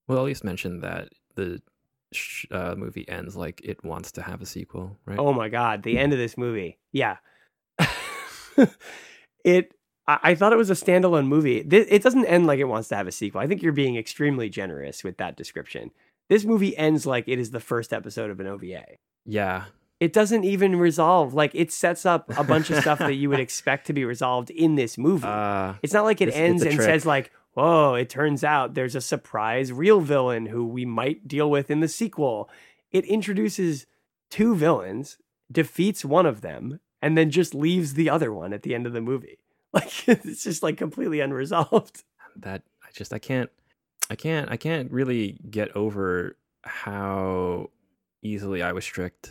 Well, 0.08 0.18
at 0.18 0.24
least 0.24 0.42
mention 0.42 0.80
that 0.80 1.10
the 1.36 1.62
sh- 2.12 2.46
uh, 2.50 2.74
movie 2.76 3.08
ends 3.08 3.36
like 3.36 3.60
it 3.62 3.84
wants 3.84 4.10
to 4.12 4.22
have 4.22 4.42
a 4.42 4.46
sequel, 4.46 4.96
right? 5.06 5.20
Oh 5.20 5.32
my 5.32 5.48
god, 5.48 5.84
the 5.84 5.98
end 5.98 6.12
of 6.12 6.18
this 6.18 6.36
movie. 6.36 6.80
Yeah. 6.90 7.18
it 9.44 9.72
I, 10.06 10.18
I 10.22 10.34
thought 10.34 10.52
it 10.52 10.56
was 10.56 10.70
a 10.70 10.74
standalone 10.74 11.26
movie. 11.26 11.58
It 11.58 12.02
doesn't 12.02 12.26
end 12.26 12.46
like 12.46 12.58
it 12.58 12.64
wants 12.64 12.88
to 12.88 12.96
have 12.96 13.06
a 13.06 13.12
sequel. 13.12 13.40
I 13.40 13.46
think 13.46 13.62
you're 13.62 13.72
being 13.72 13.96
extremely 13.96 14.48
generous 14.48 15.02
with 15.04 15.16
that 15.18 15.36
description. 15.36 15.90
This 16.28 16.44
movie 16.44 16.76
ends 16.76 17.06
like 17.06 17.24
it 17.26 17.38
is 17.38 17.50
the 17.50 17.60
first 17.60 17.92
episode 17.92 18.30
of 18.30 18.38
an 18.40 18.46
OVA. 18.46 18.84
Yeah, 19.26 19.64
It 19.98 20.12
doesn't 20.12 20.44
even 20.44 20.76
resolve. 20.76 21.34
Like 21.34 21.54
it 21.54 21.70
sets 21.72 22.06
up 22.06 22.30
a 22.38 22.44
bunch 22.44 22.70
of 22.70 22.80
stuff 22.80 22.98
that 23.00 23.14
you 23.14 23.28
would 23.30 23.40
expect 23.46 23.86
to 23.88 23.92
be 23.92 24.04
resolved 24.04 24.50
in 24.50 24.76
this 24.76 24.96
movie. 24.96 25.26
uh, 25.26 25.74
It's 25.82 25.92
not 25.92 26.04
like 26.04 26.20
it 26.20 26.32
ends 26.34 26.62
and 26.62 26.74
trick. 26.74 26.86
says 26.86 27.04
like, 27.04 27.30
"Whoa!" 27.54 27.94
It 27.94 28.08
turns 28.08 28.42
out 28.44 28.74
there's 28.74 28.94
a 28.94 29.00
surprise 29.00 29.72
real 29.72 30.00
villain 30.00 30.46
who 30.46 30.64
we 30.64 30.84
might 30.86 31.26
deal 31.28 31.50
with 31.50 31.70
in 31.70 31.80
the 31.80 31.88
sequel. 31.88 32.48
It 32.92 33.04
introduces 33.04 33.86
two 34.30 34.54
villains, 34.54 35.18
defeats 35.52 36.04
one 36.04 36.26
of 36.26 36.40
them, 36.40 36.80
and 37.02 37.18
then 37.18 37.30
just 37.30 37.54
leaves 37.54 37.94
the 37.94 38.08
other 38.08 38.32
one 38.32 38.52
at 38.52 38.62
the 38.62 38.74
end 38.74 38.86
of 38.86 38.92
the 38.92 39.00
movie. 39.00 39.38
Like 39.72 40.08
it's 40.08 40.42
just 40.42 40.62
like 40.62 40.76
completely 40.78 41.20
unresolved. 41.20 42.02
that 42.36 42.62
I 42.82 42.88
just 42.92 43.12
I 43.12 43.18
can't 43.18 43.50
I 44.10 44.16
can't 44.16 44.50
I 44.50 44.56
can't 44.56 44.90
really 44.90 45.38
get 45.48 45.74
over 45.76 46.36
how 46.62 47.70
easily 48.22 48.62
I 48.62 48.72
was 48.72 48.84
tricked 48.84 49.30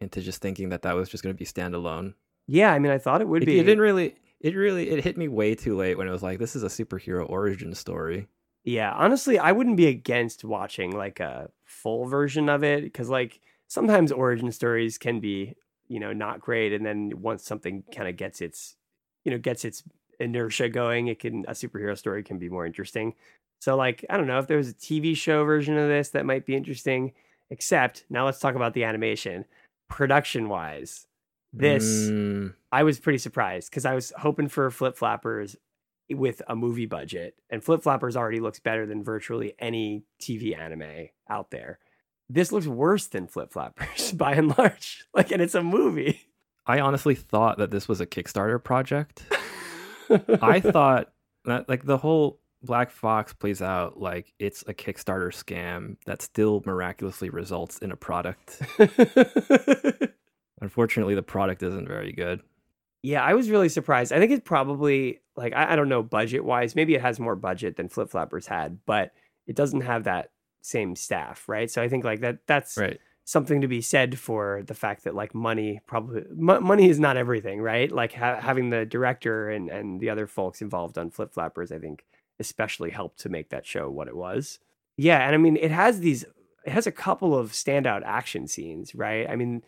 into 0.00 0.20
just 0.20 0.40
thinking 0.40 0.68
that 0.68 0.82
that 0.82 0.94
was 0.94 1.08
just 1.08 1.24
going 1.24 1.34
to 1.34 1.38
be 1.38 1.44
standalone. 1.44 2.14
Yeah, 2.46 2.72
I 2.72 2.78
mean, 2.78 2.92
I 2.92 2.98
thought 2.98 3.20
it 3.20 3.28
would 3.28 3.42
It, 3.42 3.46
be. 3.46 3.58
it 3.58 3.64
didn't 3.64 3.80
really 3.80 4.14
it 4.40 4.54
really 4.54 4.88
it 4.90 5.02
hit 5.02 5.16
me 5.16 5.26
way 5.28 5.54
too 5.54 5.76
late 5.76 5.98
when 5.98 6.06
it 6.06 6.12
was 6.12 6.22
like 6.22 6.38
this 6.38 6.54
is 6.54 6.62
a 6.62 6.68
superhero 6.68 7.28
origin 7.28 7.74
story. 7.74 8.28
Yeah, 8.64 8.92
honestly, 8.92 9.38
I 9.38 9.52
wouldn't 9.52 9.76
be 9.76 9.86
against 9.86 10.44
watching 10.44 10.90
like 10.96 11.20
a 11.20 11.50
full 11.64 12.06
version 12.06 12.48
of 12.48 12.62
it 12.64 12.82
because 12.84 13.08
like 13.08 13.40
sometimes 13.68 14.12
origin 14.12 14.50
stories 14.52 14.98
can 14.98 15.20
be, 15.20 15.54
you 15.88 16.00
know, 16.00 16.12
not 16.12 16.40
great 16.40 16.72
and 16.72 16.84
then 16.84 17.12
once 17.20 17.44
something 17.44 17.84
kind 17.94 18.08
of 18.08 18.16
gets 18.16 18.40
its, 18.40 18.76
you 19.26 19.32
know, 19.32 19.38
gets 19.38 19.64
its 19.64 19.82
inertia 20.20 20.68
going, 20.68 21.08
it 21.08 21.18
can 21.18 21.44
a 21.48 21.50
superhero 21.50 21.98
story 21.98 22.22
can 22.22 22.38
be 22.38 22.48
more 22.48 22.64
interesting. 22.64 23.12
So 23.60 23.76
like, 23.76 24.04
I 24.08 24.16
don't 24.16 24.28
know 24.28 24.38
if 24.38 24.46
there 24.46 24.56
was 24.56 24.70
a 24.70 24.74
TV 24.74 25.16
show 25.16 25.44
version 25.44 25.76
of 25.76 25.88
this 25.88 26.10
that 26.10 26.24
might 26.24 26.46
be 26.46 26.54
interesting, 26.54 27.12
except 27.50 28.04
now 28.08 28.24
let's 28.24 28.38
talk 28.38 28.54
about 28.54 28.72
the 28.72 28.84
animation. 28.84 29.44
Production 29.88 30.48
wise, 30.48 31.06
this 31.52 31.84
Mm, 32.08 32.54
I 32.70 32.84
was 32.84 33.00
pretty 33.00 33.18
surprised 33.18 33.70
because 33.70 33.84
I 33.84 33.94
was 33.94 34.12
hoping 34.16 34.48
for 34.48 34.70
Flip 34.70 34.96
Flappers 34.96 35.56
with 36.08 36.40
a 36.46 36.54
movie 36.54 36.86
budget, 36.86 37.34
and 37.50 37.64
Flip 37.64 37.82
Flappers 37.82 38.16
already 38.16 38.38
looks 38.38 38.60
better 38.60 38.86
than 38.86 39.02
virtually 39.02 39.54
any 39.58 40.04
TV 40.22 40.56
anime 40.56 41.08
out 41.28 41.50
there. 41.50 41.80
This 42.28 42.52
looks 42.52 42.66
worse 42.66 43.06
than 43.06 43.26
Flip 43.26 43.52
Flappers 43.52 44.12
by 44.16 44.34
and 44.34 44.56
large. 44.56 45.04
Like, 45.14 45.32
and 45.32 45.42
it's 45.42 45.54
a 45.54 45.62
movie. 45.62 46.25
I 46.66 46.80
honestly 46.80 47.14
thought 47.14 47.58
that 47.58 47.70
this 47.70 47.88
was 47.88 48.00
a 48.00 48.06
Kickstarter 48.06 48.62
project. 48.62 49.22
I 50.42 50.60
thought 50.60 51.12
that 51.44 51.68
like 51.68 51.84
the 51.84 51.98
whole 51.98 52.40
Black 52.62 52.90
Fox 52.90 53.32
plays 53.32 53.62
out 53.62 54.00
like 54.00 54.32
it's 54.38 54.62
a 54.66 54.74
Kickstarter 54.74 55.28
scam 55.32 55.96
that 56.06 56.22
still 56.22 56.62
miraculously 56.66 57.30
results 57.30 57.78
in 57.78 57.92
a 57.92 57.96
product. 57.96 58.60
Unfortunately, 60.60 61.14
the 61.14 61.22
product 61.22 61.62
isn't 61.62 61.86
very 61.86 62.12
good. 62.12 62.40
yeah, 63.02 63.22
I 63.22 63.34
was 63.34 63.50
really 63.50 63.68
surprised. 63.68 64.12
I 64.12 64.18
think 64.18 64.32
it's 64.32 64.46
probably 64.46 65.20
like 65.36 65.52
I, 65.54 65.72
I 65.74 65.76
don't 65.76 65.88
know 65.88 66.02
budget 66.02 66.44
wise. 66.44 66.74
Maybe 66.74 66.94
it 66.94 67.02
has 67.02 67.20
more 67.20 67.36
budget 67.36 67.76
than 67.76 67.88
Flip 67.88 68.10
Flappers 68.10 68.46
had, 68.46 68.78
but 68.86 69.12
it 69.46 69.54
doesn't 69.54 69.82
have 69.82 70.04
that 70.04 70.30
same 70.62 70.96
staff, 70.96 71.48
right? 71.48 71.70
So 71.70 71.80
I 71.82 71.88
think 71.88 72.04
like 72.04 72.20
that 72.20 72.38
that's 72.46 72.76
Right. 72.76 72.98
Something 73.26 73.60
to 73.60 73.66
be 73.66 73.80
said 73.80 74.16
for 74.20 74.62
the 74.66 74.74
fact 74.74 75.02
that 75.02 75.12
like 75.14 75.34
money 75.34 75.80
probably 75.86 76.22
m- 76.30 76.62
money 76.64 76.88
is 76.88 77.00
not 77.00 77.16
everything 77.16 77.60
right? 77.60 77.90
Like 77.90 78.12
ha- 78.14 78.40
having 78.40 78.70
the 78.70 78.86
director 78.86 79.50
and 79.50 79.68
and 79.68 80.00
the 80.00 80.08
other 80.10 80.26
folks 80.28 80.62
involved 80.62 80.96
on 80.96 81.10
flip 81.10 81.34
flappers 81.34 81.72
i 81.72 81.78
think 81.78 82.04
especially 82.38 82.90
helped 82.90 83.18
to 83.20 83.28
make 83.28 83.48
that 83.50 83.66
show 83.66 83.90
what 83.90 84.08
it 84.08 84.16
was. 84.16 84.60
Yeah 84.96 85.18
and 85.26 85.34
i 85.34 85.38
mean 85.38 85.56
it 85.56 85.72
has 85.72 86.00
these 86.00 86.24
it 86.64 86.72
has 86.72 86.86
a 86.86 86.92
couple 86.92 87.36
of 87.36 87.52
standout 87.52 88.02
action 88.04 88.46
scenes 88.46 88.94
right? 88.94 89.28
I 89.28 89.36
mean 89.36 89.62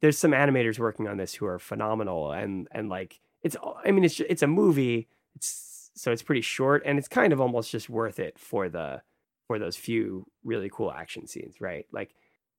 there's 0.00 0.16
some 0.18 0.30
animators 0.30 0.78
working 0.78 1.08
on 1.08 1.16
this 1.16 1.34
who 1.34 1.46
are 1.46 1.58
phenomenal 1.58 2.30
and 2.32 2.68
and 2.70 2.88
like 2.88 3.20
it's 3.42 3.56
i 3.84 3.90
mean 3.90 4.04
it's 4.04 4.20
it's 4.20 4.42
a 4.42 4.46
movie 4.46 5.08
it's 5.34 5.90
so 5.96 6.12
it's 6.12 6.22
pretty 6.22 6.42
short 6.42 6.82
and 6.86 6.96
it's 6.96 7.08
kind 7.08 7.32
of 7.32 7.40
almost 7.40 7.72
just 7.72 7.90
worth 7.90 8.20
it 8.20 8.38
for 8.38 8.68
the 8.68 9.02
for 9.48 9.58
those 9.58 9.76
few 9.76 10.24
really 10.44 10.70
cool 10.72 10.92
action 10.92 11.26
scenes 11.26 11.60
right? 11.60 11.86
Like 11.92 12.14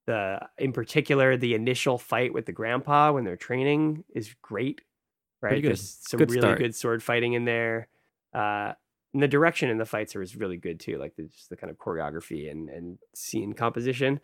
the 0.07 0.39
in 0.57 0.71
particular 0.73 1.37
the 1.37 1.53
initial 1.53 1.97
fight 1.97 2.33
with 2.33 2.45
the 2.45 2.51
grandpa 2.51 3.11
when 3.11 3.23
they're 3.23 3.35
training 3.35 4.03
is 4.15 4.33
great 4.41 4.81
right? 5.41 5.63
there's 5.63 5.97
some 6.01 6.17
Good 6.17 6.29
really 6.31 6.41
start. 6.41 6.57
good 6.59 6.75
sword 6.75 7.03
fighting 7.03 7.33
in 7.33 7.45
there 7.45 7.87
uh 8.33 8.73
and 9.13 9.21
the 9.21 9.27
direction 9.27 9.69
in 9.69 9.77
the 9.77 9.85
fights 9.85 10.15
are 10.15 10.21
is 10.21 10.35
really 10.35 10.57
good 10.57 10.79
too 10.79 10.97
like 10.97 11.15
the, 11.17 11.23
just 11.23 11.49
the 11.49 11.57
kind 11.57 11.69
of 11.69 11.77
choreography 11.77 12.49
and 12.49 12.69
and 12.69 12.97
scene 13.13 13.53
composition. 13.53 14.19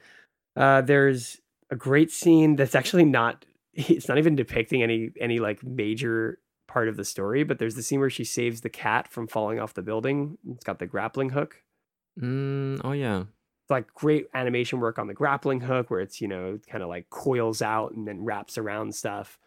Uh 0.56 0.82
there's 0.82 1.40
a 1.70 1.76
great 1.76 2.10
scene 2.12 2.56
that's 2.56 2.74
actually 2.76 3.06
not 3.06 3.46
it's 3.74 4.08
not 4.08 4.18
even 4.18 4.36
depicting 4.36 4.82
any 4.82 5.12
any 5.20 5.40
like 5.40 5.64
major 5.64 6.40
part 6.68 6.88
of 6.88 6.98
the 6.98 7.06
story 7.06 7.44
but 7.44 7.60
there's 7.60 7.76
the 7.76 7.84
scene 7.84 8.00
where 8.00 8.10
she 8.10 8.24
saves 8.24 8.62
the 8.62 8.70
cat 8.70 9.08
from 9.10 9.28
falling 9.28 9.60
off 9.60 9.74
the 9.74 9.82
building. 9.82 10.38
It's 10.50 10.64
got 10.64 10.80
the 10.80 10.86
grappling 10.88 11.30
hook. 11.32 11.62
Mm, 12.20 12.82
oh 12.84 12.94
yeah. 12.94 13.26
Like 13.70 13.94
great 13.94 14.28
animation 14.34 14.80
work 14.80 14.98
on 15.00 15.08
the 15.08 15.14
grappling 15.14 15.60
hook 15.62 15.90
where 15.90 16.00
it's 16.00 16.22
you 16.22 16.28
know 16.28 16.58
kind 16.70 16.84
of 16.84 16.90
like 16.90 17.10
coils 17.10 17.62
out 17.62 17.92
and 17.94 18.08
then 18.08 18.24
wraps 18.24 18.58
around 18.58 18.94
stuff 18.96 19.38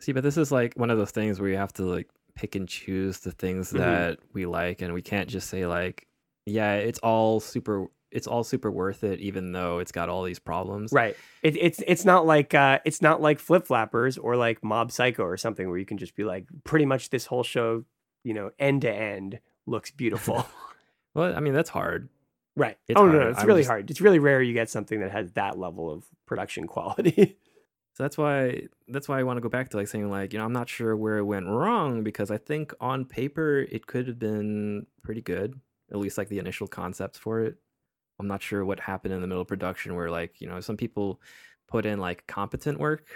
See, 0.00 0.12
but 0.12 0.22
this 0.22 0.36
is 0.36 0.52
like 0.52 0.74
one 0.76 0.90
of 0.90 0.98
those 0.98 1.10
things 1.10 1.40
where 1.40 1.50
you 1.50 1.56
have 1.56 1.72
to 1.72 1.82
like 1.82 2.08
pick 2.36 2.54
and 2.54 2.68
choose 2.68 3.18
the 3.18 3.32
things 3.32 3.72
Mhm. 3.72 3.78
that 3.78 4.18
we 4.32 4.46
like, 4.46 4.80
and 4.80 4.94
we 4.94 5.02
can't 5.02 5.28
just 5.28 5.48
say 5.50 5.66
like, 5.66 6.06
yeah, 6.46 6.74
it's 6.74 7.00
all 7.00 7.40
super, 7.40 7.86
it's 8.12 8.28
all 8.28 8.44
super 8.44 8.70
worth 8.70 9.02
it, 9.02 9.18
even 9.18 9.50
though 9.50 9.80
it's 9.80 9.90
got 9.90 10.08
all 10.08 10.22
these 10.22 10.38
problems. 10.38 10.92
right 10.92 11.16
it, 11.42 11.56
it's 11.56 11.82
it's 11.86 12.04
not 12.04 12.24
like 12.26 12.54
uh 12.54 12.78
it's 12.84 13.02
not 13.02 13.20
like 13.20 13.40
flip 13.40 13.66
flappers 13.66 14.16
or 14.18 14.36
like 14.36 14.62
mob 14.62 14.92
psycho 14.92 15.24
or 15.24 15.36
something 15.36 15.68
where 15.68 15.78
you 15.78 15.84
can 15.84 15.98
just 15.98 16.14
be 16.14 16.22
like 16.22 16.46
pretty 16.62 16.86
much 16.86 17.10
this 17.10 17.26
whole 17.26 17.42
show 17.42 17.84
you 18.22 18.34
know 18.34 18.52
end 18.60 18.82
to 18.82 18.92
end 18.92 19.40
looks 19.66 19.90
beautiful 19.90 20.46
Well, 21.14 21.34
I 21.36 21.40
mean 21.40 21.54
that's 21.54 21.70
hard. 21.70 22.08
Right 22.58 22.76
It's 22.88 22.98
oh 23.00 23.06
no, 23.06 23.12
hard. 23.12 23.22
no 23.24 23.30
it's 23.30 23.40
I'm 23.40 23.46
really 23.46 23.60
just- 23.62 23.68
hard 23.70 23.90
it's 23.90 24.00
really 24.00 24.18
rare 24.18 24.42
you 24.42 24.52
get 24.54 24.68
something 24.70 25.00
that 25.00 25.10
has 25.12 25.32
that 25.32 25.58
level 25.58 25.90
of 25.90 26.04
production 26.26 26.66
quality 26.74 27.38
So 27.94 28.02
that's 28.04 28.16
why 28.18 28.68
that's 28.88 29.08
why 29.08 29.18
I 29.18 29.22
want 29.24 29.38
to 29.38 29.40
go 29.40 29.48
back 29.48 29.70
to 29.70 29.76
like 29.76 29.88
saying 29.88 30.10
like 30.10 30.32
you 30.32 30.38
know 30.38 30.44
I'm 30.44 30.52
not 30.52 30.68
sure 30.68 30.96
where 30.96 31.18
it 31.18 31.24
went 31.24 31.46
wrong 31.46 32.02
because 32.04 32.30
I 32.30 32.38
think 32.38 32.72
on 32.80 33.04
paper 33.04 33.60
it 33.70 33.86
could 33.86 34.06
have 34.08 34.18
been 34.18 34.86
pretty 35.02 35.22
good 35.22 35.58
at 35.90 35.96
least 35.98 36.18
like 36.18 36.28
the 36.28 36.38
initial 36.38 36.66
concepts 36.68 37.18
for 37.18 37.40
it. 37.40 37.56
I'm 38.20 38.28
not 38.28 38.42
sure 38.42 38.64
what 38.64 38.78
happened 38.80 39.14
in 39.14 39.20
the 39.22 39.26
middle 39.26 39.42
of 39.42 39.48
production 39.48 39.94
where 39.96 40.10
like 40.10 40.40
you 40.40 40.48
know 40.48 40.60
some 40.60 40.76
people 40.76 41.20
put 41.66 41.86
in 41.86 41.98
like 41.98 42.26
competent 42.26 42.78
work, 42.78 43.06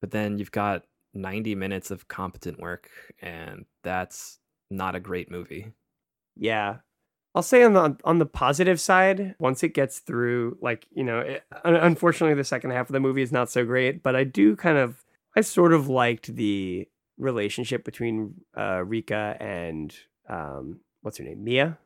but 0.00 0.10
then 0.10 0.38
you've 0.38 0.52
got 0.52 0.84
90 1.14 1.54
minutes 1.54 1.90
of 1.90 2.06
competent 2.08 2.60
work 2.60 2.88
and 3.20 3.64
that's 3.82 4.38
not 4.70 4.94
a 4.94 5.00
great 5.00 5.30
movie. 5.30 5.72
Yeah. 6.36 6.76
I'll 7.34 7.42
say 7.42 7.62
on 7.62 7.74
the 7.74 7.96
on 8.04 8.18
the 8.18 8.26
positive 8.26 8.80
side, 8.80 9.34
once 9.38 9.62
it 9.62 9.74
gets 9.74 9.98
through, 10.00 10.58
like 10.60 10.86
you 10.90 11.04
know, 11.04 11.20
it, 11.20 11.44
unfortunately, 11.64 12.34
the 12.34 12.44
second 12.44 12.70
half 12.70 12.88
of 12.88 12.92
the 12.92 13.00
movie 13.00 13.22
is 13.22 13.32
not 13.32 13.50
so 13.50 13.64
great. 13.64 14.02
But 14.02 14.16
I 14.16 14.24
do 14.24 14.56
kind 14.56 14.78
of, 14.78 15.04
I 15.36 15.42
sort 15.42 15.72
of 15.72 15.88
liked 15.88 16.34
the 16.34 16.88
relationship 17.18 17.84
between 17.84 18.34
uh, 18.56 18.82
Rika 18.84 19.36
and 19.40 19.94
um, 20.28 20.80
what's 21.02 21.18
her 21.18 21.24
name, 21.24 21.44
Mia, 21.44 21.78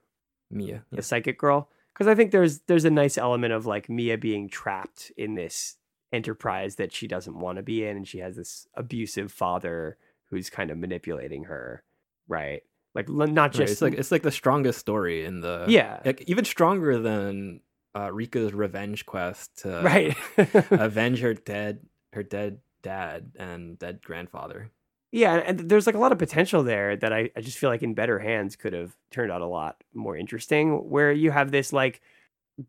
Mia. 0.51 0.85
the 0.91 1.03
psychic 1.03 1.39
girl, 1.39 1.69
because 1.93 2.07
I 2.07 2.15
think 2.15 2.31
there's 2.31 2.61
there's 2.61 2.85
a 2.85 2.91
nice 2.91 3.19
element 3.19 3.53
of 3.53 3.67
like 3.67 3.89
Mia 3.89 4.17
being 4.17 4.49
trapped 4.49 5.11
in 5.17 5.35
this 5.35 5.77
enterprise 6.13 6.77
that 6.77 6.93
she 6.93 7.07
doesn't 7.07 7.39
want 7.39 7.57
to 7.57 7.63
be 7.63 7.85
in, 7.85 7.97
and 7.97 8.09
she 8.09 8.19
has 8.19 8.37
this 8.37 8.67
abusive 8.75 9.33
father 9.33 9.97
who's 10.31 10.49
kind 10.49 10.71
of 10.71 10.79
manipulating 10.79 11.45
her, 11.45 11.83
right? 12.29 12.63
Like 12.95 13.09
not 13.09 13.29
Right, 13.37 13.53
just 13.53 13.73
it's 13.73 13.83
like 13.83 13.95
it's 13.95 14.11
like 14.13 14.23
the 14.23 14.31
strongest 14.31 14.79
story 14.79 15.25
in 15.25 15.41
the 15.41 15.65
yeah, 15.69 16.01
like 16.05 16.23
even 16.27 16.45
stronger 16.45 16.99
than 16.99 17.61
uh, 17.95 18.09
Rika's 18.11 18.53
revenge 18.53 19.07
quest 19.07 19.59
to 19.63 19.81
right 19.83 20.17
avenge 20.71 21.21
her 21.21 21.35
dead 21.35 21.81
her 22.13 22.23
dead 22.23 22.59
dad 22.83 23.33
and 23.39 23.79
dead 23.79 24.01
grandfather. 24.03 24.71
yeah 25.13 25.35
and 25.35 25.71
there's 25.71 25.87
like 25.87 25.95
a 25.95 25.99
lot 25.99 26.13
of 26.13 26.19
potential 26.19 26.63
there 26.63 26.97
that 26.97 27.13
I, 27.13 27.31
I 27.37 27.41
just 27.41 27.59
feel 27.59 27.71
like 27.71 27.83
in 27.83 27.95
better 27.95 28.19
hands 28.19 28.57
could 28.57 28.73
have 28.73 28.97
turned 29.11 29.31
out 29.31 29.41
a 29.41 29.47
lot 29.47 29.77
more 29.95 30.17
interesting 30.17 30.89
where 30.91 31.13
you 31.13 31.31
have 31.31 31.51
this 31.51 31.73
like 31.73 32.01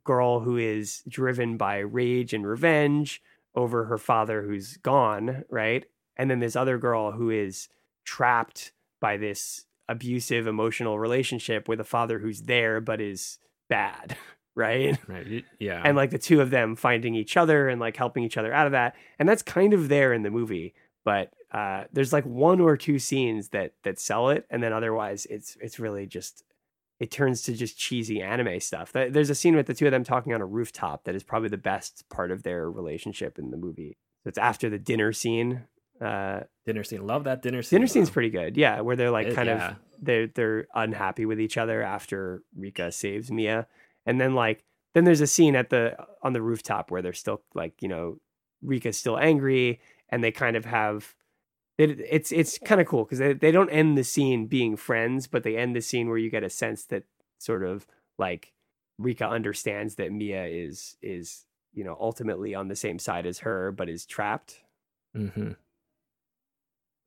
girl 0.04 0.40
who 0.40 0.58
is 0.58 1.04
driven 1.08 1.58
by 1.58 1.80
rage 1.80 2.34
and 2.34 2.46
revenge 2.48 3.22
over 3.56 3.86
her 3.86 3.98
father 3.98 4.42
who's 4.42 4.78
gone, 4.78 5.44
right? 5.50 5.86
And 6.16 6.30
then 6.30 6.40
this 6.40 6.56
other 6.56 6.78
girl 6.78 7.12
who 7.12 7.30
is 7.30 7.70
trapped 8.06 8.72
by 9.02 9.18
this 9.18 9.66
abusive 9.90 10.48
emotional 10.48 11.00
relationship 11.00 11.68
with 11.68 11.80
a 11.80 11.86
father 11.86 12.20
who's 12.20 12.44
there 12.44 12.82
but 12.82 13.02
is 13.02 13.40
bad, 13.70 14.16
right? 14.56 14.98
Right. 15.08 15.46
Yeah. 15.60 15.82
And 15.84 15.98
like 15.98 16.12
the 16.12 16.20
two 16.20 16.42
of 16.42 16.50
them 16.50 16.76
finding 16.76 17.16
each 17.16 17.38
other 17.38 17.70
and 17.70 17.80
like 17.80 17.98
helping 17.98 18.24
each 18.24 18.38
other 18.38 18.54
out 18.54 18.66
of 18.66 18.72
that. 18.72 18.96
And 19.20 19.28
that's 19.28 19.42
kind 19.44 19.74
of 19.74 19.90
there 19.90 20.14
in 20.14 20.24
the 20.24 20.32
movie, 20.32 20.74
but 21.04 21.34
uh, 21.54 21.84
there's 21.94 22.14
like 22.14 22.26
one 22.26 22.60
or 22.60 22.76
two 22.76 22.98
scenes 22.98 23.50
that 23.50 23.74
that 23.84 24.00
sell 24.00 24.30
it, 24.30 24.46
and 24.50 24.64
then 24.64 24.74
otherwise 24.74 25.28
it's 25.30 25.56
it's 25.62 25.80
really 25.80 26.08
just 26.08 26.44
it 27.00 27.12
turns 27.12 27.44
to 27.44 27.54
just 27.54 27.78
cheesy 27.78 28.22
anime 28.22 28.60
stuff. 28.60 28.92
There's 28.92 29.30
a 29.30 29.36
scene 29.36 29.56
with 29.56 29.68
the 29.68 29.74
two 29.74 29.86
of 29.86 29.92
them 29.92 30.04
talking 30.04 30.34
on 30.34 30.42
a 30.42 30.46
rooftop 30.46 31.04
that 31.04 31.16
is 31.16 31.24
probably 31.24 31.50
the 31.50 31.58
best 31.58 32.06
part 32.10 32.32
of 32.32 32.44
their 32.44 32.70
relationship 32.72 33.38
in 33.38 33.52
the 33.52 33.58
movie. 33.58 33.98
It's 34.26 34.38
after 34.38 34.70
the 34.70 34.80
dinner 34.80 35.12
scene. 35.12 35.64
Uh, 36.02 36.42
dinner 36.66 36.84
scene, 36.84 37.06
love 37.06 37.24
that 37.26 37.42
dinner 37.42 37.62
scene. 37.62 37.78
Dinner 37.78 37.88
scene's 37.88 38.10
pretty 38.10 38.30
good, 38.30 38.58
yeah. 38.58 38.82
Where 38.82 38.96
they're 38.96 39.12
like 39.12 39.28
It- 39.28 39.36
kind 39.36 39.48
yeah. 39.48 39.72
of 39.72 39.76
they're 40.02 40.28
they're 40.28 40.68
unhappy 40.76 41.26
with 41.26 41.40
each 41.40 41.58
other 41.58 41.82
after 41.82 42.44
Rika 42.56 42.92
saves 42.92 43.32
Mia, 43.32 43.68
and 44.06 44.20
then 44.20 44.36
like 44.36 44.64
then 44.94 45.06
there's 45.06 45.22
a 45.22 45.28
scene 45.28 45.56
at 45.56 45.70
the 45.70 45.96
on 46.22 46.34
the 46.34 46.42
rooftop 46.42 46.92
where 46.92 47.02
they're 47.02 47.14
still 47.14 47.42
like 47.54 47.82
you 47.82 47.88
know 47.88 48.18
Rika's 48.62 48.98
still 48.98 49.18
angry, 49.18 49.80
and 50.10 50.24
they 50.24 50.32
kind 50.32 50.56
of 50.58 50.66
have 50.66 51.16
it, 51.78 52.00
it's 52.02 52.32
it's 52.32 52.58
kind 52.60 52.82
of 52.82 52.88
cool 52.88 53.04
because 53.06 53.20
they, 53.20 53.34
they 53.34 53.52
don't 53.52 53.70
end 53.70 53.98
the 53.98 54.04
scene 54.04 54.48
being 54.48 54.76
friends, 54.76 55.28
but 55.28 55.44
they 55.44 55.56
end 55.58 55.76
the 55.76 55.82
scene 55.82 56.10
where 56.10 56.18
you 56.18 56.30
get 56.30 56.44
a 56.44 56.50
sense 56.50 56.86
that 56.86 57.04
sort 57.40 57.64
of 57.64 57.88
like 58.18 58.52
Rika 58.98 59.28
understands 59.28 59.96
that 59.96 60.12
Mia 60.12 60.46
is 60.46 60.98
is 61.02 61.46
you 61.74 61.84
know 61.84 61.96
ultimately 62.00 62.54
on 62.54 62.68
the 62.68 62.76
same 62.76 63.00
side 63.00 63.26
as 63.26 63.40
her, 63.40 63.72
but 63.72 63.88
is 63.90 64.06
trapped. 64.06 64.60
Mm-hmm. 65.16 65.52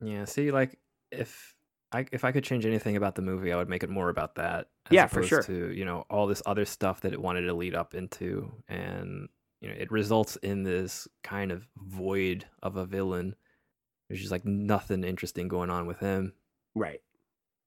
Yeah. 0.01 0.25
See, 0.25 0.51
like 0.51 0.77
if 1.11 1.55
I 1.91 2.05
if 2.11 2.23
I 2.23 2.31
could 2.31 2.43
change 2.43 2.65
anything 2.65 2.95
about 2.95 3.15
the 3.15 3.21
movie, 3.21 3.51
I 3.51 3.57
would 3.57 3.69
make 3.69 3.83
it 3.83 3.89
more 3.89 4.09
about 4.09 4.35
that. 4.35 4.67
As 4.87 4.91
Yeah, 4.91 5.07
for 5.07 5.23
sure. 5.23 5.43
To 5.43 5.71
you 5.71 5.85
know 5.85 6.05
all 6.09 6.27
this 6.27 6.43
other 6.45 6.65
stuff 6.65 7.01
that 7.01 7.13
it 7.13 7.21
wanted 7.21 7.41
to 7.41 7.53
lead 7.53 7.75
up 7.75 7.95
into, 7.95 8.51
and 8.67 9.29
you 9.61 9.69
know 9.69 9.75
it 9.77 9.91
results 9.91 10.35
in 10.37 10.63
this 10.63 11.07
kind 11.23 11.51
of 11.51 11.67
void 11.77 12.45
of 12.61 12.75
a 12.75 12.85
villain. 12.85 13.35
There's 14.09 14.19
just 14.19 14.31
like 14.31 14.45
nothing 14.45 15.03
interesting 15.03 15.47
going 15.47 15.69
on 15.69 15.87
with 15.87 15.99
him. 15.99 16.33
Right. 16.75 17.01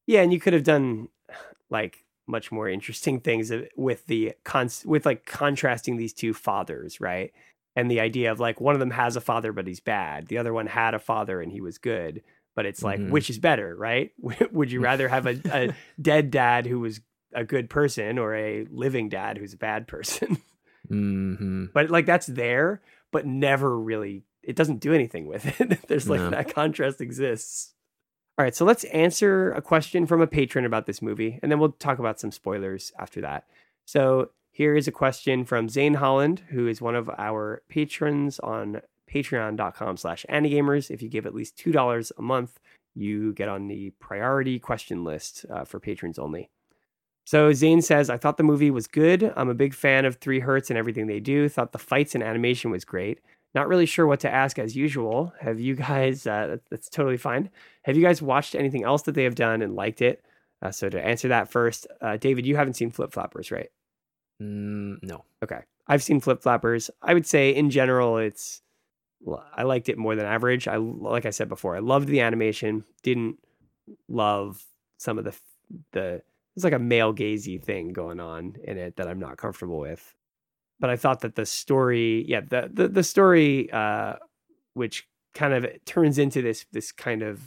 Yeah, 0.07 0.23
and 0.23 0.33
you 0.33 0.41
could 0.41 0.53
have 0.53 0.65
done 0.65 1.09
like 1.71 2.05
much 2.27 2.53
more 2.53 2.69
interesting 2.69 3.21
things 3.21 3.51
uh, 3.51 3.65
with 3.77 4.07
the 4.07 4.35
cons 4.45 4.85
with 4.87 5.07
like 5.07 5.25
contrasting 5.25 5.97
these 5.97 6.13
two 6.13 6.35
fathers, 6.35 7.01
right? 7.01 7.33
And 7.81 7.91
the 7.91 8.01
idea 8.01 8.31
of 8.31 8.39
like 8.41 8.61
one 8.61 8.75
of 8.75 8.81
them 8.81 8.91
has 8.91 9.17
a 9.17 9.21
father 9.21 9.53
but 9.53 9.67
he's 9.67 9.81
bad, 9.81 10.27
the 10.29 10.39
other 10.39 10.53
one 10.53 10.67
had 10.67 10.95
a 10.95 10.99
father 10.99 11.41
and 11.41 11.51
he 11.51 11.61
was 11.61 11.79
good. 11.79 12.23
But 12.57 12.67
it's 12.67 12.83
like 12.83 13.01
Mhm. 13.01 13.11
which 13.11 13.31
is 13.31 13.39
better, 13.39 13.75
right? 13.77 14.11
Would 14.53 14.71
you 14.71 14.81
rather 14.81 15.09
have 15.09 15.27
a, 15.27 15.41
a 15.53 15.75
dead 16.03 16.31
dad 16.31 16.67
who 16.67 16.81
was 16.81 17.01
a 17.33 17.45
good 17.45 17.71
person 17.71 18.19
or 18.19 18.35
a 18.35 18.67
living 18.71 19.09
dad 19.09 19.39
who's 19.39 19.55
a 19.55 19.59
bad 19.59 19.87
person? 19.89 20.39
Mm-hmm. 20.91 21.67
but 21.73 21.89
like 21.91 22.07
that's 22.07 22.27
there, 22.27 22.81
but 23.13 23.25
never 23.27 23.79
really 23.79 24.25
it 24.43 24.57
doesn't 24.57 24.81
do 24.81 24.93
anything 24.93 25.27
with 25.27 25.61
it. 25.61 25.87
There's 25.87 26.09
like 26.09 26.21
No. 26.21 26.31
that 26.31 26.53
contrast 26.55 27.01
exists. 27.01 27.75
All 28.39 28.45
right, 28.45 28.55
so 28.57 28.65
let's 28.65 28.85
answer 28.85 29.53
a 29.53 29.61
question 29.63 30.07
from 30.07 30.21
a 30.23 30.27
patron 30.27 30.65
about 30.65 30.87
this 30.87 31.03
movie, 31.03 31.39
and 31.43 31.53
then 31.53 31.59
we'll 31.61 31.73
talk 31.73 31.99
about 31.99 32.19
some 32.19 32.33
spoilers 32.33 32.91
after 32.99 33.21
that. 33.21 33.45
So 33.85 34.31
here 34.61 34.77
is 34.77 34.87
a 34.87 34.93
question 34.93 35.47
from 35.47 35.71
Zane 35.71 35.95
Holland, 35.95 36.43
who 36.51 36.69
is 36.69 36.83
one 36.83 36.95
of 36.95 37.09
our 37.17 37.63
patrons 37.71 38.39
on 38.41 38.83
patreon.com 39.11 39.97
slash 39.97 40.27
anigamers. 40.29 40.91
If 40.91 41.01
you 41.01 41.09
give 41.09 41.25
at 41.25 41.35
least 41.35 41.57
$2 41.57 42.13
a 42.19 42.21
month, 42.21 42.61
you 42.95 43.33
get 43.33 43.49
on 43.49 43.69
the 43.69 43.89
priority 44.01 44.59
question 44.59 45.03
list 45.03 45.47
uh, 45.49 45.65
for 45.65 45.81
patrons 45.81 46.19
only. 46.19 46.51
So 47.25 47.55
Zane 47.55 47.81
says, 47.81 48.11
I 48.11 48.19
thought 48.19 48.37
the 48.37 48.43
movie 48.43 48.71
was 48.71 48.87
good. 48.87 49.33
I'm 49.35 49.49
a 49.49 49.55
big 49.55 49.73
fan 49.73 50.05
of 50.05 50.17
Three 50.17 50.41
Hertz 50.41 50.69
and 50.69 50.79
everything 50.79 51.07
they 51.07 51.21
do. 51.21 51.49
Thought 51.49 51.73
the 51.73 51.79
fights 51.79 52.15
and 52.15 52.23
animation 52.23 52.71
was 52.71 52.85
great. 52.85 53.21
Not 53.55 53.67
really 53.67 53.87
sure 53.87 54.07
what 54.07 54.21
to 54.21 54.31
ask 54.31 54.59
as 54.59 54.77
usual. 54.77 55.33
Have 55.41 55.59
you 55.59 55.75
guys, 55.75 56.27
uh, 56.27 56.59
that's 56.71 56.91
totally 56.91 57.17
fine. 57.17 57.49
Have 57.85 57.97
you 57.97 58.03
guys 58.03 58.21
watched 58.21 58.55
anything 58.55 58.85
else 58.85 59.01
that 59.05 59.13
they 59.13 59.25
have 59.25 59.37
done 59.37 59.63
and 59.63 59.75
liked 59.75 60.03
it? 60.03 60.23
Uh, 60.61 60.71
so 60.71 60.91
to 60.91 61.03
answer 61.03 61.29
that 61.29 61.51
first, 61.51 61.87
uh, 62.03 62.19
David, 62.19 62.45
you 62.45 62.57
haven't 62.57 62.75
seen 62.75 62.91
Flip 62.91 63.11
Flappers, 63.11 63.51
right? 63.51 63.71
Mm, 64.41 65.03
no. 65.03 65.25
Okay. 65.43 65.61
I've 65.87 66.03
seen 66.03 66.21
Flip 66.21 66.43
Flappers. 66.43 66.91
I 67.03 67.15
would 67.15 67.27
say 67.27 67.51
in 67.51 67.71
general, 67.71 68.19
it's, 68.19 68.63
I 69.55 69.65
liked 69.65 69.89
it 69.89 69.99
more 69.99 70.17
than 70.17 70.25
average. 70.25 70.69
I, 70.69 70.77
like 70.77 71.27
I 71.27 71.31
said 71.31 71.49
before, 71.49 71.77
I 71.77 71.81
loved 71.81 72.09
the 72.09 72.21
animation, 72.21 72.85
didn't 73.03 73.39
love 74.09 74.65
some 74.99 75.19
of 75.19 75.25
the, 75.25 75.35
the, 75.93 76.23
it's 76.57 76.65
like 76.65 76.73
a 76.73 76.79
male 76.79 77.13
gazy 77.15 77.63
thing 77.63 77.93
going 77.93 78.21
on 78.21 78.57
in 78.65 78.79
it 78.79 78.97
that 78.97 79.09
I'm 79.09 79.19
not 79.19 79.37
comfortable 79.37 79.79
with. 79.79 80.15
But 80.79 80.91
I 80.91 80.97
thought 80.97 81.21
that 81.21 81.35
the 81.35 81.45
story, 81.45 82.25
yeah, 82.27 82.41
the, 82.41 82.71
the, 82.73 82.89
the 82.89 83.03
story, 83.03 83.71
uh, 83.71 84.15
which 84.75 85.07
kind 85.35 85.53
of 85.53 85.67
turns 85.85 86.19
into 86.19 86.41
this, 86.41 86.65
this 86.73 86.91
kind 86.93 87.23
of 87.23 87.41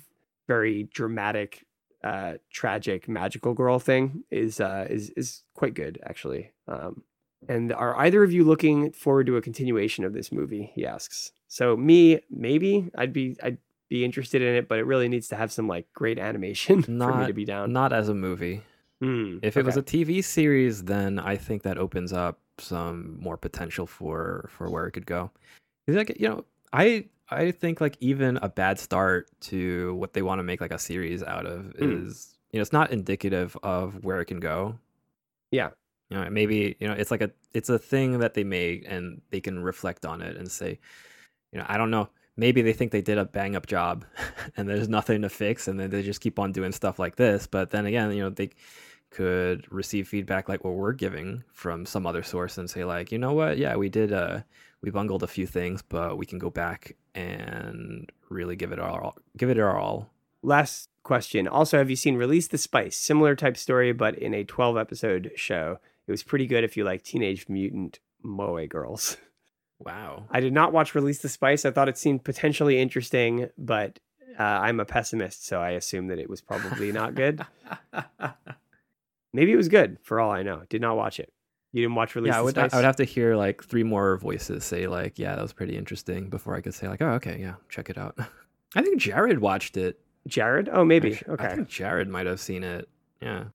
very 0.48 0.84
dramatic, 0.94 1.66
uh, 2.04 2.34
tragic 2.52 3.08
magical 3.08 3.54
girl 3.54 3.80
thing 3.80 4.24
is, 4.32 4.60
uh, 4.60 4.86
is, 4.90 5.10
is 5.12 5.44
quite 5.54 5.74
good 5.74 6.00
actually. 6.04 6.52
Um, 6.68 7.04
and 7.50 7.74
are 7.74 7.98
either 8.00 8.24
of 8.24 8.32
you 8.32 8.44
looking 8.46 8.92
forward 8.92 9.28
to 9.28 9.38
a 9.38 9.42
continuation 9.42 10.06
of 10.06 10.14
this 10.14 10.32
movie? 10.32 10.72
He 10.76 10.86
asks. 10.86 11.32
So 11.48 11.76
me, 11.76 12.20
maybe 12.30 12.90
I'd 12.98 13.12
be 13.14 13.36
I'd 13.44 13.58
be 13.90 14.04
interested 14.06 14.42
in 14.42 14.56
it, 14.56 14.68
but 14.68 14.80
it 14.80 14.86
really 14.86 15.08
needs 15.10 15.28
to 15.28 15.36
have 15.36 15.52
some 15.52 15.68
like 15.68 15.86
great 15.94 16.18
animation 16.18 16.82
for 16.84 16.92
me 16.92 17.28
to 17.28 17.34
be 17.34 17.46
down. 17.46 17.74
Not 17.74 17.92
as 17.94 18.08
a 18.10 18.14
movie. 18.14 18.62
Hmm, 19.02 19.40
If 19.44 19.58
it 19.58 19.66
was 19.66 19.76
a 19.76 19.84
TV 19.84 20.24
series, 20.24 20.86
then 20.86 21.20
I 21.20 21.36
think 21.36 21.64
that 21.64 21.78
opens 21.78 22.14
up 22.14 22.40
some 22.60 23.18
more 23.20 23.36
potential 23.38 23.86
for 23.86 24.50
for 24.50 24.70
where 24.70 24.86
it 24.88 24.92
could 24.94 25.06
go. 25.06 25.30
Like 25.88 26.18
you 26.20 26.30
know, 26.30 26.46
I 26.74 27.06
I 27.30 27.52
think 27.52 27.82
like 27.82 27.98
even 28.02 28.38
a 28.38 28.50
bad 28.50 28.80
start 28.80 29.30
to 29.42 29.96
what 29.96 30.14
they 30.14 30.22
want 30.22 30.40
to 30.40 30.44
make 30.44 30.62
like 30.62 30.74
a 30.74 30.80
series 30.80 31.24
out 31.24 31.46
of 31.46 31.74
Mm. 31.80 32.08
is 32.08 32.38
you 32.52 32.60
know 32.60 32.62
it's 32.62 32.74
not 32.74 32.92
indicative 32.92 33.58
of 33.64 34.04
where 34.04 34.22
it 34.22 34.26
can 34.26 34.40
go. 34.40 34.80
Yeah. 35.52 35.72
You 36.10 36.18
know, 36.20 36.30
maybe 36.30 36.76
you 36.80 36.88
know 36.88 36.94
it's 36.94 37.12
like 37.12 37.22
a 37.22 37.32
it's 37.54 37.70
a 37.70 37.80
thing 37.80 38.20
that 38.20 38.34
they 38.36 38.44
made 38.44 38.86
and 38.86 39.22
they 39.32 39.42
can 39.42 39.64
reflect 39.64 40.06
on 40.06 40.22
it 40.22 40.38
and 40.38 40.52
say, 40.52 40.80
you 41.52 41.60
know, 41.60 41.66
I 41.70 41.78
don't 41.78 41.92
know. 41.92 42.10
Maybe 42.38 42.62
they 42.64 42.74
think 42.74 42.92
they 42.92 43.02
did 43.02 43.18
a 43.20 43.26
bang 43.26 43.56
up 43.56 43.68
job 43.68 44.06
and 44.58 44.68
there's 44.70 44.90
nothing 44.90 45.22
to 45.24 45.30
fix 45.30 45.68
and 45.68 45.80
then 45.80 45.90
they 45.92 46.04
just 46.04 46.22
keep 46.22 46.40
on 46.40 46.52
doing 46.52 46.72
stuff 46.72 47.00
like 47.00 47.16
this. 47.18 47.48
But 47.48 47.72
then 47.72 47.86
again, 47.86 48.12
you 48.14 48.24
know, 48.24 48.30
they 48.32 48.52
could 49.12 49.72
receive 49.72 50.08
feedback 50.08 50.50
like 50.50 50.64
what 50.64 50.76
we're 50.76 50.94
giving 50.94 51.44
from 51.54 51.86
some 51.86 52.08
other 52.08 52.24
source 52.24 52.58
and 52.58 52.70
say 52.70 52.84
like, 52.86 53.12
you 53.12 53.20
know 53.20 53.34
what, 53.34 53.58
yeah, 53.60 53.76
we 53.76 53.90
did 53.90 54.14
uh 54.14 54.42
we 54.84 54.92
bungled 54.92 55.24
a 55.24 55.28
few 55.28 55.48
things, 55.48 55.82
but 55.82 56.18
we 56.18 56.26
can 56.26 56.38
go 56.38 56.50
back 56.50 56.96
and 57.16 58.12
really 58.30 58.56
give 58.56 58.72
it 58.72 58.80
our 58.80 59.02
all 59.02 59.18
give 59.38 59.50
it 59.50 59.58
our 59.58 59.80
all. 59.80 60.10
Last 60.44 60.90
question. 61.04 61.48
Also, 61.48 61.78
have 61.78 61.90
you 61.90 61.96
seen 61.96 62.18
Release 62.18 62.48
the 62.48 62.58
Spice? 62.58 62.98
Similar 62.98 63.36
type 63.36 63.56
story, 63.56 63.94
but 63.94 64.16
in 64.20 64.34
a 64.34 64.44
12 64.44 64.78
episode 64.78 65.32
show. 65.36 65.80
It 66.06 66.12
was 66.12 66.22
pretty 66.22 66.48
good 66.48 66.66
if 66.66 66.76
you 66.76 66.84
like 66.84 67.02
Teenage 67.02 67.48
Mutant 67.48 68.00
Moe 68.22 68.68
girls. 68.68 69.18
Wow. 69.80 70.28
I 70.32 70.40
did 70.40 70.54
not 70.54 70.72
watch 70.72 70.96
Release 70.96 71.20
the 71.20 71.28
Spice. 71.28 71.66
I 71.66 71.72
thought 71.72 71.90
it 71.90 71.98
seemed 71.98 72.24
potentially 72.24 72.80
interesting, 72.80 73.50
but 73.58 74.00
uh, 74.40 74.44
I'm 74.44 74.80
a 74.80 74.86
pessimist, 74.86 75.46
so 75.46 75.60
I 75.60 75.72
assume 75.72 76.08
that 76.08 76.20
it 76.20 76.30
was 76.30 76.40
probably 76.40 76.94
not 76.94 77.16
good. 77.16 77.46
Maybe 79.34 79.52
it 79.52 79.58
was 79.58 79.68
good 79.68 79.98
for 80.02 80.22
all 80.22 80.32
I 80.32 80.42
know. 80.42 80.62
Did 80.70 80.80
not 80.80 80.96
watch 80.96 81.20
it. 81.20 81.34
You 81.74 81.82
didn't 81.82 81.96
watch 81.96 82.16
Release 82.16 82.34
yeah, 82.34 82.40
I 82.40 82.42
would 82.42 82.58
I 82.58 82.64
would 82.76 82.86
have 82.86 82.98
to 82.98 83.04
hear 83.04 83.36
like 83.36 83.64
three 83.64 83.84
more 83.84 84.18
voices 84.18 84.64
say 84.64 84.88
like, 84.88 85.18
yeah, 85.18 85.36
that 85.36 85.42
was 85.42 85.54
pretty 85.54 85.76
interesting 85.76 86.30
before 86.30 86.56
I 86.56 86.62
could 86.62 86.76
say 86.76 86.88
like, 86.88 87.02
oh, 87.02 87.14
okay, 87.14 87.40
yeah, 87.40 87.56
check 87.68 87.90
it 87.90 87.98
out. 87.98 88.18
I 88.76 88.82
think 88.84 89.00
Jared 89.00 89.40
watched 89.40 89.76
it. 89.76 90.00
Jared? 90.28 90.70
Oh, 90.72 90.86
maybe. 90.86 91.20
Okay. 91.28 91.46
I 91.46 91.56
think 91.56 91.68
Jared 91.68 92.08
might 92.08 92.28
have 92.28 92.40
seen 92.40 92.64
it. 92.64 92.88
Yeah. 93.22 93.46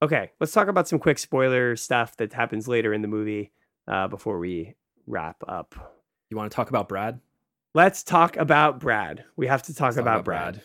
Okay. 0.00 0.30
Let's 0.40 0.52
talk 0.52 0.68
about 0.68 0.88
some 0.88 0.98
quick 1.00 1.18
spoiler 1.18 1.76
stuff 1.76 2.16
that 2.18 2.32
happens 2.32 2.68
later 2.68 2.94
in 2.94 3.02
the 3.02 3.08
movie 3.08 3.50
uh, 3.88 4.08
before 4.08 4.38
we 4.38 4.74
wrap 5.06 5.42
up. 5.46 5.74
You 6.30 6.36
want 6.36 6.50
to 6.50 6.54
talk 6.54 6.70
about 6.70 6.88
Brad? 6.88 7.20
Let's 7.74 8.02
talk 8.04 8.36
about 8.36 8.78
Brad. 8.78 9.24
We 9.36 9.48
have 9.48 9.64
to 9.64 9.74
talk, 9.74 9.88
Let's 9.88 9.98
about, 9.98 10.24
Brad. 10.24 10.62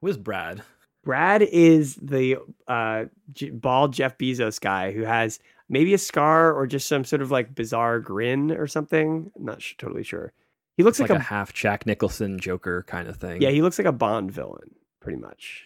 Who 0.00 0.06
is 0.06 0.16
Brad? 0.16 0.62
Brad 1.04 1.42
is 1.42 1.96
the 1.96 2.38
uh, 2.66 3.04
bald 3.52 3.92
Jeff 3.92 4.16
Bezos 4.18 4.60
guy 4.60 4.92
who 4.92 5.02
has 5.02 5.38
maybe 5.68 5.94
a 5.94 5.98
scar 5.98 6.52
or 6.52 6.66
just 6.66 6.86
some 6.86 7.04
sort 7.04 7.22
of 7.22 7.30
like 7.30 7.54
bizarre 7.54 8.00
grin 8.00 8.52
or 8.52 8.66
something. 8.66 9.30
I'm 9.36 9.44
not 9.44 9.62
sh- 9.62 9.74
totally 9.78 10.04
sure. 10.04 10.32
He 10.76 10.82
looks 10.82 11.00
like, 11.00 11.10
like, 11.10 11.18
a, 11.18 11.22
half 11.22 11.54
Jack 11.54 11.86
Nicholson 11.86 12.38
Joker 12.38 12.84
kind 12.86 13.08
of 13.08 13.16
thing. 13.16 13.40
yeah. 13.40 13.50
He 13.50 13.62
looks 13.62 13.78
like 13.78 13.86
a 13.86 13.92
Bond 13.92 14.30
villain, 14.30 14.74
pretty 15.00 15.18
much. 15.18 15.64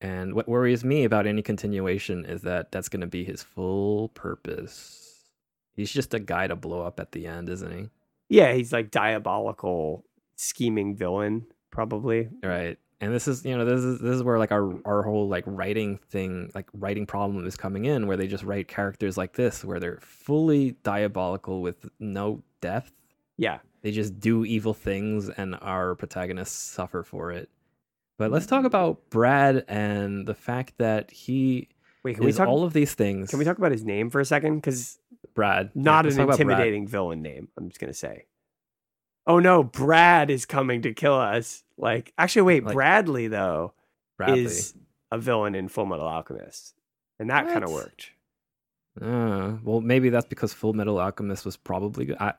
And 0.00 0.34
what 0.34 0.48
worries 0.48 0.84
me 0.84 1.04
about 1.04 1.26
any 1.26 1.40
continuation 1.42 2.24
is 2.24 2.42
that 2.42 2.70
that's 2.70 2.88
going 2.88 3.00
to 3.00 3.06
be 3.06 3.24
his 3.24 3.42
full 3.42 4.08
purpose. 4.10 5.24
He's 5.74 5.92
just 5.92 6.14
a 6.14 6.18
guy 6.18 6.46
to 6.46 6.56
blow 6.56 6.82
up 6.82 7.00
at 7.00 7.12
the 7.12 7.26
end, 7.26 7.48
isn't 7.48 7.72
he? 7.72 7.88
Yeah, 8.28 8.52
he's 8.52 8.72
like 8.72 8.90
diabolical, 8.90 10.04
scheming 10.36 10.96
villain, 10.96 11.46
probably. 11.70 12.28
Right. 12.42 12.78
And 13.00 13.12
this 13.12 13.28
is, 13.28 13.44
you 13.44 13.56
know, 13.56 13.64
this 13.64 13.84
is 13.84 14.00
this 14.00 14.14
is 14.14 14.22
where 14.22 14.38
like 14.38 14.52
our 14.52 14.72
our 14.86 15.02
whole 15.02 15.28
like 15.28 15.44
writing 15.46 15.98
thing, 16.08 16.50
like 16.54 16.66
writing 16.72 17.04
problem 17.04 17.46
is 17.46 17.56
coming 17.56 17.84
in, 17.84 18.06
where 18.06 18.16
they 18.16 18.26
just 18.26 18.44
write 18.44 18.68
characters 18.68 19.18
like 19.18 19.34
this, 19.34 19.64
where 19.64 19.78
they're 19.78 19.98
fully 20.00 20.72
diabolical 20.82 21.60
with 21.60 21.86
no 21.98 22.42
depth. 22.60 22.92
Yeah. 23.36 23.58
They 23.82 23.92
just 23.92 24.18
do 24.18 24.44
evil 24.44 24.72
things, 24.74 25.28
and 25.28 25.56
our 25.60 25.94
protagonists 25.94 26.56
suffer 26.56 27.02
for 27.02 27.30
it. 27.32 27.50
But 28.18 28.30
let's 28.30 28.46
talk 28.46 28.60
mm-hmm. 28.60 28.66
about 28.66 29.10
Brad 29.10 29.64
and 29.68 30.26
the 30.26 30.34
fact 30.34 30.74
that 30.78 31.10
he 31.10 31.68
Wait, 32.02 32.16
can 32.16 32.24
we 32.24 32.32
talk? 32.32 32.48
all 32.48 32.64
of 32.64 32.72
these 32.72 32.94
things. 32.94 33.28
can 33.30 33.38
we 33.38 33.44
talk 33.44 33.58
about 33.58 33.72
his 33.72 33.84
name 33.84 34.08
for 34.10 34.20
a 34.20 34.24
second? 34.24 34.56
Because 34.56 34.98
Brad? 35.34 35.70
Not 35.74 36.04
let's 36.04 36.16
an 36.16 36.20
talk 36.20 36.28
about 36.28 36.36
Brad. 36.38 36.50
intimidating 36.50 36.86
villain 36.86 37.20
name. 37.20 37.48
I'm 37.58 37.68
just 37.68 37.78
gonna 37.78 37.92
say. 37.92 38.24
Oh 39.26 39.38
no, 39.40 39.62
Brad 39.64 40.30
is 40.30 40.46
coming 40.46 40.82
to 40.82 40.92
kill 40.94 41.14
us. 41.14 41.64
Like, 41.76 42.12
actually, 42.18 42.42
wait, 42.42 42.64
Like- 42.64 42.74
Bradley 42.74 43.28
though 43.28 43.74
Bradley. 44.16 44.44
is 44.44 44.74
a 45.10 45.18
villain 45.18 45.54
in 45.54 45.68
Full 45.68 45.86
Metal 45.86 46.06
Alchemist, 46.06 46.74
and 47.18 47.30
that 47.30 47.46
kind 47.48 47.64
of 47.64 47.70
worked. 47.70 48.10
Uh, 49.00 49.56
well, 49.62 49.80
maybe 49.80 50.08
that's 50.08 50.26
because 50.26 50.52
Full 50.54 50.72
Metal 50.72 50.98
Alchemist 50.98 51.44
was 51.44 51.56
probably 51.56 52.06
good. 52.06 52.16
I, 52.18 52.32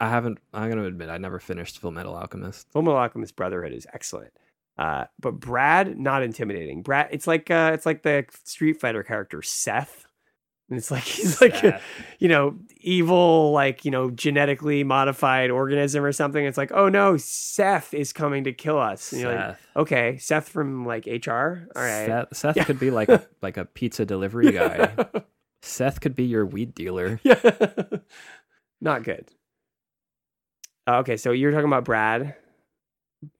I 0.00 0.08
haven't. 0.08 0.38
I'm 0.52 0.68
gonna 0.68 0.84
admit 0.84 1.08
I 1.08 1.18
never 1.18 1.40
finished 1.40 1.78
Full 1.78 1.90
Metal 1.90 2.14
Alchemist. 2.14 2.70
Full 2.70 2.82
Metal 2.82 2.98
Alchemist 2.98 3.34
Brotherhood 3.36 3.72
is 3.72 3.86
excellent. 3.92 4.32
Uh, 4.78 5.04
but 5.20 5.32
Brad, 5.40 5.98
not 5.98 6.22
intimidating. 6.22 6.82
Brad, 6.82 7.08
it's 7.10 7.26
like 7.26 7.50
uh, 7.50 7.70
it's 7.74 7.86
like 7.86 8.02
the 8.02 8.26
Street 8.44 8.80
Fighter 8.80 9.02
character 9.02 9.40
Seth, 9.42 10.04
and 10.70 10.78
it's 10.78 10.90
like 10.90 11.02
he's 11.04 11.40
like 11.40 11.62
a, 11.62 11.80
you 12.18 12.28
know 12.28 12.56
evil, 12.80 13.52
like 13.52 13.84
you 13.84 13.90
know 13.90 14.10
genetically 14.10 14.84
modified 14.84 15.50
organism 15.50 16.04
or 16.04 16.12
something. 16.12 16.44
It's 16.44 16.58
like 16.58 16.72
oh 16.72 16.88
no, 16.88 17.16
Seth 17.16 17.92
is 17.94 18.12
coming 18.12 18.44
to 18.44 18.52
kill 18.52 18.78
us. 18.78 19.12
And 19.12 19.20
you're 19.22 19.32
like, 19.34 19.40
Seth. 19.56 19.66
okay, 19.76 20.16
Seth 20.18 20.48
from 20.48 20.86
like 20.86 21.06
HR. 21.06 21.30
All 21.76 21.82
right, 21.82 22.06
Seth, 22.06 22.36
Seth 22.36 22.56
Yeah. 22.56 22.64
could 22.64 22.80
be 22.80 22.90
like 22.90 23.08
a 23.08 23.26
like 23.42 23.56
a 23.56 23.64
pizza 23.64 24.04
delivery 24.04 24.52
guy. 24.52 24.94
Seth 25.62 26.00
could 26.00 26.14
be 26.14 26.24
your 26.24 26.44
weed 26.44 26.74
dealer. 26.74 27.18
yeah, 27.24 27.36
not 28.80 29.02
good. 29.02 29.28
Uh, 30.86 30.98
okay, 30.98 31.16
so 31.16 31.32
you're 31.32 31.50
talking 31.52 31.66
about 31.66 31.84
Brad, 31.84 32.34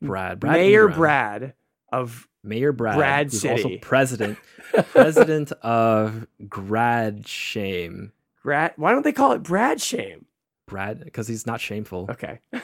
Brad, 0.01 0.40
Brad 0.40 0.52
Mayor 0.55 0.82
Ingram. 0.84 0.98
Brad 0.98 1.55
of 1.92 2.26
Mayor 2.45 2.73
Brad, 2.73 2.97
Brad 2.97 3.27
who's 3.27 3.41
City. 3.41 3.62
also 3.62 3.77
president, 3.79 4.39
president 4.91 5.53
of 5.62 6.27
Grad 6.49 7.27
Shame. 7.27 8.12
Brad. 8.43 8.73
Why 8.77 8.93
don't 8.93 9.03
they 9.03 9.12
call 9.12 9.33
it 9.33 9.43
Brad 9.43 9.81
Shame? 9.81 10.27
Brad, 10.66 11.03
because 11.05 11.27
he's 11.27 11.47
not 11.47 11.61
shameful. 11.61 12.09
Okay. 12.11 12.41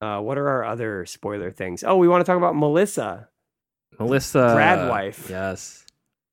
Uh, 0.00 0.20
what 0.20 0.38
are 0.38 0.48
our 0.48 0.64
other 0.64 1.04
spoiler 1.06 1.50
things? 1.50 1.82
Oh, 1.82 1.96
we 1.96 2.06
want 2.06 2.24
to 2.24 2.24
talk 2.24 2.36
about 2.38 2.54
Melissa, 2.54 3.28
Melissa, 3.98 4.52
Brad 4.54 4.88
wife. 4.88 5.26
Yes, 5.28 5.84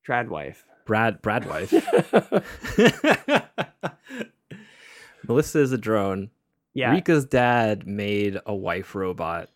Brad 0.05 0.29
wife. 0.29 0.63
Brad, 0.85 1.19
Brad 1.23 1.49
wife. 1.49 1.73
Melissa 5.27 5.59
is 5.61 5.71
a 5.71 5.79
drone. 5.79 6.29
Yeah. 6.75 6.91
Rika's 6.93 7.25
dad 7.25 7.87
made 7.87 8.39
a 8.45 8.53
wife 8.53 8.93
robot. 8.93 9.49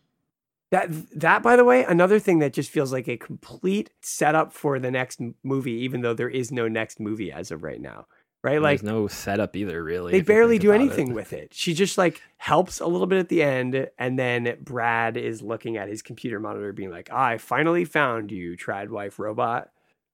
That 0.72 0.90
that 1.20 1.44
by 1.44 1.56
the 1.56 1.66
way, 1.66 1.84
another 1.84 2.18
thing 2.20 2.40
that 2.40 2.54
just 2.54 2.72
feels 2.72 2.92
like 2.92 3.08
a 3.08 3.18
complete 3.18 3.92
setup 4.02 4.54
for 4.54 4.80
the 4.80 4.90
next 4.90 5.20
movie, 5.44 5.74
even 5.74 6.02
though 6.02 6.14
there 6.14 6.30
is 6.30 6.52
no 6.52 6.68
next 6.68 7.00
movie 7.00 7.32
as 7.32 7.52
of 7.52 7.64
right 7.64 7.82
now. 7.82 8.08
Right? 8.42 8.54
And 8.56 8.64
Like 8.64 8.80
There's 8.80 8.92
no 8.94 9.08
setup 9.08 9.56
either, 9.56 9.84
really. 9.84 10.14
they 10.14 10.22
barely 10.22 10.60
do 10.60 10.72
anything 10.72 11.10
it. 11.10 11.14
with 11.14 11.34
it. 11.34 11.54
She 11.54 11.74
just 11.74 11.98
like 11.98 12.22
helps 12.38 12.80
a 12.80 12.88
little 12.88 13.08
bit 13.08 13.20
at 13.20 13.28
the 13.28 13.44
end, 13.44 13.90
and 13.98 14.18
then 14.18 14.58
Brad 14.62 15.18
is 15.18 15.42
looking 15.42 15.76
at 15.76 15.90
his 15.90 16.02
computer 16.02 16.40
monitor, 16.40 16.72
being 16.72 16.90
like, 16.92 17.12
"I 17.12 17.38
finally 17.38 17.84
found 17.84 18.32
you, 18.32 18.56
trad 18.56 18.90
wife 18.90 19.20
robot." 19.20 19.72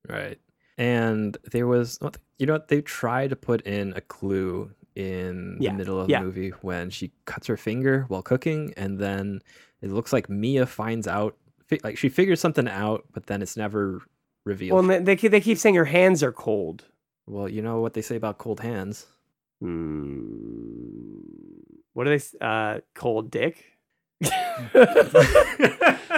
Right. 0.10 0.40
And 0.77 1.38
there 1.52 1.68
was, 1.68 1.99
you 2.40 2.45
know, 2.48 2.53
what? 2.53 2.68
they 2.68 2.82
tried 2.82 3.30
to 3.30 3.36
put 3.36 3.61
in 3.61 3.94
a 3.95 4.02
clue 4.02 4.72
in 4.95 5.57
Yeah, 5.59 5.72
the 5.72 5.77
middle 5.77 5.99
of 5.99 6.09
yeah. 6.09 6.19
the 6.19 6.26
movie 6.26 6.49
when 6.61 6.89
she 6.89 7.11
cuts 7.26 7.47
her 7.47 7.57
finger 7.57 8.05
while 8.07 8.22
cooking, 8.22 8.73
and 8.77 8.97
then 8.97 9.41
it 9.81 9.91
looks 9.91 10.11
like 10.13 10.30
Mia 10.30 10.65
finds 10.65 11.07
out, 11.07 11.35
like 11.84 11.97
she 11.97 12.09
figures 12.09 12.39
something 12.39 12.67
out, 12.67 13.03
but 13.11 13.26
then 13.27 13.41
it's 13.41 13.57
never 13.57 14.01
revealed. 14.45 14.85
Well, 14.88 15.01
they 15.01 15.15
keep- 15.15 15.31
they 15.31 15.41
keep 15.41 15.57
saying 15.57 15.76
her 15.76 15.85
hands 15.85 16.22
are 16.23 16.31
cold. 16.31 16.85
Well, 17.27 17.49
you 17.49 17.61
know 17.61 17.81
what 17.81 17.93
they 17.93 18.01
say 18.01 18.15
about 18.15 18.38
cold 18.38 18.59
hands. 18.59 19.07
Hmm. 19.61 21.19
What 21.93 22.07
are 22.07 22.17
they? 22.17 22.23
Uh, 22.39 22.80
cold 22.93 23.31
dick. 23.31 23.63
it's 24.22 24.31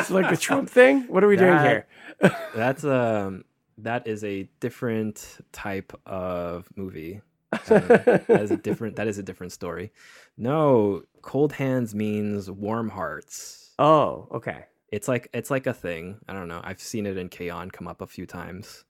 like 0.10 0.30
the 0.30 0.38
Trump 0.40 0.70
thing. 0.70 1.02
What 1.08 1.24
are 1.24 1.28
we 1.28 1.38
doing 1.38 1.58
here? 1.60 1.88
That's 2.56 2.84
um, 2.84 3.44
that 3.80 4.08
is 4.08 4.24
a 4.24 4.50
different 4.60 5.38
type 5.52 5.94
of 6.06 6.68
movie. 6.76 7.22
That 7.52 8.26
is 8.30 8.52
a 8.52 8.58
different. 8.68 8.96
That 8.96 9.08
is 9.08 9.18
a 9.18 9.24
different 9.24 9.54
story. 9.54 9.92
No, 10.38 11.04
cold 11.22 11.54
hands 11.54 11.96
means 11.96 12.50
warm 12.50 12.90
hearts. 12.90 13.72
oh, 13.80 14.28
okay. 14.32 14.66
It's 14.92 15.08
like 15.08 15.30
it's 15.34 15.52
like 15.52 15.68
a 15.68 15.74
thing. 15.74 16.20
I 16.28 16.34
don't 16.34 16.48
know. 16.48 16.62
I've 16.64 16.80
seen 16.80 17.06
it 17.06 17.18
in 17.18 17.28
K-On! 17.30 17.70
come 17.72 17.88
up 17.88 18.02
a 18.02 18.08
few 18.08 18.26
times. 18.26 18.86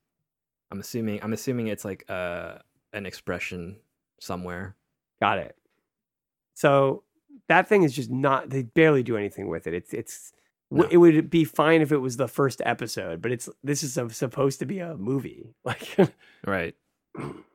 I'm 0.71 0.79
assuming 0.79 1.21
I'm 1.23 1.33
assuming 1.33 1.67
it's 1.67 1.85
like 1.85 2.05
uh 2.09 2.59
an 2.93 3.05
expression 3.05 3.77
somewhere. 4.19 4.75
Got 5.19 5.39
it. 5.39 5.55
So 6.53 7.03
that 7.47 7.67
thing 7.67 7.83
is 7.83 7.95
just 7.95 8.11
not. 8.11 8.49
They 8.49 8.63
barely 8.63 9.01
do 9.03 9.17
anything 9.17 9.47
with 9.47 9.65
it. 9.67 9.73
It's 9.73 9.93
it's. 9.93 10.33
No. 10.69 10.85
It 10.91 10.97
would 10.97 11.29
be 11.29 11.45
fine 11.45 11.81
if 11.81 11.93
it 11.93 11.97
was 11.97 12.17
the 12.17 12.27
first 12.27 12.61
episode, 12.65 13.21
but 13.21 13.31
it's 13.31 13.47
this 13.63 13.83
is 13.83 13.97
a, 13.97 14.09
supposed 14.09 14.59
to 14.59 14.65
be 14.65 14.79
a 14.79 14.97
movie. 14.97 15.55
Like, 15.63 15.95
Right. 16.45 16.75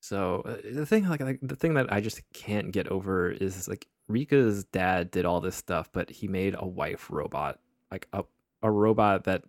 So 0.00 0.42
uh, 0.46 0.56
the 0.72 0.86
thing 0.86 1.08
like, 1.08 1.20
like 1.20 1.40
the 1.42 1.56
thing 1.56 1.74
that 1.74 1.92
I 1.92 2.00
just 2.00 2.20
can't 2.32 2.70
get 2.72 2.88
over 2.88 3.30
is 3.30 3.68
like 3.68 3.86
Rika's 4.08 4.64
dad 4.64 5.10
did 5.10 5.24
all 5.24 5.40
this 5.40 5.56
stuff, 5.56 5.90
but 5.92 6.10
he 6.10 6.28
made 6.28 6.54
a 6.58 6.66
wife 6.66 7.08
robot, 7.10 7.58
like 7.90 8.06
a 8.12 8.24
a 8.62 8.70
robot 8.70 9.24
that 9.24 9.44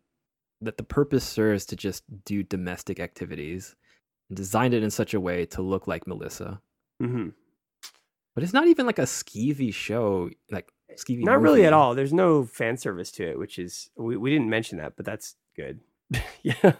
that 0.62 0.78
the 0.78 0.84
purpose 0.84 1.24
serves 1.24 1.66
to 1.68 1.76
just 1.76 2.04
do 2.26 2.44
domestic 2.44 3.00
activities, 3.00 3.76
and 4.30 4.36
designed 4.38 4.74
it 4.74 4.84
in 4.84 4.92
such 4.92 5.14
a 5.14 5.20
way 5.20 5.46
to 5.48 5.62
look 5.62 5.88
like 5.88 6.08
Melissa. 6.08 6.62
mhm. 7.02 7.34
But 8.36 8.44
it's 8.44 8.54
not 8.54 8.68
even 8.68 8.86
like 8.86 9.00
a 9.00 9.04
skeevy 9.04 9.74
show, 9.74 10.30
like 10.52 10.72
skeevy. 10.96 11.24
not 11.24 11.42
really 11.42 11.66
at 11.66 11.74
all. 11.74 11.94
There's 11.96 12.14
no 12.14 12.46
fan 12.46 12.78
service 12.78 13.12
to 13.14 13.30
it, 13.30 13.40
which 13.40 13.60
is 13.60 13.90
we, 13.98 14.18
we 14.18 14.30
didn't 14.30 14.50
mention 14.50 14.78
that, 14.78 14.96
but 14.96 15.06
that's 15.06 15.36
good. 15.56 15.80
yeah. 16.44 16.74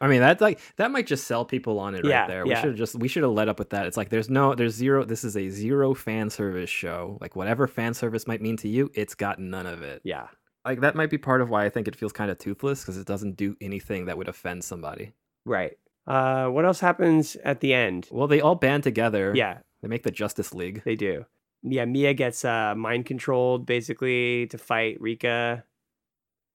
I 0.00 0.08
mean, 0.08 0.20
that's 0.20 0.40
like 0.40 0.58
that 0.76 0.90
might 0.90 1.06
just 1.06 1.26
sell 1.28 1.44
people 1.44 1.78
on 1.78 1.94
it 1.94 2.04
Yeah, 2.04 2.20
right 2.20 2.28
there. 2.28 2.44
We 2.44 2.50
yeah. 2.50 2.62
should 2.62 2.76
just 2.76 2.96
we 2.96 3.06
should 3.06 3.22
have 3.22 3.32
led 3.32 3.48
up 3.48 3.58
with 3.58 3.70
that. 3.70 3.86
It's 3.86 3.96
like 3.96 4.08
there's 4.08 4.28
no 4.28 4.54
there's 4.54 4.74
zero. 4.74 5.04
This 5.04 5.22
is 5.22 5.36
a 5.36 5.48
zero 5.48 5.94
fan 5.94 6.28
service 6.28 6.70
show. 6.70 7.18
Like 7.20 7.36
whatever 7.36 7.66
fan 7.68 7.94
service 7.94 8.26
might 8.26 8.42
mean 8.42 8.56
to 8.58 8.68
you, 8.68 8.90
it's 8.94 9.14
got 9.14 9.38
none 9.38 9.66
of 9.66 9.82
it. 9.82 10.00
Yeah. 10.04 10.26
Like 10.64 10.80
that 10.80 10.96
might 10.96 11.10
be 11.10 11.18
part 11.18 11.40
of 11.40 11.50
why 11.50 11.64
I 11.64 11.68
think 11.68 11.86
it 11.86 11.96
feels 11.96 12.12
kind 12.12 12.30
of 12.30 12.38
toothless 12.38 12.80
because 12.82 12.96
it 12.96 13.06
doesn't 13.06 13.36
do 13.36 13.56
anything 13.60 14.06
that 14.06 14.16
would 14.18 14.28
offend 14.28 14.64
somebody. 14.64 15.12
Right. 15.44 15.78
Uh, 16.06 16.46
what 16.48 16.64
else 16.64 16.80
happens 16.80 17.36
at 17.44 17.60
the 17.60 17.72
end? 17.74 18.08
Well, 18.10 18.26
they 18.26 18.40
all 18.40 18.56
band 18.56 18.82
together. 18.82 19.32
Yeah, 19.36 19.58
they 19.82 19.88
make 19.88 20.02
the 20.02 20.10
Justice 20.10 20.52
League. 20.52 20.82
they 20.84 20.96
do. 20.96 21.26
Yeah, 21.62 21.84
Mia 21.84 22.12
gets 22.12 22.44
uh, 22.44 22.74
mind 22.76 23.06
controlled 23.06 23.66
basically 23.66 24.48
to 24.48 24.58
fight 24.58 25.00
Rika. 25.00 25.62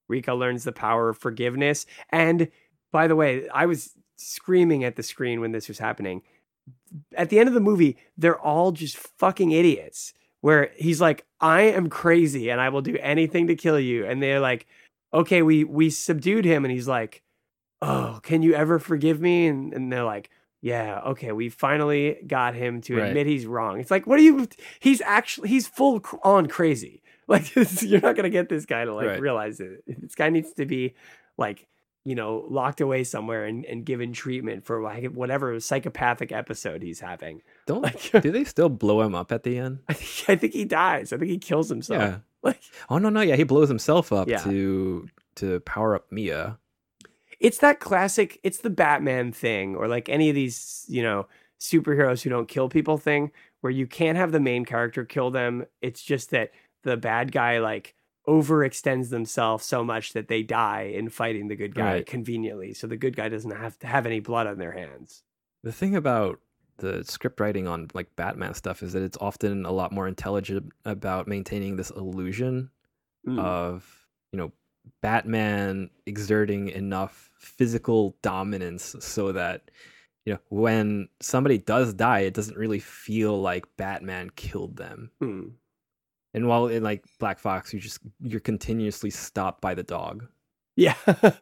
Rika 0.07 0.33
learns 0.33 0.63
the 0.63 0.71
power 0.71 1.09
of 1.09 1.17
forgiveness. 1.17 1.85
And 2.09 2.49
by 2.91 3.07
the 3.07 3.15
way, 3.15 3.47
I 3.49 3.65
was 3.65 3.93
screaming 4.15 4.83
at 4.83 4.95
the 4.95 5.03
screen 5.03 5.41
when 5.41 5.51
this 5.51 5.67
was 5.67 5.79
happening. 5.79 6.23
At 7.15 7.29
the 7.29 7.39
end 7.39 7.47
of 7.47 7.53
the 7.53 7.59
movie, 7.61 7.97
they're 8.17 8.39
all 8.39 8.71
just 8.71 8.97
fucking 8.97 9.51
idiots. 9.51 10.13
Where 10.41 10.71
he's 10.75 11.01
like, 11.01 11.25
"I 11.41 11.61
am 11.61 11.89
crazy 11.89 12.49
and 12.49 12.61
I 12.61 12.69
will 12.69 12.81
do 12.81 12.95
anything 13.01 13.47
to 13.47 13.55
kill 13.55 13.79
you," 13.79 14.05
and 14.05 14.21
they're 14.21 14.39
like, 14.39 14.67
"Okay, 15.13 15.41
we 15.41 15.63
we 15.63 15.89
subdued 15.89 16.45
him," 16.45 16.63
and 16.63 16.71
he's 16.71 16.87
like, 16.87 17.23
"Oh, 17.81 18.19
can 18.21 18.43
you 18.43 18.53
ever 18.53 18.77
forgive 18.79 19.19
me?" 19.19 19.47
And 19.47 19.73
and 19.73 19.91
they're 19.91 20.03
like, 20.03 20.29
"Yeah, 20.61 21.01
okay, 21.07 21.31
we 21.31 21.49
finally 21.49 22.17
got 22.27 22.53
him 22.53 22.81
to 22.81 22.95
Right. 22.97 23.07
admit 23.07 23.25
he's 23.27 23.47
wrong." 23.47 23.79
It's 23.79 23.89
like, 23.91 24.05
what 24.05 24.19
are 24.19 24.23
you? 24.23 24.47
He's 24.79 25.01
actually 25.01 25.49
he's 25.49 25.67
full 25.67 26.01
on 26.23 26.45
crazy. 26.47 27.01
Like 27.29 27.53
you're 27.55 27.99
not 28.01 28.15
gonna 28.15 28.29
get 28.29 28.47
this 28.49 28.65
guy 28.65 28.85
to 28.85 28.93
like 28.93 29.07
Right. 29.07 29.19
realize 29.21 29.59
it. 29.59 29.83
This 29.85 30.15
guy 30.15 30.29
needs 30.29 30.53
to 30.53 30.65
be 30.65 30.95
like 31.37 31.67
you 32.05 32.15
know 32.15 32.45
locked 32.49 32.79
away 32.79 33.03
somewhere 33.03 33.43
and, 33.45 33.65
and 33.65 33.85
given 33.85 34.13
treatment 34.13 34.65
for 34.65 34.81
like 34.81 35.07
whatever 35.11 35.59
psychopathic 35.59 36.31
episode 36.31 36.81
he's 36.81 37.01
having. 37.01 37.41
Don't 37.65 37.81
Like, 37.81 38.11
do 38.21 38.31
they 38.31 38.45
still 38.45 38.69
blow 38.69 39.01
him 39.01 39.13
up 39.13 39.31
at 39.33 39.43
the 39.43 39.57
end? 39.57 39.79
I 39.89 39.93
think 39.93 40.29
I 40.29 40.39
think 40.39 40.53
he 40.53 40.63
dies. 40.63 41.11
I 41.11 41.17
think 41.17 41.29
he 41.31 41.37
kills 41.37 41.67
himself. 41.67 42.01
Yeah. 42.01 42.17
Like 42.43 42.61
Oh 42.89 42.97
no 42.97 43.09
no 43.09 43.19
yeah 43.21 43.35
he 43.35 43.43
blows 43.43 43.67
himself 43.67 44.13
up 44.13 44.29
Yeah. 44.29 44.37
to 44.43 45.07
to 45.35 45.59
power 45.61 45.95
up 45.95 46.09
Mia. 46.11 46.57
it's 47.41 47.57
that 47.59 47.79
classic. 47.81 48.39
It's 48.41 48.59
the 48.59 48.69
Batman 48.71 49.31
thing, 49.33 49.75
or 49.75 49.87
like 49.87 50.07
any 50.09 50.29
of 50.29 50.35
these, 50.35 50.85
you 50.87 51.03
know, 51.03 51.27
superheroes 51.59 52.21
who 52.23 52.29
don't 52.29 52.47
kill 52.47 52.69
people 52.69 52.97
thing, 52.97 53.31
where 53.61 53.71
you 53.71 53.85
can't 53.85 54.17
have 54.17 54.31
the 54.31 54.39
main 54.39 54.65
character 54.65 55.03
kill 55.05 55.29
them. 55.29 55.65
It's 55.81 56.01
just 56.01 56.31
that 56.31 56.51
the 56.87 56.97
bad 56.97 57.31
guy 57.31 57.59
like 57.59 57.93
overextends 58.27 59.09
themselves 59.09 59.65
so 59.65 59.83
much 59.83 60.13
that 60.13 60.27
they 60.27 60.43
die 60.43 60.91
in 60.93 61.09
fighting 61.09 61.47
the 61.47 61.55
good 61.55 61.73
guy 61.75 61.93
Right. 61.95 62.05
conveniently. 62.05 62.73
So 62.73 62.87
the 62.87 62.97
good 62.97 63.15
guy 63.15 63.29
doesn't 63.29 63.51
have 63.51 63.77
to 63.79 63.87
have 63.87 64.05
any 64.05 64.19
blood 64.19 64.47
on 64.47 64.57
their 64.57 64.73
hands. 64.73 65.23
The 65.63 65.71
thing 65.71 65.95
about 65.95 66.39
the 66.77 67.03
script 67.05 67.39
writing 67.39 67.67
on 67.67 67.87
like 67.93 68.15
Batman 68.15 68.53
stuff 68.53 68.83
is 68.83 68.93
that 68.93 69.01
it's 69.01 69.17
often 69.19 69.65
a 69.65 69.71
lot 69.71 69.91
more 69.91 70.07
intelligent 70.07 70.71
about 70.85 71.27
maintaining 71.27 71.75
this 71.75 71.89
illusion 71.91 72.69
Mm. 73.27 73.39
of 73.39 74.05
you 74.31 74.37
know 74.37 74.51
Batman 75.01 75.89
exerting 76.05 76.69
enough 76.69 77.29
physical 77.37 78.15
dominance 78.21 78.95
so 79.01 79.31
that 79.33 79.69
you 80.25 80.33
know 80.33 80.39
when 80.49 81.09
somebody 81.19 81.57
does 81.57 81.93
die, 81.93 82.19
it 82.19 82.33
doesn't 82.33 82.57
really 82.57 82.79
feel 82.79 83.41
like 83.41 83.65
Batman 83.77 84.29
killed 84.35 84.77
them. 84.77 85.11
Mm. 85.21 85.51
And 86.37 86.47
while 86.47 86.67
in 86.67 86.83
like 86.83 87.03
Black 87.19 87.39
Fox, 87.39 87.73
you 87.73 87.79
just 87.79 87.99
you're 88.21 88.39
continuously 88.39 89.09
stopped 89.09 89.59
by 89.59 89.73
the 89.73 89.81
dog. 89.81 90.27
Yeah. 90.75 90.93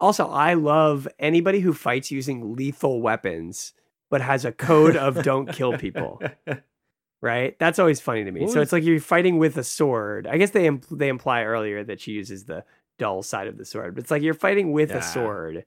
also, 0.00 0.26
I 0.28 0.54
love 0.54 1.06
anybody 1.18 1.60
who 1.60 1.74
fights 1.74 2.10
using 2.10 2.56
lethal 2.56 3.02
weapons 3.02 3.74
but 4.08 4.22
has 4.22 4.46
a 4.46 4.52
code 4.52 4.96
of 4.96 5.22
don't 5.22 5.52
kill 5.52 5.76
people. 5.76 6.22
right? 7.20 7.54
That's 7.58 7.78
always 7.78 8.00
funny 8.00 8.24
to 8.24 8.32
me. 8.32 8.40
What 8.40 8.50
so 8.52 8.60
was- 8.60 8.68
it's 8.68 8.72
like 8.72 8.82
you're 8.82 8.98
fighting 8.98 9.36
with 9.36 9.58
a 9.58 9.62
sword. 9.64 10.26
I 10.26 10.38
guess 10.38 10.52
they 10.52 10.64
impl- 10.66 10.96
they 10.98 11.08
imply 11.08 11.42
earlier 11.42 11.84
that 11.84 12.00
she 12.00 12.12
uses 12.12 12.44
the 12.44 12.64
dull 12.98 13.22
side 13.22 13.46
of 13.46 13.58
the 13.58 13.66
sword, 13.66 13.94
but 13.94 14.04
it's 14.04 14.10
like 14.10 14.22
you're 14.22 14.32
fighting 14.32 14.72
with 14.72 14.88
Yeah. 14.88 14.98
a 14.98 15.02
sword, 15.02 15.66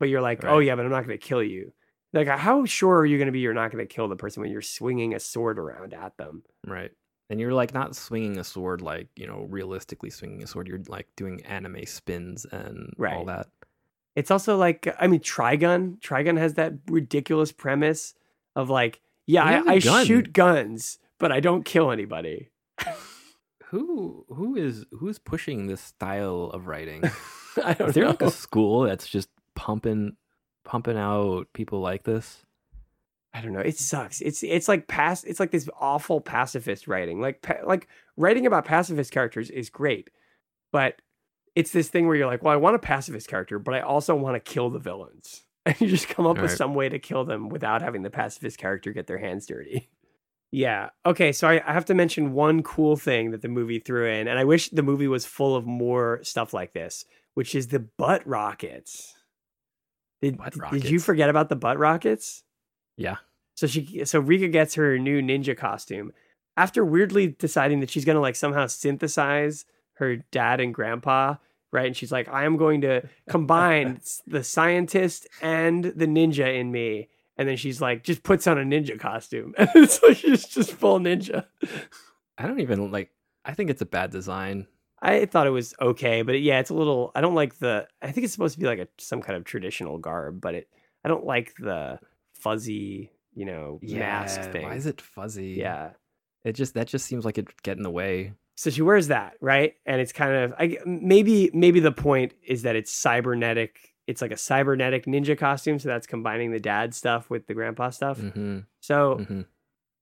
but 0.00 0.08
you're 0.08 0.22
like, 0.22 0.44
oh 0.46 0.60
yeah, 0.60 0.76
but 0.76 0.86
I'm 0.86 0.90
not 0.90 1.04
going 1.06 1.18
to 1.18 1.26
kill 1.26 1.42
you. 1.42 1.74
Like, 2.14 2.26
how 2.28 2.64
sure 2.64 3.00
are 3.00 3.04
you 3.06 3.18
going 3.18 3.26
to 3.26 3.32
be 3.32 3.40
you're 3.40 3.52
not 3.52 3.70
going 3.70 3.86
to 3.86 3.94
kill 3.94 4.08
the 4.08 4.16
person 4.16 4.40
when 4.40 4.50
you're 4.50 4.62
swinging 4.62 5.14
a 5.14 5.20
sword 5.20 5.58
around 5.58 5.92
at 5.92 6.16
them? 6.16 6.42
Right. 6.66 6.90
And 7.30 7.38
you're 7.40 7.52
like 7.52 7.74
not 7.74 7.94
swinging 7.94 8.38
a 8.38 8.44
sword 8.44 8.80
like, 8.80 9.08
you 9.14 9.26
know, 9.26 9.46
realistically 9.50 10.10
swinging 10.10 10.42
a 10.42 10.46
sword. 10.46 10.66
You're 10.66 10.80
like 10.88 11.08
doing 11.16 11.42
anime 11.44 11.84
spins 11.84 12.46
and 12.50 12.94
all 13.16 13.24
that. 13.26 13.48
It's 14.16 14.30
also 14.30 14.56
like, 14.56 14.88
I 14.98 15.06
mean, 15.06 15.20
Trigun. 15.20 16.00
Trigun 16.00 16.38
has 16.38 16.54
that 16.54 16.72
ridiculous 16.88 17.52
premise 17.52 18.14
of 18.56 18.70
like, 18.70 19.00
yeah, 19.26 19.44
i, 19.44 19.72
I, 19.74 19.78
gun. 19.78 20.06
shoot 20.06 20.32
guns, 20.32 20.98
but 21.18 21.30
I 21.30 21.40
don't 21.40 21.64
kill 21.64 21.90
anybody. 21.90 22.48
Who 23.66 24.24
who 24.30 24.56
is 24.56 24.86
who's 24.92 25.18
pushing 25.18 25.66
this 25.66 25.82
style 25.82 26.50
of 26.54 26.66
writing? 26.68 27.02
I 27.62 27.74
don't 27.74 27.90
Is 27.90 27.94
there 27.94 28.04
know. 28.04 28.10
like 28.10 28.22
a 28.22 28.30
school 28.30 28.82
that's 28.84 29.06
just 29.06 29.28
pumping 29.54 30.16
pumping 30.64 30.96
out 30.96 31.48
people 31.52 31.80
like 31.80 32.04
this? 32.04 32.46
I 33.34 33.40
don't 33.40 33.52
know. 33.52 33.60
It 33.60 33.78
sucks. 33.78 34.20
It's 34.20 34.42
it's 34.42 34.68
like 34.68 34.88
past. 34.88 35.24
It's 35.26 35.38
like 35.40 35.50
this 35.50 35.68
awful 35.78 36.20
pacifist 36.20 36.88
writing. 36.88 37.20
Like 37.20 37.42
pa- 37.42 37.64
like 37.64 37.86
writing 38.16 38.46
about 38.46 38.64
pacifist 38.64 39.12
characters 39.12 39.50
is 39.50 39.68
great, 39.70 40.10
but 40.72 41.00
it's 41.54 41.70
this 41.72 41.88
thing 41.88 42.06
where 42.06 42.16
you're 42.16 42.26
like, 42.26 42.42
well, 42.42 42.52
I 42.52 42.56
want 42.56 42.76
a 42.76 42.80
pacifist 42.80 43.28
character, 43.28 43.58
but 43.58 43.74
I 43.74 43.80
also 43.80 44.14
want 44.14 44.34
to 44.36 44.40
kill 44.52 44.70
the 44.70 44.78
villains, 44.78 45.42
and 45.66 45.78
you 45.80 45.88
just 45.88 46.08
come 46.08 46.26
up 46.26 46.36
with 46.36 46.50
Right. 46.50 46.56
some 46.58 46.74
way 46.74 46.88
to 46.88 46.98
kill 46.98 47.24
them 47.24 47.48
without 47.48 47.82
having 47.82 48.02
the 48.02 48.10
pacifist 48.10 48.58
character 48.58 48.92
get 48.92 49.06
their 49.06 49.18
hands 49.18 49.46
dirty. 49.46 49.88
Yeah. 50.50 50.88
Okay. 51.04 51.32
So 51.32 51.46
I, 51.46 51.60
I 51.66 51.74
have 51.74 51.84
to 51.84 51.94
mention 51.94 52.32
one 52.32 52.62
cool 52.62 52.96
thing 52.96 53.32
that 53.32 53.42
the 53.42 53.48
movie 53.48 53.80
threw 53.80 54.06
in, 54.08 54.26
and 54.28 54.38
I 54.38 54.44
wish 54.44 54.70
the 54.70 54.82
movie 54.82 55.06
was 55.06 55.26
full 55.26 55.54
of 55.54 55.66
more 55.66 56.20
stuff 56.22 56.54
like 56.54 56.72
this, 56.72 57.04
which 57.34 57.54
is 57.54 57.66
the 57.68 57.80
butt 57.80 58.26
rockets. 58.26 59.12
Did, 60.22 60.38
Butt 60.38 60.54
did 60.72 60.88
you 60.88 61.00
forget 61.00 61.28
about 61.28 61.50
the 61.50 61.54
butt 61.56 61.78
rockets? 61.78 62.44
Yeah. 62.98 63.16
So 63.54 63.66
she 63.66 64.04
so 64.04 64.20
Rika 64.20 64.48
gets 64.48 64.74
her 64.74 64.98
new 64.98 65.22
ninja 65.22 65.56
costume 65.56 66.12
after 66.56 66.84
weirdly 66.84 67.28
deciding 67.28 67.80
that 67.80 67.90
she's 67.90 68.04
gonna 68.04 68.20
like 68.20 68.36
somehow 68.36 68.66
synthesize 68.66 69.64
her 69.94 70.16
dad 70.30 70.60
and 70.60 70.74
grandpa, 70.74 71.36
right? 71.72 71.86
And 71.86 71.96
she's 71.96 72.12
like, 72.12 72.28
I 72.28 72.44
am 72.44 72.56
going 72.56 72.82
to 72.82 73.08
combine 73.28 74.00
the 74.26 74.44
scientist 74.44 75.26
and 75.40 75.84
the 75.84 76.06
ninja 76.06 76.58
in 76.58 76.70
me. 76.70 77.08
And 77.36 77.48
then 77.48 77.56
she's 77.56 77.80
like, 77.80 78.02
just 78.02 78.22
puts 78.22 78.46
on 78.46 78.58
a 78.58 78.62
ninja 78.62 78.98
costume. 78.98 79.54
And 79.56 79.68
it's 79.74 80.02
like 80.02 80.16
she's 80.16 80.44
just 80.44 80.72
full 80.72 80.98
ninja. 80.98 81.46
I 82.36 82.46
don't 82.46 82.60
even 82.60 82.90
like 82.90 83.10
I 83.44 83.54
think 83.54 83.70
it's 83.70 83.82
a 83.82 83.86
bad 83.86 84.10
design. 84.10 84.66
I 85.00 85.26
thought 85.26 85.46
it 85.46 85.50
was 85.50 85.74
okay, 85.80 86.22
but 86.22 86.40
yeah, 86.40 86.58
it's 86.58 86.70
a 86.70 86.74
little 86.74 87.12
I 87.14 87.20
don't 87.20 87.34
like 87.34 87.58
the 87.58 87.86
I 88.02 88.10
think 88.10 88.24
it's 88.24 88.32
supposed 88.32 88.54
to 88.54 88.60
be 88.60 88.66
like 88.66 88.80
a 88.80 88.88
some 88.98 89.22
kind 89.22 89.36
of 89.36 89.44
traditional 89.44 89.98
garb, 89.98 90.40
but 90.40 90.54
it 90.54 90.68
I 91.04 91.08
don't 91.08 91.24
like 91.24 91.54
the 91.58 92.00
fuzzy, 92.38 93.12
you 93.34 93.44
know, 93.44 93.78
mask 93.82 94.50
thing. 94.52 94.62
Why 94.64 94.74
is 94.74 94.86
it 94.86 95.00
fuzzy? 95.00 95.54
yeah. 95.58 95.90
It 96.44 96.52
just 96.52 96.74
that 96.74 96.86
just 96.86 97.04
seems 97.06 97.24
like 97.24 97.36
it 97.38 97.48
get 97.62 97.76
in 97.76 97.82
the 97.82 97.90
way. 97.90 98.32
so 98.56 98.70
she 98.70 98.80
wears 98.82 99.08
that 99.08 99.34
right 99.40 99.74
and 99.86 100.00
it's 100.00 100.12
kind 100.12 100.32
of 100.34 100.54
I, 100.58 100.78
maybe 100.86 101.50
maybe 101.52 101.80
the 101.80 101.92
point 101.92 102.32
is 102.46 102.62
that 102.62 102.74
it's 102.76 102.90
cybernetic 102.92 103.94
it's 104.06 104.22
like 104.22 104.30
a 104.32 104.36
cybernetic 104.36 105.04
ninja 105.06 105.36
costume 105.36 105.78
so 105.78 105.88
that's 105.88 106.06
combining 106.06 106.50
the 106.52 106.60
dad 106.60 106.94
stuff 106.94 107.28
with 107.28 107.46
the 107.46 107.54
grandpa 107.54 107.90
stuff 107.90 108.18
hmm 108.18 108.60
so 108.80 109.16
hmm 109.28 109.42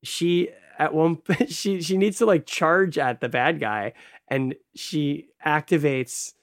she 0.03 0.51
at 0.79 0.95
one 0.95 1.19
she 1.49 1.81
she 1.83 1.97
needs 1.97 2.19
to 2.19 2.27
like 2.27 2.47
charge 2.47 2.99
at 2.99 3.21
the 3.21 3.29
bad 3.29 3.59
guy 3.61 3.93
and 4.29 4.55
she 4.75 5.29
activates 5.45 6.35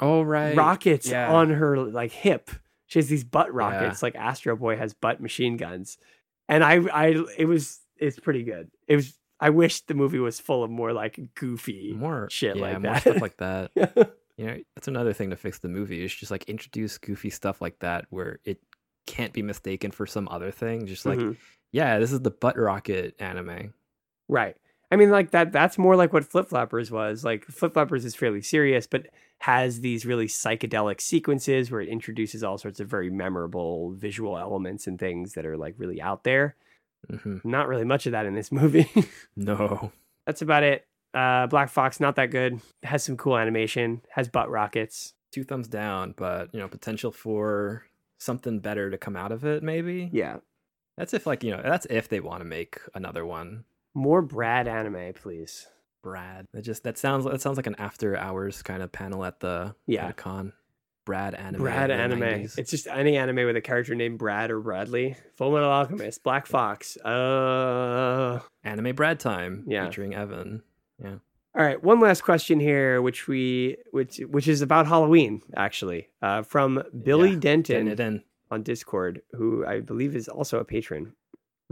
Oh 0.00 0.22
right. 0.22 0.56
rockets 0.56 1.06
Yeah. 1.06 1.30
on 1.30 1.50
her 1.50 1.76
like 1.78 2.10
hip 2.12 2.50
she 2.92 2.98
has 2.98 3.08
these 3.08 3.24
butt 3.24 3.52
rockets 3.54 4.02
like 4.02 4.14
astro 4.16 4.54
boy 4.54 4.76
has 4.76 4.92
butt 4.92 5.18
machine 5.18 5.56
guns 5.56 5.96
and 6.48 6.62
i 6.62 6.74
i 6.92 7.06
it 7.38 7.46
was 7.46 7.80
it's 7.96 8.20
pretty 8.20 8.42
good 8.42 8.70
it 8.86 8.96
was 8.96 9.18
i 9.40 9.48
wish 9.48 9.80
the 9.86 9.94
movie 9.94 10.18
was 10.18 10.38
full 10.38 10.62
of 10.62 10.70
more 10.70 10.92
like 10.92 11.18
goofy 11.34 11.94
more 11.96 12.28
shit 12.30 12.54
yeah, 12.56 12.62
like 12.62 12.80
more 12.82 12.92
that. 12.92 13.00
stuff 13.00 13.20
like 13.22 13.36
that. 13.38 13.70
You 14.38 14.46
know, 14.46 14.56
that's 14.74 14.88
another 14.88 15.12
thing 15.12 15.28
to 15.30 15.36
fix 15.36 15.58
the 15.58 15.68
movie 15.68 16.02
is 16.02 16.12
just 16.12 16.30
like 16.30 16.44
introduce 16.48 16.96
goofy 16.96 17.28
stuff 17.28 17.60
like 17.60 17.78
that 17.80 18.06
where 18.08 18.40
it 18.44 18.60
can't 19.06 19.32
be 19.32 19.42
mistaken 19.42 19.90
for 19.90 20.06
some 20.06 20.26
other 20.30 20.50
thing. 20.50 20.86
Just 20.86 21.04
like, 21.04 21.18
Mhm. 21.18 21.36
yeah, 21.70 21.98
this 21.98 22.12
is 22.12 22.20
the 22.22 22.30
butt 22.30 22.58
rocket 22.58 23.14
anime. 23.20 23.74
Right. 24.28 24.56
I 24.92 24.96
mean, 24.96 25.10
like 25.10 25.30
that. 25.30 25.52
That's 25.52 25.78
more 25.78 25.96
like 25.96 26.12
what 26.12 26.24
Flip 26.26 26.46
Flappers 26.46 26.90
was. 26.90 27.24
Like 27.24 27.46
Flip 27.46 27.72
Flappers 27.72 28.04
is 28.04 28.14
fairly 28.14 28.42
serious, 28.42 28.86
but 28.86 29.06
has 29.38 29.80
these 29.80 30.04
really 30.04 30.26
psychedelic 30.26 31.00
sequences 31.00 31.70
where 31.70 31.80
it 31.80 31.88
introduces 31.88 32.44
all 32.44 32.58
sorts 32.58 32.78
of 32.78 32.88
very 32.88 33.08
memorable 33.08 33.92
visual 33.94 34.36
elements 34.38 34.86
and 34.86 34.98
things 34.98 35.32
that 35.32 35.46
are 35.46 35.56
like 35.56 35.74
really 35.78 36.00
out 36.00 36.24
there. 36.24 36.54
hmm 37.08 37.38
Not 37.42 37.68
really 37.68 37.86
much 37.86 38.04
of 38.04 38.12
that 38.12 38.26
in 38.26 38.34
this 38.34 38.52
movie. 38.52 38.88
No. 39.36 39.90
that's 40.26 40.42
about 40.42 40.62
it. 40.62 40.86
Uh, 41.14 41.46
Black 41.46 41.70
Fox, 41.70 41.98
not 41.98 42.16
that 42.16 42.30
good. 42.30 42.60
Has 42.82 43.02
some 43.02 43.16
cool 43.16 43.38
animation. 43.38 44.02
Has 44.10 44.28
butt 44.28 44.50
rockets. 44.50 45.14
Two 45.32 45.42
thumbs 45.42 45.68
down, 45.68 46.12
but 46.18 46.52
you 46.52 46.60
know, 46.60 46.68
potential 46.68 47.10
for 47.10 47.86
something 48.18 48.60
better 48.60 48.90
to 48.90 48.98
come 48.98 49.16
out 49.16 49.32
of 49.32 49.44
it, 49.46 49.62
maybe. 49.62 50.10
Yeah. 50.12 50.36
That's 50.98 51.14
if 51.14 51.26
like, 51.26 51.42
you 51.42 51.50
know, 51.50 51.62
that's 51.64 51.86
if 51.88 52.08
they 52.08 52.20
want 52.20 52.42
to 52.42 52.44
make 52.44 52.78
another 52.94 53.24
one. 53.24 53.64
More 53.94 54.22
Brad 54.22 54.66
anime, 54.68 55.12
please. 55.14 55.66
Brad. 56.02 56.46
That 56.52 56.62
just 56.62 56.82
that 56.84 56.98
sounds 56.98 57.24
that 57.24 57.40
sounds 57.40 57.56
like 57.56 57.66
an 57.66 57.76
after 57.78 58.16
hours 58.16 58.62
kind 58.62 58.82
of 58.82 58.90
panel 58.90 59.24
at 59.24 59.40
the 59.40 59.74
Yeah. 59.86 60.06
at 60.08 60.16
con. 60.16 60.52
Brad 61.04 61.34
anime. 61.34 61.62
Brad 61.62 61.90
anime. 61.90 62.20
90s. 62.20 62.58
It's 62.58 62.70
just 62.70 62.86
any 62.86 63.16
anime 63.16 63.44
with 63.46 63.56
a 63.56 63.60
character 63.60 63.94
named 63.94 64.18
Brad 64.18 64.50
or 64.50 64.60
Bradley. 64.60 65.16
Full 65.36 65.52
Metal 65.52 65.68
Alchemist, 65.70 66.22
Black 66.22 66.46
Fox. 66.46 66.96
Uh 66.98 68.40
anime 68.64 68.94
Brad 68.94 69.18
time 69.20 69.64
Yeah. 69.68 69.84
featuring 69.86 70.14
Evan. 70.14 70.62
Yeah. 71.02 71.16
All 71.54 71.62
right, 71.64 71.82
one 71.82 72.00
last 72.00 72.22
question 72.22 72.60
here, 72.60 73.02
which 73.02 73.28
we 73.28 73.76
which 73.90 74.18
which 74.28 74.48
is 74.48 74.62
about 74.62 74.86
Halloween, 74.86 75.42
actually, 75.56 76.08
uh, 76.22 76.42
from 76.42 76.82
Billy 77.04 77.32
Yeah, 77.32 77.38
Denton 77.38 77.88
in. 77.88 78.22
on 78.50 78.62
Discord, 78.62 79.20
who 79.32 79.64
I 79.66 79.80
believe 79.80 80.16
is 80.16 80.28
also 80.28 80.58
a 80.60 80.64
patron. 80.64 81.14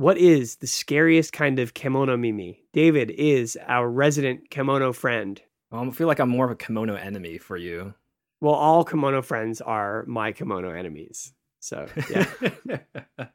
What 0.00 0.16
is 0.16 0.56
the 0.56 0.66
scariest 0.66 1.34
kind 1.34 1.58
of 1.58 1.74
kemono 1.74 2.18
mimi? 2.18 2.62
David 2.72 3.10
is 3.10 3.58
our 3.66 3.86
resident 3.86 4.48
kemono 4.48 4.94
friend. 4.94 5.38
Well, 5.70 5.82
I 5.86 5.90
feel 5.90 6.06
like 6.06 6.18
I'm 6.18 6.30
more 6.30 6.46
of 6.46 6.50
a 6.50 6.56
kemono 6.56 6.98
enemy 6.98 7.36
for 7.36 7.58
you. 7.58 7.92
Well, 8.40 8.54
all 8.54 8.82
kemono 8.82 9.22
friends 9.22 9.60
are 9.60 10.06
my 10.06 10.32
kemono 10.32 10.74
enemies. 10.74 11.34
So 11.60 11.86
yeah, 12.08 12.24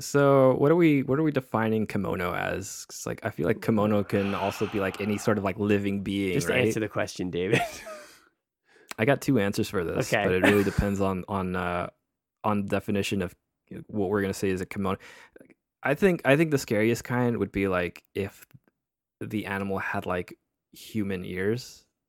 so 0.00 0.54
what 0.58 0.70
are 0.70 0.76
we 0.76 1.02
what 1.02 1.18
are 1.18 1.22
we 1.22 1.32
defining 1.32 1.86
kemono 1.86 2.36
as? 2.36 2.84
'Cause, 2.84 3.06
like 3.06 3.20
I 3.24 3.30
feel 3.30 3.46
like 3.46 3.60
kemono 3.60 4.06
can 4.06 4.34
also 4.34 4.66
be 4.66 4.80
like 4.80 5.00
any 5.00 5.16
sort 5.16 5.38
of 5.38 5.44
like 5.44 5.58
living 5.58 6.02
being, 6.02 6.34
just 6.34 6.50
right? 6.50 6.66
answer 6.66 6.80
the 6.80 6.88
question, 6.88 7.30
David. 7.30 7.62
I 8.98 9.06
got 9.06 9.22
two 9.22 9.38
answers 9.38 9.70
for 9.70 9.82
this, 9.82 10.12
Okay. 10.12 10.24
but 10.24 10.34
it 10.34 10.42
really 10.44 10.64
depends 10.72 11.00
on 11.00 11.24
on 11.26 11.56
uh 11.56 11.88
on 12.44 12.66
definition 12.66 13.22
of 13.22 13.34
what 13.86 14.10
we're 14.10 14.20
gonna 14.20 14.34
say 14.34 14.50
is 14.50 14.60
a 14.60 14.66
kemono. 14.66 14.98
I 15.82 15.94
think 15.94 16.22
I 16.24 16.36
think 16.36 16.50
the 16.50 16.58
scariest 16.58 17.04
kind 17.04 17.38
would 17.38 17.52
be 17.52 17.68
like 17.68 18.02
if 18.14 18.46
the 19.20 19.46
animal 19.46 19.78
had 19.78 20.06
like 20.06 20.36
human 20.72 21.24
ears. 21.24 21.84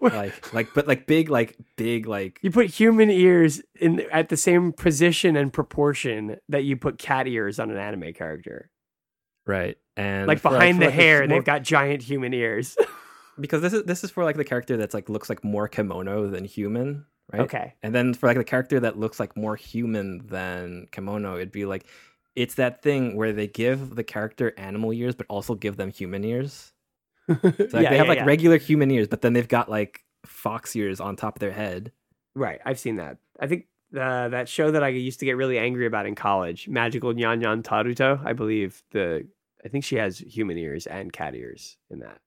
like 0.00 0.52
like 0.52 0.68
but 0.74 0.86
like 0.86 1.06
big 1.06 1.28
like 1.30 1.56
big 1.76 2.06
like 2.06 2.38
you 2.42 2.50
put 2.50 2.66
human 2.66 3.10
ears 3.10 3.62
in 3.80 4.00
at 4.12 4.28
the 4.28 4.36
same 4.36 4.72
position 4.72 5.36
and 5.36 5.52
proportion 5.52 6.36
that 6.48 6.64
you 6.64 6.76
put 6.76 6.98
cat 6.98 7.26
ears 7.26 7.58
on 7.58 7.70
an 7.70 7.76
anime 7.76 8.12
character. 8.12 8.70
right 9.46 9.76
and 9.96 10.26
Like 10.26 10.42
behind 10.42 10.80
the 10.80 10.86
like, 10.86 10.94
hair, 10.94 11.20
more- 11.20 11.28
they've 11.28 11.44
got 11.44 11.62
giant 11.62 12.02
human 12.02 12.34
ears. 12.34 12.76
because 13.40 13.62
this 13.62 13.72
is 13.72 13.84
this 13.84 14.04
is 14.04 14.10
for 14.10 14.24
like 14.24 14.36
the 14.36 14.44
character 14.44 14.76
that's 14.76 14.94
like 14.94 15.08
looks 15.08 15.28
like 15.28 15.42
more 15.42 15.68
kemono 15.68 16.30
than 16.30 16.44
human 16.44 17.06
right 17.32 17.42
Okay. 17.42 17.74
and 17.82 17.94
then 17.94 18.14
for 18.14 18.26
like 18.28 18.36
the 18.36 18.44
character 18.44 18.78
that 18.80 18.98
looks 18.98 19.18
like 19.20 19.36
more 19.36 19.56
human 19.56 20.26
than 20.26 20.86
kemono 20.92 21.34
it'd 21.36 21.52
be 21.52 21.66
like 21.66 21.86
it's 22.34 22.54
that 22.56 22.82
thing 22.82 23.16
where 23.16 23.32
they 23.32 23.46
give 23.46 23.94
the 23.96 24.04
character 24.04 24.52
animal 24.58 24.92
ears 24.92 25.14
but 25.14 25.26
also 25.28 25.54
give 25.54 25.76
them 25.76 25.90
human 25.90 26.24
ears 26.24 26.72
so 27.28 27.34
like, 27.42 27.54
Yeah, 27.54 27.70
they 27.70 27.78
have 27.78 27.92
yeah, 27.92 28.02
like 28.02 28.18
yeah. 28.18 28.24
regular 28.24 28.58
human 28.58 28.90
ears 28.90 29.08
but 29.08 29.22
then 29.22 29.32
they've 29.32 29.48
got 29.48 29.68
like 29.70 30.04
fox 30.24 30.74
ears 30.76 31.00
on 31.00 31.16
top 31.16 31.36
of 31.36 31.40
their 31.40 31.52
head 31.52 31.92
Right, 32.34 32.60
I've 32.66 32.78
seen 32.78 32.96
that. 32.96 33.16
I 33.40 33.46
think 33.46 33.64
uh, 33.98 34.28
that 34.28 34.46
show 34.46 34.70
that 34.70 34.84
I 34.84 34.88
used 34.88 35.20
to 35.20 35.24
get 35.24 35.38
really 35.38 35.58
angry 35.58 35.86
about 35.86 36.04
in 36.04 36.14
college, 36.14 36.68
Magical 36.68 37.14
Nyan 37.14 37.40
Nyan 37.42 37.62
Taruto. 37.62 38.22
I 38.26 38.34
believe 38.34 38.82
the 38.90 39.26
I 39.64 39.68
think 39.68 39.84
she 39.84 39.96
has 39.96 40.18
human 40.18 40.58
ears 40.58 40.86
and 40.86 41.10
cat 41.10 41.34
ears 41.34 41.78
in 41.88 42.00
that. 42.00 42.18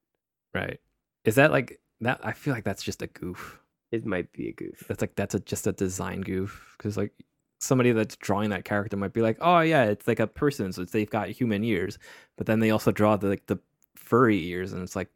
right 0.55 0.79
is 1.25 1.35
that 1.35 1.51
like 1.51 1.79
that 2.01 2.19
i 2.23 2.31
feel 2.31 2.55
like 2.55 2.63
that's 2.63 2.81
just 2.81 3.03
a 3.03 3.07
goof 3.07 3.58
It 3.91 4.05
might 4.05 4.31
be 4.33 4.49
a 4.49 4.53
goof. 4.53 4.85
that's 4.87 5.01
like 5.01 5.15
that's 5.15 5.35
a 5.35 5.39
just 5.39 5.67
a 5.67 5.71
design 5.71 6.21
goof 6.21 6.75
because 6.77 6.97
like 6.97 7.11
somebody 7.59 7.91
that's 7.91 8.15
drawing 8.17 8.51
that 8.51 8.63
character 8.63 8.95
might 8.95 9.13
be 9.13 9.21
like 9.21 9.37
oh 9.41 9.59
yeah 9.59 9.83
it's 9.85 10.07
like 10.07 10.19
a 10.19 10.27
person 10.27 10.71
so 10.71 10.85
they've 10.85 11.09
got 11.09 11.27
human 11.29 11.63
ears 11.63 11.97
but 12.37 12.47
then 12.47 12.59
they 12.59 12.71
also 12.71 12.91
draw 12.91 13.17
the 13.17 13.27
like 13.27 13.45
the 13.47 13.59
furry 13.95 14.45
ears 14.47 14.71
and 14.73 14.81
it's 14.81 14.95
like 14.95 15.09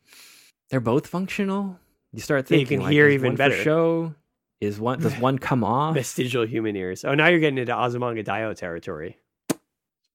they're 0.70 0.82
both 0.82 1.08
functional 1.08 1.80
you 2.12 2.20
start 2.20 2.50
Yeah, 2.50 2.58
you 2.58 2.66
can 2.66 2.82
like, 2.82 2.92
hear 2.92 3.10
even 3.10 3.36
better. 3.36 3.56
show 3.56 4.14
is 4.62 4.80
one 4.80 5.00
does 5.00 5.18
one 5.18 5.40
come 5.40 5.64
off 5.78 5.96
Vestigial 5.96 6.46
human 6.46 6.76
ears. 6.76 7.04
Oh, 7.04 7.16
now 7.16 7.28
you're 7.28 7.40
getting 7.40 7.58
into 7.58 7.74
Azumanga 7.74 8.24
Daioh 8.24 8.56
territory. 8.56 9.18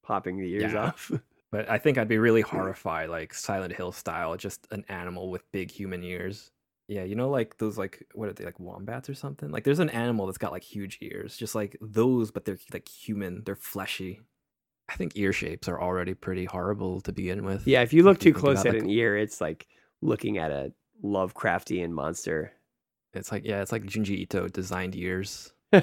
Popping 0.01 0.39
the 0.39 0.51
ears 0.51 0.73
Yeah. 0.73 0.85
off. 0.87 1.11
but 1.51 1.69
i 1.69 1.77
think 1.77 1.97
i'd 1.97 2.07
be 2.07 2.17
really 2.17 2.41
hmm. 2.41 2.55
horrified 2.55 3.09
like 3.09 3.33
silent 3.33 3.73
hill 3.73 3.91
style 3.91 4.37
just 4.37 4.67
an 4.71 4.83
animal 4.87 5.29
with 5.31 5.49
big 5.51 5.71
human 5.71 6.03
ears 6.03 6.51
yeah 6.89 7.03
you 7.03 7.15
know 7.15 7.29
like 7.29 7.57
those 7.59 7.77
like 7.77 8.05
what 8.13 8.27
are 8.27 8.33
they 8.33 8.43
like 8.43 8.59
wombats 8.59 9.07
or 9.09 9.13
something 9.13 9.49
like 9.51 9.63
there's 9.63 9.79
an 9.79 9.89
animal 9.91 10.25
that's 10.25 10.37
got 10.37 10.51
like 10.51 10.63
huge 10.63 10.97
ears 11.01 11.37
just 11.37 11.53
like 11.55 11.77
those 11.81 12.31
but 12.31 12.43
they're 12.45 12.57
like 12.73 12.87
human 12.89 13.43
they're 13.45 13.55
fleshy 13.55 14.19
i 14.89 14.95
think 14.95 15.11
ear 15.15 15.31
shapes 15.31 15.67
are 15.69 15.79
already 15.81 16.13
pretty 16.15 16.45
horrible 16.45 16.99
to 16.99 17.11
begin 17.13 17.45
with 17.45 17.65
yeah, 17.67 17.81
if 17.83 17.93
you 17.93 18.03
look 18.03 18.17
If 18.17 18.21
too 18.23 18.33
think 18.33 18.37
close 18.43 18.65
at 18.65 18.73
like- 18.73 18.81
an 18.83 18.89
ear, 18.89 19.15
it's 19.15 19.39
like 19.39 19.67
looking 20.01 20.37
at 20.39 20.51
a 20.51 20.73
Lovecraftian 21.03 21.91
monster. 21.91 22.51
it's 23.13 23.31
like 23.31 23.45
yeah 23.45 23.61
it's 23.61 23.71
like 23.71 23.83
junji 23.83 24.17
ito 24.19 24.47
designed 24.49 24.95
ears 24.95 25.53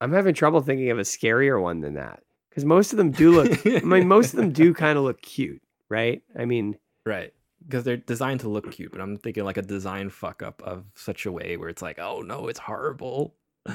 I'm 0.00 0.12
having 0.12 0.34
trouble 0.34 0.60
thinking 0.60 0.90
of 0.90 0.98
a 0.98 1.02
scarier 1.02 1.60
one 1.60 1.80
than 1.80 1.94
that 1.94 2.22
because 2.48 2.64
most 2.64 2.92
of 2.92 2.96
them 2.98 3.10
do 3.10 3.30
look. 3.32 3.66
I 3.66 3.80
mean, 3.80 4.06
most 4.08 4.32
of 4.34 4.38
them 4.38 4.52
do 4.52 4.74
kind 4.84 4.98
of 4.98 5.04
look 5.04 5.22
cute, 5.22 5.62
right? 5.88 6.22
I 6.38 6.44
mean, 6.44 6.76
right 7.06 7.32
because 7.66 7.84
they're 7.84 7.96
designed 7.96 8.40
to 8.40 8.48
look 8.48 8.70
cute 8.72 8.92
but 8.92 9.00
i'm 9.00 9.16
thinking 9.16 9.44
like 9.44 9.56
a 9.56 9.62
design 9.62 10.10
fuck 10.10 10.42
up 10.42 10.62
of 10.62 10.84
such 10.94 11.26
a 11.26 11.32
way 11.32 11.56
where 11.56 11.68
it's 11.68 11.82
like 11.82 11.98
oh 11.98 12.20
no 12.20 12.48
it's 12.48 12.58
horrible 12.58 13.34
oh 13.68 13.74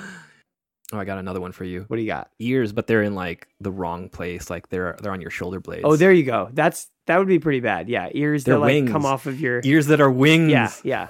i 0.94 1.04
got 1.06 1.18
another 1.18 1.42
one 1.42 1.52
for 1.52 1.64
you 1.64 1.86
what 1.88 1.98
do 1.98 2.02
you 2.02 2.08
got? 2.08 2.30
ears, 2.40 2.72
but 2.72 2.88
they're 2.88 3.04
in 3.04 3.16
like 3.16 3.48
the 3.60 3.72
wrong 3.72 4.10
place. 4.10 4.50
Like 4.50 4.70
they're 4.70 4.98
they're 5.02 5.12
on 5.12 5.22
your 5.22 5.32
shoulder 5.32 5.60
blades. 5.60 5.84
Oh, 5.84 5.96
there 5.96 6.12
you 6.12 6.24
go. 6.24 6.50
That's 6.54 6.88
that 7.08 7.18
would 7.18 7.28
be 7.28 7.40
pretty 7.40 7.60
bad. 7.60 7.90
Yeah, 7.90 8.10
ears 8.14 8.44
They're 8.44 8.56
that 8.56 8.60
like 8.60 8.88
come 8.88 9.06
off 9.06 9.26
of 9.26 9.40
your. 9.40 9.62
ears 9.64 9.88
that 9.88 10.00
are 10.00 10.12
wings. 10.12 10.52
Yeah, 10.52 10.72
yeah. 10.84 11.08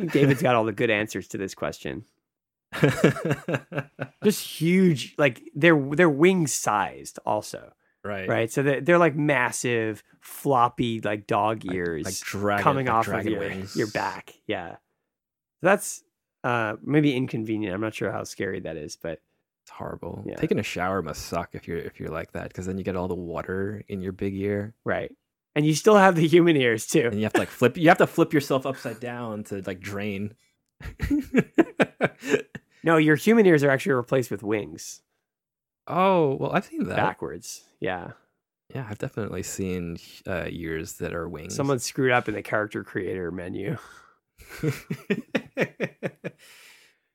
David's 0.12 0.42
got 0.42 0.54
all 0.54 0.64
the 0.64 0.72
good 0.72 0.90
answers 0.90 1.28
to 1.28 1.38
this 1.38 1.54
question. 1.54 2.04
Just 4.24 4.46
huge, 4.46 5.14
like 5.18 5.42
they're 5.54 5.80
they're 5.90 6.08
wing 6.08 6.46
sized, 6.46 7.18
also, 7.26 7.72
right. 8.04 8.28
right? 8.28 8.50
So 8.50 8.62
they're, 8.62 8.80
they're 8.80 8.98
like 8.98 9.14
massive, 9.14 10.02
floppy, 10.20 11.00
like 11.00 11.26
dog 11.26 11.64
ears 11.72 12.04
like 12.04 12.14
dragon, 12.20 12.62
coming 12.62 12.86
like 12.86 12.94
off 12.94 13.08
of 13.08 13.26
your 13.26 13.40
wings. 13.40 13.76
your 13.76 13.88
back. 13.88 14.34
Yeah, 14.46 14.76
that's 15.62 16.02
uh 16.44 16.76
maybe 16.82 17.14
inconvenient. 17.16 17.74
I'm 17.74 17.80
not 17.80 17.94
sure 17.94 18.12
how 18.12 18.24
scary 18.24 18.60
that 18.60 18.76
is, 18.76 18.96
but 18.96 19.20
It's 19.64 19.70
horrible. 19.72 20.24
Yeah. 20.26 20.36
Taking 20.36 20.58
a 20.58 20.62
shower 20.62 21.02
must 21.02 21.26
suck 21.26 21.50
if 21.54 21.66
you're 21.66 21.78
if 21.78 21.98
you're 21.98 22.10
like 22.10 22.32
that 22.32 22.48
because 22.48 22.66
then 22.66 22.78
you 22.78 22.84
get 22.84 22.96
all 22.96 23.08
the 23.08 23.14
water 23.14 23.82
in 23.88 24.00
your 24.00 24.12
big 24.12 24.34
ear 24.34 24.74
right. 24.84 25.10
And 25.56 25.66
you 25.66 25.74
still 25.74 25.96
have 25.96 26.14
the 26.14 26.26
human 26.28 26.56
ears 26.56 26.86
too. 26.86 27.06
and 27.06 27.16
you 27.16 27.24
have 27.24 27.32
to 27.32 27.40
like 27.40 27.48
flip. 27.48 27.76
You 27.76 27.88
have 27.88 27.98
to 27.98 28.06
flip 28.06 28.32
yourself 28.32 28.64
upside 28.64 29.00
down 29.00 29.42
to 29.44 29.62
like 29.66 29.80
drain. 29.80 30.34
No, 32.84 32.96
your 32.96 33.16
human 33.16 33.44
ears 33.44 33.64
are 33.64 33.70
actually 33.70 33.92
replaced 33.94 34.30
with 34.30 34.42
wings 34.42 35.02
oh 35.88 36.36
well, 36.38 36.52
I've 36.52 36.64
seen 36.64 36.84
that. 36.84 36.96
backwards. 36.96 37.64
Yeah. 37.80 38.12
Yeah, 38.74 38.86
I've 38.88 38.98
definitely 38.98 39.42
seen 39.42 39.96
uh, 40.26 40.44
ears 40.48 40.94
that 40.94 41.14
are 41.14 41.26
wings. 41.28 41.54
Someone 41.54 41.78
screwed 41.78 42.12
up 42.12 42.28
in 42.28 42.34
the 42.34 42.42
character 42.42 42.84
creator 42.84 43.30
menu. 43.30 43.78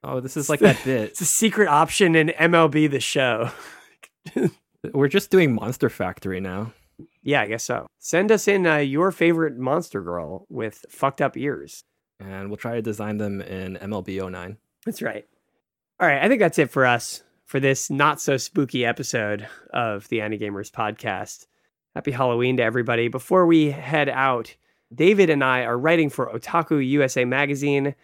oh, 0.04 0.20
this 0.20 0.36
is 0.36 0.50
like 0.50 0.62
that 0.62 0.84
bit. 0.84 1.10
It's 1.10 1.22
a 1.22 1.26
secret 1.26 1.68
option 1.68 2.16
in 2.16 2.30
MLB 2.30 2.90
the 2.90 3.00
show. 3.00 3.52
We're 4.94 5.08
just 5.10 5.30
doing 5.30 5.54
Monster 5.54 5.90
Factory 5.90 6.40
now. 6.40 6.74
Yeah, 7.22 7.42
I 7.42 7.48
guess 7.48 7.64
so. 7.64 7.86
Send 8.00 8.32
us 8.32 8.48
in 8.48 8.66
uh, 8.66 8.78
your 8.78 9.12
favorite 9.12 9.58
monster 9.58 10.02
girl 10.02 10.46
with 10.50 10.86
fucked 10.90 11.22
up 11.22 11.38
ears. 11.38 11.84
and 12.20 12.50
we'll 12.50 12.58
try 12.58 12.76
to 12.76 12.82
design 12.82 13.18
them 13.18 13.42
in 13.42 13.76
MLB 13.78 14.30
09. 14.30 14.58
That's 14.86 15.02
right. 15.02 15.26
All 16.00 16.08
right, 16.08 16.22
I 16.22 16.28
think 16.28 16.40
that's 16.40 16.60
it 16.60 16.72
for 16.72 16.86
us 16.86 17.24
for 17.46 17.60
this 17.60 17.90
not 17.90 18.20
so 18.22 18.38
spooky 18.38 18.86
episode 18.86 19.48
of 19.72 20.08
the 20.10 20.22
Ani-Gamers 20.22 20.72
podcast. 20.72 21.46
Happy 21.96 22.12
Halloween 22.12 22.58
to 22.58 22.64
everybody. 22.64 23.08
Before 23.08 23.46
we 23.46 23.72
head 23.72 24.10
out, 24.10 24.56
David 24.94 25.30
and 25.30 25.44
I 25.44 25.64
are 25.64 25.78
writing 25.78 26.10
for 26.10 26.32
Otaku 26.34 26.86
USA 26.90 27.26
magazine. 27.26 27.96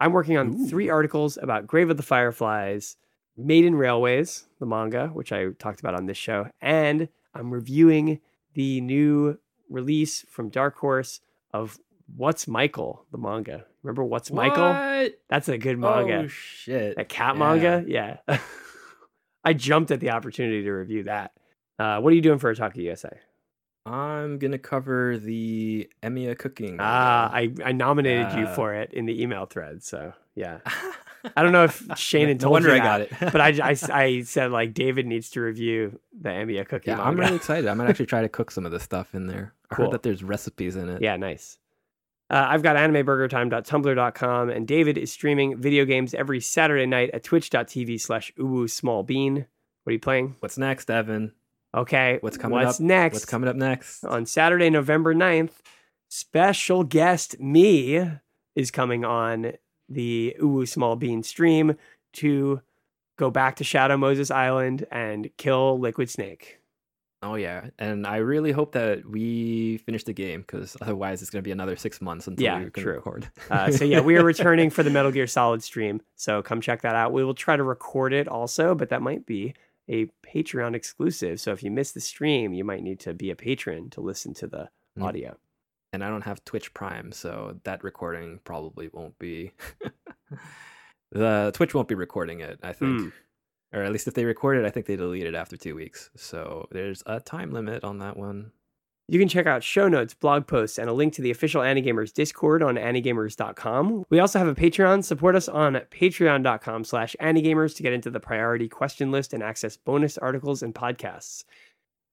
I'm 0.00 0.12
working 0.12 0.36
on 0.36 0.54
Ooh. 0.54 0.66
three 0.66 0.88
articles 0.88 1.38
about 1.40 1.66
Grave 1.66 1.90
of 1.90 1.96
the 1.96 2.02
Fireflies, 2.02 2.96
Maiden 3.36 3.74
Railways, 3.74 4.44
the 4.58 4.66
manga, 4.66 5.08
which 5.08 5.32
I 5.32 5.50
talked 5.58 5.80
about 5.80 5.94
on 5.94 6.06
this 6.06 6.16
show, 6.18 6.48
and 6.60 7.08
I'm 7.34 7.52
reviewing 7.52 8.20
the 8.54 8.80
new 8.80 9.38
release 9.68 10.24
from 10.30 10.48
Dark 10.48 10.76
Horse 10.78 11.20
of 11.52 11.78
What's 12.16 12.46
Michael, 12.48 13.04
the 13.12 13.18
manga. 13.18 13.66
Remember 13.82 14.04
What's 14.04 14.30
Michael? 14.30 15.10
That's 15.28 15.48
a 15.48 15.58
good 15.58 15.78
manga. 15.78 16.22
Oh 16.24 16.28
shit! 16.28 16.96
That 16.96 17.08
cat 17.08 17.34
Yeah. 17.34 17.38
manga? 17.38 17.84
Yeah. 17.86 18.16
I 19.46 19.52
jumped 19.54 19.90
at 19.90 20.00
the 20.00 20.10
opportunity 20.10 20.62
to 20.64 20.70
review 20.72 21.04
that. 21.04 21.32
Uh, 21.78 22.00
what 22.00 22.12
are 22.12 22.16
you 22.16 22.20
doing 22.22 22.38
for 22.38 22.52
Otaku 22.54 22.76
USA? 22.78 23.10
I'm 23.86 24.38
gonna 24.38 24.58
cover 24.58 25.16
the 25.16 25.88
Emiya 26.02 26.36
cooking. 26.36 26.78
Ah. 26.80 27.30
I, 27.32 27.52
I 27.64 27.72
nominated 27.72 28.32
you 28.32 28.46
Uh, 28.46 28.54
for 28.54 28.74
it 28.74 28.92
in 28.92 29.06
the 29.06 29.22
email 29.22 29.46
thread. 29.46 29.82
So, 29.84 30.12
yeah. 30.34 30.58
I 31.36 31.42
don't 31.42 31.52
know 31.52 31.64
if 31.64 31.84
Shane 31.96 32.28
had 32.28 32.38
no 32.40 32.44
told 32.44 32.52
wonder 32.54 32.68
you 32.70 32.74
I 32.74 32.78
got 32.84 33.00
it. 33.02 33.12
but 33.20 33.40
I, 33.40 33.48
I, 33.62 33.76
I 33.92 34.22
said, 34.22 34.50
like, 34.52 34.74
David 34.74 35.06
needs 35.06 35.30
to 35.30 35.40
review 35.40 35.98
the 36.20 36.28
Emiya 36.30 36.66
cooking. 36.68 36.92
yeah, 36.92 36.96
manga. 36.98 37.08
I'm 37.10 37.16
really 37.18 37.36
excited. 37.36 37.68
I 37.68 37.74
might 37.74 37.88
actually 37.90 38.06
try 38.06 38.22
to 38.22 38.28
cook 38.28 38.50
some 38.50 38.66
of 38.66 38.72
this 38.72 38.82
stuff 38.82 39.14
in 39.14 39.26
there. 39.28 39.52
I 39.70 39.74
Cool. 39.74 39.86
heard 39.86 39.94
that 39.94 40.02
there's 40.02 40.22
recipes 40.24 40.76
in 40.76 40.88
it. 40.88 41.00
Yeah, 41.02 41.16
nice. 41.16 41.58
Uh, 42.28 42.46
I've 42.48 42.62
got 42.62 42.76
animeburgertime.tumblr.com, 42.76 44.50
and 44.50 44.66
David 44.66 44.98
is 44.98 45.12
streaming 45.12 45.60
video 45.60 45.84
games 45.84 46.12
every 46.12 46.40
Saturday 46.40 46.86
night 46.86 47.10
at 47.14 47.22
twitch.tv 47.22 48.00
slash 48.00 48.32
uwu 48.38 48.68
small 48.68 49.02
bean. 49.02 49.46
What 49.84 49.90
are 49.90 49.92
you 49.92 50.00
playing? 50.00 50.34
What's 50.40 50.58
next, 50.58 50.90
Evan? 50.90 51.32
Okay. 51.74 52.18
What's 52.22 52.36
coming 52.36 52.58
What's 52.58 52.80
up? 52.80 52.84
next? 52.84 53.14
What's 53.14 53.24
coming 53.26 53.48
up 53.48 53.54
next? 53.56 54.04
on 54.04 54.26
Saturday, 54.26 54.70
November 54.70 55.14
9th, 55.14 55.52
special 56.08 56.82
guest 56.82 57.38
me 57.38 58.10
is 58.56 58.70
coming 58.72 59.04
on 59.04 59.52
the 59.88 60.34
Uwu 60.40 60.66
Small 60.66 60.96
Bean 60.96 61.22
stream 61.22 61.76
to 62.14 62.60
go 63.18 63.30
back 63.30 63.56
to 63.56 63.64
Shadow 63.64 63.96
Moses 63.96 64.30
Island 64.32 64.84
and 64.90 65.30
kill 65.36 65.78
Liquid 65.78 66.10
Snake. 66.10 66.58
Oh 67.28 67.34
yeah, 67.34 67.70
and 67.78 68.06
I 68.06 68.18
really 68.18 68.52
hope 68.52 68.72
that 68.72 69.04
we 69.04 69.78
finish 69.78 70.04
the 70.04 70.12
game 70.12 70.42
because 70.42 70.76
otherwise 70.80 71.22
it's 71.22 71.30
gonna 71.30 71.42
be 71.42 71.50
another 71.50 71.74
six 71.76 72.00
months 72.00 72.26
until 72.28 72.44
Yeah, 72.44 72.58
we 72.64 72.70
can 72.70 72.82
true. 72.84 72.94
record. 72.94 73.28
Uh, 73.50 73.70
so 73.72 73.84
yeah, 73.84 74.00
we 74.00 74.16
are 74.16 74.24
returning 74.34 74.70
for 74.70 74.82
the 74.82 74.90
Metal 74.90 75.10
Gear 75.10 75.26
Solid 75.26 75.62
stream. 75.62 76.00
So 76.14 76.40
come 76.42 76.60
check 76.60 76.82
that 76.82 76.94
out. 76.94 77.12
We 77.12 77.24
will 77.24 77.34
try 77.34 77.56
to 77.56 77.62
record 77.64 78.12
it 78.12 78.28
also, 78.28 78.74
but 78.74 78.90
that 78.90 79.02
might 79.02 79.26
be 79.26 79.54
a 79.88 80.06
Patreon 80.24 80.74
exclusive. 80.74 81.40
So 81.40 81.52
if 81.52 81.62
you 81.62 81.70
miss 81.70 81.92
the 81.92 82.00
stream, 82.00 82.52
you 82.52 82.64
might 82.64 82.82
need 82.82 83.00
to 83.00 83.14
be 83.14 83.30
a 83.30 83.36
patron 83.36 83.90
to 83.90 84.00
listen 84.00 84.32
to 84.34 84.46
the 84.46 84.68
Mm. 84.98 85.02
audio. 85.04 85.36
and 85.92 86.04
I 86.04 86.08
don't 86.10 86.22
have 86.22 86.44
Twitch 86.44 86.74
Prime, 86.74 87.10
so 87.12 87.58
that 87.64 87.82
recording 87.84 88.40
probably 88.44 88.88
won't 88.92 89.18
be. 89.18 89.52
the 91.12 91.50
Twitch 91.54 91.74
won't 91.74 91.88
be 91.88 91.94
recording 91.94 92.40
it, 92.40 92.58
I 92.62 92.72
think, 92.72 93.00
Mm. 93.00 93.12
Or 93.72 93.82
at 93.82 93.92
least 93.92 94.08
if 94.08 94.14
they 94.14 94.24
record 94.24 94.58
it, 94.58 94.64
I 94.64 94.70
think 94.70 94.86
they 94.86 94.96
delete 94.96 95.26
it 95.26 95.34
after 95.34 95.56
two 95.56 95.74
weeks. 95.74 96.10
So 96.16 96.68
there's 96.70 97.02
a 97.06 97.20
time 97.20 97.50
limit 97.50 97.84
on 97.84 97.98
that 97.98 98.16
one. 98.16 98.52
You 99.08 99.20
can 99.20 99.28
check 99.28 99.46
out 99.46 99.62
show 99.62 99.86
notes, 99.86 100.14
blog 100.14 100.48
posts, 100.48 100.78
and 100.78 100.90
a 100.90 100.92
link 100.92 101.12
to 101.14 101.22
the 101.22 101.30
official 101.30 101.62
Anigamers 101.62 102.12
Discord 102.12 102.60
on 102.60 102.74
anigamers.com. 102.74 104.04
We 104.10 104.18
also 104.18 104.40
have 104.40 104.48
a 104.48 104.54
Patreon. 104.54 105.04
Support 105.04 105.36
us 105.36 105.48
on 105.48 105.74
patreon.com 105.92 106.82
slash 106.82 107.14
anigamers 107.20 107.76
to 107.76 107.84
get 107.84 107.92
into 107.92 108.10
the 108.10 108.18
priority 108.18 108.68
question 108.68 109.12
list 109.12 109.32
and 109.32 109.44
access 109.44 109.76
bonus 109.76 110.18
articles 110.18 110.60
and 110.60 110.74
podcasts. 110.74 111.44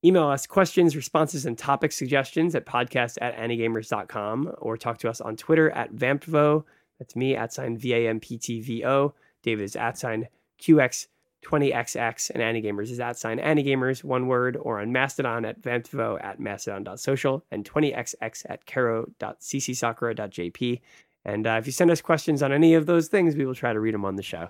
Email 0.06 0.28
us 0.28 0.46
questions, 0.46 0.96
responses, 0.96 1.48
and 1.48 1.58
topic 1.58 1.92
suggestions 1.92 2.54
at 2.54 2.68
podcast 2.68 3.18
at 3.22 3.36
anigamers.com 3.38 4.54
or 4.60 4.78
talk 4.78 5.00
to 5.00 5.10
us 5.10 5.20
on 5.20 5.36
Twitter 5.36 5.72
at 5.72 5.94
vamptvo. 5.94 6.64
That's 7.00 7.16
me 7.16 7.36
at 7.36 7.54
sign 7.54 7.76
V-A-M-P-T-V-O. 7.78 9.14
David 9.42 9.64
is 9.64 9.76
at 9.76 9.98
sign 9.98 10.28
QX 10.62 11.08
20xx 11.44 12.30
and 12.30 12.42
Anigamers 12.42 12.90
is 12.90 13.00
at 13.00 13.18
sign 13.18 13.40
Anigamers, 13.40 14.04
one 14.04 14.28
word, 14.28 14.58
or 14.60 14.80
on 14.80 14.92
Mastodon 14.92 15.46
at 15.46 15.62
Vamptvo 15.62 16.24
at 16.24 16.40
mastodon.social 16.40 17.44
and 17.52 17.70
20xx 17.70 18.46
at 18.50 18.66
caro.ccsakura.jp. 18.66 20.82
And 21.26 21.48
uh, 21.48 21.56
if 21.60 21.66
you 21.66 21.72
send 21.72 21.92
us 21.92 22.02
questions 22.02 22.44
on 22.44 22.52
any 22.52 22.74
of 22.74 22.86
those 22.86 23.08
things, 23.08 23.36
we 23.36 23.46
will 23.46 23.56
try 23.56 23.74
to 23.74 23.80
read 23.80 23.94
them 23.94 24.06
on 24.06 24.16
the 24.16 24.24
show. 24.24 24.50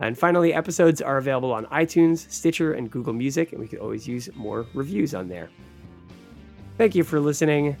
And 0.00 0.18
finally, 0.18 0.52
episodes 0.52 1.00
are 1.00 1.16
available 1.16 1.52
on 1.52 1.66
iTunes, 1.66 2.30
Stitcher, 2.30 2.74
and 2.74 2.90
Google 2.90 3.12
Music, 3.12 3.52
and 3.52 3.60
we 3.60 3.68
could 3.68 3.78
always 3.78 4.06
use 4.06 4.28
more 4.34 4.66
reviews 4.74 5.14
on 5.14 5.28
there. 5.28 5.48
Thank 6.76 6.94
you 6.94 7.04
for 7.04 7.18
listening. 7.18 7.76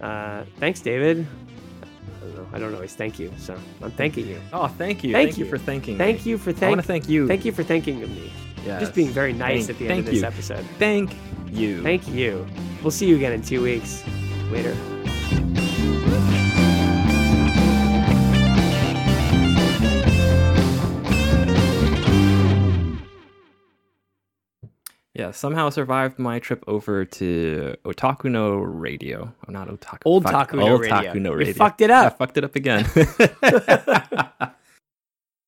Uh, 0.00 0.44
thanks, 0.58 0.80
David. 0.80 1.26
I 2.24 2.26
don't 2.26 2.36
know. 2.36 2.48
I 2.54 2.58
don't 2.58 2.74
always 2.74 2.94
thank 2.94 3.18
you, 3.18 3.30
so 3.36 3.54
I'm 3.82 3.90
thanking 3.90 4.26
you. 4.26 4.40
Oh, 4.52 4.66
thank 4.66 5.04
you. 5.04 5.12
Thank 5.12 5.28
Thank, 5.30 5.38
you. 5.38 5.44
you. 5.44 5.50
for 5.50 5.58
thanking 5.58 5.98
Thank 5.98 6.24
me. 6.24 6.30
you 6.30 6.38
for 6.38 6.50
I 6.50 6.52
thank. 6.54 6.70
want 6.70 6.80
to 6.80 6.86
thank 6.86 7.08
you. 7.08 7.28
Thank 7.28 7.44
you 7.44 7.52
for 7.52 7.62
thanking 7.62 8.00
me. 8.00 8.32
Yes. 8.64 8.80
Just 8.80 8.94
being 8.94 9.08
very 9.08 9.32
nice 9.34 9.66
Thank- 9.66 9.70
at 9.70 9.78
the 9.78 9.88
end 9.90 9.98
of 10.00 10.06
this 10.06 10.20
you. 10.22 10.24
episode. 10.26 10.64
Thank 10.78 11.14
you. 11.52 11.82
Thank 11.82 12.08
you. 12.08 12.46
We'll 12.82 12.90
see 12.90 13.06
you 13.06 13.16
again 13.16 13.32
in 13.32 13.42
two 13.42 13.62
weeks. 13.62 14.02
Later. 14.50 14.74
Yeah, 25.24 25.30
somehow 25.30 25.70
survived 25.70 26.18
my 26.18 26.38
trip 26.38 26.62
over 26.66 27.06
to 27.06 27.74
Otaku 27.86 28.30
no 28.30 28.56
Radio. 28.56 29.32
Oh, 29.48 29.52
not 29.52 29.68
Otaku. 29.68 30.00
Old 30.04 30.26
Taku 30.26 30.58
no 30.58 30.72
Old 30.72 30.82
Radio. 30.82 31.00
Taku 31.00 31.18
no 31.18 31.38
You 31.38 31.54
fucked 31.54 31.80
it 31.80 31.90
I 31.90 32.06
up. 32.08 32.18
fucked 32.18 32.36
it 32.36 32.44
up 32.44 32.54
again. 32.54 32.84